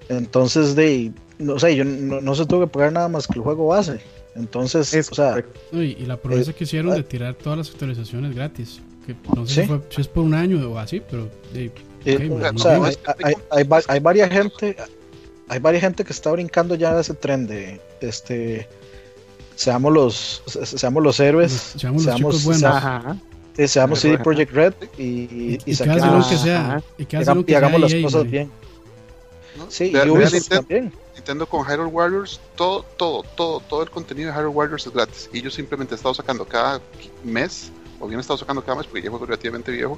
Entonces, 0.08 0.74
de, 0.74 1.12
no 1.38 1.58
sé, 1.58 1.76
yo 1.76 1.84
no, 1.84 2.34
se 2.34 2.46
tuvo 2.46 2.60
que 2.60 2.66
pagar 2.66 2.92
nada 2.92 3.08
más 3.08 3.26
que 3.26 3.34
el 3.38 3.42
juego 3.42 3.68
base. 3.68 4.00
Entonces, 4.34 5.10
o 5.10 5.14
sea. 5.14 5.44
y, 5.72 6.06
la 6.06 6.16
promesa 6.16 6.52
que 6.52 6.64
hicieron 6.64 6.94
de 6.94 7.00
ah. 7.00 7.02
tirar 7.02 7.34
todas 7.34 7.58
las 7.58 7.70
actualizaciones 7.70 8.34
gratis. 8.34 8.80
Que 9.06 9.16
no 9.34 9.46
sé 9.46 9.68
si, 9.90 10.00
es 10.00 10.08
por 10.08 10.22
un 10.22 10.32
año 10.32 10.70
o 10.70 10.78
así, 10.78 11.02
pero. 11.10 11.28
Eh, 11.54 11.70
o 12.54 12.58
sea, 12.58 12.82
hay, 12.84 13.34
hay, 13.50 13.66
hay, 13.88 14.00
varias 14.00 14.30
gente 14.30 14.76
hay 15.52 15.58
varias 15.58 15.82
gente 15.82 16.02
que 16.02 16.14
está 16.14 16.32
brincando 16.32 16.74
ya 16.76 16.98
ese 16.98 17.12
tren 17.12 17.46
de 17.46 17.78
este 18.00 18.66
seamos 19.54 19.92
los 19.92 20.42
seamos 20.64 21.02
los 21.02 21.20
héroes 21.20 21.74
seamos, 21.76 22.06
los 22.06 22.44
buenos. 22.44 23.18
seamos 23.66 24.00
CD 24.00 24.16
Projekt 24.16 24.52
Red 24.52 24.72
y, 24.96 25.58
y, 25.66 25.74
saquemos, 25.74 26.26
que 26.26 26.38
sea, 26.38 26.82
y, 26.96 27.54
hagamos 27.54 27.80
las 27.80 27.94
cosas 27.94 28.30
bien. 28.30 28.50
Sí 29.68 29.92
y 29.94 30.08
Ubisoft 30.08 30.48
también. 30.48 30.90
Nintendo 31.14 31.46
con 31.46 31.66
Hyrule 31.66 31.90
Warriors 31.90 32.40
todo 32.56 32.86
todo 32.96 33.22
todo 33.36 33.60
todo 33.60 33.82
el 33.82 33.90
contenido 33.90 34.32
de 34.32 34.38
Hyrule 34.38 34.54
Warriors 34.54 34.86
es 34.86 34.92
gratis. 34.94 35.30
Y 35.34 35.42
yo 35.42 35.50
simplemente 35.50 35.94
he 35.94 35.96
estado 35.96 36.14
sacando 36.14 36.46
cada 36.46 36.80
mes 37.22 37.70
o 38.02 38.08
bien 38.08 38.18
estado 38.18 38.36
sacando 38.36 38.64
camas 38.64 38.86
porque 38.86 39.02
ya 39.02 39.14
es 39.14 39.20
relativamente 39.20 39.70
viejo 39.70 39.96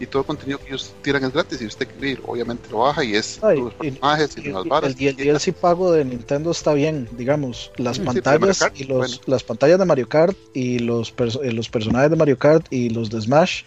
y 0.00 0.06
todo 0.06 0.22
el 0.22 0.26
contenido 0.26 0.58
que 0.58 0.66
ellos 0.68 0.92
tiran 1.02 1.24
es 1.24 1.32
gratis 1.32 1.62
y 1.62 1.66
usted 1.66 1.86
quiere 1.86 2.10
ir, 2.10 2.22
obviamente 2.26 2.68
lo 2.70 2.78
baja 2.78 3.04
y 3.04 3.14
es 3.14 3.40
los 3.42 3.72
personajes 3.74 4.36
y, 4.36 4.48
y, 4.48 4.52
varas. 4.52 4.96
El, 4.98 5.06
el 5.06 5.16
DLC 5.16 5.52
pago 5.52 5.92
de 5.92 6.04
Nintendo 6.04 6.50
está 6.50 6.74
bien, 6.74 7.08
digamos, 7.12 7.70
las 7.76 8.00
pantallas 8.00 8.60
y 8.74 8.84
los, 8.84 9.20
las 9.26 9.44
pantallas 9.44 9.78
de 9.78 9.84
Mario 9.84 10.08
Kart 10.08 10.36
y 10.52 10.80
los, 10.80 11.14
eh, 11.42 11.52
los 11.52 11.68
personajes 11.68 12.10
de 12.10 12.16
Mario 12.16 12.38
Kart 12.38 12.66
y 12.70 12.90
los 12.90 13.08
de 13.10 13.20
Smash 13.20 13.62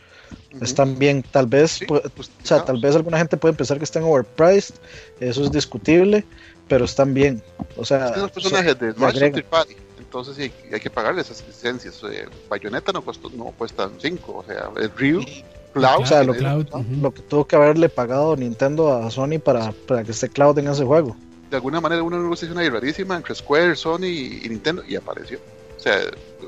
están 0.60 1.00
bien, 1.00 1.24
tal 1.24 1.48
vez, 1.48 1.80
o 1.90 2.02
sea, 2.44 2.66
tal 2.66 2.82
vez 2.82 2.96
alguna 2.96 3.18
gente 3.18 3.38
puede 3.38 3.54
pensar 3.54 3.78
que 3.78 3.86
están 3.86 4.04
overpriced, 4.04 4.76
eso 5.22 5.44
es 5.44 5.52
discutible, 5.52 6.26
pero 6.68 6.84
están 6.84 7.14
bien, 7.14 7.42
o 7.78 7.86
sea, 7.86 8.16
los 8.18 8.32
personajes 8.32 8.78
de 8.78 8.92
Smash 8.92 9.20
entonces 10.08 10.38
sí, 10.38 10.54
hay 10.72 10.80
que 10.80 10.90
pagarle 10.90 11.22
esas 11.22 11.46
licencias. 11.46 12.02
Eh, 12.10 12.28
Bayonetta 12.48 12.94
no, 12.94 13.04
costó, 13.04 13.30
no 13.30 13.46
cuesta 13.58 13.90
5, 13.98 14.38
o 14.38 14.44
sea, 14.44 14.70
el 14.78 14.90
Ryu, 14.96 15.22
Cloud. 15.74 16.02
O 16.02 16.06
sea, 16.06 16.24
lo, 16.24 16.34
que 16.34 17.22
tuvo 17.24 17.46
que 17.46 17.58
haberle 17.58 17.90
pagado 17.90 18.38
Nintendo 18.38 18.94
a 18.94 19.12
Sony 19.12 19.38
para, 19.44 19.74
para 19.86 20.06
que 20.06 20.12
esté 20.12 20.30
Cloud 20.30 20.58
en 20.60 20.70
ese 20.70 20.86
juego. 20.86 21.18
De 21.52 21.58
alguna 21.58 21.82
manera, 21.82 22.04
una 22.04 22.18
negociación 22.18 22.58
ahí 22.58 22.70
rarísima 22.70 23.18
entre 23.18 23.36
Square, 23.36 23.76
Sony 23.76 24.06
y, 24.06 24.48
Nintendo 24.48 24.82
y 24.88 24.96
apareció. 24.96 25.40
O 25.76 25.80
sea, 25.80 26.00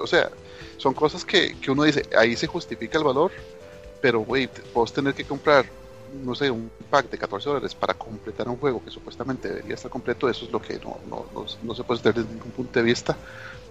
o 0.01 0.07
sea 0.07 0.29
son 0.77 0.93
cosas 0.93 1.25
que, 1.25 1.57
que 1.59 1.71
uno 1.71 1.83
dice, 1.83 2.03
ahí 2.17 2.37
se 2.37 2.47
justifica 2.47 2.97
el 2.97 3.03
valor, 3.03 3.31
pero, 4.01 4.21
güey, 4.21 4.49
vos 4.73 4.93
tener 4.93 5.13
que 5.13 5.25
comprar 5.25 5.65
no 6.23 6.35
sé, 6.35 6.49
un 6.49 6.71
pack 6.89 7.09
de 7.09 7.17
14 7.17 7.49
dólares 7.49 7.75
para 7.75 7.93
completar 7.93 8.47
un 8.49 8.57
juego 8.57 8.83
que 8.83 8.91
supuestamente 8.91 9.47
debería 9.47 9.75
estar 9.75 9.91
completo, 9.91 10.29
eso 10.29 10.45
es 10.45 10.51
lo 10.51 10.61
que 10.61 10.79
no, 10.79 10.97
no, 11.09 11.25
no, 11.63 11.75
se 11.75 11.83
puede 11.83 11.99
hacer 11.99 12.13
desde 12.13 12.29
ningún 12.29 12.51
punto 12.51 12.79
de 12.79 12.83
vista 12.83 13.15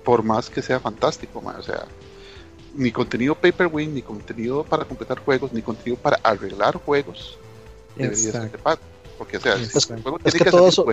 por 0.05 0.23
más 0.23 0.49
que 0.49 0.63
sea 0.63 0.81
fantástico, 0.81 1.43
o 1.45 1.63
sea, 1.63 1.85
ni 2.75 2.93
contenido 2.93 3.35
pay 3.35 3.53
win, 3.71 3.95
ni 3.95 4.03
contenido 4.03 4.65
para 4.65 4.85
completar 4.85 5.19
juegos, 5.19 5.53
ni 5.53 5.63
contenido 5.63 6.01
para 6.01 6.19
arreglar 6.23 6.77
juegos 6.77 7.39
debería 7.97 8.33
ser 8.33 8.51
de 8.51 8.59
pago. 8.59 8.81
Porque, 9.19 9.37
o 9.37 9.41
sea, 9.41 9.55
es, 9.57 9.87
que, 10.35 10.45
todo 10.45 10.69
eso, 10.69 10.87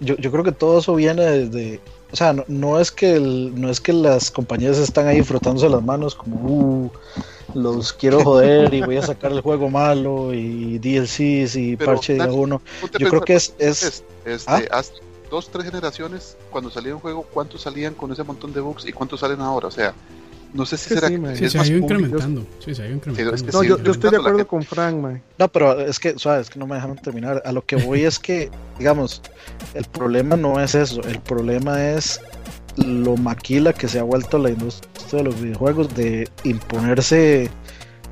yo, 0.00 0.16
yo, 0.16 0.32
creo 0.32 0.42
que 0.42 0.50
todo 0.50 0.80
eso 0.80 0.96
viene 0.96 1.24
desde, 1.24 1.80
o 2.12 2.16
sea, 2.16 2.32
no, 2.32 2.44
no 2.48 2.80
es 2.80 2.90
que 2.90 3.18
no 3.20 3.68
es 3.68 3.80
que 3.80 3.92
las 3.92 4.30
compañías 4.30 4.78
están 4.78 5.06
ahí 5.06 5.22
frotándose 5.22 5.68
las 5.68 5.82
manos 5.82 6.14
como, 6.14 6.36
uh, 6.36 6.90
los 7.54 7.92
quiero 7.92 8.22
joder 8.22 8.72
y 8.72 8.82
voy 8.82 8.96
a 8.96 9.02
sacar 9.02 9.32
el 9.32 9.40
juego 9.40 9.68
malo 9.70 10.32
y 10.32 10.78
DLCs 10.78 11.56
y 11.56 11.76
parche 11.76 12.14
de 12.14 12.30
uno. 12.30 12.60
Yo 12.98 13.08
creo 13.08 13.22
que 13.22 13.34
es, 13.34 13.54
es, 13.58 14.04
este, 14.24 14.68
¿Ah? 14.70 14.82
dos, 15.30 15.50
tres 15.50 15.64
generaciones, 15.64 16.36
cuando 16.50 16.70
salía 16.70 16.94
un 16.94 17.00
juego, 17.00 17.22
¿cuántos 17.22 17.62
salían 17.62 17.94
con 17.94 18.12
ese 18.12 18.22
montón 18.22 18.52
de 18.52 18.60
bugs 18.60 18.86
y 18.86 18.92
cuántos 18.92 19.20
salen 19.20 19.40
ahora? 19.40 19.68
O 19.68 19.70
sea, 19.70 19.94
no 20.54 20.64
sé 20.66 20.76
si 20.76 20.94
será 20.94 21.08
sí, 21.08 21.48
se 21.48 21.58
ha 21.58 21.66
ido 21.66 21.78
incrementando. 21.78 22.46
Sí, 22.58 22.74
se 22.74 22.82
ha 22.82 22.86
ido 22.86 22.96
incrementando. 22.96 23.52
no, 23.52 23.62
yo, 23.62 23.76
estoy 23.90 24.10
de 24.10 24.16
acuerdo 24.16 24.46
con 24.46 24.62
Frank, 24.62 24.96
man. 24.96 25.22
No, 25.38 25.48
pero 25.48 25.80
es 25.80 25.98
que, 25.98 26.18
sabes, 26.18 26.50
que 26.50 26.58
no 26.58 26.66
me 26.66 26.74
dejaron 26.76 26.96
terminar. 26.96 27.42
A 27.44 27.52
lo 27.52 27.64
que 27.64 27.76
voy 27.76 28.04
es 28.04 28.18
que, 28.18 28.50
digamos, 28.78 29.22
el 29.74 29.84
problema 29.84 30.36
no 30.36 30.60
es 30.60 30.74
eso. 30.74 31.02
El 31.02 31.20
problema 31.20 31.90
es 31.90 32.20
lo 32.76 33.16
maquila 33.16 33.72
que 33.72 33.88
se 33.88 33.98
ha 33.98 34.02
vuelto 34.04 34.38
la 34.38 34.50
industria 34.50 35.18
de 35.18 35.24
los 35.24 35.40
videojuegos 35.40 35.94
de 35.94 36.28
imponerse 36.44 37.50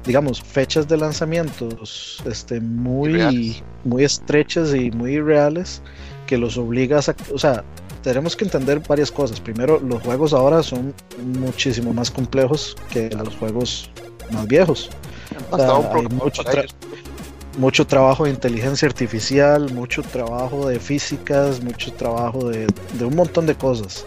digamos 0.05 0.43
fechas 0.43 0.89
de 0.89 0.97
lanzamientos 0.97 2.23
este 2.27 2.61
muy 2.61 3.63
muy 3.85 4.05
estrechas 4.05 4.75
y 4.75 4.91
muy 4.91 5.21
reales 5.21 5.83
que 6.27 6.37
los 6.37 6.59
obligas 6.59 7.09
a, 7.09 7.17
o 7.33 7.39
sea, 7.39 7.65
tenemos 8.07 8.37
que 8.37 8.45
entender 8.45 8.81
varias 8.87 9.11
cosas. 9.11 9.41
Primero, 9.41 9.81
los 9.81 10.01
juegos 10.01 10.33
ahora 10.33 10.63
son 10.63 10.95
muchísimo 11.41 11.93
más 11.93 12.09
complejos 12.09 12.77
que 12.89 13.11
los 13.11 13.35
juegos 13.35 13.91
más 14.31 14.47
viejos. 14.47 14.91
hay 15.51 16.07
mucho, 16.15 16.45
mucho, 17.59 17.85
trabajo 17.85 18.23
de 18.23 18.31
inteligencia 18.31 18.87
artificial, 18.87 19.73
mucho 19.73 20.05
trabajo 20.05 20.69
de 20.69 20.79
físicas, 20.79 21.61
mucho 21.61 21.93
trabajo 21.95 22.49
de, 22.49 22.69
un 23.01 23.17
montón 23.17 23.45
de 23.45 23.57
cosas. 23.57 24.07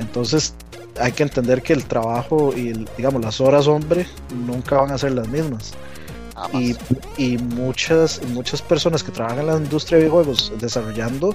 Entonces, 0.00 0.52
hay 1.00 1.12
que 1.12 1.22
entender 1.22 1.62
que 1.62 1.72
el 1.72 1.86
trabajo 1.86 2.52
y, 2.54 2.86
digamos, 2.98 3.22
las 3.22 3.40
horas 3.40 3.66
hombre 3.68 4.06
nunca 4.46 4.82
van 4.82 4.90
a 4.90 4.98
ser 4.98 5.12
las 5.12 5.28
mismas. 5.28 5.72
Y, 6.52 6.76
y, 7.16 7.38
muchas, 7.38 8.20
muchas 8.34 8.60
personas 8.60 9.02
que 9.02 9.12
trabajan 9.12 9.40
en 9.40 9.46
la 9.46 9.56
industria 9.56 9.96
de 9.96 10.04
videojuegos 10.04 10.52
desarrollando, 10.60 11.34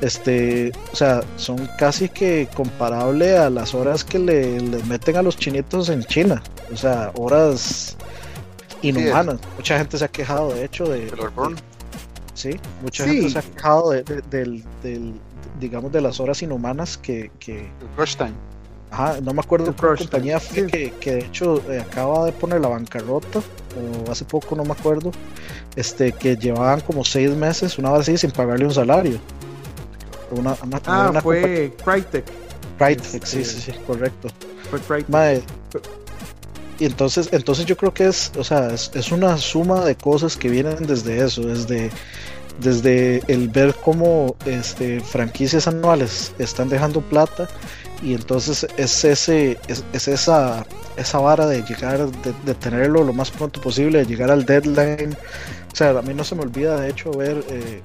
este, 0.00 0.72
o 0.92 0.96
sea, 0.96 1.22
son 1.36 1.68
casi 1.78 2.08
que 2.08 2.48
comparable 2.54 3.36
a 3.36 3.50
las 3.50 3.74
horas 3.74 4.04
que 4.04 4.18
le, 4.18 4.60
meten 4.84 5.16
a 5.16 5.22
los 5.22 5.36
chinitos 5.36 5.88
en 5.88 6.04
China. 6.04 6.42
O 6.72 6.76
sea, 6.76 7.12
horas 7.14 7.96
inhumanas. 8.82 9.38
mucha 9.56 9.78
gente 9.78 9.98
se 9.98 10.04
ha 10.04 10.08
quejado, 10.08 10.54
de 10.54 10.64
hecho, 10.64 10.84
de... 10.84 11.12
sí, 12.34 12.58
mucha 12.82 13.04
gente 13.04 13.30
se 13.30 13.38
ha 13.38 13.42
quejado 13.42 13.90
de, 13.90 14.02
del, 14.30 15.14
digamos, 15.58 15.92
de 15.92 16.00
las 16.00 16.20
horas 16.20 16.42
inhumanas 16.42 16.96
que... 16.96 17.30
que 17.38 17.68
rush 17.96 18.16
time 18.16 18.34
Ajá, 18.90 19.20
no 19.20 19.32
me 19.32 19.40
acuerdo 19.40 19.74
qué 19.76 19.86
compañía 19.98 20.40
fue 20.40 20.66
que, 20.66 20.90
que, 20.94 21.12
de 21.12 21.20
hecho 21.20 21.62
eh, 21.70 21.78
acaba 21.78 22.24
de 22.26 22.32
poner 22.32 22.60
la 22.60 22.68
bancarrota, 22.68 23.38
o 23.38 24.10
hace 24.10 24.24
poco 24.24 24.56
no 24.56 24.64
me 24.64 24.72
acuerdo, 24.72 25.12
este 25.76 26.10
que 26.10 26.36
llevaban 26.36 26.80
como 26.80 27.04
seis 27.04 27.30
meses, 27.30 27.78
una 27.78 27.92
vez 27.92 28.00
así, 28.00 28.18
sin 28.18 28.32
pagarle 28.32 28.64
un 28.64 28.74
salario. 28.74 29.20
Una, 30.30 30.56
ah, 30.86 31.20
fue 31.20 31.72
Crytek. 31.84 32.24
Crytek, 32.78 33.24
sí, 33.24 33.44
sí, 33.44 33.60
sí, 33.60 33.72
correcto. 33.86 34.28
Fue 34.70 34.80
Crytek. 34.80 35.42
y 36.78 36.84
entonces, 36.84 37.28
entonces 37.32 37.66
yo 37.66 37.76
creo 37.76 37.92
que 37.92 38.06
es, 38.06 38.32
o 38.38 38.44
sea, 38.44 38.68
es, 38.68 38.90
es, 38.94 39.12
una 39.12 39.36
suma 39.38 39.84
de 39.84 39.96
cosas 39.96 40.36
que 40.36 40.48
vienen 40.48 40.86
desde 40.86 41.24
eso, 41.24 41.42
desde, 41.42 41.90
desde 42.60 43.22
el 43.28 43.48
ver 43.48 43.74
cómo 43.74 44.36
este, 44.46 45.00
franquicias 45.00 45.66
anuales 45.66 46.32
están 46.38 46.68
dejando 46.68 47.00
plata 47.00 47.48
y 48.02 48.14
entonces 48.14 48.66
es 48.76 49.04
ese 49.04 49.58
es, 49.68 49.84
esa 50.08 50.66
esa 50.96 51.18
vara 51.18 51.46
de 51.46 51.62
llegar 51.62 52.10
de, 52.10 52.54
tenerlo 52.54 53.04
lo 53.04 53.12
más 53.12 53.30
pronto 53.30 53.60
posible 53.60 53.98
de 53.98 54.06
llegar 54.06 54.30
al 54.30 54.44
deadline 54.44 55.16
o 55.72 55.76
sea 55.76 55.90
a 55.90 56.02
mí 56.02 56.14
no 56.14 56.24
se 56.24 56.34
me 56.34 56.42
olvida 56.42 56.80
de 56.80 56.90
hecho 56.90 57.10
ver 57.12 57.44
eh, 57.50 57.80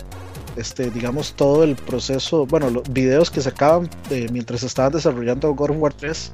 este 0.56 0.90
digamos 0.90 1.34
todo 1.34 1.64
el 1.64 1.76
proceso 1.76 2.45
bueno 2.45 2.69
los 2.69 2.91
videos 2.91 3.30
que 3.32 3.41
se 3.41 3.49
acaban 3.49 3.90
eh, 4.10 4.27
mientras 4.32 4.64
estaban 4.64 4.94
desarrollando 4.94 5.53
God 5.53 5.72
of 5.72 5.77
War 5.80 5.94
3 5.94 6.32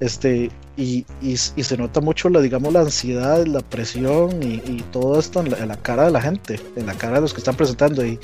Este, 0.00 0.50
y, 0.76 1.06
y, 1.22 1.36
se 1.36 1.76
nota 1.76 2.00
mucho 2.00 2.28
la, 2.28 2.40
digamos, 2.40 2.72
la 2.72 2.80
ansiedad, 2.80 3.46
la 3.46 3.60
presión 3.60 4.42
y, 4.42 4.82
todo 4.92 5.20
esto 5.20 5.40
en 5.40 5.68
la, 5.68 5.76
cara 5.76 6.06
de 6.06 6.10
la 6.10 6.20
gente, 6.20 6.58
en 6.74 6.86
la 6.86 6.94
cara 6.94 7.14
de 7.16 7.20
los 7.22 7.32
que 7.32 7.38
están 7.38 7.56
presentando 7.56 8.04
y 8.04 8.18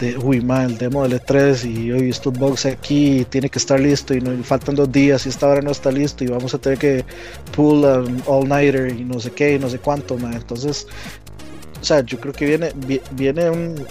de, 0.00 0.16
uy, 0.16 0.40
man, 0.40 0.70
el 0.70 0.78
demo 0.78 1.06
del 1.06 1.20
E3 1.20 1.70
y 1.70 1.92
hoy 1.92 2.14
Box 2.38 2.66
aquí 2.66 3.26
tiene 3.28 3.50
que 3.50 3.58
estar 3.58 3.78
listo 3.78 4.14
y, 4.14 4.20
no, 4.20 4.42
faltan 4.42 4.74
dos 4.74 4.90
días 4.90 5.26
y 5.26 5.28
esta 5.28 5.46
hora 5.46 5.60
no 5.60 5.70
está 5.70 5.92
listo 5.92 6.24
y 6.24 6.28
vamos 6.28 6.54
a 6.54 6.58
tener 6.58 6.78
que 6.78 7.04
pull 7.54 7.84
an 7.84 8.22
all-nighter 8.26 8.90
y 8.90 9.04
no 9.04 9.20
sé 9.20 9.30
qué 9.30 9.56
y 9.56 9.58
no 9.58 9.68
sé 9.68 9.78
cuánto, 9.78 10.16
man. 10.16 10.32
Entonces, 10.32 10.86
o 11.80 11.84
sea, 11.84 12.00
yo 12.00 12.18
creo 12.18 12.32
que 12.32 12.46
viene, 12.46 12.72
viene 13.12 13.50
un, 13.50 13.86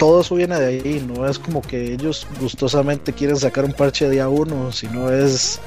todo 0.00 0.22
eso 0.22 0.34
viene 0.34 0.58
de 0.58 0.66
ahí, 0.66 1.06
no 1.06 1.28
es 1.28 1.38
como 1.38 1.60
que 1.60 1.92
ellos 1.92 2.26
gustosamente 2.40 3.12
quieren 3.12 3.36
sacar 3.36 3.66
un 3.66 3.74
parche 3.74 4.08
día 4.08 4.30
uno, 4.30 4.72
sino 4.72 5.10
es 5.12 5.60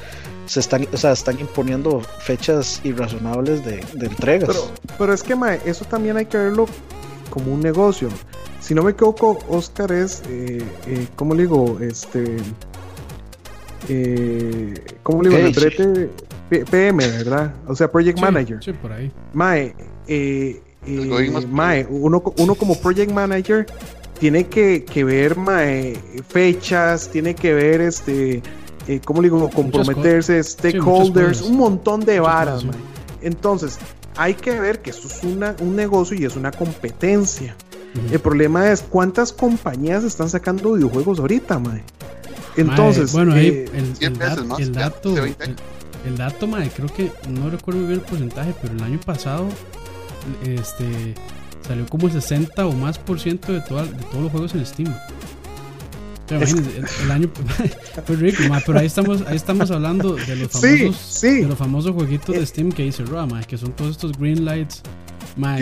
se 0.47 0.59
están, 0.59 0.87
o 0.91 0.97
sea, 0.97 1.11
están 1.11 1.39
imponiendo 1.39 2.01
fechas 2.01 2.81
irrazonables 2.83 3.63
de, 3.63 3.79
entregas. 3.93 4.47
Pero, 4.47 4.71
pero 4.97 5.13
es 5.13 5.21
que, 5.21 5.35
mae, 5.35 5.61
eso 5.65 5.85
también 5.85 6.17
hay 6.17 6.25
que 6.25 6.37
verlo 6.39 6.65
como 7.29 7.53
un 7.53 7.61
negocio. 7.61 8.09
Si 8.59 8.73
no 8.73 8.81
me 8.81 8.91
equivoco, 8.91 9.37
Oscar 9.49 9.91
es, 9.91 10.23
eh, 10.27 10.63
eh, 10.87 11.07
¿cómo 11.15 11.35
le 11.35 11.43
digo? 11.43 11.77
Este, 11.79 12.37
eh, 13.87 14.73
¿cómo 15.03 15.21
le 15.21 15.29
digo? 15.29 15.51
PM, 16.49 17.07
¿verdad? 17.07 17.53
O 17.67 17.75
sea, 17.75 17.91
Project 17.91 18.19
Manager. 18.19 18.63
Sí, 18.63 18.73
por 18.73 18.91
ahí. 18.91 19.11
Mae, 19.33 19.75
eh, 20.07 20.59
eh 20.87 21.31
mae, 21.47 21.85
uno, 21.87 22.23
uno 22.37 22.55
como 22.55 22.79
Project 22.79 23.11
Manager 23.11 23.67
tiene 24.23 24.47
que, 24.47 24.85
que 24.85 25.03
ver 25.03 25.35
mae, 25.35 25.99
fechas, 26.29 27.09
tiene 27.09 27.35
que 27.35 27.53
ver 27.53 27.81
este 27.81 28.41
eh, 28.87 29.01
¿cómo 29.03 29.21
le 29.21 29.25
digo? 29.25 29.49
Comprometerse, 29.49 30.41
stakeholders, 30.41 31.41
un 31.41 31.57
montón 31.57 32.05
de 32.05 32.21
varas, 32.21 32.65
Entonces, 33.21 33.77
hay 34.15 34.35
que 34.35 34.57
ver 34.61 34.81
que 34.81 34.91
esto 34.91 35.09
es 35.09 35.23
una, 35.23 35.57
un 35.59 35.75
negocio 35.75 36.17
y 36.17 36.23
es 36.23 36.37
una 36.37 36.51
competencia. 36.51 37.53
El 38.13 38.19
problema 38.21 38.71
es 38.71 38.81
cuántas 38.81 39.33
compañías 39.33 40.05
están 40.05 40.29
sacando 40.29 40.71
videojuegos 40.71 41.19
ahorita, 41.19 41.59
mae. 41.59 41.83
Entonces, 42.55 43.11
bueno, 43.11 43.33
ahí 43.33 43.47
eh, 43.47 43.65
el, 43.73 43.93
el, 43.99 44.17
dato, 44.17 45.17
el, 46.05 46.15
dato, 46.15 46.47
mae, 46.47 46.69
creo 46.69 46.87
que 46.87 47.11
no 47.27 47.49
recuerdo 47.49 47.81
bien 47.81 47.99
el 47.99 48.01
porcentaje, 48.01 48.55
pero 48.61 48.73
el 48.73 48.83
año 48.83 49.01
pasado, 49.05 49.49
este, 50.45 51.13
salió 51.67 51.85
como 51.87 52.07
el 52.07 52.13
60 52.13 52.65
o 52.65 52.71
más 52.73 52.97
por 52.99 53.19
ciento 53.19 53.51
de, 53.51 53.59
de 53.59 53.65
todos 53.65 54.23
los 54.23 54.31
juegos 54.31 54.55
en 54.55 54.65
Steam 54.65 54.93
el, 56.29 57.11
año 57.11 57.29
fue 58.05 58.15
rico, 58.15 58.43
pero 58.65 58.79
ahí 58.79 58.85
estamos, 58.85 59.21
ahí 59.27 59.35
estamos 59.35 59.71
hablando 59.71 60.15
de 60.15 60.35
los 60.35 60.51
famosos, 60.51 61.21
De 61.21 61.45
los 61.45 61.57
famosos 61.57 61.91
jueguitos 61.91 62.35
de. 62.35 62.45
Steam 62.45 62.71
que 62.71 62.83
dice 62.83 63.03
Roa, 63.03 63.27
que 63.41 63.57
son 63.57 63.73
todos 63.73 63.91
estos 63.91 64.17
green 64.17 64.45
lights. 64.45 64.81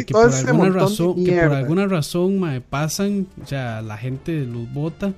que, 0.06 0.14
por 0.14 0.32
alguna 0.32 0.69
razón, 0.69 1.23
que 1.23 1.41
por 1.41 1.53
alguna 1.53 1.88
razón 1.88 2.64
pasan, 2.69 3.28
o 3.44 3.48
sea, 3.48 3.82
la 3.82 3.98
gente 3.98 4.45
los 4.45 4.72
bota, 4.73 5.14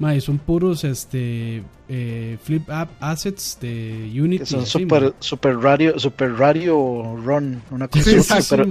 y 0.00 0.20
son 0.20 0.38
puros 0.38 0.84
este 0.84 1.62
eh, 1.88 2.38
flip 2.42 2.70
app 2.70 2.90
assets 3.00 3.58
de 3.60 4.10
Unity. 4.14 4.46
son 4.46 4.64
super, 4.64 5.14
super 5.18 5.58
radio, 5.58 5.98
super 5.98 6.32
radio 6.34 7.16
run, 7.16 7.62
una 7.70 7.88
cosa 7.88 8.40
super, 8.40 8.66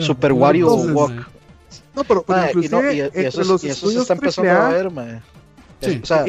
super 0.00 0.32
Wario 0.32 0.74
walk. 0.74 1.28
No, 1.94 2.02
pero, 2.02 2.24
y, 2.60 2.68
no, 2.68 2.90
y, 2.90 3.00
eso, 3.00 3.56
se 3.56 3.68
está 3.70 4.14
empezando 4.14 4.50
a 4.50 4.68
ver, 4.70 4.90
mae. 4.90 5.20
O 6.02 6.06
sea, 6.06 6.24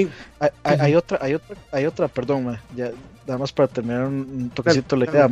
hay, 0.64 0.96
otra, 0.96 1.18
hay 1.22 1.34
otra, 1.34 1.56
hay 1.72 1.86
otra, 1.86 2.08
perdón, 2.08 2.60
ya, 2.76 2.92
nada 3.26 3.40
más 3.40 3.52
para 3.52 3.68
terminar 3.68 4.06
un 4.06 4.52
toquecito 4.54 4.96
la 4.96 5.06
idea, 5.06 5.28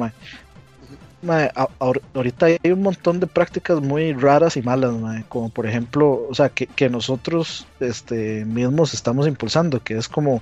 ahorita 2.13 2.47
hay 2.47 2.71
un 2.71 2.81
montón 2.81 3.19
de 3.19 3.27
prácticas 3.27 3.81
muy 3.81 4.13
raras 4.13 4.57
y 4.57 4.61
malas, 4.61 4.93
como 5.29 5.49
por 5.49 5.65
ejemplo, 5.65 6.27
o 6.29 6.33
sea, 6.33 6.49
que, 6.49 6.67
que, 6.67 6.89
nosotros 6.89 7.65
este, 7.79 8.45
mismos 8.45 8.93
estamos 8.93 9.27
impulsando, 9.27 9.81
que 9.83 9.97
es 9.97 10.07
como, 10.07 10.41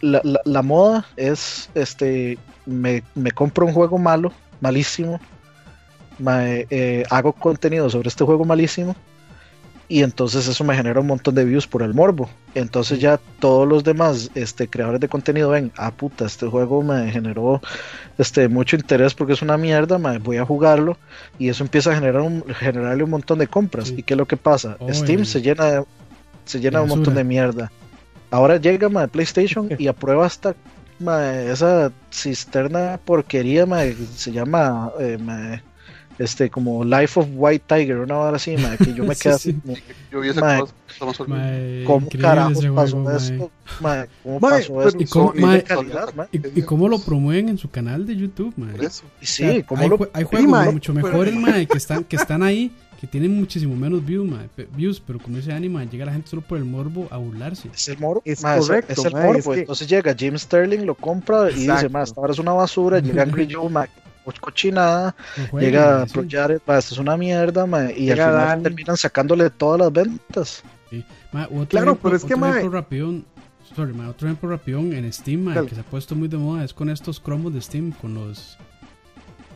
la, 0.00 0.62
moda 0.62 1.06
es, 1.16 1.70
este, 1.74 2.38
me, 2.66 3.02
me, 3.14 3.30
compro 3.32 3.66
un 3.66 3.72
juego 3.72 3.98
malo, 3.98 4.32
malísimo, 4.60 5.20
eh, 6.28 7.04
hago 7.10 7.32
contenido 7.32 7.90
sobre 7.90 8.08
este 8.08 8.24
juego 8.24 8.44
malísimo 8.44 8.94
y 9.88 10.02
entonces 10.02 10.48
eso 10.48 10.64
me 10.64 10.74
genera 10.74 11.00
un 11.00 11.06
montón 11.06 11.34
de 11.34 11.44
views 11.44 11.66
por 11.66 11.82
el 11.82 11.94
morbo. 11.94 12.28
Entonces 12.54 13.00
ya 13.00 13.20
todos 13.38 13.68
los 13.68 13.84
demás 13.84 14.30
este, 14.34 14.68
creadores 14.68 15.00
de 15.00 15.08
contenido 15.08 15.50
ven, 15.50 15.72
ah 15.76 15.90
puta, 15.90 16.24
este 16.24 16.46
juego 16.46 16.82
me 16.82 17.10
generó 17.10 17.60
este, 18.16 18.48
mucho 18.48 18.76
interés 18.76 19.14
porque 19.14 19.34
es 19.34 19.42
una 19.42 19.58
mierda, 19.58 19.98
me 19.98 20.18
voy 20.18 20.38
a 20.38 20.44
jugarlo 20.44 20.96
y 21.38 21.48
eso 21.48 21.64
empieza 21.64 21.92
a 21.92 21.94
generar 21.96 22.22
un, 22.22 22.44
generarle 22.54 23.04
un 23.04 23.10
montón 23.10 23.38
de 23.38 23.46
compras. 23.46 23.90
¿Y 23.90 24.02
qué 24.02 24.14
es 24.14 24.18
lo 24.18 24.26
que 24.26 24.36
pasa? 24.36 24.78
Steam 24.90 25.24
se 25.24 25.42
llena 25.42 25.64
de, 25.64 25.84
se 26.44 26.60
llena 26.60 26.78
de 26.78 26.84
un 26.84 26.90
montón 26.90 27.14
de 27.14 27.24
mierda. 27.24 27.70
Ahora 28.30 28.56
llega 28.56 28.88
ma, 28.88 29.06
PlayStation 29.06 29.68
y 29.78 29.86
aprueba 29.86 30.26
hasta 30.26 30.54
esa 31.50 31.92
cisterna 32.10 32.98
porquería, 33.04 33.66
se 34.16 34.32
llama... 34.32 34.92
Eh, 34.98 35.60
este 36.18 36.50
como 36.50 36.84
Life 36.84 37.18
of 37.18 37.26
White 37.34 37.64
Tiger, 37.66 37.98
una 37.98 38.18
hora 38.18 38.36
así, 38.36 38.56
que 38.78 38.94
yo 38.94 39.04
me 39.04 39.16
quedé 39.16 39.34
así 39.34 39.54
como, 39.54 39.74
yo 40.10 40.20
vi 40.20 40.28
ese 40.28 40.40
¿cómo 41.86 42.08
carajos 42.20 42.66
pasó 42.74 43.16
esto? 43.16 43.50
¿Cómo 44.22 44.40
pasó 44.40 44.88
esto? 44.88 45.02
¿Y 45.02 45.06
cómo, 45.06 45.32
¿Y, 46.32 46.62
cómo 46.62 46.88
lo 46.88 46.98
promueven 46.98 47.48
en 47.48 47.58
su 47.58 47.70
canal 47.70 48.06
de 48.06 48.16
YouTube, 48.16 48.54
Sí, 49.20 49.44
hay, 49.44 49.88
lo... 49.88 50.08
hay, 50.12 50.24
juegos 50.24 50.72
mucho 50.72 50.94
mejores, 50.94 51.34
que 51.68 51.78
están, 51.78 52.04
que 52.04 52.16
están 52.16 52.42
ahí 52.42 52.72
que 53.04 53.06
tienen 53.06 53.36
muchísimo 53.36 53.76
menos 53.76 54.04
views, 54.04 54.26
views 54.74 54.98
pero 54.98 55.18
como 55.18 55.36
dice 55.36 55.52
Anima, 55.52 55.84
llega 55.84 56.06
la 56.06 56.12
gente 56.12 56.28
solo 56.28 56.40
por 56.40 56.56
el 56.56 56.64
morbo 56.64 57.06
a 57.10 57.18
burlarse. 57.18 57.68
Es 57.74 57.88
el 57.88 57.98
morbo, 57.98 58.22
es 58.24 58.40
correcto, 58.40 58.92
es, 58.92 59.04
el 59.04 59.12
morbo. 59.12 59.54
Entonces 59.54 59.88
llega 59.88 60.14
Jim 60.14 60.38
Sterling, 60.38 60.86
lo 60.86 60.94
compra 60.94 61.50
y 61.50 61.66
dice, 61.66 61.90
más, 61.90 62.14
ahora 62.16 62.32
es 62.32 62.38
una 62.38 62.52
basura, 62.52 63.00
llega 63.00 63.24
Angry 63.24 63.46
Joe, 63.52 63.68
cochinada, 64.40 65.14
llega 65.52 66.02
a 66.02 66.06
proyectar, 66.06 66.50
esto 66.52 66.72
es 66.76 66.98
una 66.98 67.16
mierda, 67.16 67.66
y 67.92 68.10
al 68.10 68.16
final 68.16 68.62
terminan 68.62 68.96
sacándole 68.96 69.50
todas 69.50 69.80
las 69.80 69.92
ventas. 69.92 70.62
claro, 71.68 71.96
pero 71.96 72.16
es 72.16 72.24
que 72.24 72.34
otro 72.34 72.48
ejemplo 72.48 72.70
rapidón, 72.70 73.24
sorry, 73.74 73.92
otro 74.00 74.28
ejemplo 74.28 74.48
rapidón 74.48 74.92
en 74.92 75.12
Steam, 75.12 75.52
que 75.66 75.74
se 75.74 75.80
ha 75.80 75.84
puesto 75.84 76.14
muy 76.14 76.28
de 76.28 76.36
moda, 76.36 76.64
es 76.64 76.74
con 76.74 76.90
estos 76.90 77.20
cromos 77.20 77.52
de 77.54 77.60
Steam, 77.60 77.92
con 77.92 78.14
los... 78.14 78.58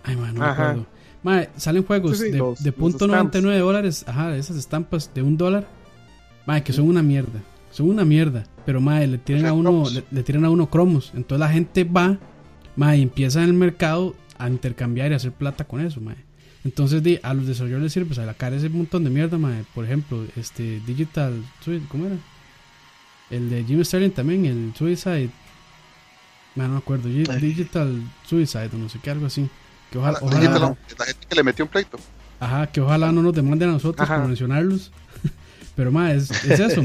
Ay, 0.04 0.16
man, 0.16 0.34
no 0.34 0.40
me 0.40 0.46
acuerdo. 0.46 0.86
salen 1.56 1.84
juegos 1.84 2.18
de, 2.18 2.54
de 2.58 2.72
punto 2.72 3.06
99 3.06 3.60
dólares, 3.60 4.04
ajá, 4.06 4.36
esas 4.36 4.56
estampas 4.56 5.12
de 5.14 5.22
un 5.22 5.36
dólar, 5.36 5.66
que 6.64 6.72
son 6.72 6.88
una 6.88 7.02
mierda, 7.02 7.40
son 7.70 7.90
una 7.90 8.04
mierda, 8.04 8.44
pero 8.64 8.80
madre, 8.80 9.06
le 9.06 9.18
tiran 9.18 9.46
a 9.46 9.52
uno, 9.52 9.84
le, 10.10 10.22
tiran 10.22 10.44
a 10.46 10.50
uno 10.50 10.70
cromos, 10.70 11.12
entonces 11.14 11.40
la 11.40 11.52
gente 11.52 11.84
va, 11.84 12.18
madre, 12.74 12.98
y 12.98 13.02
empieza 13.02 13.42
en 13.42 13.50
el 13.50 13.54
mercado 13.54 14.14
a 14.38 14.48
intercambiar 14.48 15.10
y 15.10 15.14
hacer 15.14 15.32
plata 15.32 15.64
con 15.64 15.80
eso, 15.80 16.00
mae. 16.00 16.16
Entonces 16.64 17.02
di, 17.02 17.20
a 17.22 17.34
los 17.34 17.46
desarrolladores 17.46 17.84
les 17.84 17.92
sirve 17.92 18.06
pues, 18.06 18.18
a 18.18 18.26
la 18.26 18.34
cara 18.34 18.56
ese 18.56 18.68
montón 18.68 19.04
de 19.04 19.10
mierda, 19.10 19.38
mae. 19.38 19.64
Por 19.74 19.84
ejemplo, 19.84 20.24
este 20.36 20.80
Digital 20.86 21.42
¿cómo 21.88 22.06
era? 22.06 22.16
El 23.30 23.50
de 23.50 23.64
Jim 23.64 23.84
Sterling 23.84 24.10
también, 24.10 24.46
el 24.46 24.74
Suicide. 24.74 25.30
no 26.56 26.68
me 26.68 26.78
acuerdo, 26.78 27.08
Digital 27.08 28.02
Suicide 28.26 28.70
o 28.72 28.78
no 28.78 28.88
sé 28.88 28.98
qué, 29.02 29.10
algo 29.10 29.26
así. 29.26 29.48
Que 29.90 29.98
ojalá, 29.98 30.18
la 30.20 31.04
gente 31.04 31.26
que 31.28 31.34
le 31.34 31.42
metió 31.42 31.64
un 31.64 31.70
pleito. 31.70 31.98
Ajá, 32.40 32.66
que 32.68 32.80
ojalá 32.80 33.10
no 33.10 33.22
nos 33.22 33.34
demanden 33.34 33.70
a 33.70 33.72
nosotros 33.72 34.08
por 34.08 34.26
mencionarlos. 34.26 34.92
Pero 35.78 35.92
más, 35.92 36.12
es, 36.12 36.30
es, 36.44 36.58
eso, 36.60 36.80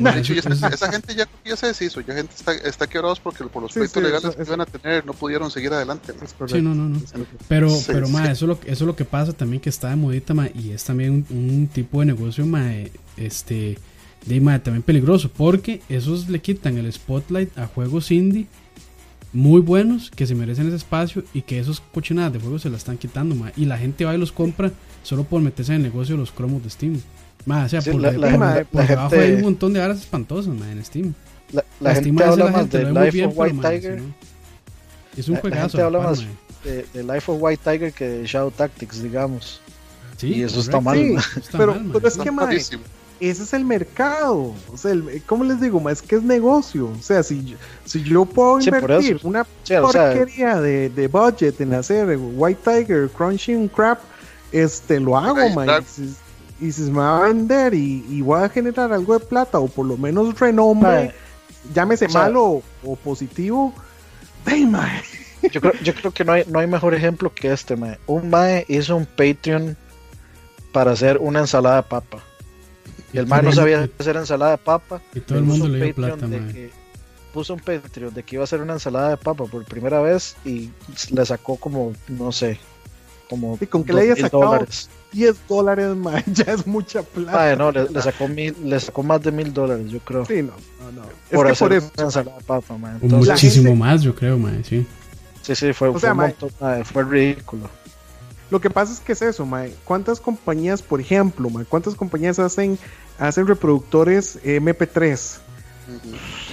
esa, 0.67 0.91
gente 0.91 1.15
ya, 1.15 1.27
ya 1.43 1.55
se 1.57 1.65
deshizo, 1.65 2.01
ya 2.01 2.13
gente 2.13 2.31
está, 2.35 2.53
está 2.53 2.85
quebrados 2.85 3.19
porque 3.19 3.43
por 3.45 3.63
los 3.63 3.73
pleitos 3.73 4.03
legales 4.03 4.35
que 4.35 4.43
iban 4.43 4.61
a 4.61 4.67
tener 4.67 5.03
no 5.03 5.13
pudieron 5.13 5.49
seguir 5.49 5.73
adelante. 5.73 6.13
Sí, 6.45 6.61
no, 6.61 6.75
no, 6.75 6.89
no. 6.89 7.01
Pero, 7.47 7.75
pero 7.87 8.07
más, 8.09 8.29
eso, 8.29 8.45
es 8.45 8.49
lo, 8.49 8.53
eso 8.53 8.71
es 8.71 8.81
lo 8.81 8.95
que 8.95 9.03
pasa 9.03 9.33
también 9.33 9.59
que 9.63 9.69
está 9.69 9.89
de 9.89 9.95
modita, 9.95 10.35
ma, 10.35 10.47
y 10.53 10.69
es 10.69 10.83
también 10.83 11.25
un, 11.31 11.67
tipo 11.73 12.01
de 12.01 12.05
negocio, 12.05 12.45
ma, 12.45 12.71
este, 13.17 13.79
de, 14.27 14.41
ma, 14.41 14.59
también 14.61 14.83
peligroso, 14.83 15.31
porque 15.35 15.81
esos 15.89 16.29
le 16.29 16.39
quitan 16.39 16.77
el 16.77 16.93
spotlight 16.93 17.57
a 17.57 17.65
juegos 17.65 18.11
indie 18.11 18.45
muy 19.33 19.59
buenos 19.61 20.11
que 20.11 20.27
se 20.27 20.35
merecen 20.35 20.67
ese 20.67 20.75
espacio 20.75 21.23
y 21.33 21.41
que 21.41 21.57
esos 21.57 21.79
cochinadas 21.79 22.33
de 22.33 22.39
juegos 22.41 22.61
se 22.61 22.69
la 22.69 22.77
están 22.77 22.99
quitando, 22.99 23.33
ma, 23.33 23.51
y 23.57 23.65
la 23.65 23.79
gente 23.79 24.05
va 24.05 24.13
y 24.13 24.19
los 24.19 24.31
compra 24.31 24.71
solo 25.01 25.23
por 25.23 25.41
meterse 25.41 25.71
en 25.71 25.77
el 25.77 25.81
negocio 25.91 26.13
de 26.13 26.19
los 26.19 26.31
cromos 26.31 26.61
de 26.61 26.69
Steam. 26.69 27.01
Más, 27.45 27.73
o 27.73 27.81
sea, 27.81 27.91
por, 27.91 28.01
la, 28.01 28.11
debajo 28.71 29.15
hay 29.15 29.33
un 29.33 29.41
montón 29.41 29.73
de 29.73 29.81
aras 29.81 29.99
espantosas 29.99 30.53
en 30.53 30.85
Steam. 30.85 31.13
La, 31.79 31.95
gente 31.95 32.23
habla 32.23 32.47
más 32.47 32.69
de 32.69 32.91
Life 32.91 33.25
of 33.25 33.33
White 33.35 33.57
Tiger. 33.57 34.01
Es 35.17 35.27
un 35.27 35.35
juegazo. 35.35 35.59
La 35.59 35.69
gente 35.69 35.81
habla 35.81 35.99
más 35.99 36.23
de, 36.63 37.03
Life 37.03 37.31
of 37.31 37.37
White 37.41 37.61
Tiger 37.63 37.93
que 37.93 38.07
de 38.07 38.25
Shadow 38.25 38.51
Tactics, 38.51 39.03
digamos. 39.03 39.61
Sí, 40.17 40.35
y 40.35 40.43
eso 40.43 40.61
está 40.61 40.79
mal. 40.79 40.97
pero, 41.51 41.77
pero 41.91 42.07
es 42.07 42.17
que, 42.17 42.31
ese 43.29 43.43
es 43.43 43.53
el 43.53 43.65
mercado. 43.65 44.53
O 44.71 44.77
sea, 44.77 44.93
¿cómo 45.25 45.43
les 45.43 45.61
digo? 45.61 45.89
Es 45.89 46.01
que 46.01 46.15
es 46.15 46.23
negocio. 46.23 46.89
O 46.89 47.01
sea, 47.01 47.23
si, 47.23 47.55
si 47.85 48.03
yo 48.03 48.25
puedo 48.25 48.59
invertir 48.59 49.19
una 49.23 49.45
porquería 49.67 50.59
de, 50.59 50.89
de, 50.89 51.07
budget 51.07 51.59
en 51.61 51.73
hacer 51.73 52.17
White 52.17 52.61
Tiger, 52.63 53.09
Crunching 53.09 53.67
Crap, 53.69 53.99
este, 54.51 54.99
lo 54.99 55.17
hago, 55.17 55.49
man. 55.51 55.83
Y 56.59 56.71
si, 56.71 56.85
se 56.85 56.91
me 56.91 56.99
va 56.99 57.19
a 57.19 57.27
vender 57.27 57.73
y, 57.73 58.05
y, 58.09 58.21
voy 58.21 58.41
a 58.41 58.49
generar 58.49 58.93
algo 58.93 59.17
de 59.17 59.25
plata 59.25 59.59
o 59.59 59.67
por 59.67 59.85
lo 59.85 59.97
menos 59.97 60.39
renombre, 60.39 61.13
llámese 61.73 62.07
malo 62.07 62.61
o, 62.83 62.95
positivo, 62.95 63.73
Yo 65.51 65.59
creo, 65.59 65.73
yo 65.83 65.93
creo 65.93 66.11
que 66.11 66.23
no 66.23 66.31
hay, 66.31 66.45
no 66.47 66.59
hay 66.59 66.67
mejor 66.67 66.93
ejemplo 66.93 67.33
que 67.33 67.51
este, 67.51 67.75
mae. 67.75 67.99
Un 68.07 68.29
mae 68.29 68.65
hizo 68.69 68.95
un 68.95 69.05
Patreon 69.05 69.75
para 70.71 70.91
hacer 70.91 71.17
una 71.17 71.39
ensalada 71.39 71.77
de 71.77 71.83
papa. 71.83 72.19
Y 73.11 73.17
el 73.17 73.27
mae 73.27 73.43
no 73.43 73.51
sabía 73.51 73.89
hacer 73.99 74.15
ensalada 74.15 74.51
de 74.51 74.57
papa. 74.57 75.01
Y 75.13 75.19
todo 75.19 75.39
el 75.39 75.43
mundo 75.43 75.67
le 75.67 75.85
dio 75.85 75.95
plata, 75.95 76.27
puso 77.33 77.55
un 77.55 77.59
Patreon 77.59 78.13
de 78.13 78.23
que 78.23 78.35
iba 78.35 78.43
a 78.43 78.45
hacer 78.45 78.61
una 78.61 78.73
ensalada 78.73 79.09
de 79.09 79.17
papa 79.17 79.45
por 79.45 79.65
primera 79.65 80.01
vez 80.01 80.37
y 80.45 80.69
le 81.11 81.25
sacó 81.25 81.57
como, 81.57 81.93
no 82.07 82.31
sé, 82.31 82.59
como 83.29 83.57
¿Y 83.59 83.65
con 83.65 83.83
qué 83.83 83.93
le 83.93 84.01
haya 84.01 84.15
sacado 84.15 84.43
dólares. 84.43 84.89
10 85.13 85.47
dólares, 85.47 85.95
man, 85.95 86.23
ya 86.27 86.53
es 86.53 86.67
mucha 86.67 87.03
plata. 87.03 87.55
no, 87.55 87.71
le, 87.71 88.01
sacó 88.01 88.27
mil, 88.27 88.55
le 88.63 88.79
sacó 88.79 89.03
más 89.03 89.21
de 89.21 89.31
mil 89.31 89.53
dólares, 89.53 89.89
yo 89.89 89.99
creo. 89.99 90.25
Sí, 90.25 90.41
no, 90.41 90.53
no, 90.79 90.91
no. 90.91 91.01
Por 91.31 91.47
es 91.47 91.53
que 91.53 91.65
por 91.65 91.73
eso, 91.73 91.91
una 91.95 92.05
ensalada 92.05 92.37
de 92.37 92.43
papa, 92.43 92.77
man. 92.77 92.99
Entonces, 93.01 93.29
muchísimo 93.29 93.75
más, 93.75 94.01
yo 94.01 94.13
creo, 94.13 94.37
man, 94.37 94.63
sí. 94.63 94.85
Sí, 95.41 95.55
sí, 95.55 95.73
fue, 95.73 95.97
fue, 95.97 96.11
un 96.11 96.17
montón, 96.17 96.49
fue 96.85 97.03
ridículo. 97.03 97.69
Lo 98.49 98.61
que 98.61 98.69
pasa 98.69 98.93
es 98.93 98.99
que 98.99 99.13
es 99.13 99.21
eso, 99.21 99.45
mae. 99.45 99.73
¿Cuántas 99.83 100.19
compañías, 100.19 100.81
por 100.81 101.01
ejemplo, 101.01 101.49
mae, 101.49 101.65
cuántas 101.65 101.95
compañías 101.95 102.39
hacen, 102.39 102.77
hacen 103.17 103.47
reproductores 103.47 104.39
MP3? 104.43 105.39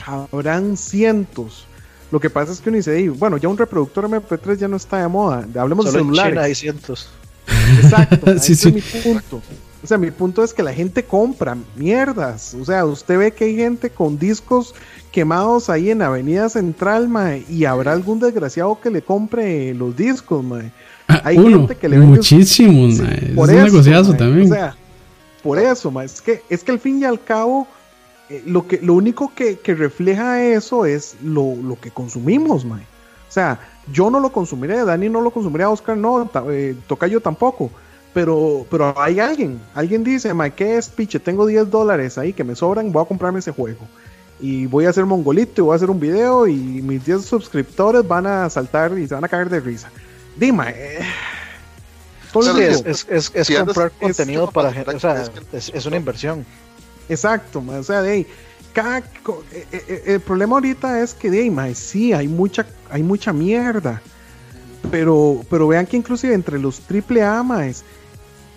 Habrán 0.06 0.76
cientos. 0.76 1.66
Lo 2.10 2.18
que 2.18 2.30
pasa 2.30 2.52
es 2.52 2.60
que 2.60 2.70
uno 2.70 2.76
dice, 2.76 3.08
bueno, 3.10 3.36
ya 3.36 3.48
un 3.48 3.56
reproductor 3.56 4.08
MP3 4.08 4.56
ya 4.56 4.68
no 4.68 4.76
está 4.76 5.02
de 5.02 5.08
moda. 5.08 5.46
Hablemos 5.56 5.84
de 5.84 5.92
celulares. 5.92 6.38
hay 6.38 6.54
cientos. 6.54 7.10
Exacto, 7.82 8.30
ese 8.32 8.52
es 8.52 8.72
mi 8.72 8.80
punto. 8.80 9.42
O 9.82 9.86
sea, 9.86 9.96
mi 9.96 10.10
punto 10.10 10.44
es 10.44 10.52
que 10.52 10.62
la 10.62 10.74
gente 10.74 11.02
compra 11.04 11.56
mierdas. 11.74 12.54
O 12.54 12.64
sea, 12.64 12.84
usted 12.84 13.18
ve 13.18 13.32
que 13.32 13.44
hay 13.44 13.56
gente 13.56 13.88
con 13.88 14.18
discos 14.18 14.74
quemados 15.10 15.70
ahí 15.70 15.90
en 15.90 16.02
Avenida 16.02 16.48
Central, 16.48 17.08
mae, 17.08 17.44
y 17.48 17.64
habrá 17.64 17.92
algún 17.92 18.20
desgraciado 18.20 18.78
que 18.80 18.90
le 18.90 19.02
compre 19.02 19.74
los 19.74 19.96
discos, 19.96 20.44
mae. 20.44 20.70
Ah, 21.08 21.22
hay 21.24 21.36
gente 21.36 21.76
que 21.76 21.88
le 21.88 21.98
vende 21.98 22.16
muchísimos, 22.16 22.98
mae. 23.00 23.32
Por 23.34 23.50
es 23.50 23.56
un 23.56 23.64
negociazo 23.64 24.14
también. 24.14 24.52
O 24.52 24.54
sea, 24.54 24.76
por 25.42 25.58
eso, 25.58 25.90
mae. 25.90 26.06
Es 26.06 26.20
que, 26.20 26.42
es 26.48 26.62
que 26.62 26.72
al 26.72 26.78
fin 26.78 27.00
y 27.00 27.04
al 27.04 27.22
cabo, 27.22 27.66
eh, 28.28 28.42
lo, 28.46 28.66
que, 28.66 28.78
lo 28.82 28.94
único 28.94 29.32
que, 29.34 29.58
que 29.58 29.74
refleja 29.74 30.42
eso 30.42 30.84
es 30.84 31.16
lo, 31.22 31.56
lo, 31.56 31.80
que 31.80 31.90
consumimos, 31.90 32.64
mae. 32.64 32.82
O 32.82 33.32
sea, 33.32 33.60
yo 33.93 34.11
no 34.11 34.20
lo 34.20 34.32
consumiré, 34.32 34.85
Dani 34.85 35.09
no 35.09 35.20
lo 35.20 35.31
consumiré, 35.31 35.65
Oscar 35.65 35.97
no, 35.97 36.31
eh, 36.51 36.77
toca 36.86 37.07
yo 37.07 37.20
tampoco. 37.20 37.70
Pero, 38.12 38.66
pero 38.69 38.93
hay 39.01 39.20
alguien, 39.20 39.61
alguien 39.73 40.02
dice, 40.02 40.35
mae, 40.35 40.51
¿qué 40.51 40.77
es, 40.77 40.89
piche? 40.89 41.20
Tengo 41.20 41.47
10 41.47 41.70
dólares 41.70 42.19
ahí 42.19 42.32
que 42.32 42.43
me 42.43 42.57
sobran, 42.57 42.90
voy 42.90 43.02
a 43.02 43.07
comprarme 43.07 43.39
ese 43.39 43.52
juego 43.52 43.86
y 44.40 44.66
voy 44.66 44.86
a 44.86 44.90
hacer 44.90 45.05
mongolito 45.05 45.61
y 45.61 45.65
voy 45.65 45.73
a 45.74 45.77
hacer 45.77 45.90
un 45.90 46.01
video 46.01 46.47
y 46.47 46.55
mis 46.55 47.05
10 47.05 47.24
suscriptores 47.24 48.07
van 48.07 48.27
a 48.27 48.51
saltar 48.51 48.97
y 48.98 49.07
se 49.07 49.15
van 49.15 49.24
a 49.24 49.28
caer 49.28 49.48
de 49.48 49.61
risa. 49.61 49.90
Dime, 50.36 50.70
eh, 50.70 51.01
es, 52.85 53.07
es, 53.09 53.32
es, 53.35 53.59
comprar 53.59 53.90
contenido 53.93 54.51
para 54.51 54.73
gente, 54.73 54.94
o 54.94 55.01
sea, 55.01 55.24
es, 55.52 55.86
una 55.86 55.97
inversión. 55.97 56.47
Exacto, 57.09 57.62
o 57.66 57.82
sea, 57.82 58.02
de 58.02 58.11
ahí, 58.12 58.27
eh, 58.74 59.66
eh, 59.72 60.02
el 60.06 60.20
problema 60.20 60.55
ahorita 60.55 61.02
es 61.02 61.14
que 61.14 61.30
de 61.30 61.40
ahí, 61.40 61.74
sí, 61.74 62.12
hay 62.12 62.28
mucha, 62.28 62.66
hay 62.90 63.02
mucha 63.02 63.32
mierda. 63.32 64.02
Pero, 64.90 65.42
pero 65.51 65.68
vean 65.68 65.86
que 65.86 65.97
inclusive 65.97 66.34
entre 66.34 66.59
los 66.59 66.80
triple 66.80 67.22
A, 67.22 67.44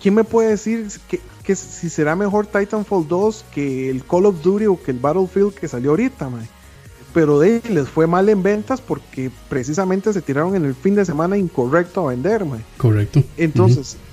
¿quién 0.00 0.14
me 0.14 0.24
puede 0.24 0.50
decir 0.50 0.88
que, 1.08 1.20
que 1.44 1.54
si 1.54 1.90
será 1.90 2.16
mejor 2.16 2.46
Titanfall 2.46 3.06
2 3.06 3.44
que 3.52 3.90
el 3.90 4.04
Call 4.04 4.26
of 4.26 4.42
Duty 4.42 4.66
o 4.66 4.82
que 4.82 4.90
el 4.90 4.98
Battlefield 4.98 5.54
que 5.54 5.68
salió 5.68 5.90
ahorita, 5.90 6.28
mae. 6.30 6.48
Pero 7.12 7.38
de 7.38 7.62
les 7.68 7.88
fue 7.88 8.06
mal 8.06 8.28
en 8.28 8.42
ventas 8.42 8.80
porque 8.80 9.30
precisamente 9.48 10.12
se 10.12 10.22
tiraron 10.22 10.56
en 10.56 10.64
el 10.64 10.74
fin 10.74 10.94
de 10.94 11.04
semana 11.04 11.36
incorrecto 11.36 12.06
a 12.06 12.10
vender, 12.10 12.44
mae. 12.44 12.60
Correcto. 12.78 13.22
Entonces, 13.36 13.96
uh 13.96 14.04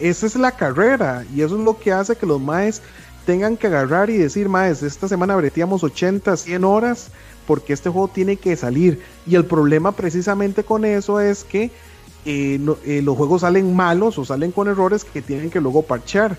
esa 0.00 0.26
es 0.26 0.36
la 0.36 0.52
carrera 0.52 1.24
y 1.34 1.42
eso 1.42 1.58
es 1.58 1.64
lo 1.64 1.76
que 1.76 1.90
hace 1.90 2.14
que 2.14 2.24
los 2.24 2.40
maes 2.40 2.82
tengan 3.30 3.56
que 3.56 3.68
agarrar 3.68 4.10
y 4.10 4.16
decir, 4.16 4.48
maes, 4.48 4.82
esta 4.82 5.06
semana 5.06 5.36
breteamos 5.36 5.84
80, 5.84 6.36
100 6.36 6.64
horas 6.64 7.12
porque 7.46 7.72
este 7.72 7.88
juego 7.88 8.08
tiene 8.08 8.34
que 8.34 8.56
salir. 8.56 9.00
Y 9.24 9.36
el 9.36 9.44
problema 9.44 9.92
precisamente 9.92 10.64
con 10.64 10.84
eso 10.84 11.20
es 11.20 11.44
que 11.44 11.70
eh, 12.24 12.60
eh, 12.84 13.02
los 13.04 13.16
juegos 13.16 13.42
salen 13.42 13.72
malos 13.72 14.18
o 14.18 14.24
salen 14.24 14.50
con 14.50 14.66
errores 14.66 15.04
que 15.04 15.22
tienen 15.22 15.48
que 15.48 15.60
luego 15.60 15.82
parchear. 15.82 16.36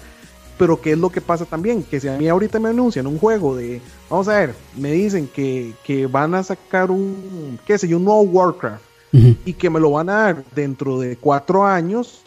Pero 0.58 0.82
¿qué 0.82 0.92
es 0.92 0.98
lo 0.98 1.10
que 1.10 1.22
pasa 1.22 1.46
también? 1.46 1.82
Que 1.82 2.02
si 2.02 2.10
a 2.10 2.18
mí 2.18 2.28
ahorita 2.28 2.60
me 2.60 2.68
anuncian 2.68 3.08
un 3.08 3.18
juego 3.18 3.56
de, 3.56 3.80
vamos 4.10 4.28
a 4.28 4.38
ver, 4.38 4.54
me 4.76 4.92
dicen 4.92 5.30
que, 5.34 6.10
van 6.12 6.36
a 6.36 6.44
sacar 6.44 6.92
un, 6.92 7.58
qué 7.66 7.78
sé 7.78 7.88
yo, 7.88 7.96
un 7.96 8.04
nuevo 8.04 8.24
Warcraft 8.24 8.84
y 9.14 9.54
que 9.54 9.70
me 9.70 9.80
lo 9.80 9.92
van 9.92 10.10
a 10.10 10.14
dar 10.14 10.44
dentro 10.54 11.00
de 11.00 11.16
cuatro 11.16 11.66
años, 11.66 12.22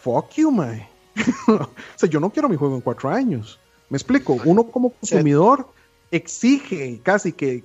fuck 0.00 0.28
you, 0.34 0.50
man. 0.50 0.82
o 1.46 1.68
sea, 1.94 2.08
yo 2.08 2.18
no 2.18 2.30
quiero 2.30 2.48
mi 2.48 2.56
juego 2.56 2.74
en 2.74 2.80
cuatro 2.80 3.10
años. 3.10 3.60
Me 3.90 3.96
explico, 3.96 4.36
uno 4.44 4.64
como 4.64 4.90
consumidor 4.90 5.68
exige 6.10 7.00
casi 7.02 7.32
que, 7.32 7.64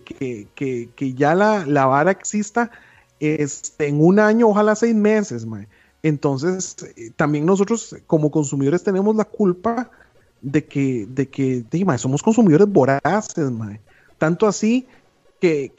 que, 0.56 1.14
ya 1.14 1.36
la, 1.36 1.66
la, 1.66 1.86
vara 1.86 2.12
exista 2.12 2.72
este, 3.20 3.88
en 3.88 4.02
un 4.02 4.20
año, 4.20 4.48
ojalá 4.50 4.76
seis 4.76 4.95
meses, 4.95 5.45
Entonces, 6.02 6.76
eh, 6.98 7.12
también 7.16 7.45
nosotros 7.45 7.95
como 8.08 8.32
consumidores 8.32 8.84
tenemos 8.84 9.16
la 9.16 9.26
culpa 9.26 9.90
de 10.41 10.66
que, 10.66 11.08
de 11.10 11.30
que, 11.30 11.64
somos 11.98 12.22
consumidores 12.22 12.68
voraces, 12.68 13.52
Tanto 14.18 14.48
así 14.48 14.88
que, 15.40 15.72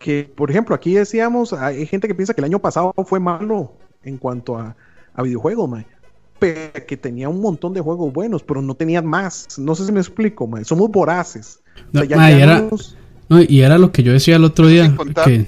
que, 0.00 0.32
por 0.34 0.50
ejemplo, 0.50 0.74
aquí 0.74 0.94
decíamos, 0.94 1.52
hay 1.52 1.86
gente 1.86 2.08
que 2.08 2.14
piensa 2.14 2.32
que 2.32 2.40
el 2.40 2.46
año 2.46 2.58
pasado 2.58 2.94
fue 3.04 3.20
malo 3.20 3.72
en 4.02 4.16
cuanto 4.16 4.56
a, 4.56 4.76
a 5.14 5.22
videojuegos, 5.22 5.68
Pero 5.70 5.97
que 6.38 6.96
tenía 7.00 7.28
un 7.28 7.40
montón 7.40 7.74
de 7.74 7.80
juegos 7.80 8.12
buenos, 8.12 8.42
pero 8.42 8.62
no 8.62 8.74
tenían 8.74 9.06
más. 9.06 9.58
No 9.58 9.74
sé 9.74 9.86
si 9.86 9.92
me 9.92 10.00
explico, 10.00 10.48
Somos 10.64 10.90
voraces. 10.90 11.60
y, 11.92 13.60
era, 13.60 13.78
lo 13.78 13.92
que 13.92 14.02
yo 14.02 14.12
decía 14.12 14.36
el 14.36 14.44
otro 14.44 14.66
día. 14.66 14.94
Que 15.24 15.46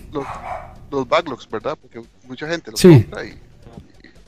los 0.91 1.09
backlogs, 1.09 1.49
¿verdad? 1.49 1.79
Porque 1.81 2.03
mucha 2.27 2.49
gente 2.49 2.73
los 2.73 2.81
compra 2.81 3.25
y, 3.25 3.35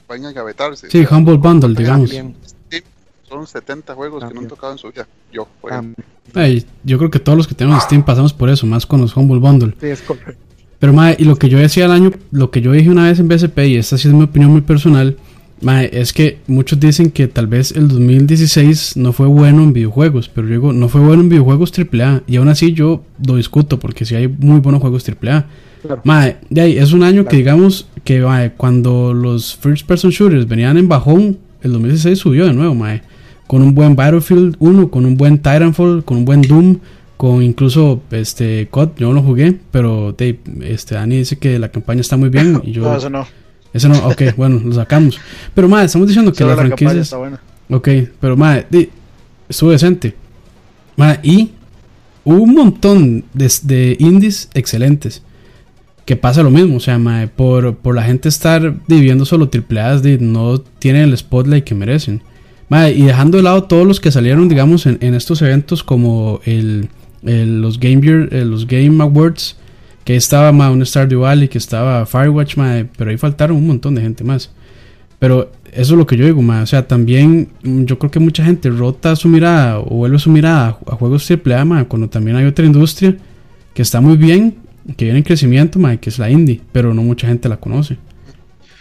van 0.09 0.25
a 0.25 0.31
engavetarse. 0.31 0.91
Sí, 0.91 1.05
Humble 1.11 1.37
Bundle, 1.37 1.75
digamos. 1.75 2.11
son 3.29 3.47
70 3.47 3.95
juegos 3.95 4.25
que 4.25 4.35
no 4.35 4.41
han 4.41 4.49
tocado 4.49 4.73
en 4.73 4.79
su 4.79 4.91
vida. 4.91 5.07
Yo, 5.33 5.49
yo 6.85 6.99
creo 6.99 7.11
que 7.11 7.19
todos 7.19 7.37
los 7.37 7.49
que 7.49 7.55
tenemos 7.55 7.83
Steam 7.83 8.05
pasamos 8.05 8.33
por 8.33 8.51
eso, 8.51 8.67
más 8.67 8.87
con 8.87 9.01
los 9.01 9.17
Humble 9.17 9.39
Bundle. 9.39 9.75
Sí, 9.81 9.87
es 9.87 10.03
correcto. 10.03 10.53
Pero, 10.79 10.93
madre, 10.93 11.17
y 11.21 11.25
lo 11.27 11.37
que 11.37 11.49
yo 11.49 11.59
decía 11.59 11.85
el 11.85 11.93
año, 11.93 12.11
lo 12.33 12.51
que 12.51 12.61
yo 12.61 12.73
dije 12.73 12.91
una 12.91 13.05
vez 13.05 13.21
en 13.21 13.29
BSP, 13.29 13.59
y 13.67 13.77
esta 13.77 13.97
sí 13.97 14.09
es 14.09 14.15
mi 14.15 14.25
opinión 14.25 14.51
muy 14.51 14.63
personal, 14.63 15.17
madre, 15.63 15.91
es 15.93 16.13
que 16.13 16.39
muchos 16.47 16.79
dicen 16.79 17.11
que 17.11 17.29
tal 17.29 17.47
vez 17.47 17.73
el 17.73 17.89
2016 17.89 18.97
no 18.97 19.13
fue 19.13 19.27
bueno 19.27 19.63
en 19.63 19.73
videojuegos, 19.73 20.29
pero 20.29 20.47
yo 20.47 20.55
digo, 20.55 20.73
no 20.73 20.89
fue 20.89 21.01
bueno 21.01 21.23
en 21.23 21.29
videojuegos 21.29 21.73
AAA, 21.77 22.23
y 22.27 22.37
aún 22.37 22.49
así 22.49 22.73
yo 22.73 23.03
lo 23.27 23.37
discuto, 23.37 23.79
porque 23.79 24.05
si 24.05 24.15
hay 24.15 24.29
muy 24.29 24.61
buenos 24.61 24.81
juegos 24.81 25.09
AAA. 25.09 25.47
Mae, 26.05 26.37
de 26.49 26.61
ahí, 26.61 26.79
es 26.79 26.93
un 26.93 27.03
año 27.03 27.25
que 27.25 27.37
digamos 27.37 27.89
que 28.05 28.23
cuando 28.57 29.13
los 29.13 29.57
first 29.57 29.87
person 29.87 30.11
shooters 30.11 30.47
venían 30.47 30.77
en 30.77 30.89
bajón, 30.89 31.39
el 31.63 31.73
2016 31.73 32.19
subió 32.19 32.47
de 32.47 32.53
nuevo, 32.53 32.75
mae. 32.75 33.03
Con 33.47 33.63
un 33.63 33.75
buen 33.75 33.97
Battlefield 33.97 34.57
1, 34.61 34.91
con 34.91 35.05
un 35.05 35.17
buen 35.17 35.39
Titanfall, 35.39 36.05
con 36.05 36.19
un 36.19 36.25
buen 36.25 36.43
Doom, 36.43 36.79
con 37.17 37.43
incluso 37.43 38.03
este 38.11 38.67
COD, 38.71 38.91
yo 38.97 39.09
no 39.09 39.15
lo 39.15 39.23
jugué, 39.23 39.57
pero 39.71 40.13
Dave, 40.17 40.41
este 40.63 40.95
Dani 40.95 41.19
dice 41.19 41.37
que 41.39 41.59
la 41.59 41.71
campaña 41.71 42.01
está 42.01 42.17
muy 42.17 42.31
bien 42.31 42.61
y 42.65 42.73
yo 42.73 42.83
No, 42.91 42.97
eso 42.97 43.11
no. 43.11 43.27
Eso 43.73 43.89
no, 43.89 43.99
ok, 44.09 44.23
bueno, 44.37 44.61
lo 44.65 44.75
sacamos. 44.75 45.21
Pero 45.55 45.69
mae, 45.69 45.87
estamos 45.87 46.09
diciendo 46.09 46.33
que 46.33 46.45
la, 46.45 46.57
franquicia 46.57 47.01
está 47.01 47.17
buena. 47.17 47.41
Ok, 47.71 47.89
pero 48.21 48.37
mae, 48.37 48.67
estuvo 49.49 49.71
decente. 49.71 50.15
Mae, 50.97 51.21
y 51.23 51.53
hubo 52.25 52.43
un 52.43 52.55
montón 52.55 53.25
de, 53.33 53.51
de 53.63 53.97
indies 53.99 54.49
excelentes 54.55 55.23
que 56.05 56.17
pasa 56.17 56.43
lo 56.43 56.51
mismo, 56.51 56.77
o 56.77 56.81
sea, 56.81 57.01
por, 57.37 57.77
por 57.77 57.95
la 57.95 58.03
gente 58.03 58.29
estar 58.29 58.75
viviendo 58.89 59.25
solo 59.25 59.49
triple 59.49 59.81
A, 59.81 60.01
no 60.21 60.59
tienen 60.59 61.05
el 61.05 61.17
spotlight 61.17 61.65
que 61.65 61.75
merecen. 61.75 62.23
y 62.71 63.03
dejando 63.03 63.37
de 63.37 63.45
lado 63.45 63.65
todos 63.65 63.87
los 63.87 64.01
que 64.01 64.11
salieron, 64.11 64.49
digamos, 64.49 64.87
en, 64.87 65.15
estos 65.15 65.43
eventos 65.43 65.85
como 65.85 66.41
el, 66.45 66.89
los, 67.23 67.79
Game 67.79 68.01
eh, 68.05 68.45
los 68.45 68.67
Game 68.67 69.03
Awards, 69.03 69.57
que 70.05 70.17
estaba 70.17 70.51
un 70.71 70.85
Stardew 70.85 71.21
Valley, 71.21 71.49
que 71.49 71.59
estaba 71.59 72.07
Firewatch, 72.07 72.57
pero 72.97 73.11
ahí 73.11 73.17
faltaron 73.17 73.57
un 73.57 73.67
montón 73.67 73.95
de 73.95 74.03
gente 74.03 74.25
más. 74.25 74.51
Pero 75.19 75.53
eso 75.71 75.95
es 75.95 75.99
lo 75.99 76.05
que 76.05 76.17
yo 76.17 76.25
digo, 76.25 76.43
ma. 76.43 76.63
O 76.63 76.67
sea, 76.67 76.89
también 76.89 77.51
mm, 77.63 77.85
yo 77.85 77.97
creo 77.97 78.11
que 78.11 78.19
mucha 78.19 78.45
gente 78.45 78.69
rota 78.71 79.15
su 79.15 79.29
mirada 79.29 79.79
o 79.79 79.97
vuelve 79.97 80.19
su 80.19 80.31
mirada 80.31 80.77
a, 80.87 80.97
juegos 80.97 81.31
AAA, 81.31 81.65
ma, 81.65 81.85
cuando 81.85 82.09
también 82.09 82.37
hay 82.37 82.45
otra 82.45 82.67
industria 82.67 83.17
que 83.73 83.83
está 83.83 84.01
muy 84.01 84.17
bien, 84.17 84.57
que 84.97 85.05
viene 85.05 85.21
en 85.21 85.25
crecimiento, 85.25 85.79
ma, 85.79 85.97
que 85.97 86.11
es 86.11 86.19
la 86.19 86.29
indie, 86.29 86.61
pero 86.73 86.93
no 86.93 87.03
mucha 87.03 87.29
gente 87.29 87.49
la 87.49 87.57
conoce. 87.57 87.99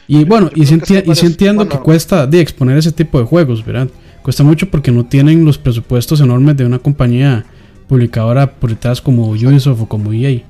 Y 0.08 0.26
bueno, 0.26 0.50
y 0.56 0.66
sí, 0.66 0.74
entiendo 0.74 1.70
que 1.70 1.78
cuesta 1.78 2.26
de 2.26 2.42
exponer 2.42 2.78
ese 2.78 2.92
tipo 2.92 3.20
de 3.20 3.26
juegos, 3.26 3.64
¿verdad? 3.64 3.88
Cuesta 4.24 4.44
mucho 4.44 4.70
porque 4.70 4.92
no 4.92 5.06
tienen 5.06 5.46
los 5.46 5.58
presupuestos 5.58 6.22
enormes 6.22 6.58
de 6.58 6.66
una 6.66 6.80
compañía 6.80 7.46
publicadora 7.88 8.52
por 8.52 8.72
detrás 8.72 9.00
como 9.00 9.30
Ubisoft 9.30 9.82
o 9.82 9.86
como 9.88 10.12
EA. 10.12 10.42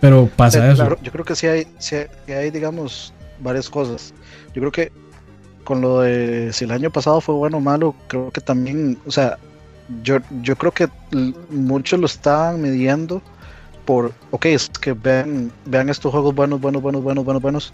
Pero 0.00 0.28
pasa 0.36 0.70
eso. 0.70 0.96
yo 1.02 1.12
creo 1.12 1.24
que 1.24 1.34
sí 1.34 1.46
hay, 1.46 1.66
sí 1.78 1.96
hay, 2.28 2.50
digamos, 2.50 3.12
varias 3.40 3.68
cosas. 3.68 4.14
Yo 4.54 4.62
creo 4.62 4.72
que 4.72 4.92
con 5.64 5.80
lo 5.80 6.00
de 6.00 6.52
si 6.52 6.64
el 6.64 6.70
año 6.70 6.90
pasado 6.90 7.20
fue 7.20 7.34
bueno 7.34 7.58
o 7.58 7.60
malo, 7.60 7.94
creo 8.06 8.30
que 8.30 8.40
también, 8.40 8.98
o 9.06 9.10
sea, 9.10 9.38
yo, 10.02 10.18
yo 10.42 10.56
creo 10.56 10.72
que 10.72 10.88
muchos 11.50 11.98
lo 11.98 12.06
estaban 12.06 12.62
midiendo 12.62 13.22
por, 13.84 14.12
ok, 14.30 14.46
es 14.46 14.68
que 14.68 14.92
vean, 14.92 15.50
vean 15.64 15.88
estos 15.88 16.12
juegos 16.12 16.34
buenos, 16.34 16.60
buenos, 16.60 16.82
buenos, 16.82 17.02
buenos, 17.02 17.24
buenos, 17.24 17.42
buenos, 17.42 17.72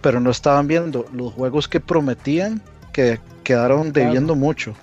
pero 0.00 0.20
no 0.20 0.30
estaban 0.30 0.66
viendo 0.66 1.06
los 1.12 1.32
juegos 1.32 1.68
que 1.68 1.80
prometían 1.80 2.60
que 2.92 3.20
quedaron 3.44 3.92
debiendo 3.92 4.34
mucho. 4.34 4.74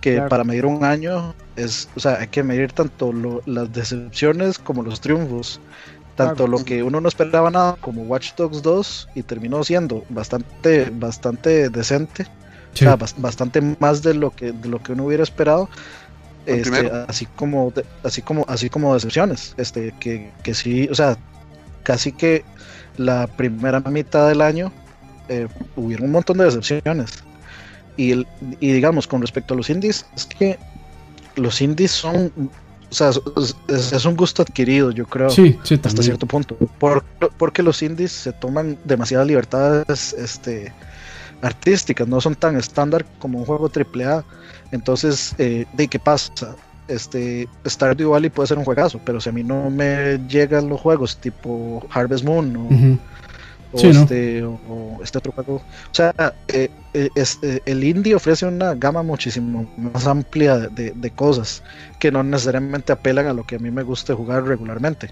Que 0.00 0.22
para 0.22 0.44
medir 0.44 0.64
un 0.64 0.84
año 0.84 1.34
es, 1.56 1.88
o 1.94 2.00
sea, 2.00 2.20
hay 2.20 2.28
que 2.28 2.42
medir 2.42 2.72
tanto 2.72 3.12
las 3.44 3.72
decepciones 3.72 4.58
como 4.58 4.82
los 4.82 5.00
triunfos 5.00 5.60
tanto 6.26 6.46
lo 6.46 6.64
que 6.64 6.82
uno 6.82 7.00
no 7.00 7.08
esperaba 7.08 7.50
nada 7.50 7.76
como 7.80 8.02
Watch 8.02 8.34
Dogs 8.36 8.62
2 8.62 9.08
y 9.14 9.22
terminó 9.22 9.62
siendo 9.64 10.04
bastante 10.08 10.90
bastante 10.92 11.68
decente. 11.68 12.26
O 12.72 12.76
sea, 12.76 12.96
bastante 13.16 13.60
más 13.80 14.00
de 14.02 14.14
lo 14.14 14.30
que 14.30 14.52
de 14.52 14.68
lo 14.68 14.80
que 14.80 14.92
uno 14.92 15.06
hubiera 15.06 15.24
esperado 15.24 15.68
este, 16.46 16.88
así 17.08 17.26
como 17.26 17.72
así 18.04 18.22
como 18.22 18.44
así 18.46 18.70
como 18.70 18.94
decepciones 18.94 19.54
este 19.56 19.92
que, 19.98 20.30
que 20.44 20.54
sí 20.54 20.88
o 20.88 20.94
sea 20.94 21.16
casi 21.82 22.12
que 22.12 22.44
la 22.96 23.26
primera 23.26 23.80
mitad 23.80 24.28
del 24.28 24.40
año 24.40 24.72
eh, 25.28 25.48
hubieron 25.76 26.06
un 26.06 26.12
montón 26.12 26.38
de 26.38 26.44
decepciones. 26.44 27.22
Y, 27.96 28.26
y 28.60 28.72
digamos 28.72 29.06
con 29.06 29.20
respecto 29.20 29.54
a 29.54 29.56
los 29.56 29.70
indies 29.70 30.06
es 30.16 30.26
que 30.26 30.58
los 31.36 31.60
indies 31.60 31.90
son 31.90 32.32
o 32.90 32.94
sea, 32.94 33.10
es, 33.68 34.04
un 34.04 34.16
gusto 34.16 34.42
adquirido, 34.42 34.90
yo 34.90 35.06
creo, 35.06 35.30
sí, 35.30 35.58
sí, 35.62 35.80
hasta 35.82 36.02
cierto 36.02 36.26
punto. 36.26 36.56
porque 37.38 37.62
los 37.62 37.82
indies 37.82 38.10
se 38.10 38.32
toman 38.32 38.78
demasiadas 38.84 39.28
libertades 39.28 40.12
este, 40.14 40.72
artísticas, 41.40 42.08
no 42.08 42.20
son 42.20 42.34
tan 42.34 42.56
estándar 42.56 43.06
como 43.18 43.38
un 43.38 43.44
juego 43.44 43.70
AAA. 43.70 44.24
Entonces, 44.72 45.34
eh, 45.38 45.66
¿de 45.72 45.88
qué 45.88 45.98
pasa? 45.98 46.56
Este, 46.88 47.48
Stardew 47.64 48.10
Valley 48.10 48.30
puede 48.30 48.48
ser 48.48 48.58
un 48.58 48.64
juegazo, 48.64 49.00
pero 49.04 49.20
si 49.20 49.28
a 49.28 49.32
mí 49.32 49.44
no 49.44 49.70
me 49.70 50.18
llegan 50.28 50.68
los 50.68 50.80
juegos 50.80 51.16
tipo 51.18 51.86
Harvest 51.90 52.24
Moon 52.24 52.56
o, 52.56 52.68
o, 53.72 53.78
este, 53.78 54.42
o, 54.42 54.98
este 55.02 55.18
otro 55.18 55.32
juego. 55.32 55.56
O 55.56 55.94
sea, 55.94 56.12
eh, 56.48 56.70
eh, 56.94 57.08
este, 57.14 57.62
el 57.66 57.84
indie 57.84 58.14
ofrece 58.14 58.46
una 58.46 58.74
gama 58.74 59.02
muchísimo 59.02 59.70
más 59.76 60.06
amplia 60.06 60.58
de, 60.58 61.10
cosas 61.10 61.62
que 61.98 62.10
no 62.10 62.22
necesariamente 62.22 62.92
apelan 62.92 63.26
a 63.26 63.32
lo 63.32 63.44
que 63.44 63.56
a 63.56 63.58
mí 63.58 63.70
me 63.70 63.82
guste 63.82 64.14
jugar 64.14 64.44
regularmente. 64.44 65.10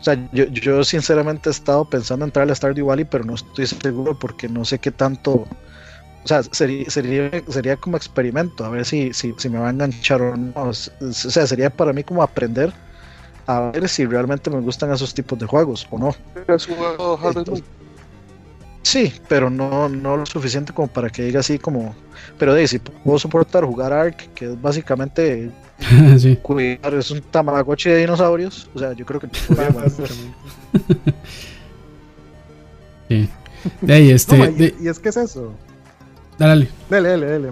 O 0.00 0.04
sea, 0.04 0.16
yo, 0.32 0.44
yo 0.44 0.84
sinceramente 0.84 1.48
he 1.48 1.52
estado 1.52 1.84
pensando 1.84 2.24
en 2.24 2.28
entrar 2.28 2.50
a 2.50 2.54
Stardew 2.54 2.86
Valley, 2.86 3.04
pero 3.04 3.24
no 3.24 3.34
estoy 3.34 3.66
seguro 3.66 4.18
porque 4.18 4.48
no 4.48 4.64
sé 4.64 4.78
qué 4.78 4.90
tanto. 4.90 5.46
O 6.24 6.28
sea, 6.28 6.42
sería, 6.42 6.90
sería, 6.90 7.30
sería 7.48 7.76
como 7.76 7.96
experimento, 7.96 8.64
a 8.64 8.68
ver 8.68 8.84
si, 8.84 9.12
si, 9.12 9.32
si 9.38 9.48
me 9.48 9.58
va 9.58 9.68
a 9.68 9.70
enganchar 9.70 10.20
o 10.20 10.36
no. 10.36 10.52
O 10.56 10.72
sea, 10.74 11.46
sería 11.46 11.70
para 11.70 11.92
mí 11.92 12.04
como 12.04 12.22
aprender 12.22 12.72
a 13.46 13.70
ver 13.70 13.88
si 13.88 14.04
realmente 14.04 14.50
me 14.50 14.60
gustan 14.60 14.92
esos 14.92 15.14
tipos 15.14 15.38
de 15.38 15.46
juegos 15.46 15.86
o 15.90 15.98
no. 15.98 16.14
Sí, 18.86 19.12
pero 19.28 19.50
no, 19.50 19.88
no 19.88 20.16
lo 20.16 20.24
suficiente 20.26 20.72
como 20.72 20.86
para 20.86 21.10
que 21.10 21.24
diga 21.24 21.40
así 21.40 21.58
como. 21.58 21.96
Pero 22.38 22.54
de 22.54 22.68
si 22.68 22.78
puedo 22.78 23.18
soportar 23.18 23.64
jugar 23.64 23.92
Ark, 23.92 24.28
que 24.32 24.44
es 24.44 24.62
básicamente 24.62 25.50
sí. 26.18 26.38
cuidar, 26.40 26.94
es 26.94 27.10
un 27.10 27.20
tamagotchi 27.20 27.90
de 27.90 27.96
dinosaurios. 27.96 28.70
O 28.76 28.78
sea, 28.78 28.92
yo 28.92 29.04
creo 29.04 29.18
que. 29.18 29.26
sí. 33.08 33.28
De 33.80 33.92
ahí, 33.92 34.12
este. 34.12 34.76
y, 34.80 34.86
es 34.86 35.00
que 35.00 35.08
es 35.08 35.16
eso. 35.16 35.52
Dale. 36.38 36.68
Dale, 36.88 37.08
dale, 37.08 37.26
dale, 37.26 37.50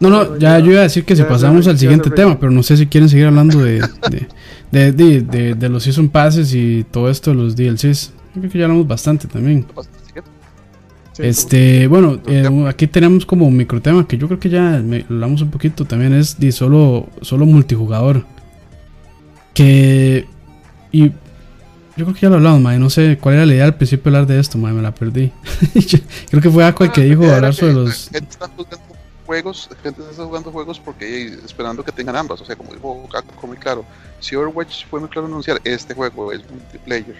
No, 0.00 0.10
no, 0.10 0.36
ya 0.36 0.58
yo 0.58 0.72
iba 0.72 0.80
a 0.80 0.84
decir 0.84 1.04
que 1.04 1.14
si 1.14 1.22
pasamos 1.22 1.68
al 1.68 1.78
siguiente 1.78 2.10
tema, 2.10 2.40
pero 2.40 2.50
no 2.50 2.64
sé 2.64 2.76
si 2.76 2.88
quieren 2.88 3.08
seguir 3.08 3.26
hablando 3.26 3.62
de, 3.62 3.88
de, 4.72 4.90
de, 4.90 5.20
de, 5.20 5.54
de 5.54 5.68
los 5.68 5.84
Season 5.84 6.08
Passes 6.08 6.52
y 6.54 6.84
todo 6.90 7.08
esto 7.08 7.30
de 7.30 7.36
los 7.36 7.54
DLCs. 7.54 8.10
Yo 8.34 8.40
creo 8.40 8.50
que 8.50 8.58
ya 8.58 8.64
hablamos 8.64 8.88
bastante 8.88 9.28
también 9.28 9.64
este, 11.18 11.86
bueno, 11.86 12.20
eh, 12.26 12.48
aquí 12.68 12.86
tenemos 12.86 13.24
como 13.24 13.46
un 13.46 13.56
micro 13.56 13.80
tema 13.80 14.06
que 14.06 14.18
yo 14.18 14.26
creo 14.26 14.38
que 14.38 14.50
ya 14.50 14.76
hablamos 14.76 15.42
un 15.42 15.50
poquito 15.50 15.84
también 15.84 16.12
es 16.12 16.38
de 16.38 16.52
solo, 16.52 17.08
solo 17.22 17.46
multijugador. 17.46 18.24
Que. 19.54 20.26
Y 20.92 21.08
yo 21.08 22.04
creo 22.04 22.14
que 22.14 22.20
ya 22.20 22.28
lo 22.28 22.36
hablamos, 22.36 22.60
madre. 22.60 22.78
No 22.78 22.90
sé 22.90 23.18
cuál 23.18 23.36
era 23.36 23.46
la 23.46 23.54
idea 23.54 23.64
al 23.64 23.76
principio 23.76 24.10
hablar 24.10 24.26
de 24.26 24.38
esto, 24.38 24.58
madre. 24.58 24.76
Me 24.76 24.82
la 24.82 24.94
perdí. 24.94 25.32
creo 26.30 26.42
que 26.42 26.50
fue 26.50 26.64
Aqua 26.64 26.86
el 26.86 26.92
que 26.92 27.02
dijo 27.02 27.24
hablar 27.24 27.54
sobre 27.54 27.72
los. 27.72 28.10
Gente 28.10 28.30
está 28.30 28.48
jugando 28.48 28.78
juegos, 29.24 29.70
gente 29.82 30.02
está 30.10 30.24
jugando 30.24 30.52
juegos 30.52 30.78
porque 30.78 31.26
esperando 31.44 31.82
que 31.82 31.92
tengan 31.92 32.16
ambas. 32.16 32.40
O 32.40 32.44
sea, 32.44 32.56
como 32.56 32.74
dijo 32.74 33.08
Aqua, 33.14 33.48
muy 33.48 33.56
claro. 33.56 33.84
Si 34.20 34.36
Overwatch 34.36 34.86
fue 34.86 35.00
muy 35.00 35.08
claro 35.08 35.26
anunciar, 35.26 35.60
este 35.64 35.94
juego 35.94 36.32
es 36.32 36.40
multiplayer. 36.50 37.16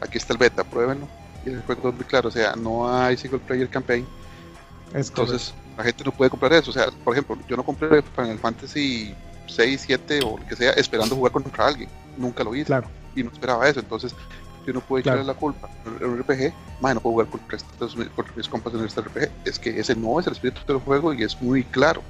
Aquí 0.00 0.18
está 0.18 0.32
el 0.32 0.38
beta, 0.38 0.64
pruébenlo 0.64 1.06
es 1.50 1.82
muy 1.82 2.04
claro, 2.04 2.28
o 2.28 2.32
sea, 2.32 2.54
no 2.56 2.92
hay 2.92 3.16
single 3.16 3.38
player 3.40 3.68
campaign. 3.68 4.06
Entonces, 4.94 5.54
la 5.76 5.84
gente 5.84 6.04
no 6.04 6.12
puede 6.12 6.30
comprar 6.30 6.52
eso. 6.52 6.70
O 6.70 6.74
sea, 6.74 6.86
por 7.04 7.14
ejemplo, 7.14 7.36
yo 7.48 7.56
no 7.56 7.62
compré 7.62 8.02
Final 8.02 8.38
Fantasy 8.38 9.14
6, 9.46 9.82
7 9.86 10.20
o 10.24 10.38
lo 10.38 10.46
que 10.46 10.56
sea 10.56 10.72
esperando 10.72 11.14
jugar 11.14 11.32
contra 11.32 11.66
alguien. 11.66 11.88
Nunca 12.16 12.42
lo 12.42 12.54
hice. 12.54 12.66
Claro. 12.66 12.88
Y 13.14 13.22
no 13.22 13.30
esperaba 13.30 13.68
eso. 13.68 13.80
Entonces, 13.80 14.14
yo 14.66 14.72
no 14.72 14.80
puedo 14.80 15.00
echarle 15.00 15.24
la 15.24 15.34
culpa 15.34 15.68
en 15.84 16.08
un 16.08 16.18
RPG. 16.18 16.52
Más 16.80 16.94
no 16.94 17.00
puedo 17.00 17.14
jugar 17.14 17.26
contra, 17.28 17.58
mis 18.36 18.48
compas 18.48 18.74
en 18.74 18.84
este 18.84 19.00
RPG. 19.00 19.30
Es 19.44 19.58
que 19.58 19.78
ese 19.78 19.94
no 19.94 20.18
es 20.18 20.26
el 20.26 20.32
espíritu 20.32 20.60
del 20.66 20.78
juego 20.78 21.12
y 21.12 21.22
es 21.22 21.40
muy 21.40 21.64
claro. 21.64 22.02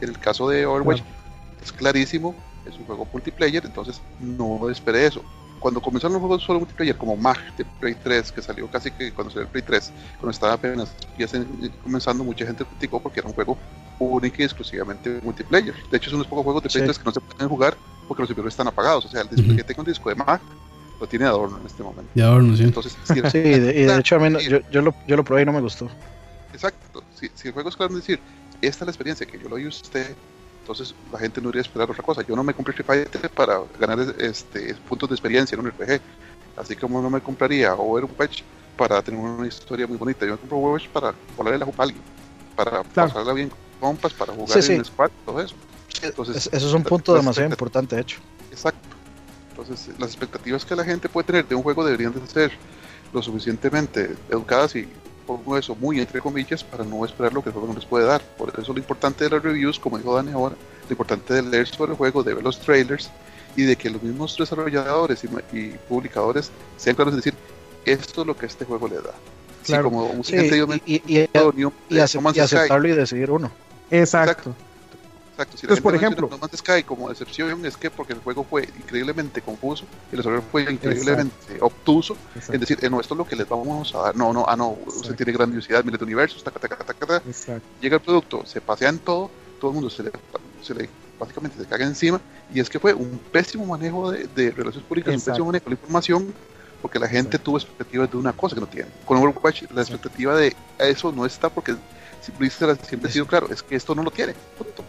En 0.00 0.10
el 0.10 0.18
caso 0.18 0.48
de 0.48 0.66
Overwatch, 0.66 1.02
es 1.62 1.72
clarísimo. 1.72 2.34
Es 2.66 2.76
un 2.76 2.84
juego 2.84 3.06
multiplayer, 3.12 3.64
entonces 3.64 4.00
no 4.20 4.68
esperé 4.68 5.06
eso 5.06 5.22
cuando 5.60 5.80
comenzaron 5.80 6.14
los 6.14 6.20
juegos 6.20 6.42
solo 6.42 6.60
multiplayer, 6.60 6.96
como 6.96 7.16
Mag 7.16 7.38
de 7.56 7.64
Play 7.64 7.96
3, 8.02 8.32
que 8.32 8.42
salió 8.42 8.68
casi 8.70 8.90
que 8.90 9.12
cuando 9.12 9.30
salió 9.30 9.46
el 9.46 9.52
Play 9.52 9.62
3, 9.62 9.92
cuando 10.18 10.30
estaba 10.30 10.52
apenas 10.54 10.92
ya 11.18 11.26
comenzando, 11.82 12.24
mucha 12.24 12.46
gente 12.46 12.64
criticó 12.64 13.00
porque 13.00 13.20
era 13.20 13.28
un 13.28 13.34
juego 13.34 13.56
único 13.98 14.36
y 14.38 14.44
exclusivamente 14.44 15.20
multiplayer. 15.22 15.74
De 15.90 15.96
hecho, 15.96 16.10
es 16.10 16.12
uno 16.14 16.22
de 16.22 16.24
los 16.24 16.26
pocos 16.28 16.44
juegos 16.44 16.62
de 16.62 16.68
Play 16.68 16.84
3 16.84 16.98
que 16.98 17.04
no 17.04 17.12
se 17.12 17.20
pueden 17.20 17.48
jugar 17.48 17.76
porque 18.06 18.22
los 18.22 18.28
servidores 18.28 18.52
están 18.52 18.68
apagados. 18.68 19.04
O 19.06 19.08
sea, 19.08 19.22
el 19.22 19.28
disco 19.28 19.56
que 19.56 19.64
tengo 19.64 19.82
un 19.82 19.86
disco 19.86 20.08
de 20.08 20.14
Mag 20.14 20.40
lo 21.00 21.06
tiene 21.06 21.24
de 21.24 21.30
adorno 21.30 21.58
en 21.58 21.66
este 21.66 21.82
momento. 21.82 22.10
De 22.14 22.22
adorno, 22.22 22.56
sí. 22.56 22.64
Entonces, 22.64 22.96
sí, 23.04 23.20
de, 23.20 23.80
y 23.80 23.84
de 23.84 23.98
hecho, 23.98 24.16
a 24.16 24.18
mí 24.18 24.36
yo, 24.42 24.58
yo, 24.70 24.82
lo, 24.82 24.94
yo 25.06 25.16
lo 25.16 25.24
probé 25.24 25.42
y 25.42 25.44
no 25.44 25.52
me 25.52 25.60
gustó. 25.60 25.88
Exacto. 26.52 27.02
Si, 27.18 27.30
si 27.34 27.48
el 27.48 27.54
juego 27.54 27.68
es 27.68 27.76
claro 27.76 27.94
decir, 27.94 28.20
esta 28.62 28.84
es 28.84 28.86
la 28.86 28.90
experiencia 28.90 29.26
que 29.26 29.38
yo 29.38 29.48
lo 29.48 29.56
usted 29.56 30.14
entonces 30.66 30.96
la 31.12 31.20
gente 31.20 31.40
no 31.40 31.50
iría 31.50 31.60
a 31.60 31.62
esperar 31.62 31.88
otra 31.88 32.02
cosa. 32.02 32.22
Yo 32.26 32.34
no 32.34 32.42
me 32.42 32.52
compré 32.52 32.72
Street 32.72 32.86
Fighter 32.86 33.30
para 33.30 33.60
ganar 33.78 34.00
este, 34.18 34.74
puntos 34.88 35.08
de 35.08 35.14
experiencia 35.14 35.54
en 35.54 35.60
un 35.60 35.70
RPG, 35.70 36.00
así 36.56 36.74
como 36.74 37.00
no 37.00 37.08
me 37.08 37.20
compraría 37.20 37.72
Overwatch 37.74 38.42
para 38.76 39.00
tener 39.00 39.20
una 39.20 39.46
historia 39.46 39.86
muy 39.86 39.96
bonita. 39.96 40.26
Yo 40.26 40.32
me 40.32 40.38
compro 40.38 40.58
Overwatch 40.58 40.88
para 40.88 41.14
volarle 41.36 41.60
la 41.60 41.66
jupa 41.66 41.84
a 41.84 41.86
alguien, 41.86 42.02
para 42.56 42.82
pasarla 42.82 43.32
bien 43.32 43.48
con 43.48 43.58
compas, 43.90 44.12
para 44.12 44.32
jugar 44.32 44.58
en 44.58 44.84
squad, 44.84 45.10
todo 45.24 45.40
eso. 45.40 45.54
Entonces, 46.02 46.50
eso 46.52 46.66
es 46.66 46.74
un 46.74 46.82
punto 46.82 47.14
demasiado 47.14 47.48
importante, 47.48 47.94
de 47.94 48.02
hecho. 48.02 48.18
Exacto. 48.50 48.96
Entonces, 49.50 49.94
las 50.00 50.10
expectativas 50.10 50.64
que 50.64 50.74
la 50.74 50.82
gente 50.82 51.08
puede 51.08 51.26
tener 51.26 51.46
de 51.46 51.54
un 51.54 51.62
juego 51.62 51.84
deberían 51.84 52.12
de 52.12 52.26
ser 52.26 52.50
lo 53.12 53.22
suficientemente 53.22 54.16
educadas 54.28 54.74
y 54.74 54.88
pongo 55.26 55.58
eso 55.58 55.74
muy 55.74 56.00
entre 56.00 56.20
comillas 56.20 56.62
para 56.62 56.84
no 56.84 57.04
esperar 57.04 57.32
lo 57.32 57.42
que 57.42 57.48
el 57.48 57.52
juego 57.52 57.68
no 57.68 57.74
les 57.74 57.84
puede 57.84 58.06
dar. 58.06 58.22
Por 58.38 58.52
eso 58.58 58.72
lo 58.72 58.78
importante 58.78 59.24
de 59.24 59.30
las 59.30 59.42
reviews, 59.42 59.78
como 59.78 59.98
dijo 59.98 60.14
Dani 60.14 60.32
ahora, 60.32 60.54
lo 60.54 60.90
importante 60.90 61.34
de 61.34 61.42
leer 61.42 61.66
sobre 61.66 61.92
el 61.92 61.98
juego, 61.98 62.22
de 62.22 62.34
ver 62.34 62.44
los 62.44 62.60
trailers 62.60 63.10
y 63.56 63.62
de 63.62 63.76
que 63.76 63.90
los 63.90 64.02
mismos 64.02 64.36
desarrolladores 64.36 65.24
y, 65.52 65.68
publicadores 65.88 66.50
sean 66.76 66.94
claros 66.94 67.14
en 67.14 67.18
decir 67.20 67.34
esto 67.84 68.20
es 68.22 68.26
lo 68.26 68.36
que 68.36 68.46
este 68.46 68.64
juego 68.64 68.88
le 68.88 68.96
da. 68.96 69.14
Claro. 69.64 69.84
como 69.84 70.14
y, 70.28 70.36
y, 70.86 71.02
y, 71.16 71.28
y, 71.88 71.98
aceptarlo 71.98 72.88
y 72.88 72.92
decidir 72.92 73.30
uno. 73.30 73.50
Exacto. 73.90 74.50
Exacto, 74.50 74.54
si 75.36 75.66
Entonces, 75.66 75.82
por 75.82 75.94
ejemplo- 75.94 76.28
No 76.30 76.38
Man's 76.38 76.56
Sky 76.58 76.82
como 76.82 77.08
decepción 77.08 77.64
es 77.66 77.76
que 77.76 77.90
porque 77.90 78.14
el 78.14 78.20
juego 78.20 78.44
fue 78.44 78.62
increíblemente 78.78 79.42
confuso 79.42 79.84
y 80.10 80.14
el 80.14 80.18
desarrollo 80.18 80.42
fue 80.50 80.62
increíblemente 80.62 81.58
obtuso, 81.60 82.16
Exacto. 82.34 82.54
en 82.54 82.60
decir, 82.60 82.78
eh, 82.82 82.88
no, 82.88 83.00
esto 83.00 83.14
es 83.14 83.18
lo 83.18 83.26
que 83.26 83.36
les 83.36 83.48
vamos 83.48 83.94
a 83.94 83.98
dar, 83.98 84.16
no, 84.16 84.32
no, 84.32 84.44
ah, 84.48 84.56
no, 84.56 84.70
usted 84.70 84.96
Exacto. 85.00 85.16
tiene 85.16 85.32
grandiosidad, 85.32 85.84
miles 85.84 85.98
de 85.98 86.04
universos, 86.04 86.42
taca, 86.42 86.58
taca, 86.58 86.76
taca, 86.78 86.94
taca, 86.94 87.16
Exacto. 87.28 87.66
llega 87.80 87.96
el 87.96 88.02
producto, 88.02 88.46
se 88.46 88.60
pasea 88.60 88.88
en 88.88 88.98
todo, 88.98 89.30
todo 89.60 89.70
el 89.70 89.74
mundo 89.74 89.90
se 89.90 90.04
le, 90.04 90.10
se 90.62 90.74
le 90.74 90.88
básicamente 91.18 91.58
se 91.58 91.66
caga 91.66 91.84
encima, 91.86 92.20
y 92.52 92.60
es 92.60 92.68
que 92.70 92.78
fue 92.78 92.92
un 92.94 93.18
pésimo 93.32 93.64
manejo 93.66 94.10
de, 94.10 94.26
de 94.28 94.50
relaciones 94.50 94.86
públicas, 94.88 95.08
un 95.08 95.14
Exacto. 95.14 95.32
pésimo 95.32 95.46
manejo 95.46 95.64
de 95.64 95.70
la 95.70 95.74
información, 95.80 96.34
porque 96.82 96.98
la 96.98 97.08
gente 97.08 97.36
Exacto. 97.36 97.44
tuvo 97.44 97.56
expectativas 97.58 98.10
de 98.10 98.16
una 98.16 98.32
cosa 98.32 98.54
que 98.54 98.60
no 98.60 98.66
tiene. 98.66 98.88
Con 99.04 99.16
Overwatch, 99.18 99.64
la 99.74 99.82
expectativa 99.82 100.34
de 100.36 100.54
eso 100.78 101.12
no 101.12 101.24
está 101.26 101.48
porque 101.50 101.74
Blizzard 102.38 102.78
siempre 102.86 103.08
ha 103.08 103.12
sido 103.12 103.26
claro, 103.26 103.48
es 103.50 103.62
que 103.62 103.76
esto 103.76 103.94
no 103.94 104.02
lo 104.02 104.10
tiene. 104.10 104.34
Punto. 104.58 104.84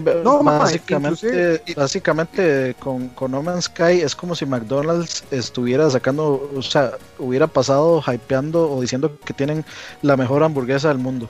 Ba- 0.00 0.14
No, 0.24 0.42
básicamente, 0.42 1.26
inclusive- 1.26 1.74
básicamente 1.76 2.74
con, 2.78 3.08
con 3.10 3.30
No 3.32 3.42
Man's 3.42 3.64
Sky 3.66 4.00
es 4.02 4.14
como 4.16 4.34
si 4.34 4.46
McDonald's 4.46 5.24
estuviera 5.30 5.88
sacando, 5.90 6.50
o 6.56 6.62
sea, 6.62 6.92
hubiera 7.18 7.46
pasado 7.46 8.02
hypeando 8.06 8.70
o 8.70 8.80
diciendo 8.80 9.18
que 9.24 9.32
tienen 9.34 9.64
la 10.02 10.16
mejor 10.16 10.42
hamburguesa 10.42 10.88
del 10.88 10.98
mundo. 10.98 11.28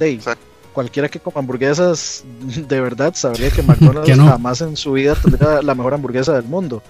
Ahí, 0.00 0.14
Exacto. 0.14 0.44
cualquiera 0.72 1.08
que 1.08 1.18
coma 1.20 1.40
hamburguesas 1.40 2.24
de 2.68 2.80
verdad 2.80 3.12
sabría 3.14 3.50
que 3.50 3.62
McDonald's 3.62 4.08
no. 4.16 4.26
jamás 4.28 4.60
en 4.60 4.76
su 4.76 4.92
vida 4.92 5.14
tendría 5.14 5.62
la 5.62 5.74
mejor 5.74 5.94
hamburguesa 5.94 6.32
del 6.34 6.44
mundo. 6.44 6.82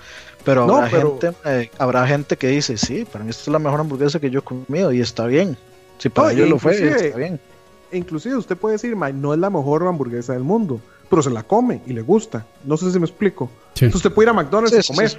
Pero 0.44 0.66
No, 0.66 0.76
habrá, 0.76 0.90
pero- 0.90 1.18
Gente, 1.20 1.36
eh, 1.44 1.70
habrá 1.78 2.06
gente 2.06 2.36
que 2.36 2.48
dice, 2.48 2.78
sí, 2.78 3.04
para 3.04 3.24
mí 3.24 3.30
esta 3.30 3.42
es 3.42 3.48
la 3.48 3.58
mejor 3.58 3.80
hamburguesa 3.80 4.18
que 4.20 4.30
yo 4.30 4.38
he 4.40 4.42
comido 4.42 4.92
y 4.92 5.00
está 5.00 5.26
bien. 5.26 5.56
Si 5.98 6.08
para 6.08 6.28
No, 6.28 6.34
ellos 6.34 6.48
lo 6.48 6.58
fue, 6.58 6.76
inclusive- 6.76 7.06
está 7.08 7.18
bien. 7.18 7.40
Inclusive 7.92 8.36
usted 8.36 8.56
puede 8.56 8.74
decir, 8.74 8.94
"Ma, 8.96 9.10
no 9.10 9.32
es 9.34 9.40
la 9.40 9.50
mejor 9.50 9.86
hamburguesa 9.86 10.32
del 10.34 10.42
mundo, 10.44 10.80
pero 11.08 11.22
se 11.22 11.30
la 11.30 11.42
come 11.42 11.80
y 11.86 11.92
le 11.92 12.02
gusta. 12.02 12.44
No 12.64 12.76
sé 12.76 12.90
si 12.92 12.98
me 12.98 13.06
explico. 13.06 13.50
Sí. 13.74 13.84
Entonces 13.86 13.96
usted 14.06 14.12
puede 14.14 14.26
ir 14.26 14.30
a 14.30 14.34
McDonald's 14.34 14.74
Sí, 14.86 14.92
a 14.92 14.94
comer. 14.94 15.10
sí, 15.10 15.18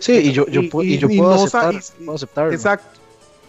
Sí, 0.00 0.12
y 0.28 0.32
yo, 0.32 0.46
yo, 0.48 0.60
Y- 0.62 0.70
pu- 0.70 0.84
y- 0.84 0.94
y 0.94 0.98
yo 0.98 1.08
puedo, 1.08 1.30
no 1.36 1.44
aceptar, 1.44 1.74
y- 1.74 2.04
puedo 2.04 2.16
aceptarlo. 2.16 2.52
Exacto. 2.52 2.98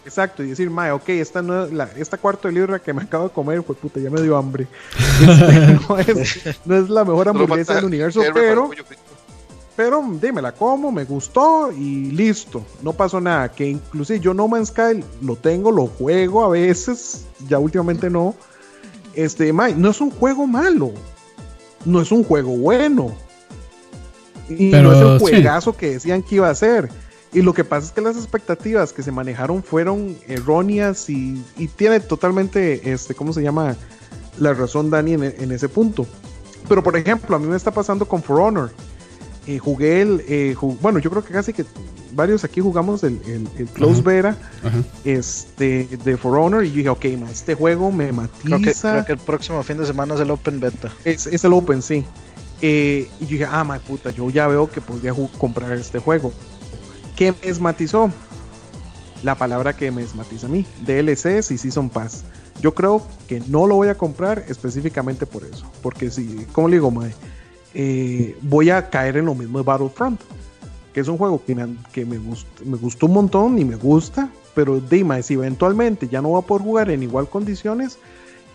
Exacto, 0.02 0.42
y 0.42 0.48
decir, 0.48 0.70
mae, 0.70 0.92
ok, 0.92 1.08
esta, 1.10 1.42
no 1.42 1.64
es 1.66 1.72
la, 1.72 1.84
esta 1.94 2.16
cuarto 2.16 2.48
de 2.48 2.54
libra 2.54 2.78
que 2.78 2.90
me 2.94 3.02
acabo 3.02 3.24
de 3.24 3.30
comer, 3.34 3.62
fue 3.62 3.74
puta, 3.76 4.00
ya 4.00 4.08
me 4.08 4.22
dio 4.22 4.34
hambre. 4.36 4.66
No, 5.88 5.98
es, 5.98 6.40
no 6.64 6.76
es 6.76 6.88
la 6.88 7.04
mejor 7.04 7.28
hamburguesa 7.28 7.74
del 7.74 7.84
universo, 7.84 8.20
Herbert 8.22 8.34
para 8.34 8.46
el 8.46 8.50
pero, 8.52 8.66
pollo 8.68 8.84
frito. 8.84 9.02
Pero 9.80 10.04
de, 10.06 10.30
me 10.30 10.42
la 10.42 10.52
como, 10.52 10.92
me 10.92 11.04
gustó 11.04 11.72
y 11.72 12.10
listo, 12.10 12.62
no 12.82 12.92
pasó 12.92 13.18
nada. 13.18 13.50
Que 13.50 13.66
inclusive 13.66 14.20
yo 14.20 14.34
No 14.34 14.46
Man's 14.46 14.68
Sky 14.68 15.02
lo 15.22 15.36
tengo, 15.36 15.72
lo 15.72 15.86
juego 15.86 16.44
a 16.44 16.50
veces, 16.50 17.24
ya 17.48 17.58
últimamente 17.58 18.10
no. 18.10 18.34
Este, 19.14 19.54
mae, 19.54 19.74
no 19.74 19.88
es 19.88 20.02
un 20.02 20.10
juego 20.10 20.46
malo, 20.46 20.92
no 21.86 22.02
es 22.02 22.12
un 22.12 22.24
juego 22.24 22.58
bueno. 22.58 23.14
Y 24.50 24.70
Pero, 24.70 24.90
no 24.90 24.92
es 24.92 25.00
el 25.00 25.18
sí. 25.18 25.24
juegazo 25.32 25.74
que 25.74 25.92
decían 25.92 26.22
que 26.22 26.34
iba 26.34 26.50
a 26.50 26.54
ser. 26.54 26.90
Y 27.32 27.40
lo 27.40 27.54
que 27.54 27.64
pasa 27.64 27.86
es 27.86 27.92
que 27.92 28.02
las 28.02 28.16
expectativas 28.16 28.92
que 28.92 29.02
se 29.02 29.12
manejaron 29.12 29.62
fueron 29.62 30.14
erróneas 30.28 31.08
y, 31.08 31.42
y 31.56 31.68
tiene 31.68 32.00
totalmente, 32.00 32.92
este, 32.92 33.14
¿cómo 33.14 33.32
se 33.32 33.42
llama? 33.42 33.76
La 34.38 34.52
razón 34.52 34.90
Dani 34.90 35.14
en, 35.14 35.22
en 35.24 35.52
ese 35.52 35.70
punto. 35.70 36.04
Pero 36.68 36.82
por 36.82 36.98
ejemplo, 36.98 37.34
a 37.34 37.38
mí 37.38 37.46
me 37.46 37.56
está 37.56 37.70
pasando 37.70 38.04
con 38.04 38.22
For 38.22 38.40
Honor. 38.40 38.70
Eh, 39.46 39.58
jugué 39.58 40.02
el, 40.02 40.22
eh, 40.28 40.54
ju- 40.56 40.76
bueno, 40.80 40.98
yo 40.98 41.10
creo 41.10 41.24
que 41.24 41.32
casi 41.32 41.52
que 41.52 41.64
varios 42.12 42.44
aquí 42.44 42.60
jugamos 42.60 43.02
el, 43.04 43.20
el, 43.26 43.48
el 43.58 43.66
Close 43.68 44.00
Ajá. 44.00 44.10
Beta 44.10 44.28
Ajá. 44.64 44.78
este, 45.04 45.88
de 46.04 46.16
For 46.16 46.36
Honor 46.38 46.64
y 46.64 46.70
yo 46.70 46.76
dije, 46.76 46.88
ok, 46.90 47.04
ma, 47.18 47.30
este 47.30 47.54
juego 47.54 47.90
me 47.90 48.08
Creo 48.08 48.28
que, 48.42 48.48
matiza. 48.66 48.92
creo 48.92 49.04
que 49.06 49.12
el 49.12 49.18
próximo 49.18 49.62
fin 49.62 49.78
de 49.78 49.86
semana 49.86 50.14
es 50.14 50.20
el 50.20 50.30
Open 50.30 50.60
Beta. 50.60 50.92
Es, 51.04 51.26
es 51.26 51.42
el 51.44 51.52
Open, 51.52 51.80
sí. 51.82 52.04
Eh, 52.62 53.08
y 53.20 53.24
yo 53.24 53.30
dije, 53.30 53.46
ah, 53.50 53.64
ma 53.64 53.78
puta, 53.78 54.10
yo 54.10 54.28
ya 54.28 54.46
veo 54.46 54.70
que 54.70 54.80
podría 54.82 55.14
comprar 55.38 55.72
este 55.72 55.98
juego. 55.98 56.32
¿Qué 57.16 57.32
me 57.32 57.48
esmatizó? 57.48 58.10
La 59.22 59.34
palabra 59.34 59.74
que 59.76 59.90
me 59.90 60.02
esmatiza 60.02 60.46
a 60.46 60.50
mí, 60.50 60.64
DLCs 60.86 61.50
y 61.50 61.58
Season 61.58 61.90
Pass. 61.90 62.24
Yo 62.62 62.74
creo 62.74 63.06
que 63.28 63.40
no 63.48 63.66
lo 63.66 63.74
voy 63.76 63.88
a 63.88 63.94
comprar 63.96 64.44
específicamente 64.48 65.26
por 65.26 65.44
eso. 65.44 65.70
Porque 65.82 66.10
si, 66.10 66.46
como 66.52 66.68
le 66.68 66.76
digo, 66.76 66.90
mae, 66.90 67.12
eh, 67.74 68.36
voy 68.42 68.70
a 68.70 68.90
caer 68.90 69.16
en 69.16 69.26
lo 69.26 69.34
mismo 69.34 69.58
de 69.58 69.64
Battlefront. 69.64 70.20
Que 70.92 71.00
es 71.00 71.08
un 71.08 71.18
juego 71.18 71.40
que 71.44 71.54
me, 71.54 71.66
gust- 72.18 72.46
gustó 72.80 73.06
un 73.06 73.12
montón 73.12 73.58
y 73.58 73.64
me 73.64 73.76
gusta. 73.76 74.28
Pero 74.54 74.80
dime, 74.80 75.22
si 75.22 75.34
eventualmente 75.34 76.08
ya 76.08 76.20
no 76.20 76.32
va 76.32 76.40
a 76.40 76.42
poder 76.42 76.64
jugar 76.64 76.90
en 76.90 77.04
igual 77.04 77.28
condiciones, 77.28 77.98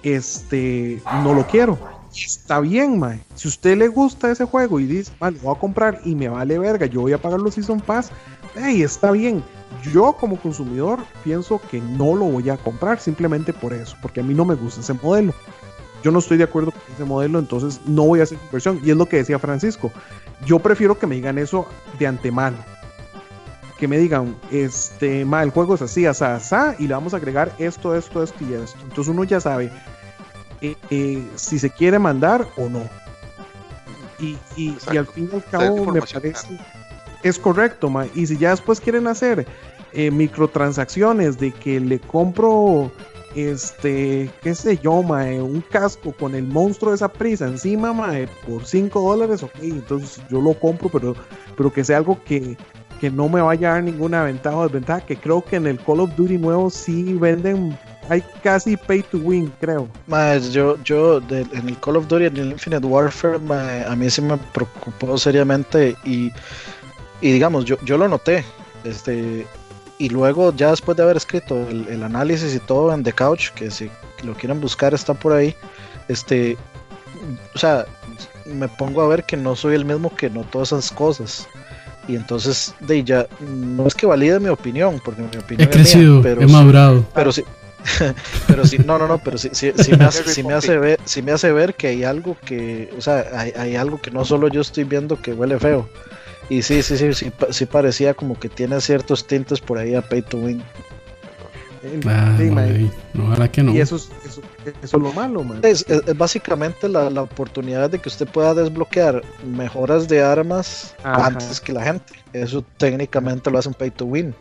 este, 0.04 1.02
no 1.24 1.34
lo 1.34 1.48
quiero. 1.48 1.78
Está 2.14 2.60
bien, 2.60 3.00
mae. 3.00 3.22
Si 3.36 3.48
usted 3.48 3.78
le 3.78 3.88
gusta 3.88 4.32
ese 4.32 4.46
juego 4.46 4.80
y 4.80 4.86
dice, 4.86 5.12
vale, 5.20 5.38
voy 5.42 5.56
a 5.56 5.60
comprar 5.60 6.00
y 6.06 6.16
me 6.16 6.30
vale 6.30 6.58
verga, 6.60 6.86
yo 6.86 7.02
voy 7.02 7.14
a 7.14 7.22
pagar 7.22 7.42
los 7.42 7.56
Season 7.56 7.80
Pass, 7.82 8.12
hey, 8.56 8.82
está 8.84 9.12
bien. 9.12 9.44
Yo 9.94 10.14
como 10.14 10.38
consumidor 10.38 11.00
pienso 11.24 11.60
que 11.70 11.82
no 11.82 12.16
lo 12.16 12.26
voy 12.26 12.50
a 12.50 12.58
comprar 12.58 13.00
simplemente 13.00 13.52
por 13.52 13.74
eso, 13.74 13.98
porque 14.02 14.22
a 14.22 14.24
mí 14.24 14.34
no 14.34 14.46
me 14.46 14.56
gusta 14.56 14.82
ese 14.82 14.94
modelo. 14.94 15.34
Yo 16.06 16.12
no 16.12 16.20
estoy 16.20 16.38
de 16.38 16.44
acuerdo 16.44 16.70
con 16.70 16.82
ese 16.94 17.04
modelo, 17.04 17.40
entonces 17.40 17.82
no 17.88 18.04
voy 18.04 18.20
a 18.20 18.24
hacer 18.24 18.38
inversión. 18.46 18.80
Y 18.84 18.92
es 18.92 18.96
lo 18.96 19.08
que 19.08 19.18
decía 19.18 19.40
Francisco. 19.40 19.92
Yo 20.46 20.60
prefiero 20.60 21.00
que 21.00 21.08
me 21.08 21.16
digan 21.16 21.40
eso 21.40 21.68
de 21.98 22.06
antemano. 22.06 22.58
Que 23.80 23.88
me 23.88 23.98
digan, 23.98 24.36
este, 24.52 25.26
ma, 25.26 25.42
el 25.42 25.50
juego 25.50 25.74
es 25.74 25.82
así, 25.82 26.06
asá, 26.06 26.36
asá, 26.36 26.76
y 26.78 26.86
le 26.86 26.94
vamos 26.94 27.16
a 27.16 27.18
agregar 27.18 27.52
esto, 27.58 27.96
esto, 27.96 28.22
esto 28.22 28.38
y 28.48 28.54
esto. 28.54 28.78
Entonces 28.84 29.08
uno 29.08 29.24
ya 29.24 29.40
sabe 29.40 29.72
eh, 30.62 30.76
eh, 30.92 31.28
si 31.34 31.58
se 31.58 31.72
quiere 31.72 31.98
mandar 31.98 32.48
o 32.56 32.70
no. 32.70 32.88
Y, 34.20 34.38
y, 34.56 34.78
al 34.96 35.08
fin 35.08 35.28
y 35.34 35.36
al 35.36 35.44
cabo 35.46 35.92
me 35.92 36.02
parece 36.02 36.60
es 37.24 37.40
correcto, 37.40 37.90
ma. 37.90 38.06
Y 38.14 38.28
si 38.28 38.38
ya 38.38 38.52
después 38.52 38.80
quieren 38.80 39.08
hacer 39.08 39.48
eh, 39.94 40.12
microtransacciones 40.12 41.40
de 41.40 41.52
que 41.52 41.80
le 41.80 42.00
compro 42.00 42.92
este, 43.36 44.30
qué 44.42 44.56
sé 44.56 44.78
yo, 44.82 45.04
mae, 45.04 45.42
un 45.42 45.62
casco 45.62 46.14
con 46.18 46.36
el 46.36 46.44
monstruo 46.48 46.92
de 46.92 46.96
esa 46.96 47.10
prisa 47.10 47.46
encima, 47.46 47.94
mae, 47.94 48.28
por 48.48 48.66
5 48.66 49.02
dólares, 49.02 49.44
ok, 49.44 49.52
entonces 49.62 50.22
yo 50.30 50.42
lo 50.42 50.54
compro, 50.54 50.90
pero, 50.90 51.16
pero 51.58 51.72
que 51.72 51.84
sea 51.84 51.98
algo 51.98 52.18
que, 52.24 52.58
que 53.00 53.12
no 53.12 53.28
me 53.30 53.42
vaya 53.42 53.70
a 53.70 53.74
dar 53.74 53.84
ninguna 53.84 54.24
ventaja 54.24 54.56
o 54.58 54.64
desventaja, 54.64 55.06
que 55.06 55.18
creo 55.18 55.44
que 55.44 55.58
en 55.58 55.68
el 55.68 55.80
Call 55.80 56.00
of 56.00 56.16
Duty 56.16 56.38
nuevo 56.38 56.70
sí 56.70 57.14
venden, 57.14 57.78
hay 58.10 58.24
casi 58.44 58.78
pay 58.78 59.02
to 59.04 59.18
win, 59.18 59.52
creo. 59.60 59.88
Más, 60.08 60.52
yo, 60.54 60.78
yo 60.84 61.20
de- 61.20 61.42
en 61.54 61.68
el 61.68 61.80
Call 61.80 61.98
of 61.98 62.08
Duty, 62.08 62.26
en 62.26 62.38
el 62.38 62.52
Infinite 62.52 62.86
Warfare, 62.86 63.40
mae, 63.40 63.84
a 63.86 63.96
mí 63.96 64.10
sí 64.10 64.22
me 64.22 64.38
preocupó 64.54 65.18
seriamente 65.18 65.96
y, 66.06 66.32
y 67.22 67.32
digamos, 67.32 67.66
yo, 67.66 67.78
yo 67.84 67.98
lo 67.98 68.08
noté. 68.08 68.46
Este, 68.84 69.48
y 69.98 70.10
luego, 70.10 70.54
ya 70.56 70.72
después 70.72 70.98
de 70.98 71.04
haber 71.04 71.18
escrito 71.18 71.68
el, 71.70 71.88
el 71.88 72.04
análisis 72.04 72.54
y 72.56 72.60
todo 72.60 72.94
en 72.94 73.04
The 73.04 73.14
Couch, 73.14 73.50
que 73.52 73.72
si 73.72 73.90
lo 74.24 74.34
quieren 74.34 74.60
buscar 74.60 74.94
está 74.94 75.14
por 75.14 75.34
ahí, 75.34 75.56
este, 76.08 76.58
o 77.54 77.58
sea, 77.60 77.86
me 78.46 78.68
pongo 78.68 79.02
a 79.02 79.08
ver 79.08 79.24
que 79.24 79.38
no 79.38 79.56
soy 79.56 79.76
el 79.76 79.86
mismo 79.86 80.14
que 80.16 80.30
notó 80.30 80.62
esas 80.64 80.92
cosas. 80.92 81.48
Y 82.08 82.16
entonces, 82.16 82.76
de 82.82 83.04
ya, 83.04 83.26
no 83.40 83.88
es 83.88 83.96
que 83.96 84.06
valide 84.06 84.40
mi 84.40 84.50
opinión, 84.50 85.02
porque 85.04 85.22
mi 85.24 85.38
opinión 85.38 85.70
He 85.70 85.72
es 85.72 85.76
mía, 85.78 85.84
crecido, 85.84 86.22
pero 86.22 86.42
he 86.42 86.48
sí- 86.48 86.54
madurado. 86.54 87.04
pero 87.16 87.32
sí, 87.32 87.44
pero 88.48 88.66
sí, 88.66 88.78
no, 88.86 88.98
no, 89.00 89.08
no, 89.08 89.18
pero 89.20 89.38
sí, 89.38 89.50
sí, 89.54 89.72
sí 89.76 89.92
me 89.98 90.06
hace, 90.06 90.24
sí 90.32 90.44
me 90.44 90.54
hace 90.54 90.78
ver, 90.78 91.00
sí 91.06 91.22
me 91.22 91.32
hace 91.32 91.52
ver 91.52 91.74
que 91.74 91.88
hay 91.88 92.04
algo 92.04 92.38
que, 92.46 92.94
o 92.98 93.02
sea, 93.02 93.26
hay, 93.34 93.52
hay 93.58 93.76
algo 93.76 94.00
que 94.02 94.12
no 94.12 94.24
solo 94.26 94.48
yo 94.50 94.62
estoy 94.62 94.84
viendo 94.84 95.20
que 95.22 95.34
huele 95.34 95.58
feo. 95.60 95.88
Y 96.50 96.62
sí, 96.62 96.82
sí, 96.84 96.98
sí, 96.98 97.14
sí, 97.14 97.30
pa- 97.32 97.52
sí 97.52 97.66
parecía 97.66 98.14
como 98.14 98.40
que 98.40 98.50
tiene 98.50 98.80
ciertos 98.82 99.26
tintes 99.26 99.60
por 99.60 99.78
ahí 99.78 99.96
a 99.96 100.02
pay 100.02 100.22
to 100.22 100.38
win. 100.38 100.64
Ah, 102.08 102.36
sí, 102.40 102.50
que 103.52 103.62
no. 103.64 103.72
Y 103.74 103.80
eso 103.80 103.96
es, 103.98 104.10
eso, 104.26 104.42
eso 104.82 104.98
es 104.98 105.04
lo 105.04 105.12
malo, 105.14 105.44
man. 105.44 105.60
Es, 105.62 105.86
es- 105.88 106.02
es 106.08 106.18
básicamente 106.18 106.90
la, 106.90 107.10
la 107.12 107.22
oportunidad 107.22 107.90
de 107.92 108.00
que 108.00 108.10
usted 108.10 108.28
pueda 108.28 108.54
desbloquear 108.56 109.22
mejoras 109.46 110.08
de 110.08 110.24
armas 110.24 110.96
Ajá. 111.04 111.28
antes 111.28 111.60
que 111.62 111.74
la 111.74 111.84
gente. 111.84 112.14
Eso 112.34 112.64
técnicamente 112.78 113.52
lo 113.52 113.60
hacen 113.60 113.74
pay 113.74 113.92
to 113.92 114.06
win. 114.06 114.34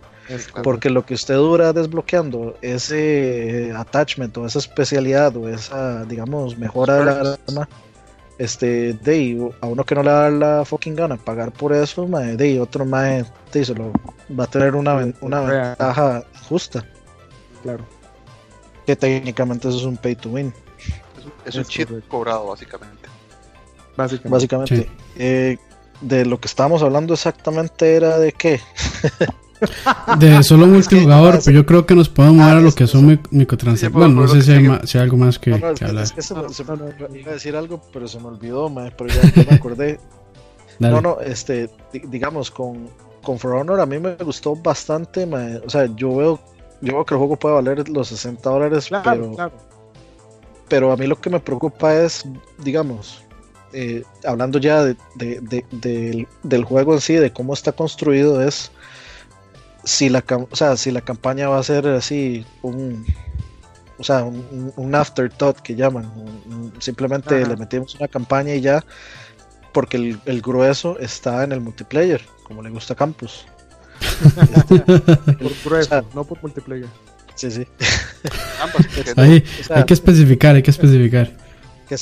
Porque 0.62 0.88
lo 0.88 1.04
que 1.04 1.12
usted 1.12 1.34
dura 1.34 1.74
desbloqueando 1.74 2.56
ese 2.62 3.72
attachment 3.76 4.34
o 4.38 4.46
esa 4.46 4.58
especialidad 4.58 5.36
o 5.36 5.50
esa, 5.50 6.06
digamos, 6.06 6.56
mejora 6.56 6.94
de 6.96 7.04
la 7.04 7.14
Perks. 7.14 7.40
arma, 7.48 7.68
este, 8.38 8.94
de 8.94 9.12
ahí, 9.12 9.48
a 9.60 9.66
uno 9.66 9.84
que 9.84 9.94
no 9.94 10.02
le 10.02 10.10
da 10.10 10.30
la 10.30 10.64
fucking 10.64 10.94
gana 10.96 11.16
pagar 11.16 11.52
por 11.52 11.72
eso, 11.72 12.06
mae, 12.08 12.36
de 12.36 12.60
otro 12.60 12.84
mae, 12.84 13.24
de 13.52 13.64
solo 13.64 13.92
va 14.38 14.44
a 14.44 14.46
tener 14.48 14.74
una, 14.74 14.94
ven- 14.94 15.14
una 15.20 15.40
ventaja 15.40 16.24
justa, 16.48 16.84
claro. 17.62 17.84
que 18.86 18.96
técnicamente 18.96 19.68
eso 19.68 19.78
es 19.78 19.84
un 19.84 19.96
pay 19.96 20.16
to 20.16 20.30
win, 20.30 20.52
Es 21.18 21.24
un, 21.24 21.32
es 21.46 21.54
un 21.54 21.60
Es 21.62 21.68
cheat 21.68 21.88
correcto. 21.88 22.08
cobrado, 22.10 22.46
básicamente. 22.46 23.08
Básicamente. 23.96 24.28
básicamente. 24.28 24.76
Sí. 24.76 24.88
Eh, 25.16 25.58
de 26.00 26.26
lo 26.26 26.40
que 26.40 26.48
estábamos 26.48 26.82
hablando 26.82 27.14
exactamente 27.14 27.94
era 27.94 28.18
de 28.18 28.32
qué. 28.32 28.60
De 30.18 30.42
solo 30.42 30.66
multijugador, 30.68 31.40
pero 31.44 31.56
yo 31.56 31.66
creo 31.66 31.86
que 31.86 31.94
nos 31.94 32.08
podemos 32.08 32.38
mover 32.38 32.56
a 32.56 32.60
lo 32.60 32.72
que 32.72 32.86
son 32.86 33.20
microtransacciones. 33.30 33.94
Bueno, 33.94 34.22
no 34.22 34.28
sé 34.28 34.42
si 34.42 34.52
hay, 34.52 35.02
algo 35.02 35.16
más 35.16 35.38
que, 35.38 35.54
hablar. 35.54 36.06
se 36.06 36.34
me, 36.34 37.18
iba 37.18 37.30
a 37.30 37.34
decir 37.34 37.56
algo, 37.56 37.80
pero 37.92 38.08
se 38.08 38.18
me 38.20 38.26
olvidó, 38.26 38.72
pero 38.96 39.08
ya, 39.08 39.44
me 39.48 39.54
acordé. 39.56 39.98
no, 40.78 41.00
no, 41.00 41.20
este, 41.20 41.70
digamos, 42.08 42.50
con, 42.50 42.88
con 43.22 43.38
For 43.38 43.54
Honor 43.54 43.80
a 43.80 43.86
mí 43.86 43.98
me 43.98 44.14
gustó 44.16 44.54
bastante. 44.54 45.24
o 45.64 45.70
sea, 45.70 45.86
yo 45.96 46.16
veo, 46.16 46.40
yo 46.80 46.94
veo 46.94 47.04
que 47.04 47.14
el 47.14 47.18
juego 47.18 47.36
puede 47.36 47.54
valer 47.54 47.88
los 47.88 48.08
60 48.08 48.48
dólares, 48.48 48.90
pero, 49.02 49.52
pero 50.68 50.92
a 50.92 50.96
mí 50.96 51.06
lo 51.06 51.20
que 51.20 51.30
me 51.30 51.40
preocupa 51.40 51.94
es, 51.94 52.24
digamos, 52.58 53.24
eh, 53.76 54.04
hablando 54.24 54.60
ya 54.60 54.84
de, 54.84 54.96
del, 56.44 56.64
juego 56.64 56.94
en 56.94 57.00
sí, 57.00 57.14
de 57.14 57.32
cómo 57.32 57.54
está 57.54 57.72
construido, 57.72 58.40
es 58.40 58.70
si 59.84 60.08
la, 60.08 60.24
o 60.28 60.56
sea, 60.56 60.76
si 60.76 60.90
la 60.90 61.00
campaña 61.00 61.48
va 61.48 61.58
a 61.58 61.62
ser 61.62 61.86
así 61.88 62.44
un, 62.62 63.04
o 63.98 64.04
sea, 64.04 64.24
un, 64.24 64.94
afterthought 64.94 65.58
que 65.58 65.74
llaman. 65.74 66.10
simplemente 66.78 67.46
le 67.46 67.56
metimos 67.56 67.94
una 67.94 68.08
campaña 68.08 68.54
y 68.54 68.60
ya, 68.60 68.84
porque 69.72 70.18
el, 70.24 70.42
grueso 70.42 70.98
está 70.98 71.44
en 71.44 71.52
el 71.52 71.60
multiplayer, 71.60 72.22
como 72.44 72.62
le 72.62 72.70
gusta 72.70 72.94
a 72.94 72.96
Campus. 72.96 73.46
por 75.38 75.52
grueso, 75.64 76.04
no 76.14 76.24
por 76.24 76.40
multiplayer. 76.42 76.88
Sí, 77.34 77.50
sí. 77.50 77.66
hay 79.16 79.84
que 79.86 79.94
especificar, 79.94 80.54
hay 80.56 80.62
que 80.62 80.70
especificar 80.70 81.44
que, 81.88 81.96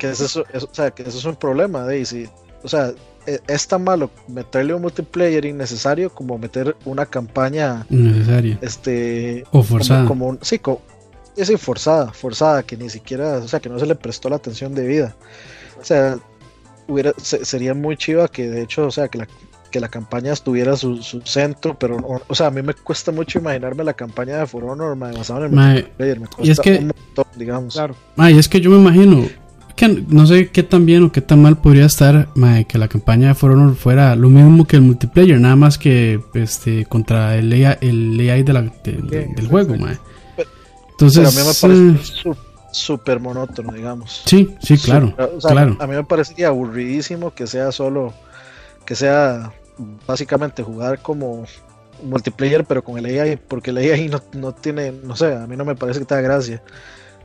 que, 0.00 0.10
eso, 0.10 0.44
o 0.54 0.74
sea, 0.74 0.90
que 0.90 1.02
eso 1.02 1.18
es 1.18 1.24
un 1.24 1.36
problema, 1.36 1.84
Daisy. 1.84 2.28
O 2.64 2.68
sea, 2.68 2.92
e, 3.26 3.40
es 3.46 3.68
tan 3.68 3.84
malo 3.84 4.10
meterle 4.26 4.74
un 4.74 4.82
multiplayer 4.82 5.44
innecesario 5.44 6.10
como 6.10 6.38
meter 6.38 6.76
una 6.84 7.06
campaña 7.06 7.86
innecesaria. 7.90 8.58
Este, 8.60 9.44
o 9.52 9.62
forzada. 9.62 10.06
Como, 10.06 10.38
sí, 10.42 10.60
es 11.36 11.60
forzada, 11.60 12.12
forzada, 12.12 12.62
que 12.62 12.76
ni 12.76 12.90
siquiera, 12.90 13.38
o 13.38 13.48
sea, 13.48 13.60
que 13.60 13.68
no 13.68 13.78
se 13.78 13.86
le 13.86 13.94
prestó 13.94 14.28
la 14.28 14.36
atención 14.36 14.74
debida. 14.74 15.14
O 15.80 15.84
sea, 15.84 16.18
hubiera, 16.88 17.12
sería 17.18 17.74
muy 17.74 17.96
chiva 17.96 18.28
que 18.28 18.48
de 18.48 18.62
hecho, 18.62 18.86
o 18.86 18.90
sea, 18.90 19.08
que 19.08 19.18
la, 19.18 19.28
que 19.70 19.80
la 19.80 19.88
campaña 19.88 20.32
estuviera 20.32 20.76
su, 20.76 21.02
su 21.02 21.20
centro, 21.22 21.76
pero, 21.78 21.96
o, 22.28 22.34
sea, 22.34 22.46
a 22.48 22.50
mí 22.50 22.62
me 22.62 22.74
cuesta 22.74 23.10
mucho 23.10 23.38
imaginarme 23.38 23.84
la 23.84 23.94
campaña 23.94 24.38
de 24.38 24.46
For 24.46 24.64
Honor 24.64 24.96
basada 24.96 25.46
en 25.46 25.58
el 25.58 25.74
multiplayer. 25.74 26.20
Me 26.20 26.26
cuesta 26.26 26.44
y 26.44 26.50
es 26.50 26.60
que, 26.60 26.78
un 26.78 26.86
montón, 26.86 27.26
digamos. 27.36 27.74
Claro. 27.74 27.96
y 28.16 28.38
es 28.38 28.48
que 28.48 28.60
yo 28.60 28.70
me 28.70 28.76
imagino 28.76 29.26
que 29.76 29.88
no 29.88 30.26
sé 30.26 30.50
qué 30.50 30.62
tan 30.62 30.86
bien 30.86 31.04
o 31.04 31.12
qué 31.12 31.20
tan 31.20 31.42
mal 31.42 31.58
podría 31.58 31.86
estar 31.86 32.28
que 32.68 32.78
la 32.78 32.88
campaña 32.88 33.28
de 33.28 33.34
For 33.34 33.50
Honor 33.50 33.74
fuera 33.74 34.14
lo 34.14 34.28
mismo 34.28 34.66
que 34.66 34.76
el 34.76 34.82
multiplayer, 34.82 35.40
nada 35.40 35.56
más 35.56 35.78
que 35.78 36.20
este 36.34 36.84
contra 36.86 37.36
el 37.36 37.52
AI, 37.52 37.78
el 37.80 38.30
AI 38.30 38.42
de 38.42 38.52
la, 38.52 38.62
del 38.62 39.48
juego, 39.48 39.76
mae. 39.76 39.98
Entonces, 40.92 41.18
pero 41.18 41.28
a 41.28 41.32
mí 41.32 41.48
me 41.48 41.54
parece 41.60 42.30
eh, 42.30 42.34
súper 42.70 43.18
monótono, 43.18 43.72
digamos. 43.72 44.22
Sí, 44.26 44.54
sí, 44.62 44.78
claro, 44.78 45.14
claro. 45.40 45.76
A 45.80 45.86
mí 45.86 45.96
me 45.96 46.04
parecería 46.04 46.48
aburridísimo 46.48 47.34
que 47.34 47.48
sea 47.48 47.72
solo, 47.72 48.14
que 48.84 48.94
sea 48.94 49.52
básicamente 50.06 50.62
jugar 50.62 51.00
como 51.00 51.46
multiplayer 52.02 52.64
pero 52.64 52.84
con 52.84 52.98
el 52.98 53.06
AI, 53.06 53.36
porque 53.36 53.70
el 53.70 53.78
AI 53.78 54.08
no, 54.08 54.22
no 54.34 54.52
tiene, 54.52 54.92
no 54.92 55.16
sé, 55.16 55.34
a 55.34 55.46
mí 55.46 55.56
no 55.56 55.64
me 55.64 55.74
parece 55.74 55.98
que 55.98 56.06
tenga 56.06 56.22
gracia. 56.22 56.62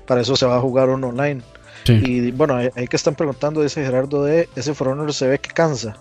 Para 0.07 0.21
eso 0.21 0.35
se 0.35 0.47
va 0.47 0.57
a 0.57 0.61
jugar 0.61 0.89
uno 0.89 1.09
online. 1.09 1.43
Y 1.87 2.31
bueno, 2.31 2.55
hay, 2.55 2.87
que 2.87 2.95
están 2.95 3.15
preguntando, 3.15 3.61
dice 3.61 3.83
Gerardo 3.83 4.23
de 4.23 4.47
ese 4.55 4.73
For 4.73 4.89
Honor 4.89 5.13
se 5.13 5.27
ve 5.27 5.39
que 5.39 5.49
cansa. 5.49 5.97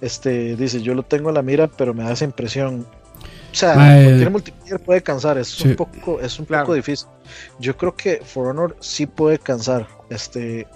Este 0.00 0.56
dice, 0.56 0.82
yo 0.82 0.94
lo 0.94 1.02
tengo 1.02 1.30
en 1.30 1.34
la 1.34 1.42
mira, 1.42 1.68
pero 1.68 1.94
me 1.94 2.04
da 2.04 2.12
esa 2.12 2.24
impresión. 2.24 2.86
O 3.52 3.58
sea, 3.58 3.74
cualquier 3.74 4.30
multiplayer 4.30 4.80
puede 4.80 5.02
cansar, 5.02 5.38
es 5.38 5.58
un 5.62 5.74
poco, 5.74 6.20
es 6.20 6.38
un 6.38 6.46
poco 6.46 6.74
difícil. 6.74 7.08
Yo 7.58 7.76
creo 7.76 7.96
que 7.96 8.20
For 8.24 8.48
Honor 8.48 8.76
sí 8.80 9.06
puede 9.06 9.38
cansar, 9.38 9.88
este, 10.10 10.66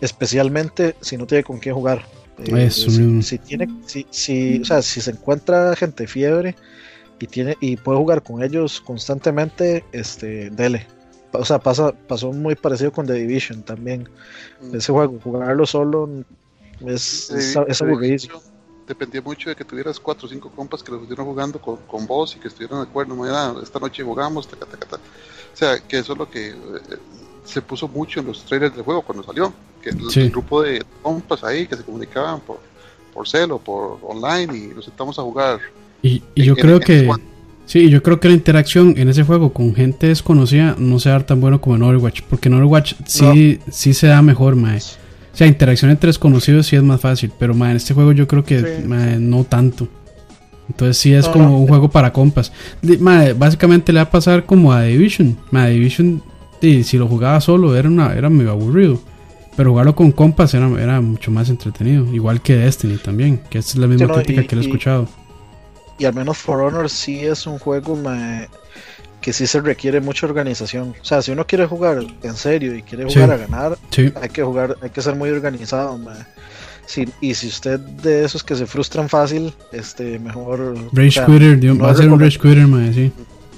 especialmente 0.00 0.96
si 1.00 1.16
no 1.16 1.26
tiene 1.26 1.44
con 1.44 1.58
quién 1.58 1.74
jugar. 1.74 2.02
Eh, 2.38 2.70
si, 2.70 3.38
tiene, 3.38 3.68
si, 3.86 4.06
si, 4.10 4.60
o 4.60 4.64
sea, 4.64 4.82
si 4.82 5.00
se 5.00 5.10
encuentra 5.10 5.76
gente 5.76 6.06
fiebre 6.06 6.56
y 7.20 7.26
tiene 7.26 7.56
y 7.60 7.76
puede 7.76 7.98
jugar 7.98 8.22
con 8.22 8.42
ellos 8.42 8.80
constantemente, 8.80 9.84
este, 9.92 10.50
dele. 10.50 10.86
O 11.32 11.44
sea, 11.44 11.58
pasa, 11.58 11.92
pasó 11.92 12.32
muy 12.32 12.54
parecido 12.54 12.92
con 12.92 13.06
The 13.06 13.14
Division 13.14 13.62
también. 13.62 14.08
Mm. 14.60 14.76
Ese 14.76 14.92
juego, 14.92 15.18
jugarlo 15.22 15.66
solo 15.66 16.08
es, 16.86 17.30
es, 17.30 17.82
aburrido. 17.82 18.42
Dependía 18.86 19.22
mucho 19.22 19.48
de 19.48 19.56
que 19.56 19.64
tuvieras 19.64 19.98
cuatro 19.98 20.26
o 20.26 20.28
cinco 20.28 20.50
compas 20.50 20.82
que 20.82 20.90
lo 20.90 20.98
estuvieran 20.98 21.26
jugando 21.26 21.60
con, 21.60 21.76
con 21.86 22.06
vos 22.06 22.36
y 22.36 22.40
que 22.40 22.48
estuvieran 22.48 22.78
de 22.78 22.88
acuerdo. 22.88 23.62
esta 23.62 23.78
noche 23.78 24.02
jugamos, 24.02 24.46
O 24.46 25.56
sea, 25.56 25.78
que 25.78 25.98
eso 25.98 26.12
es 26.12 26.18
lo 26.18 26.28
que 26.28 26.48
eh, 26.48 26.54
se 27.44 27.62
puso 27.62 27.88
mucho 27.88 28.20
en 28.20 28.26
los 28.26 28.44
trailers 28.44 28.74
del 28.74 28.84
juego 28.84 29.02
cuando 29.02 29.22
salió, 29.22 29.52
que 29.80 29.90
el, 29.90 30.30
grupo 30.30 30.62
de 30.62 30.84
compas 31.02 31.42
ahí 31.44 31.66
que 31.66 31.76
se 31.76 31.84
comunicaban 31.84 32.40
por, 32.40 32.58
por 33.14 33.28
celo, 33.28 33.58
por 33.58 33.98
online 34.02 34.56
y 34.56 34.66
nos 34.74 34.84
sentamos 34.84 35.18
a 35.18 35.22
jugar. 35.22 35.60
Y, 36.02 36.22
yo 36.34 36.54
creo 36.56 36.80
que... 36.80 37.08
Sí, 37.72 37.88
yo 37.88 38.02
creo 38.02 38.20
que 38.20 38.28
la 38.28 38.34
interacción 38.34 38.92
en 38.98 39.08
ese 39.08 39.22
juego 39.22 39.54
con 39.54 39.74
gente 39.74 40.08
desconocida 40.08 40.76
no 40.78 40.98
se 40.98 41.08
da 41.08 41.20
tan 41.20 41.40
bueno 41.40 41.62
como 41.62 41.74
en 41.76 41.82
Overwatch, 41.82 42.20
porque 42.28 42.50
en 42.50 42.54
Overwatch 42.56 42.92
sí, 43.06 43.60
sí 43.70 43.94
se 43.94 44.08
da 44.08 44.20
mejor, 44.20 44.56
mae. 44.56 44.76
O 44.76 45.34
sea, 45.34 45.46
interacción 45.46 45.90
entre 45.90 46.08
desconocidos 46.08 46.66
sí 46.66 46.76
es 46.76 46.82
más 46.82 47.00
fácil, 47.00 47.32
pero 47.38 47.54
mae, 47.54 47.70
en 47.70 47.78
este 47.78 47.94
juego 47.94 48.12
yo 48.12 48.28
creo 48.28 48.44
que 48.44 48.84
no 49.18 49.44
tanto. 49.44 49.88
Entonces 50.68 50.98
sí 50.98 51.14
es 51.14 51.26
como 51.28 51.58
un 51.58 51.66
juego 51.66 51.90
para 51.90 52.12
compas. 52.12 52.52
básicamente 53.38 53.90
le 53.90 54.00
va 54.00 54.02
a 54.02 54.10
pasar 54.10 54.44
como 54.44 54.70
a 54.70 54.82
Division. 54.82 55.38
Mae, 55.50 55.72
Division 55.72 56.22
y 56.60 56.84
si 56.84 56.98
lo 56.98 57.08
jugaba 57.08 57.40
solo 57.40 57.74
era, 57.74 57.88
una, 57.88 58.12
era 58.12 58.28
medio 58.28 58.50
aburrido. 58.50 59.00
Pero 59.56 59.70
jugarlo 59.70 59.94
con 59.94 60.12
compas 60.12 60.52
era, 60.52 60.68
era 60.78 61.00
mucho 61.00 61.30
más 61.30 61.48
entretenido. 61.48 62.06
Igual 62.12 62.42
que 62.42 62.54
Destiny 62.54 62.98
también, 62.98 63.40
que 63.48 63.56
esta 63.56 63.72
es 63.72 63.78
la 63.78 63.86
misma 63.86 64.08
crítica 64.08 64.42
que 64.42 64.56
le 64.56 64.60
he 64.60 64.64
escuchado. 64.66 65.08
Y 66.02 66.04
al 66.04 66.14
menos 66.14 66.36
For 66.36 66.60
Honor 66.60 66.90
sí 66.90 67.20
es 67.20 67.46
un 67.46 67.60
juego 67.60 67.96
que 69.20 69.32
sí 69.32 69.46
se 69.46 69.60
requiere 69.60 70.00
mucha 70.00 70.26
organización. 70.26 70.96
O 71.00 71.04
sea, 71.04 71.22
si 71.22 71.30
uno 71.30 71.46
quiere 71.46 71.64
jugar 71.64 72.04
en 72.24 72.34
serio 72.34 72.74
y 72.74 72.82
quiere 72.82 73.04
jugar 73.04 73.30
a 73.30 73.36
ganar, 73.36 73.78
hay 74.20 74.28
que 74.28 74.42
jugar, 74.42 74.76
hay 74.82 74.90
que 74.90 75.00
ser 75.00 75.14
muy 75.14 75.30
organizado. 75.30 76.00
y 77.20 77.34
si 77.34 77.46
usted 77.46 77.78
de 77.78 78.24
esos 78.24 78.42
que 78.42 78.56
se 78.56 78.66
frustran 78.66 79.08
fácil, 79.08 79.54
este 79.70 80.18
mejor. 80.18 80.74
Rage 80.92 81.24
Quitter, 81.24 81.80
va 81.80 81.92
a 81.92 81.94
ser 81.94 82.10
un 82.10 82.18
Rage 82.18 82.36
Quitter, 82.40 82.66
sí. 82.92 83.12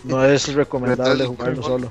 No 0.05 0.23
es 0.23 0.53
recomendable 0.53 1.25
jugarlo 1.25 1.63
solo. 1.63 1.91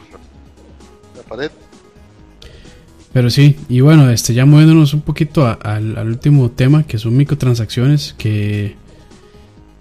Pero 3.12 3.30
sí, 3.32 3.58
y 3.70 3.80
bueno, 3.80 4.08
este 4.12 4.36
ya 4.36 4.46
moviéndonos 4.46 4.94
un 4.94 5.02
poquito 5.02 5.48
al 5.48 6.08
último 6.08 6.52
tema, 6.52 6.84
que 6.84 7.00
son 7.00 7.18
microtransacciones, 7.18 8.14
que 8.20 8.83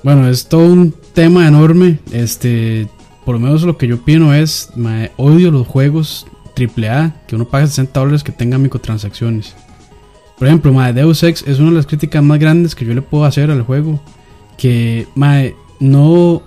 bueno, 0.02 0.28
es 0.28 0.48
todo 0.48 0.66
un 0.66 0.94
tema 1.12 1.46
enorme. 1.46 1.98
Este, 2.12 2.88
por 3.24 3.34
lo 3.34 3.40
menos 3.40 3.62
lo 3.62 3.76
que 3.78 3.86
yo 3.86 3.96
opino 3.96 4.34
es, 4.34 4.70
odio 5.16 5.50
los 5.50 5.66
juegos 5.66 6.26
AAA 6.56 7.14
que 7.26 7.36
uno 7.36 7.46
paga 7.46 7.66
60 7.66 7.98
dólares 7.98 8.24
que 8.24 8.32
tengan 8.32 8.62
microtransacciones. 8.62 9.54
Por 10.38 10.48
ejemplo, 10.48 10.72
mae, 10.72 10.92
Deus 10.92 11.22
Ex 11.22 11.44
es 11.46 11.60
una 11.60 11.70
de 11.70 11.76
las 11.76 11.86
críticas 11.86 12.22
más 12.22 12.38
grandes 12.38 12.74
que 12.74 12.84
yo 12.84 12.94
le 12.94 13.02
puedo 13.02 13.24
hacer 13.24 13.50
al 13.50 13.62
juego. 13.62 14.00
Que 14.56 15.06
no 15.80 16.42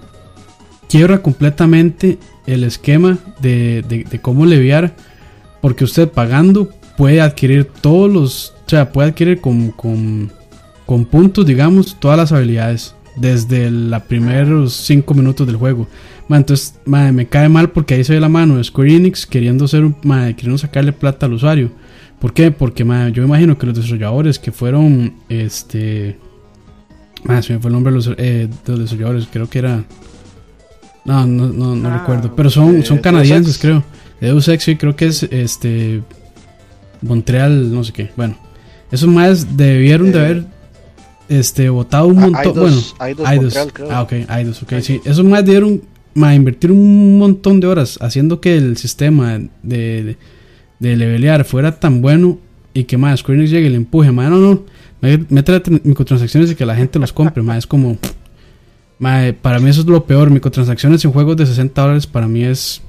quiebra 0.90 1.22
completamente 1.22 2.19
el 2.45 2.64
esquema 2.64 3.18
de, 3.40 4.19
cómo 4.22 4.45
leviar, 4.45 4.95
porque 5.61 5.84
usted 5.84 6.10
pagando 6.10 6.69
puede 6.98 7.22
adquirir 7.22 7.65
todos 7.65 8.11
los, 8.11 8.53
o 8.65 8.69
sea, 8.69 8.91
puede 8.91 9.10
adquirir 9.10 9.41
con 9.41 11.06
puntos, 11.10 11.45
digamos, 11.45 11.98
todas 11.99 12.18
las 12.18 12.32
habilidades 12.32 12.95
desde 13.16 13.72
los 13.72 14.02
primeros 14.04 14.74
5 14.74 15.14
minutos 15.14 15.48
del 15.48 15.56
juego. 15.56 15.88
entonces 16.30 16.76
me 16.86 17.28
cae 17.28 17.50
mal 17.50 17.72
porque 17.72 17.96
ahí 17.96 18.04
se 18.04 18.14
ve 18.14 18.20
la 18.20 18.30
mano 18.30 18.58
de 18.58 18.64
Square 18.64 18.96
Enix 18.96 19.26
queriendo, 19.26 19.68
ser, 19.68 19.86
queriendo 20.02 20.58
sacarle 20.58 20.94
plata 20.94 21.26
al 21.26 21.34
usuario. 21.34 21.72
¿Por 22.20 22.34
qué? 22.34 22.52
Porque 22.52 22.86
yo 23.14 23.24
imagino 23.24 23.58
que 23.58 23.66
los 23.66 23.76
desarrolladores 23.76 24.40
que 24.40 24.52
fueron, 24.52 25.14
este... 25.30 26.18
se 27.42 27.54
me 27.54 27.60
fue 27.60 27.70
el 27.70 27.74
nombre 27.74 27.92
de 27.92 27.98
los, 27.98 28.08
eh, 28.18 28.48
de 28.66 28.72
los 28.72 28.80
desarrolladores, 28.80 29.28
creo 29.32 29.50
que 29.50 29.60
era... 29.60 29.84
No, 31.06 31.28
no, 31.28 31.48
no, 31.50 31.76
no 31.76 31.90
ah, 31.90 32.00
recuerdo. 32.00 32.36
Pero 32.36 32.50
son, 32.50 32.84
son 32.84 32.98
canadienses, 32.98 33.60
creo. 33.60 33.84
Deus 34.20 34.48
Ex, 34.48 34.64
sí, 34.64 34.76
creo 34.76 34.96
que 34.96 35.06
es 35.06 35.24
este. 35.24 36.02
Montreal, 37.02 37.72
no 37.72 37.84
sé 37.84 37.94
qué. 37.94 38.10
Bueno, 38.18 38.36
esos 38.92 39.08
más 39.08 39.56
debieron 39.56 40.12
de 40.12 40.20
haber 40.20 40.46
este 41.30 41.69
votado 41.69 42.07
un 42.07 42.19
ah, 42.19 42.27
montón. 42.27 42.53
bueno, 42.53 43.41
Montreal, 43.41 43.73
creo. 43.73 43.91
Ah, 43.91 44.02
ok, 44.02 44.14
Eidos, 44.30 44.64
ok, 44.64 44.73
sí. 44.81 45.02
Esos 45.06 45.26
más 45.26 45.45
dieron 45.45 45.81
a 46.22 46.34
invertir 46.34 46.72
un 46.72 47.18
montón 47.18 47.60
de 47.60 47.68
horas 47.68 47.97
haciendo 48.02 48.39
que 48.39 48.56
el 48.56 48.77
sistema 48.77 49.39
de, 49.64 50.18
de, 50.80 50.95
levelear 50.95 51.43
fuera 51.43 51.80
tan 51.80 52.02
bueno 52.02 52.39
y 52.73 52.85
que 52.85 52.97
más 52.97 53.19
Square 53.19 53.47
llegue 53.47 53.68
y 53.68 53.69
le 53.69 53.77
empuje, 53.77 54.11
más 54.11 54.30
no, 54.30 54.38
no, 54.38 54.64
mete 55.02 55.61
microtransacciones 55.84 56.52
y 56.52 56.56
que 56.56 56.65
la 56.65 56.76
gente 56.76 56.99
los 56.99 57.11
compre, 57.11 57.43
más 57.43 57.60
es 57.60 57.68
como 57.68 57.97
Mae, 58.97 59.34
para 59.34 59.60
mí 59.60 59.69
eso 59.69 59.81
es 59.81 59.88
lo 59.88 60.06
peor. 60.06 60.30
Microtransacciones 60.30 61.03
en 61.06 61.11
juegos 61.11 61.38
de 61.38 61.45
60 61.45 61.81
dólares 61.81 62.07
para 62.07 62.27
mí 62.27 62.43
es. 62.43 62.81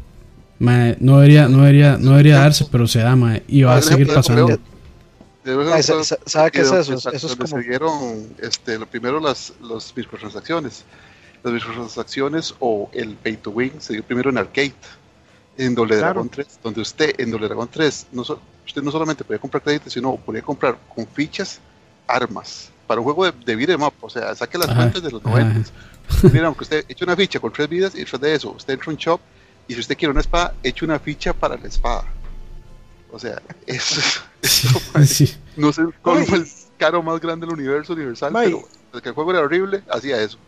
Mae, 0.59 0.97
no 1.01 1.17
debería, 1.17 1.49
no 1.49 1.59
debería, 1.59 1.99
no 1.99 2.13
debería 2.13 2.39
darse, 2.39 2.67
pero 2.71 2.87
se 2.87 3.01
da, 3.01 3.15
mae, 3.15 3.43
y 3.47 3.63
va 3.63 3.77
a 3.77 3.83
seguir 3.83 4.07
pasando. 4.13 4.59
Ay, 5.73 5.83
sa- 5.83 6.03
sa- 6.05 6.19
¿sabe 6.27 6.51
qué 6.51 6.61
es 6.63 6.73
eso? 6.73 6.95
Eso 6.95 7.11
es 7.11 7.23
donde 7.23 7.37
como- 7.37 7.63
se 7.63 7.69
dieron 7.69 8.35
este, 8.41 8.79
lo 8.79 8.87
primero 8.87 9.21
las, 9.21 9.53
las 9.61 9.97
microtransacciones. 9.97 10.85
Las 11.43 11.53
microtransacciones 11.53 12.55
o 12.59 12.91
el 12.93 13.15
pay 13.17 13.37
to 13.37 13.51
win 13.51 13.81
se 13.81 13.93
dio 13.93 14.03
primero 14.03 14.31
en 14.31 14.39
arcade, 14.39 14.75
en 15.57 15.75
Doble 15.75 15.97
Claro. 15.99 16.15
Dragón 16.15 16.29
3, 16.31 16.59
donde 16.63 16.81
usted 16.81 17.15
en 17.19 17.31
Doble 17.31 17.47
Dragón 17.47 17.69
3, 17.71 18.07
no 18.13 18.25
so- 18.25 18.41
usted 18.67 18.83
no 18.83 18.91
solamente 18.91 19.23
podía 19.25 19.39
comprar 19.39 19.63
créditos, 19.63 19.93
sino 19.93 20.17
podía 20.17 20.43
comprar 20.43 20.77
con 20.95 21.07
fichas 21.07 21.61
armas 22.09 22.71
para 22.87 23.01
un 23.01 23.05
juego 23.05 23.25
de, 23.27 23.33
de 23.45 23.57
beat 23.57 23.71
'em 23.71 23.83
up, 23.83 23.95
o 24.01 24.11
sea, 24.11 24.35
saque 24.35 24.59
las 24.59 24.69
Ajá, 24.69 24.77
cuentas 24.81 25.03
de 25.03 25.11
los 25.11 25.25
ajá. 25.25 25.31
90. 25.39 25.71
Miren, 26.25 26.45
aunque 26.47 26.63
usted 26.65 26.85
eche 26.89 27.05
una 27.05 27.17
ficha 27.17 27.39
con 27.41 27.53
tres 27.53 27.69
vidas 27.69 27.95
y 27.97 28.05
tras 28.05 28.21
de 28.21 28.35
eso, 28.35 28.51
usted 28.51 28.75
entra 28.75 28.87
a 28.91 28.91
un 28.91 28.97
shop 28.97 29.21
y 29.69 29.75
si 29.75 29.81
usted 29.81 29.97
quiere 29.97 30.13
una 30.13 30.21
espada, 30.21 30.55
eche 30.63 30.85
una 30.85 30.99
ficha 30.99 31.33
para 31.33 31.57
la 31.57 31.67
espada. 31.67 32.05
O 33.13 33.19
sea, 33.19 33.41
eso, 33.67 34.01
eso 34.01 34.21
Sí. 35.07 35.35
no 35.57 35.73
sé 35.73 35.83
cuál 36.03 36.25
fue 36.25 36.39
el 36.39 36.47
caro 36.79 37.03
más 37.03 37.21
grande 37.21 37.47
del 37.47 37.55
universo 37.55 37.93
universal, 37.95 38.33
May. 38.33 38.47
pero 38.47 38.63
el 38.95 39.03
que 39.03 39.09
el 39.11 39.15
juego 39.15 39.31
era 39.33 39.41
horrible, 39.41 39.83
hacía 39.91 40.21
eso. 40.23 40.39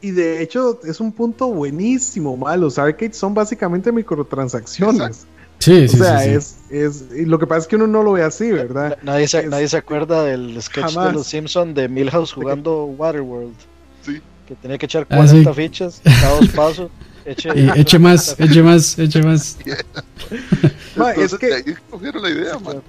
Y 0.00 0.10
de 0.10 0.42
hecho 0.42 0.78
es 0.84 1.00
un 1.00 1.10
punto 1.12 1.48
buenísimo, 1.48 2.36
ma. 2.36 2.56
Los 2.56 2.78
arcades 2.78 3.16
son 3.16 3.34
básicamente 3.34 3.90
microtransacciones. 3.92 5.00
Exacto. 5.00 5.26
Sí, 5.58 5.88
sí, 5.88 5.96
o 5.98 6.04
sea, 6.04 6.18
sí, 6.20 6.28
sí. 6.28 6.34
es, 6.34 6.56
es, 6.70 7.04
y 7.16 7.24
lo 7.24 7.38
que 7.38 7.46
pasa 7.46 7.60
es 7.62 7.66
que 7.66 7.76
uno 7.76 7.86
no 7.86 8.02
lo 8.02 8.12
ve 8.12 8.22
así, 8.22 8.52
¿verdad? 8.52 8.98
Nadie 9.02 9.26
se, 9.26 9.38
Es- 9.40 9.46
nadie 9.48 9.66
se 9.68 9.78
acuerda 9.78 10.22
del 10.22 10.60
sketch 10.60 10.84
Jamás. 10.92 11.06
de 11.08 11.12
los 11.14 11.26
Simpsons 11.26 11.74
de 11.74 11.88
Milhouse 11.88 12.32
jugando 12.34 12.84
Waterworld. 12.84 13.54
Sí. 14.04 14.20
Que 14.46 14.54
tenía 14.56 14.76
que 14.76 14.84
echar 14.84 15.06
Ah, 15.08 15.16
40 15.16 15.54
sí. 15.54 15.60
fichas, 15.62 16.00
cada 16.04 16.40
dos 16.40 16.48
pasos. 16.50 16.90
Eche, 17.24 17.48
Y 17.56 17.68
eche 17.80 17.98
más, 17.98 18.36
eche 18.38 18.62
más, 18.62 18.96
eche 18.98 19.20
más. 19.22 19.56
Es 19.66 20.96
Entonces, 20.96 21.38
que- 21.38 21.46
de 21.46 21.54
ahí 21.54 21.64
cogieron 21.90 22.22
la 22.22 22.30
idea, 22.30 22.58
man. 22.58 22.82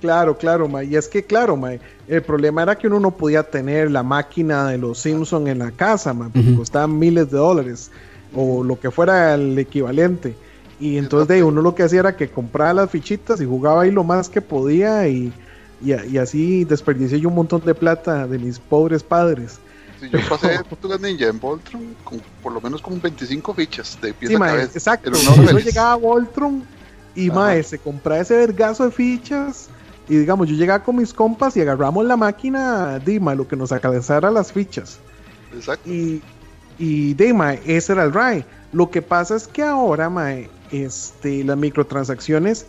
Claro, 0.00 0.36
claro, 0.36 0.66
ma. 0.68 0.82
Y 0.82 0.96
es 0.96 1.08
que, 1.08 1.24
claro, 1.24 1.56
ma, 1.56 1.72
el 2.08 2.22
problema 2.22 2.62
era 2.62 2.76
que 2.76 2.86
uno 2.86 2.98
no 3.00 3.10
podía 3.10 3.42
tener 3.42 3.90
la 3.90 4.02
máquina 4.02 4.68
de 4.68 4.78
los 4.78 4.98
Simpson 4.98 5.46
en 5.48 5.58
la 5.58 5.70
casa, 5.70 6.14
ma, 6.14 6.30
porque 6.32 6.48
Ujú. 6.50 6.58
costaban 6.58 6.98
miles 6.98 7.30
de 7.30 7.36
dólares 7.38 7.90
o 8.34 8.62
lo 8.64 8.78
que 8.80 8.90
fuera 8.90 9.34
el 9.34 9.58
equivalente. 9.58 10.34
Y 10.78 10.96
entonces 10.96 11.28
de 11.28 11.42
uno 11.44 11.60
lo 11.60 11.74
que 11.74 11.82
hacía 11.82 12.00
era 12.00 12.16
que 12.16 12.28
compraba 12.28 12.72
las 12.72 12.90
fichitas 12.90 13.40
y 13.40 13.44
jugaba 13.44 13.82
ahí 13.82 13.90
lo 13.90 14.02
más 14.04 14.30
que 14.30 14.40
podía 14.40 15.06
y, 15.08 15.30
y, 15.84 15.92
y 15.92 16.16
así 16.16 16.64
desperdicié 16.64 17.20
yo 17.20 17.28
un 17.28 17.34
montón 17.34 17.62
de 17.64 17.74
plata 17.74 18.26
de 18.26 18.38
mis 18.38 18.58
pobres 18.58 19.02
padres. 19.02 19.58
Sí, 20.00 20.08
yo 20.10 20.18
pasé 20.26 20.58
Tortugas 20.66 20.98
Ninja 21.02 21.26
en 21.26 21.38
Voltron 21.38 21.94
con 22.04 22.22
por 22.42 22.52
lo 22.52 22.60
menos 22.62 22.80
como 22.80 22.98
25 22.98 23.52
fichas 23.52 23.98
de 24.00 24.14
pieza 24.14 24.30
Sí, 24.32 24.36
a 24.36 24.38
ma, 24.38 24.46
cabeza. 24.46 24.70
exacto. 24.72 25.10
niveles. 25.10 25.64
llegaba 25.66 25.92
a 25.92 25.96
Voltron 25.96 26.62
y 27.14 27.28
Ajá. 27.28 27.38
mae, 27.38 27.62
se 27.62 27.78
compraba 27.78 28.22
ese 28.22 28.36
vergazo 28.36 28.86
de 28.86 28.90
fichas. 28.92 29.68
Y 30.10 30.16
digamos, 30.16 30.48
yo 30.48 30.56
llegaba 30.56 30.82
con 30.84 30.96
mis 30.96 31.14
compas 31.14 31.56
y 31.56 31.60
agarramos 31.62 32.04
la 32.04 32.16
máquina, 32.16 32.98
Dima, 32.98 33.34
lo 33.34 33.46
que 33.48 33.56
nos 33.56 33.70
alcanzara 33.72 34.30
las 34.30 34.52
fichas. 34.52 34.98
Exacto. 35.54 35.88
Y, 35.88 36.20
y 36.78 37.14
de 37.14 37.32
mae, 37.32 37.60
ese 37.64 37.92
era 37.92 38.02
el 38.04 38.12
RAI. 38.12 38.44
Lo 38.72 38.90
que 38.90 39.00
pasa 39.02 39.36
es 39.36 39.46
que 39.46 39.62
ahora, 39.62 40.10
mae, 40.10 40.50
este, 40.72 41.44
las 41.44 41.56
microtransacciones, 41.56 42.66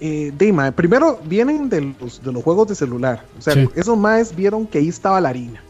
eh, 0.00 0.32
de 0.38 0.52
mae, 0.52 0.70
primero 0.72 1.18
vienen 1.24 1.68
de 1.68 1.94
los, 2.00 2.22
de 2.22 2.32
los 2.32 2.42
juegos 2.44 2.68
de 2.68 2.74
celular. 2.76 3.24
O 3.38 3.42
sea, 3.42 3.54
Sí. 3.54 3.68
esos 3.74 3.98
maes 3.98 4.34
vieron 4.34 4.64
que 4.66 4.78
ahí 4.78 4.88
estaba 4.88 5.20
la 5.20 5.30
harina. 5.30 5.60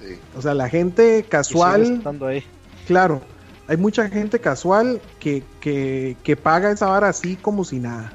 Sí. 0.00 0.14
O 0.36 0.40
sea, 0.42 0.54
la 0.54 0.68
gente 0.68 1.24
casual. 1.28 1.82
estando 1.98 2.26
ahí. 2.26 2.42
Claro, 2.86 3.20
hay 3.68 3.76
mucha 3.76 4.08
gente 4.08 4.38
casual 4.38 5.00
que, 5.20 5.42
que, 5.60 6.16
que 6.22 6.36
paga 6.36 6.70
esa 6.70 6.86
vara 6.86 7.08
así 7.10 7.36
como 7.36 7.64
si 7.64 7.80
nada. 7.80 8.12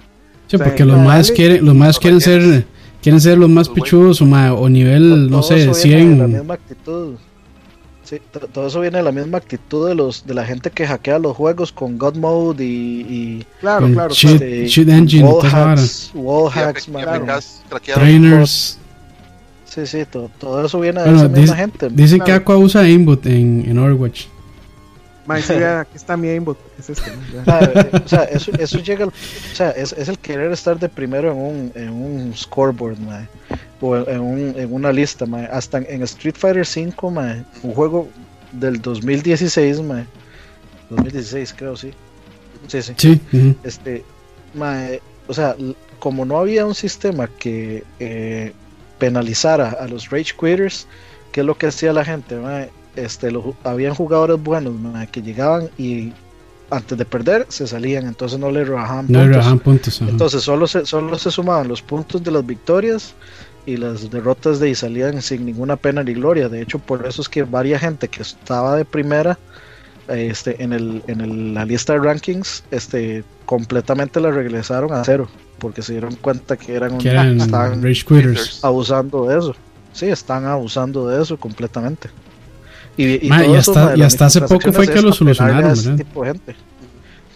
Sí, 0.49 0.57
porque 0.57 0.83
los 0.83 0.97
más 0.99 1.31
quieren, 1.31 1.63
los 1.65 1.75
más 1.75 1.99
quieren 1.99 2.19
ser, 2.19 2.65
quieren 3.01 3.21
ser 3.21 3.37
los 3.37 3.49
más 3.49 3.69
pichudos 3.69 4.21
o, 4.21 4.25
nivel, 4.69 5.29
no 5.29 5.43
sé, 5.43 5.69
eso 5.69 5.87
viene 5.87 6.05
de 6.05 6.15
la 6.17 6.25
100. 6.25 6.31
misma 6.39 6.53
actitud. 6.55 7.13
Sí, 8.03 8.17
to- 8.31 8.39
todo 8.51 8.65
eso 8.65 8.79
viene 8.79 8.97
de 8.97 9.03
la 9.03 9.11
misma 9.11 9.37
actitud 9.37 9.87
de 9.87 9.93
los 9.93 10.25
de 10.25 10.33
la 10.33 10.43
gente 10.43 10.71
que 10.71 10.87
hackea 10.87 11.19
los 11.19 11.37
juegos 11.37 11.71
con 11.71 11.99
God 11.99 12.15
Mode 12.15 12.65
y, 12.65 13.01
y 13.07 13.45
Claro, 13.59 13.81
Con 13.81 13.93
claro, 13.93 14.13
cheat, 14.15 14.37
claro. 14.39 14.51
este, 14.55 14.67
cheat 14.67 14.89
engine, 14.89 15.23
wall 15.23 15.45
hacks, 15.45 16.09
wall 16.15 16.49
hacks, 16.51 16.87
y. 16.87 17.91
Trainers. 17.93 18.79
Sí, 19.65 19.85
sí, 19.85 19.99
to- 20.11 20.31
todo 20.39 20.65
eso 20.65 20.79
viene 20.79 21.01
de 21.01 21.05
Bueno, 21.11 21.19
esa 21.19 21.27
misma 21.29 21.41
dice- 21.41 21.55
gente. 21.55 21.89
Dicen 21.91 22.19
que. 22.21 22.31
Aqua 22.31 22.57
usa 22.57 22.81
aimbot 22.81 23.23
en, 23.27 23.65
en 23.67 23.77
Overwatch. 23.77 24.23
Mae, 25.29 25.41
sí, 25.43 25.53
aquí 25.53 25.95
está 25.95 26.17
mi 26.17 26.27
aimbot. 26.27 26.57
Es 26.79 26.89
este, 26.89 27.11
¿no? 27.11 27.43
Ya. 27.45 27.59
Eh, 27.59 28.01
o 28.03 28.07
sea, 28.07 28.23
eso, 28.23 28.51
eso 28.57 28.79
llega, 28.79 29.03
al- 29.03 29.09
o 29.11 29.55
sea, 29.55 29.69
es, 29.71 29.93
es 29.93 30.07
el 30.09 30.17
querer 30.17 30.51
estar 30.51 30.79
de 30.79 30.89
primero 30.89 31.31
en 31.31 31.37
un, 31.37 31.71
en 31.75 31.89
un 31.91 32.33
scoreboard, 32.35 32.97
mae, 32.99 33.27
o 33.79 33.95
en, 33.95 34.19
un- 34.19 34.53
en 34.57 34.73
una 34.73 34.91
lista, 34.91 35.25
mae. 35.27 35.45
hasta 35.45 35.77
en 35.77 36.01
Street 36.03 36.35
Fighter 36.35 36.65
V, 36.65 37.11
mae, 37.11 37.43
un 37.63 37.73
juego 37.73 38.07
del 38.53 38.81
2016, 38.81 39.81
mae, 39.81 40.05
2016 40.89 41.53
creo, 41.55 41.75
sí, 41.77 41.91
sí, 42.67 42.81
sí, 42.81 42.93
Sí, 42.97 43.21
ujú. 43.31 43.55
este, 43.63 44.03
mae, 44.55 44.99
o 45.27 45.33
sea, 45.33 45.55
como 45.99 46.25
no 46.25 46.39
había 46.39 46.65
un 46.65 46.73
sistema 46.75 47.27
que 47.27 47.83
eh, 47.99 48.53
penalizara 48.97 49.69
a 49.79 49.87
los 49.87 50.09
rage 50.09 50.33
quitters, 50.39 50.87
¿qué 51.31 51.41
es 51.41 51.45
lo 51.45 51.55
que 51.57 51.67
hacía 51.67 51.93
la 51.93 52.03
gente? 52.03 52.35
mae? 52.35 52.69
Este, 52.95 53.31
lo- 53.31 53.55
habían 53.63 53.93
jugadores 53.95 54.41
buenos 54.41 54.73
que 55.11 55.21
llegaban 55.21 55.69
y 55.77 56.11
antes 56.71 56.97
de 56.97 57.05
perder 57.05 57.45
se 57.49 57.65
salían, 57.67 58.05
entonces 58.07 58.37
no 58.39 58.51
le 58.51 58.63
rebajaban 58.65 59.05
no 59.07 59.19
le 59.19 59.25
puntos. 59.25 59.35
rebajan 59.37 59.59
puntos. 59.59 60.01
Entonces 60.01 60.43
solo 60.43 60.67
se, 60.67 60.85
solo 60.85 61.17
se 61.17 61.31
sumaban 61.31 61.67
los 61.67 61.81
puntos 61.81 62.23
de 62.23 62.31
las 62.31 62.45
victorias 62.45 63.13
y 63.65 63.77
las 63.77 64.09
derrotas 64.09 64.59
de 64.59 64.67
ahí 64.67 64.75
salían 64.75 65.21
sin 65.21 65.45
ninguna 65.45 65.75
pena 65.75 66.03
ni 66.03 66.13
gloria. 66.13 66.49
De 66.49 66.61
hecho, 66.61 66.79
por 66.79 67.05
eso 67.07 67.21
es 67.21 67.29
que 67.29 67.43
varias 67.43 67.81
gente 67.81 68.07
que 68.07 68.21
estaba 68.21 68.75
de 68.75 68.85
primera 68.85 69.37
este, 70.07 70.61
en, 70.63 70.73
el, 70.73 71.03
en 71.07 71.21
el- 71.21 71.53
la 71.53 71.65
lista 71.65 71.93
de 71.93 71.99
rankings 71.99 72.63
este, 72.71 73.23
completamente 73.45 74.19
la 74.19 74.31
regresaron 74.31 74.91
a 74.93 75.03
cero 75.03 75.27
porque 75.59 75.81
se 75.83 75.91
dieron 75.93 76.15
cuenta 76.15 76.57
que 76.57 76.73
eran, 76.73 76.93
un- 76.93 76.97
que 76.99 77.09
eran 77.09 77.39
estaban 77.39 77.83
Rage 77.83 78.05
Quitters. 78.05 78.63
abusando 78.63 79.25
de 79.27 79.37
eso. 79.37 79.55
Sí, 79.93 80.05
están 80.07 80.45
abusando 80.45 81.07
de 81.07 81.21
eso 81.21 81.37
completamente. 81.37 82.09
Y, 83.01 83.29
Ma, 83.29 83.37
hasta- 83.57 83.85
ma, 83.85 83.95
y 83.95 84.01
hace 84.01 84.41
poco 84.41 84.73
fue 84.73 84.87
que 84.87 85.01
lo 85.01 85.13
solucionaron, 85.13 85.71
ese 85.71 85.89
¿verdad? 85.91 86.05
tipo 86.05 86.23
de 86.23 86.31
gente. 86.33 86.55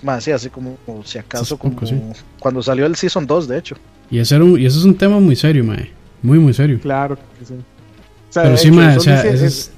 Más 0.02 0.24
sí, 0.24 0.32
así 0.32 0.50
como, 0.50 0.76
como 0.86 1.06
si 1.06 1.18
acaso, 1.18 1.56
poco, 1.58 1.86
sí. 1.86 1.96
cuando 2.40 2.62
salió 2.62 2.86
el 2.86 2.96
Season 2.98 3.26
2, 3.26 3.48
de 3.48 3.58
hecho. 3.58 3.76
Y, 4.12 4.20
ese 4.20 4.36
era 4.36 4.44
un- 4.44 4.60
y 4.60 4.66
es 4.66 4.76
un 4.84 4.96
tema 4.96 5.20
muy 5.20 5.36
serio, 5.38 5.64
mae. 5.64 5.90
Muy, 6.22 6.40
muy 6.40 6.54
serio. 6.54 6.80
Claro 6.82 7.16
que 7.16 7.46
sí. 7.46 7.54
O 7.54 8.34
sea, 8.34 8.44
Pero 8.44 8.58
sí, 8.58 8.68
hecho, 8.68 8.76
mae, 8.76 8.98
o 8.98 9.00
sea, 9.00 9.24
lo 9.24 9.30
hice- 9.30 9.36
eso 9.36 9.46
es... 9.46 9.72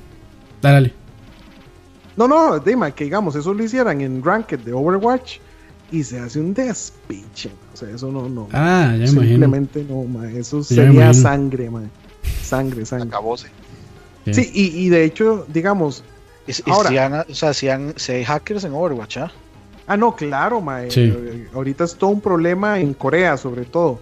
Dale, 0.61 0.73
dale. 0.75 0.93
No, 2.17 2.27
no, 2.27 2.59
Dima, 2.59 2.89
que 2.91 3.03
digamos, 3.03 3.35
eso 3.35 3.53
lo 3.53 3.63
hicieran 3.63 4.01
en 4.01 4.23
Ranked 4.23 4.59
de 4.61 4.73
Overwatch 4.73 5.37
y 5.91 6.01
se 6.03 6.17
hace 6.19 6.39
un 6.39 6.53
despiche. 6.53 7.51
O 7.73 7.77
sea, 7.77 7.89
eso 7.89 8.11
no, 8.11 8.27
no. 8.27 8.47
Ah, 8.53 8.87
ya 8.93 8.97
me 8.97 9.05
imagino. 9.09 9.21
simplemente 9.23 9.85
no, 9.87 10.03
mae, 10.05 10.39
Eso 10.39 10.63
sería 10.63 11.13
sangre, 11.13 11.69
mae. 11.69 11.85
Sangre, 12.41 12.85
sangre. 12.85 13.09
Acabóse. 13.09 13.47
Sí. 14.25 14.33
Sí, 14.33 14.51
y, 14.53 14.85
y 14.85 14.89
de 14.89 15.03
hecho, 15.03 15.45
digamos, 15.47 16.03
Y, 16.47 16.51
y 16.51 16.71
Ahora. 16.71 16.89
si, 16.89 16.97
han- 16.99 17.13
o 17.29 17.33
sea, 17.33 17.53
si, 17.53 17.69
han- 17.69 17.93
si 17.97 18.11
hay 18.11 18.23
hackers 18.23 18.63
en 18.65 18.73
Overwatch, 18.73 19.17
¿ah? 19.17 19.31
Ah, 19.87 19.97
no, 19.97 20.15
claro, 20.15 20.61
mae. 20.61 20.89
Sí. 20.91 21.11
Ahorita 21.53 21.83
es 21.83 21.95
todo 21.95 22.09
un 22.11 22.21
problema 22.21 22.79
en 22.79 22.93
Corea, 22.93 23.35
sobre 23.37 23.65
todo, 23.65 23.99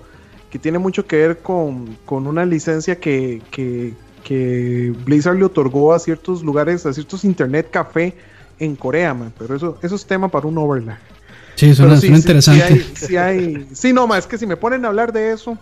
que 0.49 0.59
tiene 0.59 0.77
mucho 0.77 1.05
que 1.05 1.15
ver 1.17 1.37
con, 1.39 1.97
con 2.05 2.27
una 2.27 2.45
licencia 2.45 2.99
que, 2.99 3.41
que, 3.51 3.93
que 4.23 4.93
Blizzard 5.05 5.37
le 5.37 5.45
otorgó 5.45 5.93
a 5.93 5.99
ciertos 5.99 6.41
lugares, 6.43 6.85
a 6.85 6.93
ciertos 6.93 7.23
internet 7.25 7.69
café 7.71 8.13
en 8.59 8.75
Corea, 8.75 9.13
mae. 9.13 9.29
Pero 9.37 9.55
eso, 9.55 9.77
eso 9.81 9.95
es 9.95 10.05
tema 10.05 10.27
para 10.29 10.47
un 10.47 10.57
overlap. 10.57 10.97
Sí, 11.55 11.73
suena, 11.75 11.95
sí, 11.95 12.01
suena 12.07 12.15
sí, 12.17 12.21
interesante. 12.21 12.65
Sí, 12.65 12.73
hay, 12.73 12.93
sí, 12.95 13.17
hay- 13.17 13.67
sí, 13.73 13.93
no, 13.93 14.05
ma, 14.07 14.17
es 14.17 14.25
que 14.27 14.37
si 14.37 14.45
me 14.45 14.57
ponen 14.57 14.83
a 14.85 14.89
hablar 14.89 15.11
de 15.13 15.31
eso, 15.33 15.57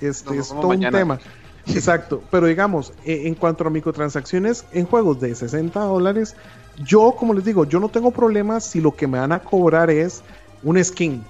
este, 0.00 0.38
es 0.38 0.48
todo 0.48 0.68
mañana. 0.68 0.88
un 0.88 0.94
tema. 1.02 1.20
Exacto, 1.66 2.22
pero 2.30 2.46
digamos, 2.46 2.92
eh, 3.04 3.22
en 3.26 3.34
cuanto 3.34 3.66
a 3.66 3.70
microtransacciones 3.70 4.64
en 4.72 4.84
juegos 4.86 5.20
de 5.20 5.34
60 5.34 5.80
dólares, 5.80 6.36
yo, 6.84 7.14
como 7.18 7.32
les 7.34 7.44
digo, 7.44 7.64
yo 7.64 7.80
no 7.80 7.88
tengo 7.88 8.10
problemas 8.10 8.64
si 8.64 8.80
lo 8.80 8.94
que 8.94 9.06
me 9.06 9.18
van 9.18 9.32
a 9.32 9.38
cobrar 9.38 9.90
es 9.90 10.22
un 10.62 10.82
skin 10.82 11.22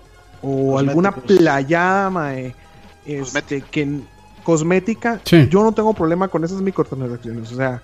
o 0.42 0.78
alguna 0.78 1.10
Cosméticos. 1.12 1.38
playada, 1.38 2.10
mae, 2.10 2.54
este, 3.06 3.18
Cosmética. 3.20 3.66
que, 3.70 4.00
cosmética, 4.42 5.20
Sí. 5.24 5.48
yo 5.50 5.62
no 5.62 5.72
tengo 5.72 5.94
problema 5.94 6.28
con 6.28 6.44
esas 6.44 6.60
microtransacciones. 6.60 7.50
O 7.52 7.56
sea, 7.56 7.80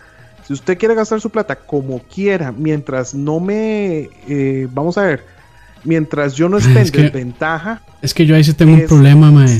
si 0.46 0.52
usted 0.52 0.76
quiere 0.76 0.94
gastar 0.94 1.20
su 1.20 1.30
plata 1.30 1.54
como 1.56 2.00
quiera, 2.00 2.52
mientras 2.52 3.14
no 3.14 3.40
me, 3.40 4.10
eh, 4.28 4.68
vamos 4.72 4.98
a 4.98 5.02
ver, 5.02 5.24
mientras 5.84 6.34
yo 6.34 6.48
no 6.48 6.58
esté 6.58 6.80
es 6.82 6.88
en 6.88 6.92
que- 6.92 7.02
desventaja, 7.04 7.82
Es 8.02 8.12
que 8.14 8.26
yo 8.26 8.34
ahí 8.34 8.42
sí 8.44 8.52
tengo 8.54 8.74
un 8.74 8.86
problema, 8.86 9.30
mae. 9.30 9.58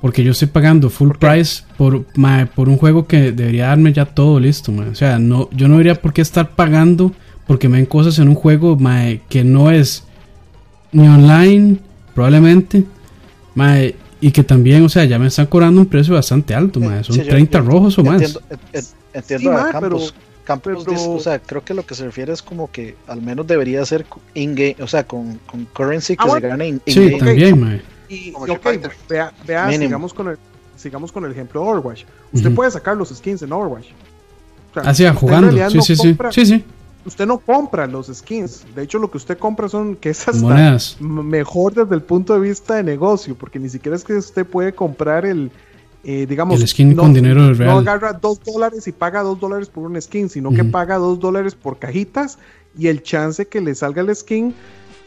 Porque 0.00 0.22
yo 0.22 0.30
estoy 0.30 0.46
pagando 0.48 0.90
full 0.90 1.10
price 1.18 1.64
por, 1.76 2.04
mae, 2.14 2.46
por 2.46 2.68
un 2.68 2.76
juego 2.76 3.06
que 3.08 3.32
debería 3.32 3.66
darme 3.68 3.92
ya 3.92 4.04
todo 4.06 4.38
listo, 4.38 4.70
mae. 4.70 4.88
O 4.90 4.94
sea, 4.94 5.18
no, 5.18 5.48
yo 5.50 5.66
no 5.66 5.74
debería 5.74 6.00
por 6.00 6.12
qué 6.12 6.22
estar 6.22 6.50
pagando 6.50 7.12
porque 7.48 7.68
me 7.68 7.78
ven 7.78 7.86
cosas 7.86 8.18
en 8.20 8.28
un 8.28 8.34
juego 8.36 8.76
mae, 8.76 9.22
que 9.28 9.42
no 9.42 9.70
es 9.72 10.04
ni 10.92 11.08
online, 11.08 11.78
probablemente, 12.14 12.84
y 14.20 14.30
que 14.32 14.42
también, 14.44 14.84
o 14.84 14.88
sea, 14.88 15.04
ya 15.04 15.18
me 15.18 15.26
están 15.28 15.46
cobrando 15.46 15.80
un 15.80 15.86
precio 15.86 16.14
bastante 16.14 16.54
alto, 16.54 16.80
mae, 16.80 17.02
son 17.04 17.16
Sí, 17.16 17.22
yo- 17.22 17.28
30 17.28 17.58
yo 17.58 17.64
rojos 17.64 17.98
o 17.98 18.04
más. 18.04 18.14
Entiendo, 18.22 18.42
en- 18.50 18.58
en- 18.72 18.84
entiendo 19.14 19.50
Sí, 19.50 19.56
a 19.56 19.62
ma, 19.64 19.70
Campos. 19.72 20.12
pero- 20.14 20.28
Campos 20.44 20.84
pero- 20.84 20.96
dice- 20.96 21.08
o 21.08 21.20
sea, 21.20 21.38
creo 21.40 21.62
que 21.64 21.74
lo 21.74 21.84
que 21.84 21.94
se 21.94 22.04
refiere 22.04 22.32
es 22.32 22.40
como 22.40 22.70
que 22.70 22.94
al 23.06 23.20
menos 23.20 23.46
debería 23.46 23.84
ser 23.84 24.06
in-game, 24.34 24.76
o 24.80 24.86
sea, 24.86 25.04
con, 25.04 25.38
con 25.46 25.66
currency 25.66 26.14
que 26.16 26.22
Ah, 26.22 26.24
se 26.24 26.30
bueno. 26.30 26.48
gane 26.48 26.68
in- 26.68 26.80
Sí, 26.86 27.00
in-game. 27.00 27.14
Ok. 27.16 27.24
también, 27.24 27.60
mae. 27.60 27.82
Y, 28.08 28.32
Como 28.32 28.46
y 28.46 28.50
ok, 28.50 28.66
vea, 29.08 29.32
vea 29.46 29.70
sigamos, 29.70 30.14
con 30.14 30.28
el, 30.28 30.38
sigamos 30.76 31.12
con 31.12 31.24
el 31.24 31.32
ejemplo 31.32 31.62
de 31.62 31.68
Overwatch. 31.68 32.04
Usted 32.32 32.54
puede 32.54 32.70
sacar 32.70 32.96
los 32.96 33.10
skins 33.10 33.42
en 33.42 33.52
Overwatch. 33.52 33.86
O 34.70 34.74
sea, 34.74 34.90
Así, 34.90 35.06
jugando. 35.14 35.50
Sí, 35.52 35.76
no 35.76 35.82
sí, 35.82 35.96
sí. 35.96 36.08
compra- 36.14 36.32
Sí, 36.32 36.46
sí. 36.46 36.64
Usted 37.04 37.26
no 37.26 37.38
compra 37.38 37.86
los 37.86 38.08
skins. 38.08 38.64
De 38.74 38.82
hecho, 38.82 38.98
lo 38.98 39.10
que 39.10 39.16
usted 39.16 39.38
compra 39.38 39.68
son 39.68 39.96
que 39.96 40.10
es 40.10 40.28
hasta 40.28 40.42
Monedas. 40.42 40.96
mejor 41.00 41.72
desde 41.74 41.94
el 41.94 42.02
punto 42.02 42.34
de 42.34 42.40
vista 42.40 42.74
de 42.74 42.82
negocio, 42.82 43.34
porque 43.34 43.58
ni 43.58 43.68
siquiera 43.68 43.96
es 43.96 44.04
que 44.04 44.14
usted 44.14 44.44
puede 44.44 44.74
comprar 44.74 45.24
el, 45.24 45.50
eh, 46.04 46.26
digamos, 46.28 46.60
El 46.60 46.68
skin 46.68 46.94
con 46.94 47.14
dinero 47.14 47.40
No 47.42 47.54
real. 47.54 47.78
agarra 47.78 48.12
dos 48.12 48.40
dólares 48.44 48.86
y 48.88 48.92
paga 48.92 49.22
dos 49.22 49.40
dólares 49.40 49.68
por 49.68 49.84
un 49.84 50.00
skin, 50.00 50.28
sino 50.28 50.50
que 50.52 50.64
paga 50.64 50.96
dos 50.96 51.18
dólares 51.18 51.54
por 51.54 51.78
cajitas 51.78 52.38
y 52.76 52.88
el 52.88 53.02
chance 53.02 53.46
que 53.46 53.60
le 53.62 53.74
salga 53.74 54.02
el 54.02 54.14
skin 54.14 54.54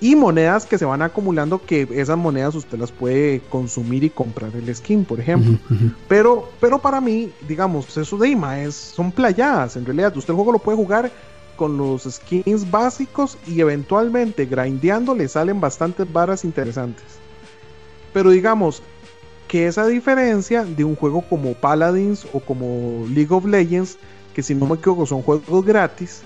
y 0.01 0.15
monedas 0.15 0.65
que 0.65 0.79
se 0.79 0.83
van 0.83 1.03
acumulando 1.03 1.61
que 1.61 1.87
esas 1.91 2.17
monedas 2.17 2.55
usted 2.55 2.79
las 2.79 2.91
puede 2.91 3.39
consumir 3.51 4.03
y 4.03 4.09
comprar 4.09 4.49
el 4.55 4.75
skin, 4.75 5.05
por 5.05 5.19
ejemplo. 5.19 5.59
Pero, 6.07 6.49
pero 6.59 6.79
para 6.79 6.99
mí, 6.99 7.31
digamos, 7.47 7.95
eso 7.95 8.17
de 8.17 8.29
IMA 8.29 8.61
es, 8.61 8.73
son 8.73 9.11
playadas. 9.11 9.75
En 9.75 9.85
realidad, 9.85 10.17
usted 10.17 10.31
el 10.31 10.35
juego 10.35 10.53
lo 10.53 10.59
puede 10.59 10.75
jugar 10.75 11.11
con 11.55 11.77
los 11.77 12.03
skins 12.03 12.69
básicos 12.71 13.37
y 13.45 13.61
eventualmente 13.61 14.47
grindeando 14.47 15.13
le 15.13 15.27
salen 15.27 15.61
bastantes 15.61 16.11
varas 16.11 16.43
interesantes. 16.43 17.05
Pero 18.11 18.31
digamos 18.31 18.81
que 19.47 19.67
esa 19.67 19.85
diferencia 19.85 20.63
de 20.63 20.83
un 20.83 20.95
juego 20.95 21.21
como 21.21 21.53
Paladins 21.53 22.25
o 22.33 22.39
como 22.39 23.05
League 23.07 23.31
of 23.31 23.45
Legends, 23.45 23.99
que 24.33 24.41
si 24.41 24.55
no 24.55 24.65
me 24.65 24.75
equivoco 24.75 25.05
son 25.05 25.21
juegos 25.21 25.63
gratis, 25.63 26.23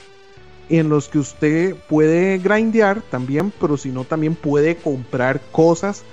en 0.70 0.90
los 0.90 1.08
que 1.10 1.20
usted 1.20 1.76
puede 1.88 2.38
grindear 2.40 3.02
también, 3.10 3.52
pero 3.60 3.78
si 3.78 3.90
no 3.90 4.04
también 4.04 4.36
puede 4.36 4.76
comprar 4.78 5.40
cosas 5.52 6.04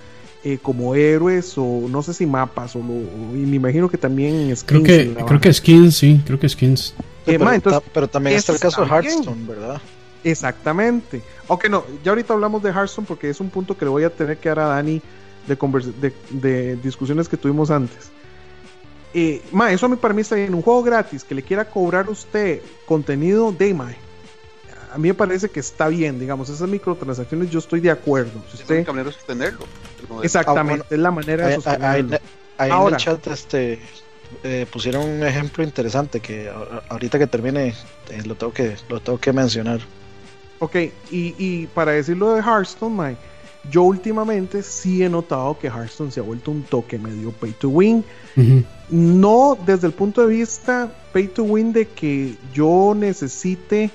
eh, 0.45 0.59
como 0.61 0.95
héroes 0.95 1.55
o 1.57 1.87
no 1.89 2.03
sé 2.03 2.12
si 2.15 2.27
mapas 2.27 2.74
o, 2.77 2.81
lo, 2.81 2.93
o- 2.93 3.37
y 3.37 3.47
me 3.47 3.57
imagino 3.57 3.89
que 3.89 3.97
también 3.97 4.55
skins. 4.57 4.65
Creo 4.65 4.83
que, 4.83 5.24
creo 5.24 5.41
que 5.41 5.53
skins, 5.53 5.97
sí, 5.97 6.20
creo 6.27 6.39
que 6.39 6.49
skins. 6.49 6.95
Eh, 6.99 7.05
pero, 7.39 7.45
ma, 7.45 7.55
entonces, 7.55 7.81
ta- 7.83 7.91
pero 7.95 8.09
también 8.09 8.37
está 8.37 8.53
el 8.53 8.59
caso 8.59 8.83
de. 8.85 8.89
Hearthstone, 8.91 9.47
¿verdad? 9.47 9.81
Exactamente. 10.24 11.23
Aunque 11.49 11.69
no, 11.69 11.85
ya 12.05 12.11
ahorita 12.12 12.35
hablamos 12.35 12.62
de 12.62 12.70
Hearthstone 12.70 13.07
porque 13.07 13.31
es 13.31 13.41
un 13.41 13.51
punto 13.51 13.77
que 13.77 13.85
le 13.85 13.91
voy 13.91 14.05
a 14.05 14.11
tener 14.11 14.37
que 14.39 14.49
dar 14.49 14.59
a 14.61 14.66
Dani 14.66 15.01
de, 15.47 15.59
convers- 15.59 15.93
de, 15.95 16.12
de 16.31 16.77
discusiones 16.77 17.29
que 17.29 17.37
tuvimos 17.37 17.70
antes. 17.70 18.11
Eh, 19.15 19.43
ma, 19.53 19.70
eso 19.73 19.87
a 19.87 19.89
mí 19.89 19.97
para 19.97 20.15
mí 20.15 20.23
está 20.23 20.35
bien. 20.37 20.55
Un 20.55 20.62
juego 20.62 20.83
gratis 20.83 21.23
que 21.23 21.35
le 21.35 21.43
quiera 21.43 21.65
cobrar 21.66 22.09
usted 22.09 22.61
contenido 22.87 23.53
de 23.53 23.74
ma, 23.74 23.93
A 24.93 24.98
mí 24.98 25.09
me 25.09 25.14
parece 25.14 25.48
que 25.48 25.60
está 25.60 25.89
bien, 25.89 26.19
digamos, 26.20 26.48
esas 26.48 26.69
microtransacciones 26.69 27.51
yo 27.51 27.59
estoy 27.60 27.81
de 27.81 27.90
acuerdo. 27.90 28.43
Si 28.48 28.55
Es 28.56 28.60
usted, 28.62 28.81
una 28.82 28.93
manera 28.93 29.09
de 29.10 29.14
sostenerlo. 29.14 29.64
Exactamente, 30.23 30.60
Ah, 30.60 30.64
bueno. 30.64 30.85
es 30.90 30.98
la 30.98 31.10
manera 31.10 31.47
de 31.47 31.52
Ahí, 31.55 31.56
ahí- 31.59 31.62
sostenerlo. 31.62 32.19
ahí 32.59 32.69
en 32.70 32.73
Ahora. 32.77 32.97
el 32.97 33.02
chat 33.02 33.27
este, 33.28 33.78
eh, 34.44 34.66
pusieron 34.70 35.05
un 35.09 35.23
ejemplo 35.24 35.64
interesante 35.64 36.20
que 36.20 36.51
ahorita 36.89 37.19
que 37.19 37.27
termine 37.27 37.69
eh, 38.10 38.23
lo, 38.24 38.35
tengo 38.35 38.52
que, 38.52 38.77
lo 38.89 39.01
tengo 39.01 39.19
que 39.19 39.32
mencionar. 39.32 39.81
Ok, 40.59 40.77
y, 41.10 41.35
y 41.39 41.66
para 41.69 41.93
decirlo 41.93 42.35
de 42.35 42.40
Hearthstone, 42.43 43.16
yo 43.70 43.82
últimamente 43.85 44.62
sí 44.62 45.02
he 45.02 45.09
notado 45.09 45.59
que 45.59 45.69
Hearthstone 45.69 46.10
se 46.12 46.20
ha 46.20 46.23
vuelto 46.23 46.51
un 46.51 46.62
toque 46.64 46.98
medio 46.98 47.32
pay 47.32 47.52
to 47.52 47.69
win. 47.69 48.05
No 48.90 49.56
desde 49.64 49.86
el 49.86 49.93
punto 49.93 50.20
de 50.27 50.35
vista 50.35 50.93
pay 51.12 51.28
to 51.28 51.44
win 51.44 51.73
de 51.73 51.89
que 51.89 52.35
yo 52.52 52.94
necesite, 52.97 53.90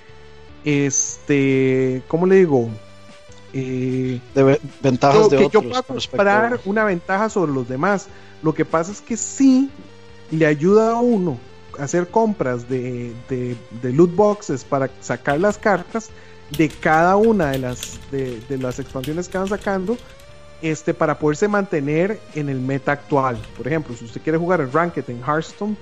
este, 0.66 2.02
¿cómo 2.08 2.26
le 2.26 2.36
digo? 2.38 2.70
Eh, 3.54 4.20
De 4.36 4.44
ve- 4.44 4.62
ventajas 4.82 5.30
de 5.30 5.38
que 5.38 5.50
yo 5.50 5.62
pueda 5.70 5.82
comprar 6.12 6.60
una 6.66 6.84
ventaja 6.84 7.30
sobre 7.30 7.52
los 7.52 7.68
demás. 7.68 8.08
Lo 8.44 8.54
que 8.54 8.66
pasa 8.66 8.92
es 8.92 9.02
que 9.02 9.18
sí 9.18 9.70
le 10.32 10.46
ayuda 10.46 10.92
a 10.92 10.96
uno 11.02 11.38
a 11.80 11.84
hacer 11.84 12.08
compras 12.10 12.68
de, 12.70 13.14
de, 13.30 13.56
de 13.82 13.94
loot 13.94 14.14
boxes 14.16 14.64
para 14.64 14.90
sacar 15.02 15.40
las 15.40 15.58
cartas 15.58 16.10
de 16.50 16.70
cada 16.70 17.16
una 17.18 17.52
de 17.52 17.60
las, 17.60 18.00
de, 18.12 18.40
de 18.48 18.58
las 18.58 18.80
expansiones 18.80 19.28
que 19.30 19.38
van 19.38 19.50
sacando 19.50 19.98
este, 20.62 20.94
para 20.94 21.18
poderse 21.20 21.48
mantener 21.48 22.20
en 22.36 22.50
el 22.50 22.60
meta 22.60 22.92
actual. 22.94 23.38
Por 23.56 23.68
ejemplo, 23.68 23.96
si 23.96 24.06
usted 24.06 24.22
quiere 24.22 24.38
jugar 24.38 24.60
el 24.62 24.72
Ranked 24.72 25.04
en 25.10 25.22
Hearthstone, 25.24 25.76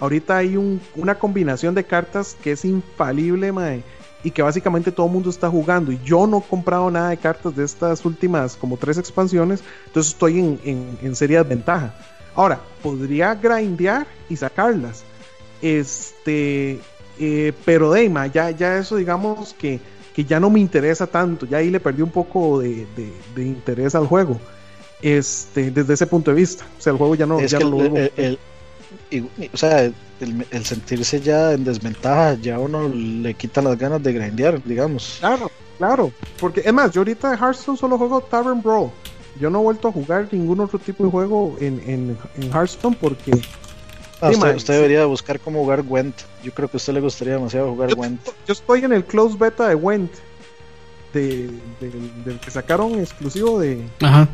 ahorita 0.00 0.36
hay 0.38 0.56
un- 0.56 0.80
una 0.96 1.18
combinación 1.18 1.74
de 1.74 1.84
cartas 1.84 2.36
que 2.42 2.52
es 2.52 2.64
infalible, 2.64 3.52
mae, 3.52 3.82
y 4.24 4.30
que 4.30 4.42
básicamente 4.42 4.90
todo 4.92 5.06
el 5.06 5.12
mundo 5.12 5.30
está 5.30 5.48
jugando. 5.48 5.92
Y 5.92 6.00
yo 6.04 6.26
no 6.26 6.38
he 6.38 6.42
comprado 6.42 6.90
nada 6.90 7.10
de 7.10 7.16
cartas 7.16 7.54
de 7.54 7.64
estas 7.64 8.04
últimas 8.04 8.56
como 8.56 8.76
tres 8.76 8.98
expansiones, 8.98 9.62
entonces 9.86 10.12
estoy 10.12 10.38
en, 10.38 10.60
en, 10.64 10.98
en 11.02 11.14
seria 11.16 11.42
desventaja. 11.42 11.94
Ahora, 12.34 12.60
podría 12.82 13.34
grindear 13.34 14.06
y 14.28 14.36
sacarlas. 14.36 15.02
Este, 15.60 16.80
eh, 17.18 17.52
pero 17.64 17.90
Deima, 17.92 18.26
ya, 18.28 18.50
ya 18.50 18.78
eso 18.78 18.96
digamos 18.96 19.54
que, 19.54 19.80
que 20.14 20.24
ya 20.24 20.38
no 20.40 20.50
me 20.50 20.60
interesa 20.60 21.06
tanto. 21.06 21.46
Ya 21.46 21.58
ahí 21.58 21.70
le 21.70 21.80
perdí 21.80 22.02
un 22.02 22.10
poco 22.10 22.60
de, 22.60 22.86
de- 22.96 23.12
de 23.34 23.42
interés 23.44 23.94
al 23.94 24.06
juego. 24.06 24.38
Este, 25.02 25.70
desde 25.70 25.94
ese 25.94 26.06
punto 26.06 26.30
de 26.32 26.36
vista. 26.36 26.64
O 26.78 26.80
sea, 26.80 26.92
el 26.92 26.98
juego 26.98 27.14
ya 27.14 27.26
no, 27.26 27.38
es 27.40 27.50
ya 27.50 27.58
que 27.58 27.64
no 27.64 27.70
lo 27.70 27.80
el, 27.84 27.90
veo. 27.90 28.10
el- 28.16 28.24
el- 28.24 28.38
y- 29.10 29.18
y- 29.18 29.50
o 29.52 29.56
sea, 29.56 29.82
el, 29.84 30.46
el 30.50 30.64
sentirse 30.64 31.20
ya 31.20 31.52
en 31.52 31.64
desventaja, 31.64 32.34
ya 32.34 32.56
a 32.56 32.58
uno 32.58 32.88
le 32.88 33.34
quita 33.34 33.62
las 33.62 33.78
ganas 33.78 34.02
de 34.02 34.12
grindear, 34.12 34.62
digamos. 34.64 35.16
Claro, 35.20 35.50
claro. 35.78 36.12
Porque 36.40 36.62
es 36.64 36.72
más, 36.72 36.90
yo 36.92 37.00
ahorita 37.00 37.30
de 37.30 37.36
Hearthstone 37.36 37.78
solo 37.78 37.98
juego 37.98 38.20
Tavern 38.20 38.62
Brawl. 38.62 38.90
Yo 39.40 39.50
no 39.50 39.60
he 39.60 39.62
vuelto 39.62 39.88
a 39.88 39.92
jugar 39.92 40.26
ningún 40.32 40.58
otro 40.60 40.78
tipo 40.78 41.04
de 41.04 41.10
juego 41.10 41.56
en, 41.60 41.80
en, 41.86 42.18
en 42.36 42.50
Hearthstone 42.52 42.96
porque 43.00 43.30
Ah, 44.20 44.30
Sí, 44.30 44.34
usted, 44.34 44.46
man, 44.48 44.56
usted 44.56 44.74
sí. 44.74 44.76
debería 44.78 45.06
buscar 45.06 45.38
cómo 45.38 45.60
jugar 45.60 45.84
Gwent. 45.84 46.16
Yo 46.42 46.52
creo 46.52 46.66
que 46.68 46.76
a 46.76 46.78
usted 46.78 46.92
le 46.92 47.00
gustaría 47.00 47.34
demasiado 47.34 47.70
jugar 47.70 47.90
yo, 47.90 47.94
Gwent. 47.96 48.20
yo 48.48 48.52
estoy 48.52 48.84
en 48.84 48.92
el 48.92 49.04
close 49.04 49.36
beta 49.38 49.68
de 49.68 49.76
Went. 49.76 50.10
De, 51.12 51.48
del- 51.80 52.24
del 52.24 52.40
que 52.40 52.50
sacaron 52.50 52.98
exclusivo 52.98 53.60
de, 53.60 53.86
Ajá. 54.02 54.28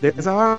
de 0.00 0.12
esa 0.16 0.32
vara, 0.32 0.58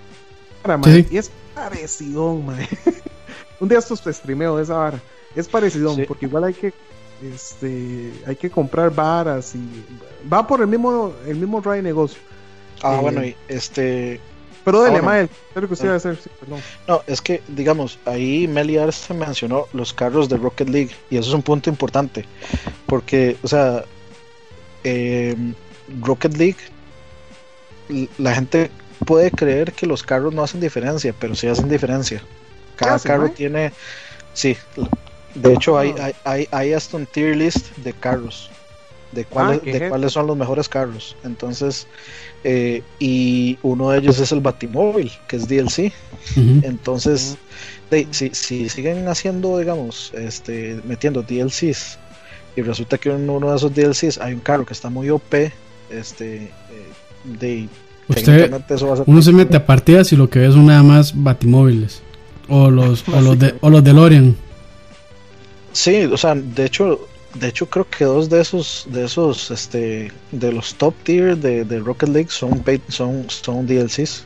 sí. 0.85 1.07
Y 1.11 1.17
es 1.17 1.29
parecido, 1.63 2.35
mae. 2.35 2.67
Un 3.59 3.67
día 3.67 3.79
estos 3.79 4.01
te 4.01 4.13
streameo 4.13 4.57
de 4.57 4.63
esa 4.63 4.75
vara. 4.77 4.99
Es 5.35 5.47
parecido, 5.47 5.93
Sí. 5.95 6.03
porque 6.07 6.25
igual 6.25 6.45
hay 6.45 6.53
que 6.53 6.73
este 7.21 8.13
hay 8.25 8.35
que 8.37 8.49
comprar 8.49 8.89
varas 8.95 9.53
y 9.55 9.59
va 10.31 10.47
por 10.47 10.61
el 10.61 10.67
mismo 10.67 11.13
el 11.27 11.35
mismo 11.35 11.61
de 11.61 11.81
negocio. 11.81 12.19
Ah, 12.81 12.95
eh, 12.95 13.01
bueno, 13.01 13.25
y 13.25 13.35
este. 13.49 14.19
Pero 14.63 14.81
dele, 14.83 14.97
Ah, 14.97 15.01
bueno. 15.01 15.05
Mael, 15.07 15.27
¿qué 15.29 15.35
es 15.55 15.61
lo 15.61 15.67
que 15.67 15.73
usted 15.73 15.85
Ah. 15.85 15.87
iba 15.87 15.93
a 15.95 15.97
hacer? 15.97 16.17
Sí, 16.17 16.29
perdón. 16.39 16.61
No, 16.87 17.01
es 17.07 17.21
que, 17.21 17.41
digamos, 17.49 17.99
ahí 18.05 18.47
Meli 18.47 18.77
Arce 18.77 19.13
mencionó 19.13 19.65
los 19.73 19.93
carros 19.93 20.29
de 20.29 20.37
Rocket 20.37 20.69
League, 20.69 20.91
y 21.09 21.17
eso 21.17 21.29
es 21.29 21.33
un 21.35 21.41
punto 21.41 21.69
importante, 21.69 22.25
porque, 22.85 23.37
o 23.43 23.47
sea, 23.47 23.83
eh, 24.83 25.35
Rocket 26.01 26.35
League, 26.37 26.57
la 28.17 28.35
gente 28.35 28.69
puede 29.05 29.31
creer 29.31 29.73
que 29.73 29.85
los 29.85 30.03
carros 30.03 30.33
no 30.33 30.43
hacen 30.43 30.59
diferencia, 30.59 31.13
pero 31.19 31.35
sí 31.35 31.47
hacen 31.47 31.69
diferencia. 31.69 32.21
Cada 32.75 32.95
hacen, 32.95 33.09
carro 33.11 33.25
eh? 33.27 33.33
tiene, 33.35 33.73
sí, 34.33 34.55
de 35.35 35.53
hecho 35.53 35.77
hay, 35.77 35.93
Ah. 35.99 36.05
hay, 36.05 36.13
hay, 36.23 36.47
hay 36.51 36.73
hasta 36.73 36.97
un 36.97 37.05
tier 37.05 37.35
list 37.35 37.75
de 37.77 37.93
carros, 37.93 38.49
de 39.11 39.25
cuáles, 39.25 39.59
qué 39.61 39.79
de 39.79 39.89
cuáles 39.89 40.11
son 40.13 40.27
los 40.27 40.37
mejores 40.37 40.69
carros. 40.69 41.15
Entonces, 41.23 41.87
eh, 42.43 42.83
y 42.99 43.57
uno 43.63 43.89
de 43.91 43.99
ellos 43.99 44.19
es 44.19 44.31
el 44.31 44.39
Batimóvil, 44.39 45.11
que 45.27 45.35
es 45.35 45.47
DLC. 45.47 45.91
Entonces, 46.63 47.37
de- 47.89 48.07
si, 48.11 48.29
si 48.33 48.69
siguen 48.69 49.07
haciendo, 49.07 49.57
digamos, 49.57 50.11
este, 50.13 50.79
metiendo 50.85 51.21
DLCs 51.23 51.97
y 52.55 52.61
resulta 52.61 52.97
que 52.97 53.09
en 53.09 53.29
uno 53.29 53.49
de 53.51 53.57
esos 53.57 53.73
DLCs 53.73 54.19
hay 54.19 54.33
un 54.33 54.39
carro 54.41 54.65
que 54.65 54.73
está 54.73 54.89
muy 54.89 55.09
OP, 55.09 55.51
este, 55.89 56.43
eh, 56.43 56.51
de, 57.23 57.67
Usted, 58.09 58.23
técnicamente 58.25 58.73
eso 58.75 58.87
va 58.87 58.93
a 58.93 58.97
ser- 58.97 59.05
uno 59.07 59.21
se 59.21 59.31
mete 59.31 59.55
a 59.57 59.65
partidas 59.65 60.11
y 60.11 60.15
lo 60.15 60.29
que 60.29 60.39
ve 60.39 60.51
son 60.51 60.65
nada 60.65 60.83
más 60.83 61.13
batimóviles. 61.15 62.01
O 62.47 62.69
los, 62.71 63.07
o 63.07 63.21
los, 63.21 63.37
de, 63.37 63.55
o 63.61 63.69
los 63.69 63.83
DeLorean. 63.83 64.35
Sí, 65.71 66.05
o 66.05 66.17
sea, 66.17 66.33
de 66.35 66.65
hecho, 66.65 66.99
de 67.35 67.47
hecho 67.47 67.67
creo 67.67 67.87
que 67.87 68.05
dos 68.05 68.27
de 68.29 68.41
esos, 68.41 68.87
de 68.89 69.05
esos, 69.05 69.51
este, 69.51 70.11
de 70.31 70.51
los 70.51 70.73
top 70.75 70.95
tier 71.03 71.37
de, 71.37 71.63
de 71.63 71.79
Rocket 71.79 72.09
League 72.09 72.29
son, 72.31 72.63
son, 72.87 73.25
son 73.29 73.67
DLCs. 73.67 74.25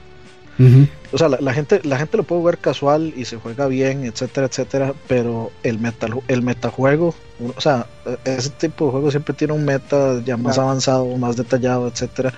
O 1.12 1.18
sea, 1.18 1.30
la, 1.30 1.54
gente, 1.54 1.82
la 1.84 1.98
gente 1.98 2.18
lo 2.18 2.24
puede 2.24 2.42
jugar 2.42 2.58
casual 2.58 3.14
y 3.16 3.26
se 3.26 3.38
juega 3.38 3.68
bien, 3.68 4.04
etcétera, 4.04 4.48
etcétera, 4.48 4.94
pero 5.08 5.52
el, 5.64 5.80
meta, 5.80 6.08
el 6.28 6.42
metajuego, 6.42 7.14
o 7.56 7.62
sea, 7.62 7.88
ese 8.26 8.50
tipo 8.50 8.86
de 8.86 8.92
juego 8.92 9.12
siempre 9.12 9.34
tiene 9.34 9.54
un 9.54 9.66
meta 9.66 10.22
ya 10.24 10.38
más 10.38 10.58
avanzado, 10.58 11.06
más 11.18 11.36
detallado, 11.36 11.88
etcétera. 11.88 12.34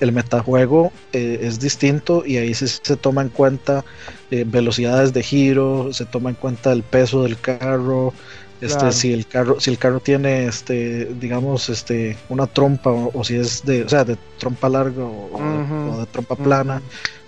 El 0.00 0.12
metajuego 0.12 0.92
eh, 1.12 1.40
es 1.42 1.60
distinto 1.60 2.24
y 2.26 2.36
ahí 2.36 2.54
se, 2.54 2.66
se 2.66 2.96
toma 2.96 3.22
en 3.22 3.28
cuenta 3.28 3.84
eh, 4.30 4.44
velocidades 4.46 5.12
de 5.12 5.22
giro, 5.22 5.92
se 5.92 6.04
toma 6.06 6.30
en 6.30 6.36
cuenta 6.36 6.72
el 6.72 6.82
peso 6.82 7.22
del 7.22 7.38
carro, 7.38 8.14
este, 8.62 8.92
si 8.92 9.12
el 9.12 9.26
carro, 9.26 9.58
si 9.58 9.70
el 9.70 9.78
carro 9.78 9.98
tiene 9.98 10.46
este, 10.46 11.06
digamos, 11.06 11.68
este, 11.68 12.16
una 12.28 12.46
trompa, 12.46 12.90
o, 12.90 13.24
si 13.24 13.34
es 13.34 13.64
de, 13.64 13.82
o 13.82 13.88
sea, 13.88 14.04
de 14.04 14.16
trompa 14.38 14.68
larga 14.68 15.04
o, 15.04 15.96
de 15.98 16.06
trompa 16.06 16.36
plana, 16.36 16.80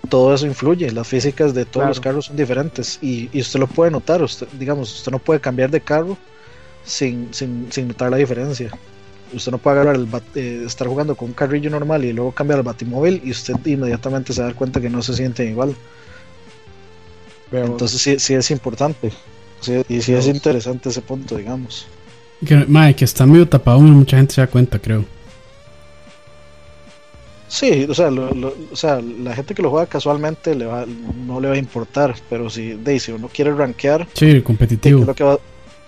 todo 0.07 0.33
eso 0.33 0.47
influye. 0.47 0.89
Las 0.91 1.07
físicas 1.07 1.53
de 1.53 1.65
todos 1.65 1.87
los 1.87 1.99
carros 1.99 2.27
son 2.27 2.37
diferentes. 2.37 2.99
Y, 3.01 3.29
usted 3.37 3.59
lo 3.59 3.67
puede 3.67 3.91
notar, 3.91 4.23
usted, 4.23 4.47
digamos, 4.57 4.95
usted 4.95 5.11
no 5.11 5.19
puede 5.19 5.41
cambiar 5.41 5.69
de 5.69 5.81
carro 5.81 6.17
sin, 6.85 7.33
sin, 7.33 7.67
sin 7.69 7.89
notar 7.89 8.11
la 8.11 8.17
diferencia. 8.17 8.71
Usted 9.33 9.51
no 9.51 9.57
puede 9.57 9.81
agarrar 9.81 9.97
el 9.97 10.07
eh, 10.35 10.63
estar 10.65 10.87
jugando 10.87 11.15
con 11.15 11.29
un 11.29 11.33
carrillo 11.33 11.69
normal 11.69 12.05
y 12.05 12.13
luego 12.13 12.31
cambiar 12.31 12.59
al 12.59 12.63
batimóvil 12.63 13.21
y 13.25 13.31
usted 13.31 13.55
inmediatamente 13.65 14.31
se 14.31 14.41
da 14.41 14.53
cuenta 14.53 14.79
que 14.79 14.89
no 14.89 15.01
se 15.01 15.13
siente 15.13 15.43
igual. 15.43 15.75
Entonces 17.51 18.01
sí, 18.01 18.19
sí 18.19 18.33
es 18.35 18.51
importante 18.51 19.11
y 19.89 20.01
sí 20.01 20.13
es 20.13 20.27
interesante 20.27 20.89
ese 20.89 21.01
punto, 21.01 21.37
digamos. 21.37 21.87
Que, 22.45 22.93
que 22.95 23.05
está 23.05 23.25
medio 23.25 23.47
tapado, 23.47 23.79
mucha 23.79 24.17
gente 24.17 24.33
se 24.35 24.41
da 24.41 24.47
cuenta, 24.47 24.79
creo. 24.79 25.05
Sí, 27.47 27.85
o 27.89 27.93
sea, 27.93 28.09
o 28.09 28.75
sea, 28.75 28.99
la 29.01 29.33
gente 29.35 29.53
que 29.53 29.61
lo 29.61 29.69
juega 29.69 29.85
casualmente 29.85 30.55
le 30.55 30.65
va, 30.65 30.85
no 30.85 31.39
le 31.39 31.47
va 31.47 31.53
a 31.53 31.57
importar, 31.57 32.15
pero 32.29 32.49
si 32.49 32.73
Daisy 32.73 33.11
uno 33.11 33.29
quiere 33.31 33.53
rankear, 33.53 34.07
sí, 34.13 34.41
competitivo. 34.41 35.05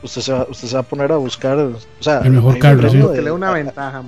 usted, 0.01 0.21
se 0.21 0.31
va, 0.31 0.47
usted 0.49 0.67
se 0.67 0.75
va 0.75 0.81
a 0.81 0.83
poner 0.83 1.11
a 1.11 1.17
buscar, 1.17 1.57
o 1.57 1.79
sea, 1.99 2.19
el 2.19 2.31
mejor 2.31 2.59
carro, 2.59 2.89
sí. 2.89 2.97
le 2.97 3.31
una 3.31 3.51
ventaja, 3.51 4.01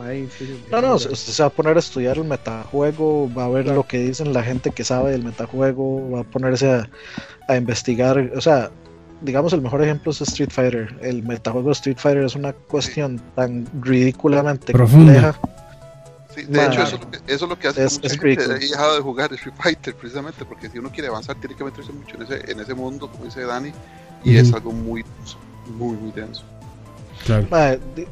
No, 0.72 0.82
no, 0.82 0.96
usted 0.96 1.16
se 1.16 1.44
va 1.44 1.48
a 1.48 1.52
poner 1.52 1.76
a 1.76 1.80
estudiar 1.80 2.18
el 2.18 2.26
metajuego, 2.26 3.30
va 3.34 3.46
a 3.46 3.50
ver 3.50 3.66
lo 3.66 3.86
que 3.86 3.98
dicen 3.98 4.32
la 4.32 4.44
gente 4.44 4.72
que 4.72 4.84
sabe 4.86 5.12
del 5.12 5.24
metajuego, 5.24 6.12
va 6.12 6.22
a 6.22 6.24
ponerse 6.24 6.72
a, 6.72 6.90
a 7.48 7.58
investigar, 7.58 8.32
o 8.38 8.42
sea, 8.42 8.70
digamos, 9.22 9.54
el 9.54 9.62
mejor 9.62 9.84
ejemplo 9.84 10.12
es 10.12 10.22
Street 10.22 10.50
Fighter. 10.52 10.98
El 11.02 11.24
metajuego 11.24 11.68
de 11.68 11.74
Street 11.74 11.98
Fighter 11.98 12.24
es 12.24 12.36
una 12.36 12.54
cuestión 12.54 13.22
tan 13.36 13.68
ridículamente 13.82 14.74
profunda. 14.74 15.38
Sí, 16.36 16.44
de 16.44 16.66
hecho, 16.66 16.84
eso, 16.84 17.00
es 17.28 17.42
lo 17.42 17.58
que 17.58 17.68
hace 17.68 17.84
es, 17.84 17.98
que 17.98 18.08
mucha 18.08 18.20
gente 18.20 18.44
haya 18.44 18.54
dejado 18.54 18.96
de 18.96 19.02
jugar 19.02 19.34
Street 19.34 19.56
Fighter, 19.58 19.96
precisamente, 19.96 20.46
porque 20.46 20.70
si 20.70 20.78
uno 20.78 20.92
quiere 20.92 21.08
avanzar, 21.08 21.36
tiene 21.38 21.56
que 21.56 21.64
meterse 21.64 21.92
mucho 21.92 22.16
en 22.16 22.22
ese, 22.22 22.52
en 22.52 22.60
ese 22.60 22.74
mundo, 22.74 23.10
como 23.10 23.26
dice 23.26 23.44
Dani, 23.46 23.72
y 24.24 24.38
es 24.38 24.54
algo 24.54 24.72
muy, 24.72 25.04
muy, 25.78 25.96
muy 25.96 26.12
denso. 26.12 26.44
Claro. 27.26 27.48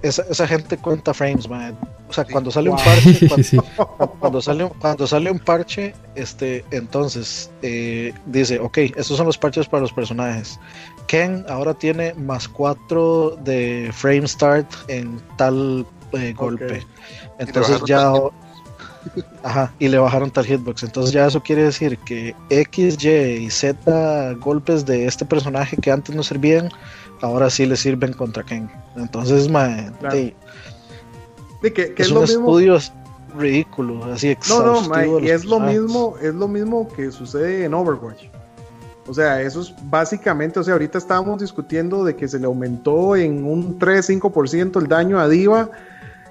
esa, 0.01 0.23
esa, 0.29 0.47
gente 0.47 0.77
cuenta 0.77 1.13
frames, 1.13 1.47
man. 1.47 1.77
O 2.09 2.13
sea, 2.13 2.25
cuando 2.25 2.51
sale 2.51 2.69
un 2.69 2.77
parche, 2.77 3.27
cuando, 4.19 4.41
sale, 4.41 4.69
cuando 4.79 5.07
sale 5.07 5.31
un 5.31 5.39
parche, 5.39 5.93
este, 6.15 6.63
entonces 6.71 7.49
eh, 7.61 8.13
dice, 8.25 8.59
ok, 8.59 8.77
estos 8.95 9.17
son 9.17 9.25
los 9.25 9.37
parches 9.37 9.67
para 9.67 9.81
los 9.81 9.91
personajes. 9.91 10.59
Ken 11.07 11.45
ahora 11.49 11.73
tiene 11.73 12.13
más 12.15 12.47
4 12.47 13.37
de 13.43 13.91
frame 13.93 14.27
start 14.27 14.67
en 14.87 15.21
tal 15.37 15.85
eh, 16.13 16.33
golpe. 16.37 16.85
Entonces 17.39 17.81
ya... 17.85 18.11
Ajá, 19.41 19.73
y 19.79 19.87
le 19.87 19.97
bajaron 19.97 20.29
tal 20.29 20.45
hitbox. 20.45 20.83
Entonces 20.83 21.13
ya 21.13 21.27
eso 21.27 21.41
quiere 21.41 21.63
decir 21.63 21.97
que 21.99 22.35
X, 22.49 23.01
Y 23.01 23.09
y 23.45 23.49
Z 23.49 24.33
golpes 24.39 24.85
de 24.85 25.05
este 25.05 25.25
personaje 25.25 25.77
que 25.77 25.91
antes 25.91 26.13
no 26.13 26.23
servían, 26.23 26.69
ahora 27.21 27.49
sí 27.49 27.65
le 27.65 27.77
sirven 27.77 28.13
contra 28.13 28.43
Ken. 28.43 28.69
Entonces, 28.95 29.49
mae, 29.49 29.91
de, 30.11 30.35
que, 31.73 31.93
es, 31.97 32.11
un 32.11 32.23
estudio 32.23 32.77
ridículo, 33.37 34.03
así 34.05 34.37
No, 34.49 34.81
no, 34.83 35.19
y 35.19 35.29
es 35.29 35.45
lo 35.45 35.59
mismo, 35.59 36.15
es 36.21 36.33
lo 36.33 36.47
mismo 36.47 36.87
que 36.89 37.11
sucede 37.11 37.65
en 37.65 37.73
Overwatch. 37.73 38.25
O 39.07 39.13
sea, 39.13 39.41
eso 39.41 39.61
es 39.61 39.73
básicamente, 39.89 40.59
o 40.59 40.63
sea, 40.63 40.73
ahorita 40.73 40.97
estábamos 40.97 41.41
discutiendo 41.41 42.03
de 42.03 42.15
que 42.15 42.27
se 42.27 42.39
le 42.39 42.45
aumentó 42.45 43.15
en 43.15 43.45
un 43.45 43.79
3-5% 43.79 44.81
el 44.81 44.87
daño 44.87 45.19
a 45.19 45.29
Diva 45.29 45.69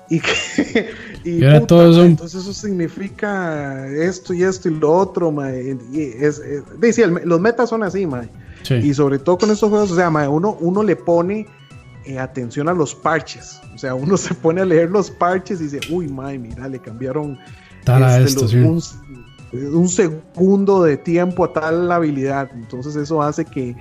y 0.08 0.20
que 0.20 0.90
y 1.24 1.44
entonces 1.44 2.42
eso 2.42 2.52
significa 2.52 3.88
esto 3.88 4.32
y 4.32 4.44
esto 4.44 4.68
y 4.68 4.74
lo 4.74 4.92
otro, 4.92 5.34
Y 5.92 6.00
es, 6.00 6.40
los 7.24 7.40
metas 7.40 7.70
son 7.70 7.82
así, 7.82 8.06
Y 8.70 8.94
sobre 8.94 9.18
todo 9.18 9.38
con 9.38 9.50
estos 9.50 9.70
juegos, 9.70 9.90
o 9.90 9.96
sea, 9.96 10.08
uno, 10.28 10.56
uno 10.60 10.82
le 10.82 10.96
pone 10.96 11.46
eh, 12.04 12.20
atención 12.20 12.68
a 12.68 12.72
los 12.72 12.94
parches. 12.94 13.60
O 13.74 13.78
sea, 13.78 13.94
uno 13.94 14.16
se 14.18 14.34
pone 14.34 14.60
a 14.60 14.64
leer 14.64 14.90
los 14.90 15.10
parches 15.10 15.60
y 15.60 15.64
dice, 15.64 15.80
uy, 15.90 16.06
mae, 16.06 16.38
mira, 16.38 16.68
le 16.68 16.78
cambiaron 16.78 17.36
este, 18.20 18.64
un, 18.64 18.82
segundo 19.88 20.82
de 20.82 20.96
tiempo 20.96 21.44
a 21.44 21.52
tal 21.52 21.90
habilidad. 21.90 22.50
Entonces 22.54 22.96
eso 22.96 23.22
hace 23.22 23.44
que, 23.44 23.76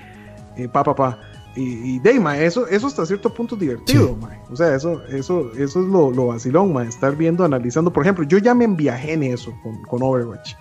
eh, 0.58 0.68
pa, 0.68 0.84
pa, 0.84 0.96
pa. 0.96 1.20
Y, 1.56 1.96
y 1.96 2.02
eso, 2.40 2.68
eso 2.68 2.88
hasta 2.88 3.06
cierto 3.06 3.34
punto 3.34 3.56
es 3.56 3.62
divertido, 3.62 4.18
O 4.52 4.56
sea, 4.56 4.76
eso, 4.76 5.02
eso, 5.06 5.52
eso 5.54 5.80
es 5.82 5.88
lo, 5.88 6.12
lo 6.12 6.28
vacilón, 6.28 6.74
ma, 6.74 6.84
estar 6.84 7.16
viendo, 7.16 7.46
analizando. 7.46 7.94
Por 7.94 8.04
ejemplo, 8.04 8.26
yo 8.26 8.38
ya 8.40 8.54
me 8.54 8.66
enviajé 8.66 9.14
en 9.14 9.24
eso 9.24 9.54
con, 9.64 9.82
con 9.84 10.04
Overwatch. 10.04 10.54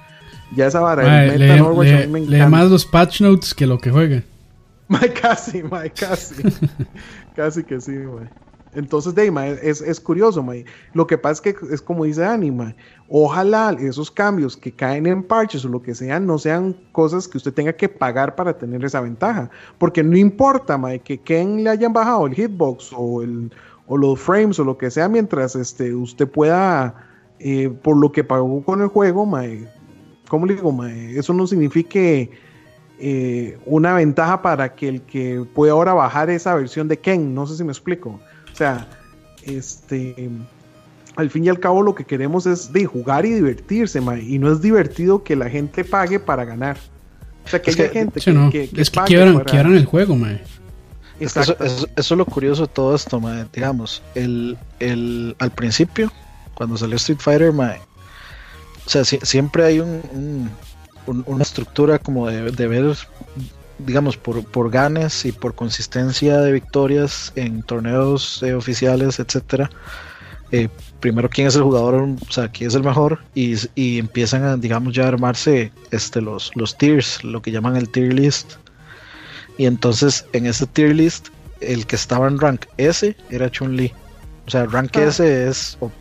Ya 0.54 0.66
esa 0.66 0.80
vara, 0.80 1.24
el 1.24 1.38
meta 1.38 1.64
Overwatch 1.64 1.88
a 1.88 2.06
mí 2.06 2.12
me 2.12 2.18
encanta. 2.20 2.48
más 2.48 2.70
los 2.70 2.86
patch 2.86 3.20
notes 3.22 3.54
que 3.54 3.66
lo 3.66 3.78
que 3.78 3.90
juega. 3.90 4.22
My 4.88 5.08
casi, 5.08 5.62
my 5.62 5.90
casi. 5.90 6.42
casi 7.34 7.64
que 7.64 7.80
sí, 7.80 7.92
my. 7.92 8.28
Entonces, 8.74 9.14
de, 9.14 9.58
es, 9.62 9.80
es, 9.80 10.00
curioso, 10.00 10.44
Lo 10.92 11.06
que 11.06 11.18
pasa 11.18 11.32
es 11.34 11.40
que 11.40 11.74
es 11.74 11.80
como 11.80 12.04
dice 12.04 12.24
Anima. 12.24 12.74
Ojalá 13.08 13.76
esos 13.78 14.10
cambios 14.10 14.56
que 14.56 14.72
caen 14.72 15.06
en 15.06 15.22
parches 15.22 15.64
o 15.64 15.68
lo 15.68 15.82
que 15.82 15.94
sean 15.94 16.26
no 16.26 16.38
sean 16.38 16.74
cosas 16.92 17.28
que 17.28 17.38
usted 17.38 17.52
tenga 17.52 17.72
que 17.72 17.88
pagar 17.88 18.34
para 18.34 18.56
tener 18.56 18.84
esa 18.84 19.00
ventaja. 19.00 19.50
Porque 19.78 20.02
no 20.02 20.16
importa, 20.16 20.80
que 21.04 21.18
Ken 21.18 21.62
le 21.62 21.70
hayan 21.70 21.92
bajado 21.92 22.26
el 22.26 22.34
hitbox 22.34 22.92
o, 22.96 23.22
el, 23.22 23.52
o 23.86 23.96
los 23.96 24.18
frames 24.18 24.58
o 24.58 24.64
lo 24.64 24.76
que 24.76 24.90
sea 24.90 25.08
mientras 25.08 25.54
este, 25.54 25.94
usted 25.94 26.28
pueda, 26.28 26.94
eh, 27.38 27.68
por 27.82 27.96
lo 27.96 28.10
que 28.10 28.24
pagó 28.24 28.64
con 28.64 28.80
el 28.82 28.88
juego, 28.88 29.26
mae, 29.26 29.68
¿cómo 30.28 30.46
le 30.46 30.54
digo? 30.54 30.84
Eso 30.84 31.32
no 31.32 31.46
significa 31.46 32.00
eh, 32.98 33.58
una 33.66 33.94
ventaja 33.94 34.40
para 34.40 34.74
que 34.74 34.88
el 34.88 35.02
que 35.02 35.44
puede 35.54 35.72
ahora 35.72 35.94
bajar 35.94 36.30
esa 36.30 36.54
versión 36.54 36.88
de 36.88 36.98
Ken. 36.98 37.34
No 37.34 37.46
sé 37.46 37.56
si 37.56 37.64
me 37.64 37.72
explico. 37.72 38.20
O 38.54 38.56
sea, 38.56 38.86
este, 39.42 40.30
al 41.16 41.28
fin 41.28 41.44
y 41.44 41.48
al 41.48 41.58
cabo 41.58 41.82
lo 41.82 41.96
que 41.96 42.04
queremos 42.04 42.46
es 42.46 42.72
de 42.72 42.86
jugar 42.86 43.26
y 43.26 43.32
divertirse, 43.32 44.00
y 44.22 44.38
no 44.38 44.52
es 44.52 44.62
divertido 44.62 45.24
que 45.24 45.34
la 45.34 45.50
gente 45.50 45.84
pague 45.84 46.20
para 46.20 46.44
ganar. 46.44 46.78
O 47.44 47.48
sea, 47.48 47.60
que 47.60 47.72
haya 47.72 47.88
gente 47.88 48.20
que, 48.20 48.70
es 48.76 48.90
que 48.90 49.00
quieran, 49.02 49.74
el 49.74 49.84
juego, 49.84 50.14
mae. 50.14 50.40
eso, 51.18 51.56
es 51.96 52.10
lo 52.12 52.24
curioso 52.24 52.62
de 52.62 52.72
todo 52.72 52.94
esto, 52.94 53.18
mae. 53.18 53.44
digamos, 53.52 54.04
el, 54.14 54.56
el, 54.78 55.34
al 55.40 55.50
principio, 55.50 56.12
cuando 56.54 56.76
salió 56.76 56.94
Street 56.94 57.18
Fighter, 57.18 57.52
mae, 57.52 57.80
o 58.86 58.88
sea, 58.88 59.04
siempre 59.04 59.64
hay 59.64 59.80
un, 59.80 60.48
una 61.06 61.42
estructura 61.42 61.98
como 61.98 62.28
de, 62.28 62.52
de 62.52 62.68
ver 62.68 62.96
digamos, 63.78 64.16
por, 64.16 64.44
por 64.44 64.70
ganes 64.70 65.24
y 65.24 65.32
por 65.32 65.54
consistencia 65.54 66.40
de 66.40 66.52
victorias 66.52 67.32
en 67.36 67.62
torneos 67.62 68.42
eh, 68.42 68.54
oficiales, 68.54 69.18
etcétera. 69.18 69.70
Eh, 70.52 70.68
primero 71.00 71.28
quién 71.28 71.48
es 71.48 71.56
el 71.56 71.62
jugador, 71.62 71.94
o 71.94 72.32
sea, 72.32 72.48
quién 72.48 72.68
es 72.68 72.74
el 72.74 72.84
mejor, 72.84 73.20
y, 73.34 73.56
y, 73.74 73.98
empiezan 73.98 74.44
a, 74.44 74.56
digamos, 74.56 74.94
ya 74.94 75.04
a 75.04 75.08
armarse 75.08 75.72
este, 75.90 76.20
los, 76.20 76.52
los 76.54 76.78
tiers, 76.78 77.24
lo 77.24 77.42
que 77.42 77.50
llaman 77.50 77.76
el 77.76 77.88
tier 77.88 78.12
list. 78.12 78.54
Y 79.58 79.66
entonces 79.66 80.26
en 80.32 80.46
ese 80.46 80.66
tier 80.66 80.94
list, 80.94 81.28
el 81.60 81.86
que 81.86 81.96
estaba 81.96 82.28
en 82.28 82.38
rank 82.38 82.66
S 82.76 83.16
era 83.30 83.50
Chun-Li. 83.50 83.92
O 84.46 84.50
sea, 84.50 84.66
rank 84.66 84.96
ah. 84.96 85.04
S 85.04 85.48
es 85.48 85.76
OP 85.80 85.92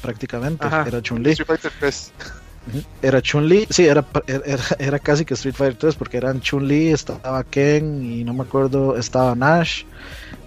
prácticamente, 0.00 0.66
era 0.66 1.00
Chun-Li. 1.00 1.34
Era 3.00 3.22
Chun-Li, 3.22 3.66
sí, 3.70 3.86
era, 3.86 4.04
era, 4.78 4.98
casi 4.98 5.24
que 5.24 5.34
Street 5.34 5.54
Fighter 5.54 5.76
3 5.78 5.94
porque 5.94 6.16
eran 6.16 6.40
Chun-Li, 6.40 6.88
estaba 6.88 7.44
Ken 7.44 8.04
y 8.04 8.24
no 8.24 8.34
me 8.34 8.42
acuerdo, 8.42 8.96
estaba 8.96 9.34
Nash, 9.34 9.84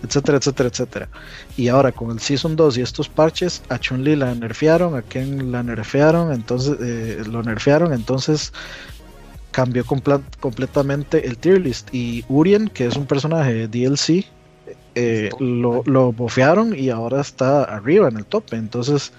etcétera, 0.04 0.38
etcétera, 0.38 0.70
etcétera. 0.70 1.10
Y 1.56 1.70
ahora 1.70 1.92
con 1.92 2.12
el 2.12 2.20
Season 2.20 2.56
2 2.56 2.78
y 2.78 2.82
estos 2.82 3.08
parches, 3.08 3.62
a 3.70 3.80
Chun-Li 3.80 4.18
la 4.18 4.36
nerfearon, 4.36 4.96
a 4.96 5.02
Ken 5.02 5.52
la 5.52 5.64
nerfearon, 5.64 6.34
entonces 6.34 6.78
eh, 6.82 7.24
lo 7.26 7.42
nerfearon, 7.42 7.94
entonces 7.94 8.52
cambió 9.52 9.84
completamente 9.86 11.26
el 11.26 11.38
tier 11.38 11.62
list. 11.62 11.94
Y 11.94 12.26
Urien, 12.28 12.68
que 12.68 12.86
es 12.86 12.96
un 12.96 13.06
personaje 13.06 13.54
de 13.54 13.68
DLC, 13.68 14.26
eh, 14.96 15.30
lo, 15.40 15.84
lo 15.86 16.12
bofearon 16.12 16.78
y 16.78 16.90
ahora 16.90 17.22
está 17.22 17.64
arriba 17.64 18.10
en 18.10 18.18
el 18.18 18.26
tope. 18.26 18.58
Entonces 18.58 19.12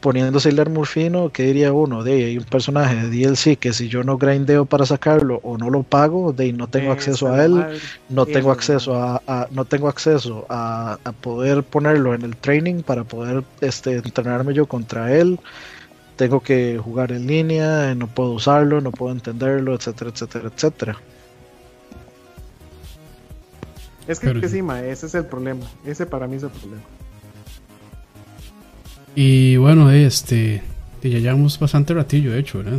poniéndose 0.00 0.48
el 0.48 0.70
Murfino, 0.70 1.30
¿qué 1.30 1.44
diría 1.44 1.72
uno? 1.72 2.02
De 2.02 2.24
hay 2.26 2.38
un 2.38 2.44
personaje 2.44 2.96
de 2.96 3.08
DLC 3.10 3.58
que 3.58 3.72
si 3.72 3.88
yo 3.88 4.02
no 4.02 4.18
grindeo 4.18 4.64
para 4.64 4.86
sacarlo 4.86 5.40
o 5.42 5.58
no 5.58 5.70
lo 5.70 5.82
pago, 5.82 6.32
de 6.32 6.52
no 6.52 6.68
tengo 6.68 6.92
acceso 6.92 7.32
a 7.32 7.44
él, 7.44 7.80
no 8.08 8.26
tengo 8.26 8.50
acceso 8.50 8.96
a, 8.96 9.48
no 9.50 9.64
tengo 9.64 9.88
acceso 9.88 10.46
a, 10.48 10.98
poder 11.20 11.62
ponerlo 11.62 12.14
en 12.14 12.22
el 12.22 12.36
training 12.36 12.82
para 12.82 13.04
poder 13.04 13.44
este, 13.60 13.96
entrenarme 13.96 14.54
yo 14.54 14.66
contra 14.66 15.14
él. 15.14 15.38
Tengo 16.16 16.40
que 16.40 16.80
jugar 16.82 17.12
en 17.12 17.26
línea, 17.26 17.94
no 17.94 18.08
puedo 18.08 18.32
usarlo, 18.32 18.80
no 18.80 18.90
puedo 18.90 19.12
entenderlo, 19.12 19.74
etcétera, 19.74 20.10
etcétera, 20.10 20.50
etcétera. 20.54 20.96
Es 24.08 24.18
que, 24.18 24.40
que 24.40 24.48
sí, 24.48 24.62
ma, 24.62 24.82
ese 24.82 25.06
es 25.06 25.14
el 25.14 25.26
problema. 25.26 25.66
Ese 25.84 26.06
para 26.06 26.26
mí 26.26 26.36
es 26.36 26.42
el 26.42 26.50
problema. 26.50 26.82
Y 29.20 29.56
bueno, 29.56 29.90
este, 29.90 30.62
ya 31.02 31.18
llevamos 31.18 31.58
bastante 31.58 31.92
ratillo, 31.92 32.30
de 32.30 32.38
hecho, 32.38 32.58
¿verdad? 32.58 32.78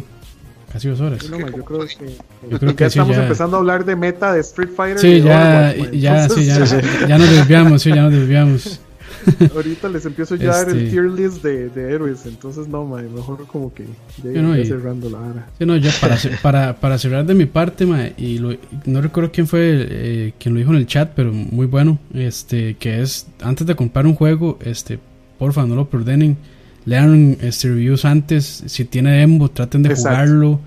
Casi 0.72 0.88
dos 0.88 1.02
horas. 1.02 1.22
yo 1.22 1.38
creo 1.66 1.86
que, 1.86 2.16
yo 2.50 2.60
creo 2.60 2.76
que 2.78 2.84
ya 2.84 2.88
estamos 2.88 3.18
empezando 3.18 3.58
a 3.58 3.60
hablar 3.60 3.84
de 3.84 3.98
meta 3.98 4.32
de 4.32 4.40
Street 4.40 4.70
Fighter. 4.74 5.00
Sí, 5.00 5.22
ya, 5.22 5.76
ya, 5.92 6.30
sí, 6.30 6.46
ya, 6.46 6.64
ya, 7.10 7.18
nos 7.18 7.30
desviamos, 7.30 7.82
sí, 7.82 7.90
ya 7.90 8.04
nos 8.04 8.14
desviamos. 8.14 8.80
Ahorita 9.54 9.90
les 9.90 10.06
empiezo 10.06 10.38
ya 10.38 10.52
a 10.52 10.58
dar 10.60 10.70
el 10.70 10.78
este 10.78 10.92
tier 10.92 11.10
list 11.10 11.44
de, 11.44 11.68
de 11.68 11.92
héroes, 11.92 12.26
entonces 12.26 12.70
no, 12.70 12.86
mejor 12.86 13.46
como 13.46 13.74
que 13.74 13.84
ya, 14.24 14.64
cerrando 14.64 15.10
la 15.10 15.18
hora. 15.18 15.48
Sí, 15.58 15.66
no, 15.66 15.76
ya 15.76 15.92
para, 16.00 16.18
para, 16.42 16.80
para, 16.80 16.98
cerrar 16.98 17.26
de 17.26 17.34
mi 17.34 17.48
parte, 17.48 17.86
ma, 17.86 18.06
y 18.16 18.38
lo, 18.38 18.56
no 18.86 19.02
recuerdo 19.02 19.30
quién 19.34 19.46
fue 19.46 19.88
eh, 19.90 20.34
quien 20.40 20.54
lo 20.54 20.60
dijo 20.62 20.72
en 20.72 20.78
el 20.78 20.88
chat, 20.88 21.12
pero 21.14 21.34
muy 21.34 21.66
bueno, 21.66 22.00
este, 22.14 22.78
que 22.78 23.02
es 23.02 23.28
antes 23.42 23.68
de 23.68 23.76
comprar 23.76 24.08
un 24.08 24.16
juego, 24.16 24.58
este, 24.64 25.00
porfa, 25.40 25.66
no 25.66 25.74
lo 25.74 25.90
preordenen. 25.90 26.38
Lean 26.86 27.38
este, 27.42 27.70
reviews 27.70 28.06
antes. 28.06 28.64
Si 28.68 28.86
tiene 28.86 29.12
demo, 29.12 29.50
traten 29.50 29.84
de 29.84 29.96
jugarlo. 29.96 30.60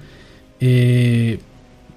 Eh, 0.60 1.38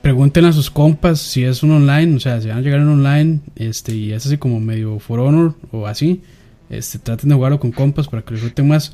pregunten 0.01 0.45
a 0.45 0.53
sus 0.53 0.69
compas 0.69 1.19
si 1.19 1.43
es 1.43 1.63
un 1.63 1.71
online. 1.71 2.15
O 2.15 2.19
sea, 2.19 2.41
si 2.41 2.49
van 2.49 2.57
a 2.57 2.61
llegar 2.61 2.79
en 2.81 2.89
online 2.89 3.39
este, 3.55 3.95
y 3.95 4.11
es 4.11 4.25
así 4.25 4.37
como 4.37 4.59
medio 4.59 4.99
For 4.99 5.19
Honor 5.19 5.55
o 5.71 5.87
así. 5.87 6.21
Este, 6.69 6.99
traten 6.99 7.29
de 7.29 7.35
jugarlo 7.35 7.59
con 7.59 7.71
compas 7.71 8.07
para 8.07 8.21
que 8.23 8.31
lo 8.31 8.35
disfruten 8.35 8.67
más. 8.67 8.93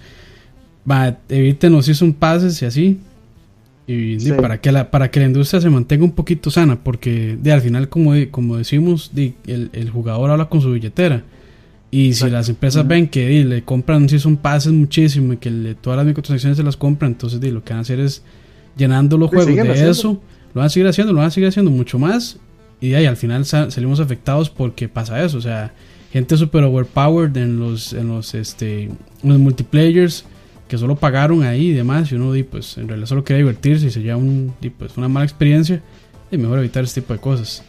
Va, 0.89 1.17
eviten 1.29 1.73
los 1.73 1.85
season 1.85 2.13
passes 2.13 2.61
y 2.61 2.65
así. 2.65 2.99
Y, 3.87 4.31
para, 4.33 4.61
que 4.61 4.71
la, 4.71 4.89
para 4.89 5.11
que 5.11 5.19
la 5.19 5.25
industria 5.25 5.59
se 5.59 5.69
mantenga 5.69 6.05
un 6.05 6.11
poquito 6.11 6.49
sana. 6.49 6.81
Porque 6.81 7.37
de, 7.41 7.51
al 7.51 7.61
final, 7.61 7.89
como, 7.89 8.13
como 8.31 8.57
decimos, 8.57 9.11
el, 9.15 9.69
el 9.73 9.89
jugador 9.89 10.31
habla 10.31 10.49
con 10.49 10.61
su 10.61 10.71
billetera. 10.71 11.23
Y 11.91 12.13
si 12.13 12.29
las 12.29 12.47
empresas 12.47 12.87
ven 12.87 13.09
que 13.09 13.43
le 13.43 13.63
compran 13.63 14.07
si 14.07 14.17
son 14.17 14.37
pases 14.37 14.71
muchísimo 14.71 15.33
y 15.33 15.37
que 15.37 15.75
todas 15.81 15.97
las 15.97 16.05
microtransacciones 16.05 16.57
se 16.57 16.63
las 16.63 16.77
compran, 16.77 17.11
entonces 17.11 17.41
lo 17.51 17.63
que 17.63 17.73
van 17.73 17.79
a 17.79 17.81
hacer 17.81 17.99
es 17.99 18.23
llenando 18.77 19.17
los 19.17 19.29
juegos 19.29 19.53
de 19.53 19.89
eso, 19.89 20.21
lo 20.53 20.59
van 20.59 20.67
a 20.67 20.69
seguir 20.69 20.87
haciendo, 20.87 21.11
lo 21.11 21.19
van 21.19 21.27
a 21.27 21.31
seguir 21.31 21.49
haciendo 21.49 21.69
mucho 21.69 21.99
más. 21.99 22.37
Y 22.79 22.93
ahí 22.93 23.05
al 23.05 23.17
final 23.17 23.45
salimos 23.45 23.99
afectados 23.99 24.49
porque 24.49 24.87
pasa 24.87 25.21
eso, 25.23 25.37
o 25.37 25.41
sea, 25.41 25.73
gente 26.11 26.37
super 26.37 26.63
overpowered 26.63 27.35
en 27.37 27.59
los 27.59 27.93
en 27.93 28.07
los 28.07 28.33
este 28.35 28.83
en 28.83 28.97
los 29.23 29.37
multiplayers 29.37 30.25
que 30.67 30.77
solo 30.77 30.95
pagaron 30.95 31.43
ahí 31.43 31.67
y 31.67 31.73
demás. 31.73 32.09
Y 32.11 32.15
uno 32.15 32.31
di, 32.31 32.43
pues 32.43 32.77
en 32.77 32.87
realidad 32.87 33.07
solo 33.07 33.25
quería 33.25 33.39
divertirse 33.39 33.87
y 33.87 33.91
se 33.91 34.01
lleva 34.01 34.15
un 34.15 34.53
pues 34.77 34.95
una 34.95 35.09
mala 35.09 35.25
experiencia. 35.25 35.81
Y 36.31 36.37
mejor 36.37 36.59
evitar 36.59 36.85
este 36.85 37.01
tipo 37.01 37.11
de 37.11 37.19
cosas. 37.19 37.61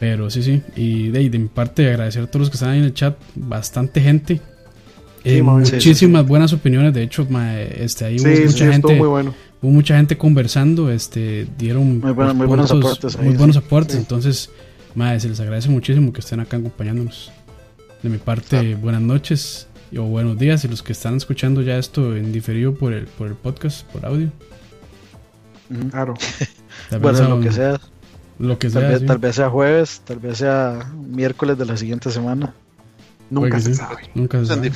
Pero 0.00 0.30
sí, 0.30 0.42
sí. 0.42 0.62
Y 0.74 1.08
de, 1.08 1.28
de 1.28 1.38
mi 1.38 1.48
parte, 1.48 1.86
agradecer 1.86 2.22
a 2.22 2.26
todos 2.26 2.40
los 2.40 2.50
que 2.50 2.54
están 2.54 2.70
ahí 2.70 2.78
en 2.78 2.86
el 2.86 2.94
chat. 2.94 3.18
Bastante 3.34 4.00
gente. 4.00 4.40
Eh, 5.24 5.42
muchísimas 5.42 6.26
buenas 6.26 6.54
opiniones. 6.54 6.94
De 6.94 7.02
hecho, 7.02 7.28
este, 7.76 8.06
ahí 8.06 8.16
hubo 8.18 8.46
mucha 8.46 8.72
gente. 8.72 8.96
Muy 8.96 9.08
bueno. 9.08 9.34
Hubo 9.60 9.70
mucha 9.70 9.96
gente 9.98 10.16
conversando. 10.16 10.90
Este, 10.90 11.46
dieron 11.58 12.00
muy, 12.00 12.12
buenos 12.12 12.70
aportes. 12.70 13.18
muy 13.18 13.36
buenos 13.36 13.58
aportes. 13.58 13.96
Entonces, 13.96 14.48
se 15.18 15.28
les 15.28 15.38
agradece 15.38 15.68
muchísimo 15.68 16.14
que 16.14 16.20
estén 16.20 16.40
acá 16.40 16.56
acompañándonos. 16.56 17.30
De 18.02 18.08
mi 18.08 18.16
parte, 18.16 18.76
buenas 18.76 19.02
noches 19.02 19.68
o 19.94 20.04
buenos 20.04 20.38
días. 20.38 20.64
Y 20.64 20.68
los 20.68 20.82
que 20.82 20.92
están 20.92 21.16
escuchando 21.16 21.60
ya 21.60 21.76
esto 21.76 22.16
en 22.16 22.32
diferido 22.32 22.74
por 22.74 22.94
el, 22.94 23.04
por 23.04 23.28
el 23.28 23.34
podcast, 23.34 23.86
por 23.88 24.06
audio. 24.06 24.30
Claro. 25.90 26.14
bueno, 26.98 27.28
lo 27.28 27.40
que 27.40 27.52
sea. 27.52 27.78
Lo 28.40 28.58
que 28.58 28.68
tal, 28.70 28.88
vez, 28.88 29.04
tal 29.04 29.18
vez 29.18 29.36
sea 29.36 29.50
jueves, 29.50 30.00
tal 30.02 30.18
vez 30.18 30.38
sea 30.38 30.90
miércoles 30.96 31.58
de 31.58 31.66
la 31.66 31.76
siguiente 31.76 32.10
semana. 32.10 32.54
Nunca 33.28 33.60
se 33.60 33.74
sabe. 33.74 34.08
Nunca 34.14 34.40
se 34.40 34.46
sabe. 34.46 34.72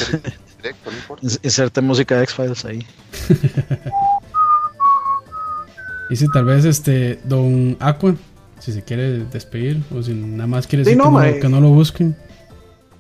Inserte 1.43 1.81
música 1.81 2.19
de 2.19 2.24
X-Files 2.24 2.62
ahí. 2.66 2.86
y 6.11 6.16
si 6.16 6.31
tal 6.31 6.45
vez 6.45 6.66
este 6.66 7.19
Don 7.24 7.78
Aqua, 7.81 8.15
si 8.59 8.73
se 8.73 8.82
quiere 8.82 9.24
despedir, 9.24 9.82
o 9.97 10.03
si 10.03 10.12
nada 10.12 10.47
más 10.47 10.66
quiere 10.66 10.85
decir 10.85 10.99
que, 11.41 11.49
no, 11.49 11.61
lo 11.62 11.70
busquen. 11.70 12.15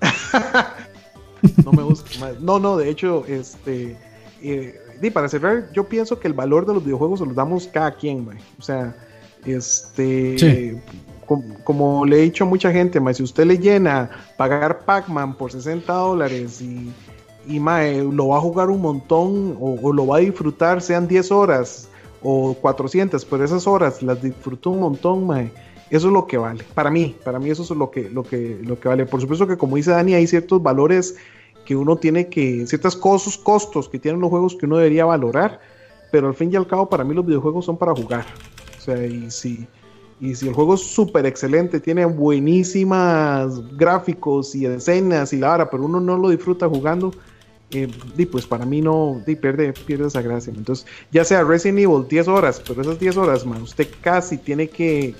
no 1.62 1.72
me 1.72 1.82
busquen. 1.82 2.22
no, 2.40 2.58
no, 2.58 2.78
de 2.78 2.88
hecho, 2.88 3.26
este. 3.26 3.98
Eh, 4.42 4.80
y 5.02 5.10
para 5.10 5.28
cerrar, 5.28 5.70
yo 5.74 5.90
pienso 5.90 6.18
que 6.18 6.26
el 6.26 6.32
valor 6.32 6.64
de 6.64 6.72
los 6.72 6.82
videojuegos 6.82 7.20
se 7.20 7.26
los 7.26 7.34
damos 7.34 7.66
cada 7.66 7.94
quien, 7.94 8.26
O 8.58 8.62
sea 8.62 8.96
este, 9.46 10.80
como, 11.64 12.04
le 12.04 12.18
he 12.18 12.22
dicho 12.22 12.44
a 12.44 12.46
mucha 12.46 12.70
gente, 12.70 13.00
si 13.14 13.22
usted 13.22 13.46
le 13.46 13.58
llena 13.58 14.10
pagar 14.36 14.84
Pac-Man 14.84 15.34
por 15.34 15.52
60 15.52 15.92
dólares 15.92 16.60
y, 16.60 16.92
y 17.46 17.58
lo 17.58 18.28
va 18.28 18.38
a 18.38 18.40
jugar 18.40 18.70
un 18.70 18.80
montón 18.80 19.56
o, 19.60 19.92
lo 19.92 20.06
va 20.06 20.18
a 20.18 20.20
disfrutar, 20.20 20.82
sean 20.82 21.08
10 21.08 21.32
horas 21.32 21.88
o 22.22 22.54
400, 22.54 23.24
pero 23.24 23.44
esas 23.44 23.66
horas 23.66 24.02
las 24.02 24.22
disfrutó 24.22 24.70
un 24.70 24.80
montón, 24.80 25.50
eso 25.90 26.06
es 26.06 26.12
lo 26.12 26.26
que 26.26 26.38
vale. 26.38 26.64
Para 26.74 26.90
mí, 26.90 27.14
para 27.24 27.38
mí 27.38 27.50
eso 27.50 27.62
es 27.62 27.70
lo 27.70 27.90
que, 27.90 28.08
lo 28.08 28.22
que, 28.22 28.58
lo 28.62 28.78
que 28.78 28.88
vale. 28.88 29.06
Por 29.06 29.20
supuesto 29.20 29.46
que 29.46 29.56
como 29.56 29.76
dice 29.76 29.90
Dani, 29.90 30.14
hay 30.14 30.26
ciertos 30.26 30.62
valores 30.62 31.16
que 31.64 31.76
uno 31.76 31.96
tiene 31.96 32.28
que, 32.28 32.66
ciertos 32.66 32.96
costos, 32.96 33.38
costos 33.38 33.88
que 33.88 33.98
tienen 33.98 34.20
los 34.20 34.30
juegos 34.30 34.54
que 34.54 34.66
uno 34.66 34.76
debería 34.76 35.04
valorar, 35.04 35.60
pero 36.10 36.28
al 36.28 36.34
fin 36.34 36.52
y 36.52 36.56
al 36.56 36.66
cabo 36.66 36.88
para 36.88 37.04
mí 37.04 37.14
los 37.14 37.24
videojuegos 37.24 37.64
son 37.64 37.76
para 37.76 37.94
jugar 37.94 38.26
sea, 38.84 39.06
y 39.06 39.30
si, 39.30 39.66
y 40.20 40.34
si 40.34 40.48
el 40.48 40.54
juego 40.54 40.74
es 40.74 40.82
súper 40.82 41.26
excelente, 41.26 41.80
tiene 41.80 42.04
buenísimas 42.04 43.76
gráficos 43.76 44.54
y 44.54 44.66
escenas 44.66 45.32
y 45.32 45.38
la 45.38 45.48
vara, 45.48 45.70
pero 45.70 45.84
uno 45.84 46.00
no 46.00 46.16
lo 46.16 46.30
disfruta 46.30 46.68
jugando, 46.68 47.12
eh, 47.70 47.88
pues 48.30 48.46
para 48.46 48.64
mí 48.64 48.80
no, 48.80 49.20
pierde, 49.24 49.72
pierde 49.72 50.06
esa 50.06 50.22
gracia. 50.22 50.52
Entonces, 50.56 50.86
ya 51.10 51.24
sea 51.24 51.42
Resident 51.42 51.80
Evil 51.80 52.06
10 52.08 52.28
horas, 52.28 52.62
pero 52.66 52.82
esas 52.82 52.98
10 53.00 53.16
horas, 53.16 53.44
man, 53.44 53.62
usted 53.62 53.88
casi 54.00 54.38
tiene 54.38 54.68
que, 54.68 55.14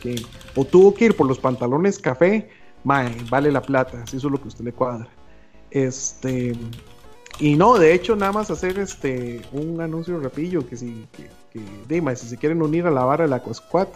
o 0.54 0.64
tuvo 0.64 0.94
que 0.94 1.06
ir 1.06 1.16
por 1.16 1.26
los 1.26 1.38
pantalones 1.38 1.98
café, 1.98 2.48
vale 2.84 3.50
la 3.50 3.62
plata, 3.62 4.06
si 4.06 4.18
eso 4.18 4.28
es 4.28 4.32
lo 4.32 4.40
que 4.40 4.48
usted 4.48 4.64
le 4.64 4.72
cuadra. 4.72 5.08
Este, 5.70 6.54
y 7.40 7.56
no, 7.56 7.78
de 7.78 7.92
hecho, 7.92 8.14
nada 8.14 8.30
más 8.30 8.50
hacer 8.50 8.78
este 8.78 9.40
un 9.52 9.80
anuncio 9.80 10.20
rapillo 10.20 10.66
que 10.66 10.76
si 10.76 11.06
que, 11.16 11.28
que 11.54 12.16
si 12.16 12.26
se 12.26 12.36
quieren 12.36 12.62
unir 12.62 12.86
a 12.86 12.90
la 12.90 13.04
barra 13.04 13.24
de 13.24 13.30
la 13.30 13.42
Squad, 13.54 13.88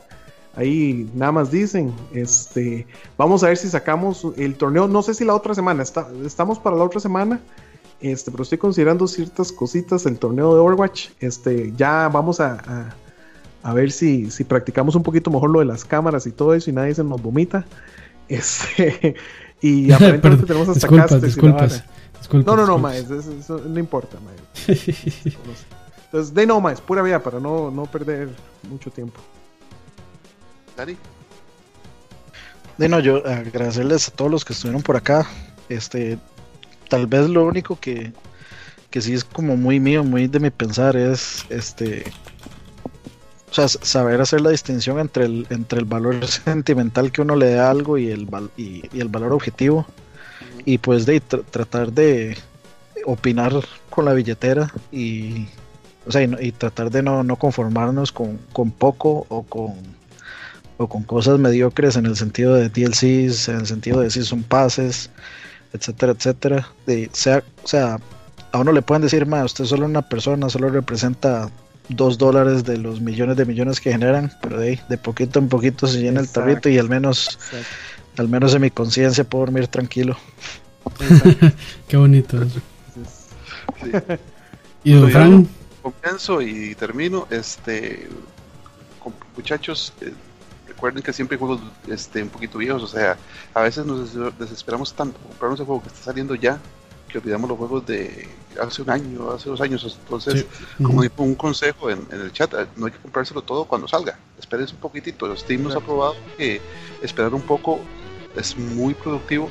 ahí 0.55 1.10
nada 1.14 1.32
más 1.32 1.51
dicen, 1.51 1.93
este, 2.12 2.86
vamos 3.16 3.43
a 3.43 3.48
ver 3.48 3.56
si 3.56 3.68
sacamos 3.68 4.26
el 4.36 4.55
torneo, 4.55 4.86
no 4.86 5.02
sé 5.02 5.14
si 5.14 5.24
la 5.24 5.35
otra 5.35 5.55
semana, 5.55 5.82
está, 5.82 6.09
estamos 6.24 6.59
para 6.59 6.76
la 6.76 6.85
otra 6.85 7.01
semana, 7.01 7.40
este, 8.01 8.30
pero 8.30 8.44
estoy 8.44 8.59
considerando 8.59 9.09
ciertas 9.09 9.51
cositas 9.51 10.06
el 10.06 10.18
torneo 10.18 10.55
de 10.55 10.60
Overwatch, 10.60 11.09
este, 11.18 11.72
ya 11.76 12.09
vamos 12.09 12.40
a, 12.40 12.94
a, 13.62 13.74
ver 13.74 13.90
si, 13.90 14.30
si 14.30 14.44
practicamos 14.44 14.94
un 14.94 15.02
poquito 15.02 15.30
mejor 15.30 15.51
lo 15.51 15.59
de 15.59 15.64
las 15.64 15.85
cámaras 15.85 16.26
y 16.26 16.30
todo 16.30 16.55
eso 16.55 16.70
y 16.70 16.72
nadie 16.72 16.94
se 16.94 17.02
nos 17.02 17.20
vomita, 17.20 17.66
este, 18.28 19.16
y 19.60 19.90
aparentemente 19.93 20.47
tenemos 20.47 20.68
hasta 20.68 21.18
disculpas, 21.18 21.85
disculpas 22.18 22.47
no, 22.47 22.56
no, 22.56 22.66
no, 22.66 22.78
maes, 22.78 23.10
eso, 23.10 23.60
no 23.66 23.78
importa, 23.80 24.18
maes. 24.20 24.40
Entonces, 26.09 26.35
de 26.35 26.47
no, 26.47 26.60
maes, 26.60 26.80
pura 26.80 27.02
vida 27.02 27.22
para 27.22 27.39
no, 27.39 27.70
no 27.70 27.85
perder 27.85 28.30
mucho 28.68 28.90
tiempo. 28.90 29.20
Dani. 30.74 30.97
De 32.78 32.89
no, 32.89 32.98
yo 33.01 33.26
agradecerles 33.26 34.09
a 34.09 34.12
todos 34.12 34.30
los 34.30 34.44
que 34.44 34.55
estuvieron 34.55 34.82
por 34.82 34.97
acá. 34.97 35.26
Este, 35.68 36.18
tal 36.89 37.06
vez 37.06 37.28
lo 37.28 37.44
único 37.44 37.78
que, 37.78 38.12
que 38.89 39.02
sí 39.02 39.12
es 39.12 39.22
como 39.22 39.56
muy 39.56 39.80
mío, 39.80 40.02
muy 40.02 40.28
de 40.28 40.40
mi 40.40 40.48
pensar 40.51 40.97
es 40.97 41.44
este 41.51 42.10
o 43.51 43.55
sea, 43.55 43.68
saber 43.68 44.20
hacer 44.20 44.40
la 44.40 44.51
distinción 44.51 44.98
entre 44.98 45.24
el, 45.24 45.47
entre 45.51 45.80
el 45.80 45.85
valor 45.85 46.26
sentimental 46.26 47.12
que 47.12 47.20
uno 47.20 47.36
le 47.36 47.52
da 47.52 47.66
a 47.66 47.70
algo 47.70 47.98
y 47.98 48.10
el, 48.10 48.28
y 48.56 48.98
el 48.98 49.09
valor 49.09 49.32
objetivo 49.32 49.86
y 50.64 50.78
pues 50.78 51.06
de 51.06 51.20
tratar 51.20 51.93
de 51.93 52.36
opinar 53.05 53.52
con 53.90 54.05
la 54.05 54.12
billetera 54.12 54.72
y, 54.93 55.48
o 56.09 56.10
sea, 56.10 56.22
y, 56.22 56.52
tratar 56.52 56.90
de 56.90 57.02
no, 57.02 57.36
conformarnos 57.36 58.12
con, 58.12 58.39
poco 58.78 59.26
o 59.28 59.43
con, 59.43 59.74
o 60.78 60.89
con 60.89 61.02
cosas 61.02 61.39
mediocres 61.39 61.97
en 61.97 62.06
el 62.06 62.16
sentido 62.16 62.55
de 62.55 62.70
DLCs, 62.70 63.48
en 63.48 63.56
el 63.56 63.66
sentido 63.66 64.01
de 64.01 64.10
si 64.10 64.24
son 64.24 64.43
pases, 64.43 65.10
etcétera, 65.74 66.12
etcétera. 66.12 66.68
De, 66.86 67.10
sea, 67.12 67.44
o 67.62 67.68
sea, 67.68 67.98
a 68.52 68.59
uno 68.59 68.72
le 68.72 68.80
pueden 68.80 69.02
decir, 69.02 69.26
ma, 69.26 69.44
usted 69.44 69.64
es 69.64 69.70
solo 69.70 69.85
una 69.85 70.01
persona, 70.01 70.48
solo 70.48 70.70
representa 70.70 71.51
dos 71.90 72.16
dólares 72.16 72.64
de 72.64 72.78
los 72.78 73.02
millones 73.02 73.36
de 73.36 73.44
millones 73.44 73.78
que 73.78 73.93
generan, 73.93 74.32
pero 74.40 74.59
de, 74.59 74.68
ahí, 74.68 74.80
de 74.89 74.97
poquito 74.97 75.39
en 75.39 75.51
poquito 75.51 75.86
se 75.86 76.01
llena 76.01 76.20
el 76.20 76.28
tarrito 76.30 76.70
y 76.70 76.78
al 76.78 76.89
menos, 76.89 77.39
al 78.16 78.28
menos 78.28 78.55
en 78.55 78.62
mi 78.62 78.70
conciencia 78.70 79.24
puedo 79.24 79.44
dormir 79.44 79.68
tranquilo. 79.68 80.16
Qué 81.89 81.98
bonito 81.98 82.43
eso. 82.43 82.60
Sí. 82.94 83.90
Y 84.85 84.93
don 84.93 85.02
Bueno, 85.02 85.12
Fran, 85.12 85.48
Comienzo 85.93 86.40
y 86.43 86.74
termino. 86.74 87.27
Este, 87.31 88.09
muchachos, 89.36 89.93
eh, 90.01 90.12
recuerden 90.66 91.02
que 91.02 91.12
siempre 91.12 91.36
hay 91.36 91.39
juegos 91.40 91.60
este, 91.86 92.23
un 92.23 92.28
poquito 92.28 92.59
viejos. 92.59 92.82
O 92.82 92.86
sea, 92.89 93.16
a 93.55 93.60
veces 93.62 93.85
nos 93.86 94.15
des- 94.15 94.39
desesperamos 94.39 94.93
tanto 94.94 95.19
por 95.19 95.28
comprarnos 95.31 95.60
el 95.60 95.66
juego 95.66 95.82
que 95.82 95.89
está 95.89 96.02
saliendo 96.02 96.35
ya 96.35 96.59
que 97.09 97.16
olvidamos 97.16 97.48
los 97.48 97.56
juegos 97.59 97.86
de 97.86 98.28
hace 98.60 98.82
un 98.82 98.90
año, 98.90 99.31
hace 99.31 99.48
dos 99.48 99.60
años. 99.62 99.98
Entonces, 100.05 100.40
Sí. 100.40 100.65
como 100.77 100.94
Ujú. 100.98 101.02
dijo 101.02 101.23
un 101.23 101.35
consejo 101.36 101.89
en, 101.90 102.06
en 102.10 102.20
el 102.20 102.32
chat, 102.35 102.52
no 102.77 102.85
hay 102.85 102.93
que 102.93 102.98
comprárselo 102.98 103.40
todo 103.40 103.65
cuando 103.65 103.89
salga. 103.89 104.19
Espérense 104.39 104.74
un 104.74 104.81
poquitito. 104.81 105.35
Steam 105.35 105.62
nos 105.62 105.74
ha 105.74 105.81
probado 105.81 106.16
que 106.36 106.60
esperar 107.02 107.32
un 107.32 107.40
poco 107.40 107.81
es 108.36 108.59
muy 108.59 108.93
productivo. 108.93 109.48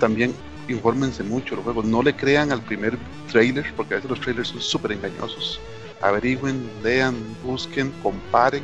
También 0.00 0.34
infórmense 0.66 1.22
mucho 1.22 1.54
los 1.54 1.62
juegos. 1.62 1.84
No 1.84 2.02
le 2.02 2.16
crean 2.16 2.50
al 2.50 2.60
primer 2.60 2.98
trailer, 3.30 3.72
porque 3.76 3.94
a 3.94 3.96
veces 3.98 4.10
los 4.10 4.20
trailers 4.20 4.48
son 4.48 4.60
súper 4.60 4.90
engañosos. 4.90 5.60
Averigüen, 6.00 6.68
lean, 6.82 7.14
busquen, 7.42 7.90
comparen 8.02 8.62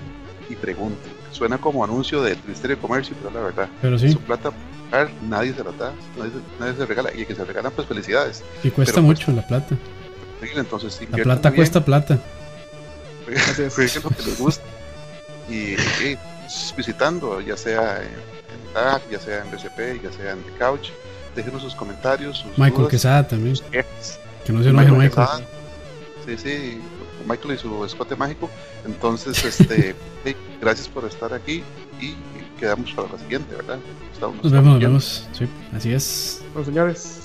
y 0.49 0.55
pregunten. 0.57 1.13
Suena 1.31 1.57
como 1.59 1.83
anuncio 1.83 2.23
del 2.23 2.37
Ministerio 2.45 2.77
de 2.77 2.83
Comercio, 2.83 3.17
pero 3.23 3.35
la 3.35 3.41
verdad, 3.41 3.69
pero 3.81 3.99
sí, 3.99 4.13
su 4.13 4.21
plata, 4.21 4.51
a 4.91 4.97
ver, 4.99 5.11
nadie 5.23 5.55
se 5.55 5.65
la 5.65 5.73
da, 5.73 5.93
nadie, 6.19 6.31
se- 6.33 6.61
nadie 6.61 6.77
se 6.77 6.85
regala. 6.87 7.11
Y 7.15 7.25
que 7.25 7.35
se 7.35 7.45
regalan, 7.45 7.73
pues 7.75 7.89
felicidades. 7.89 8.43
y 8.63 8.71
cuesta 8.71 8.95
pero 8.97 9.07
mucho 9.07 9.33
la 9.33 9.47
plata. 9.47 9.75
Entonces, 10.43 11.01
La 11.11 11.19
plata 11.23 11.51
bien. 11.51 11.57
cuesta 11.57 11.85
plata. 11.85 12.19
Así 13.49 13.63
es. 13.63 13.75
jueguen 13.75 14.03
lo 14.03 14.11
que 14.11 14.23
les 14.25 14.39
gusta 14.39 14.65
y, 15.49 15.55
y 16.05 16.19
visitando 16.77 17.41
ya 17.41 17.57
sea 17.57 18.03
en, 18.03 18.09
en 18.09 19.11
ya 19.11 19.21
sea 19.21 19.43
en 19.45 19.51
BCP, 19.51 20.03
ya 20.03 20.13
sea 20.13 20.33
en 20.33 20.43
The 20.43 20.51
Couch 20.59 20.89
déjenos 21.37 21.63
sus 21.63 21.75
comentarios 21.75 22.39
sus 22.39 22.51
Michael 22.59 22.75
dudas, 22.75 22.91
Quesada 22.91 23.27
también, 23.29 23.57
sus 23.57 23.65
que 23.71 24.53
no 24.53 24.63
se 24.63 24.69
enoje 24.71 24.91
Michael. 24.91 25.09
Quesada. 25.11 25.41
sí, 26.27 26.37
sí 26.39 26.81
Michael 27.27 27.55
y 27.55 27.59
su 27.59 27.85
escote 27.85 28.17
mágico 28.17 28.49
entonces 28.85 29.45
este 29.45 29.95
hey, 30.25 30.37
gracias 30.61 30.89
por 30.89 31.05
estar 31.05 31.33
aquí 31.35 31.63
y 32.01 32.15
quedamos 32.59 32.93
para 32.93 33.09
la 33.13 33.19
siguiente 33.19 33.55
verdad 33.57 33.79
Estamos- 34.13 34.43
Nos 34.43 34.53
vemos, 34.53 34.73
nos 34.75 34.81
vemos. 34.81 35.29
Sí, 35.33 35.49
así 35.77 35.93
es. 35.93 36.43
Bueno, 36.53 36.67
señores, 36.67 37.19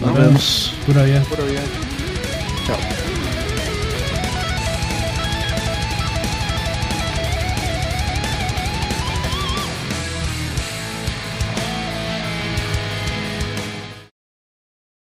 Nos 0.00 0.08
Nos 0.10 0.18
vemos. 0.18 0.26
vemos. 0.26 0.74
Pura 0.86 1.02
vida. 1.04 1.22
pura 1.30 1.44
vida. 1.44 1.62
Chao. 2.66 3.41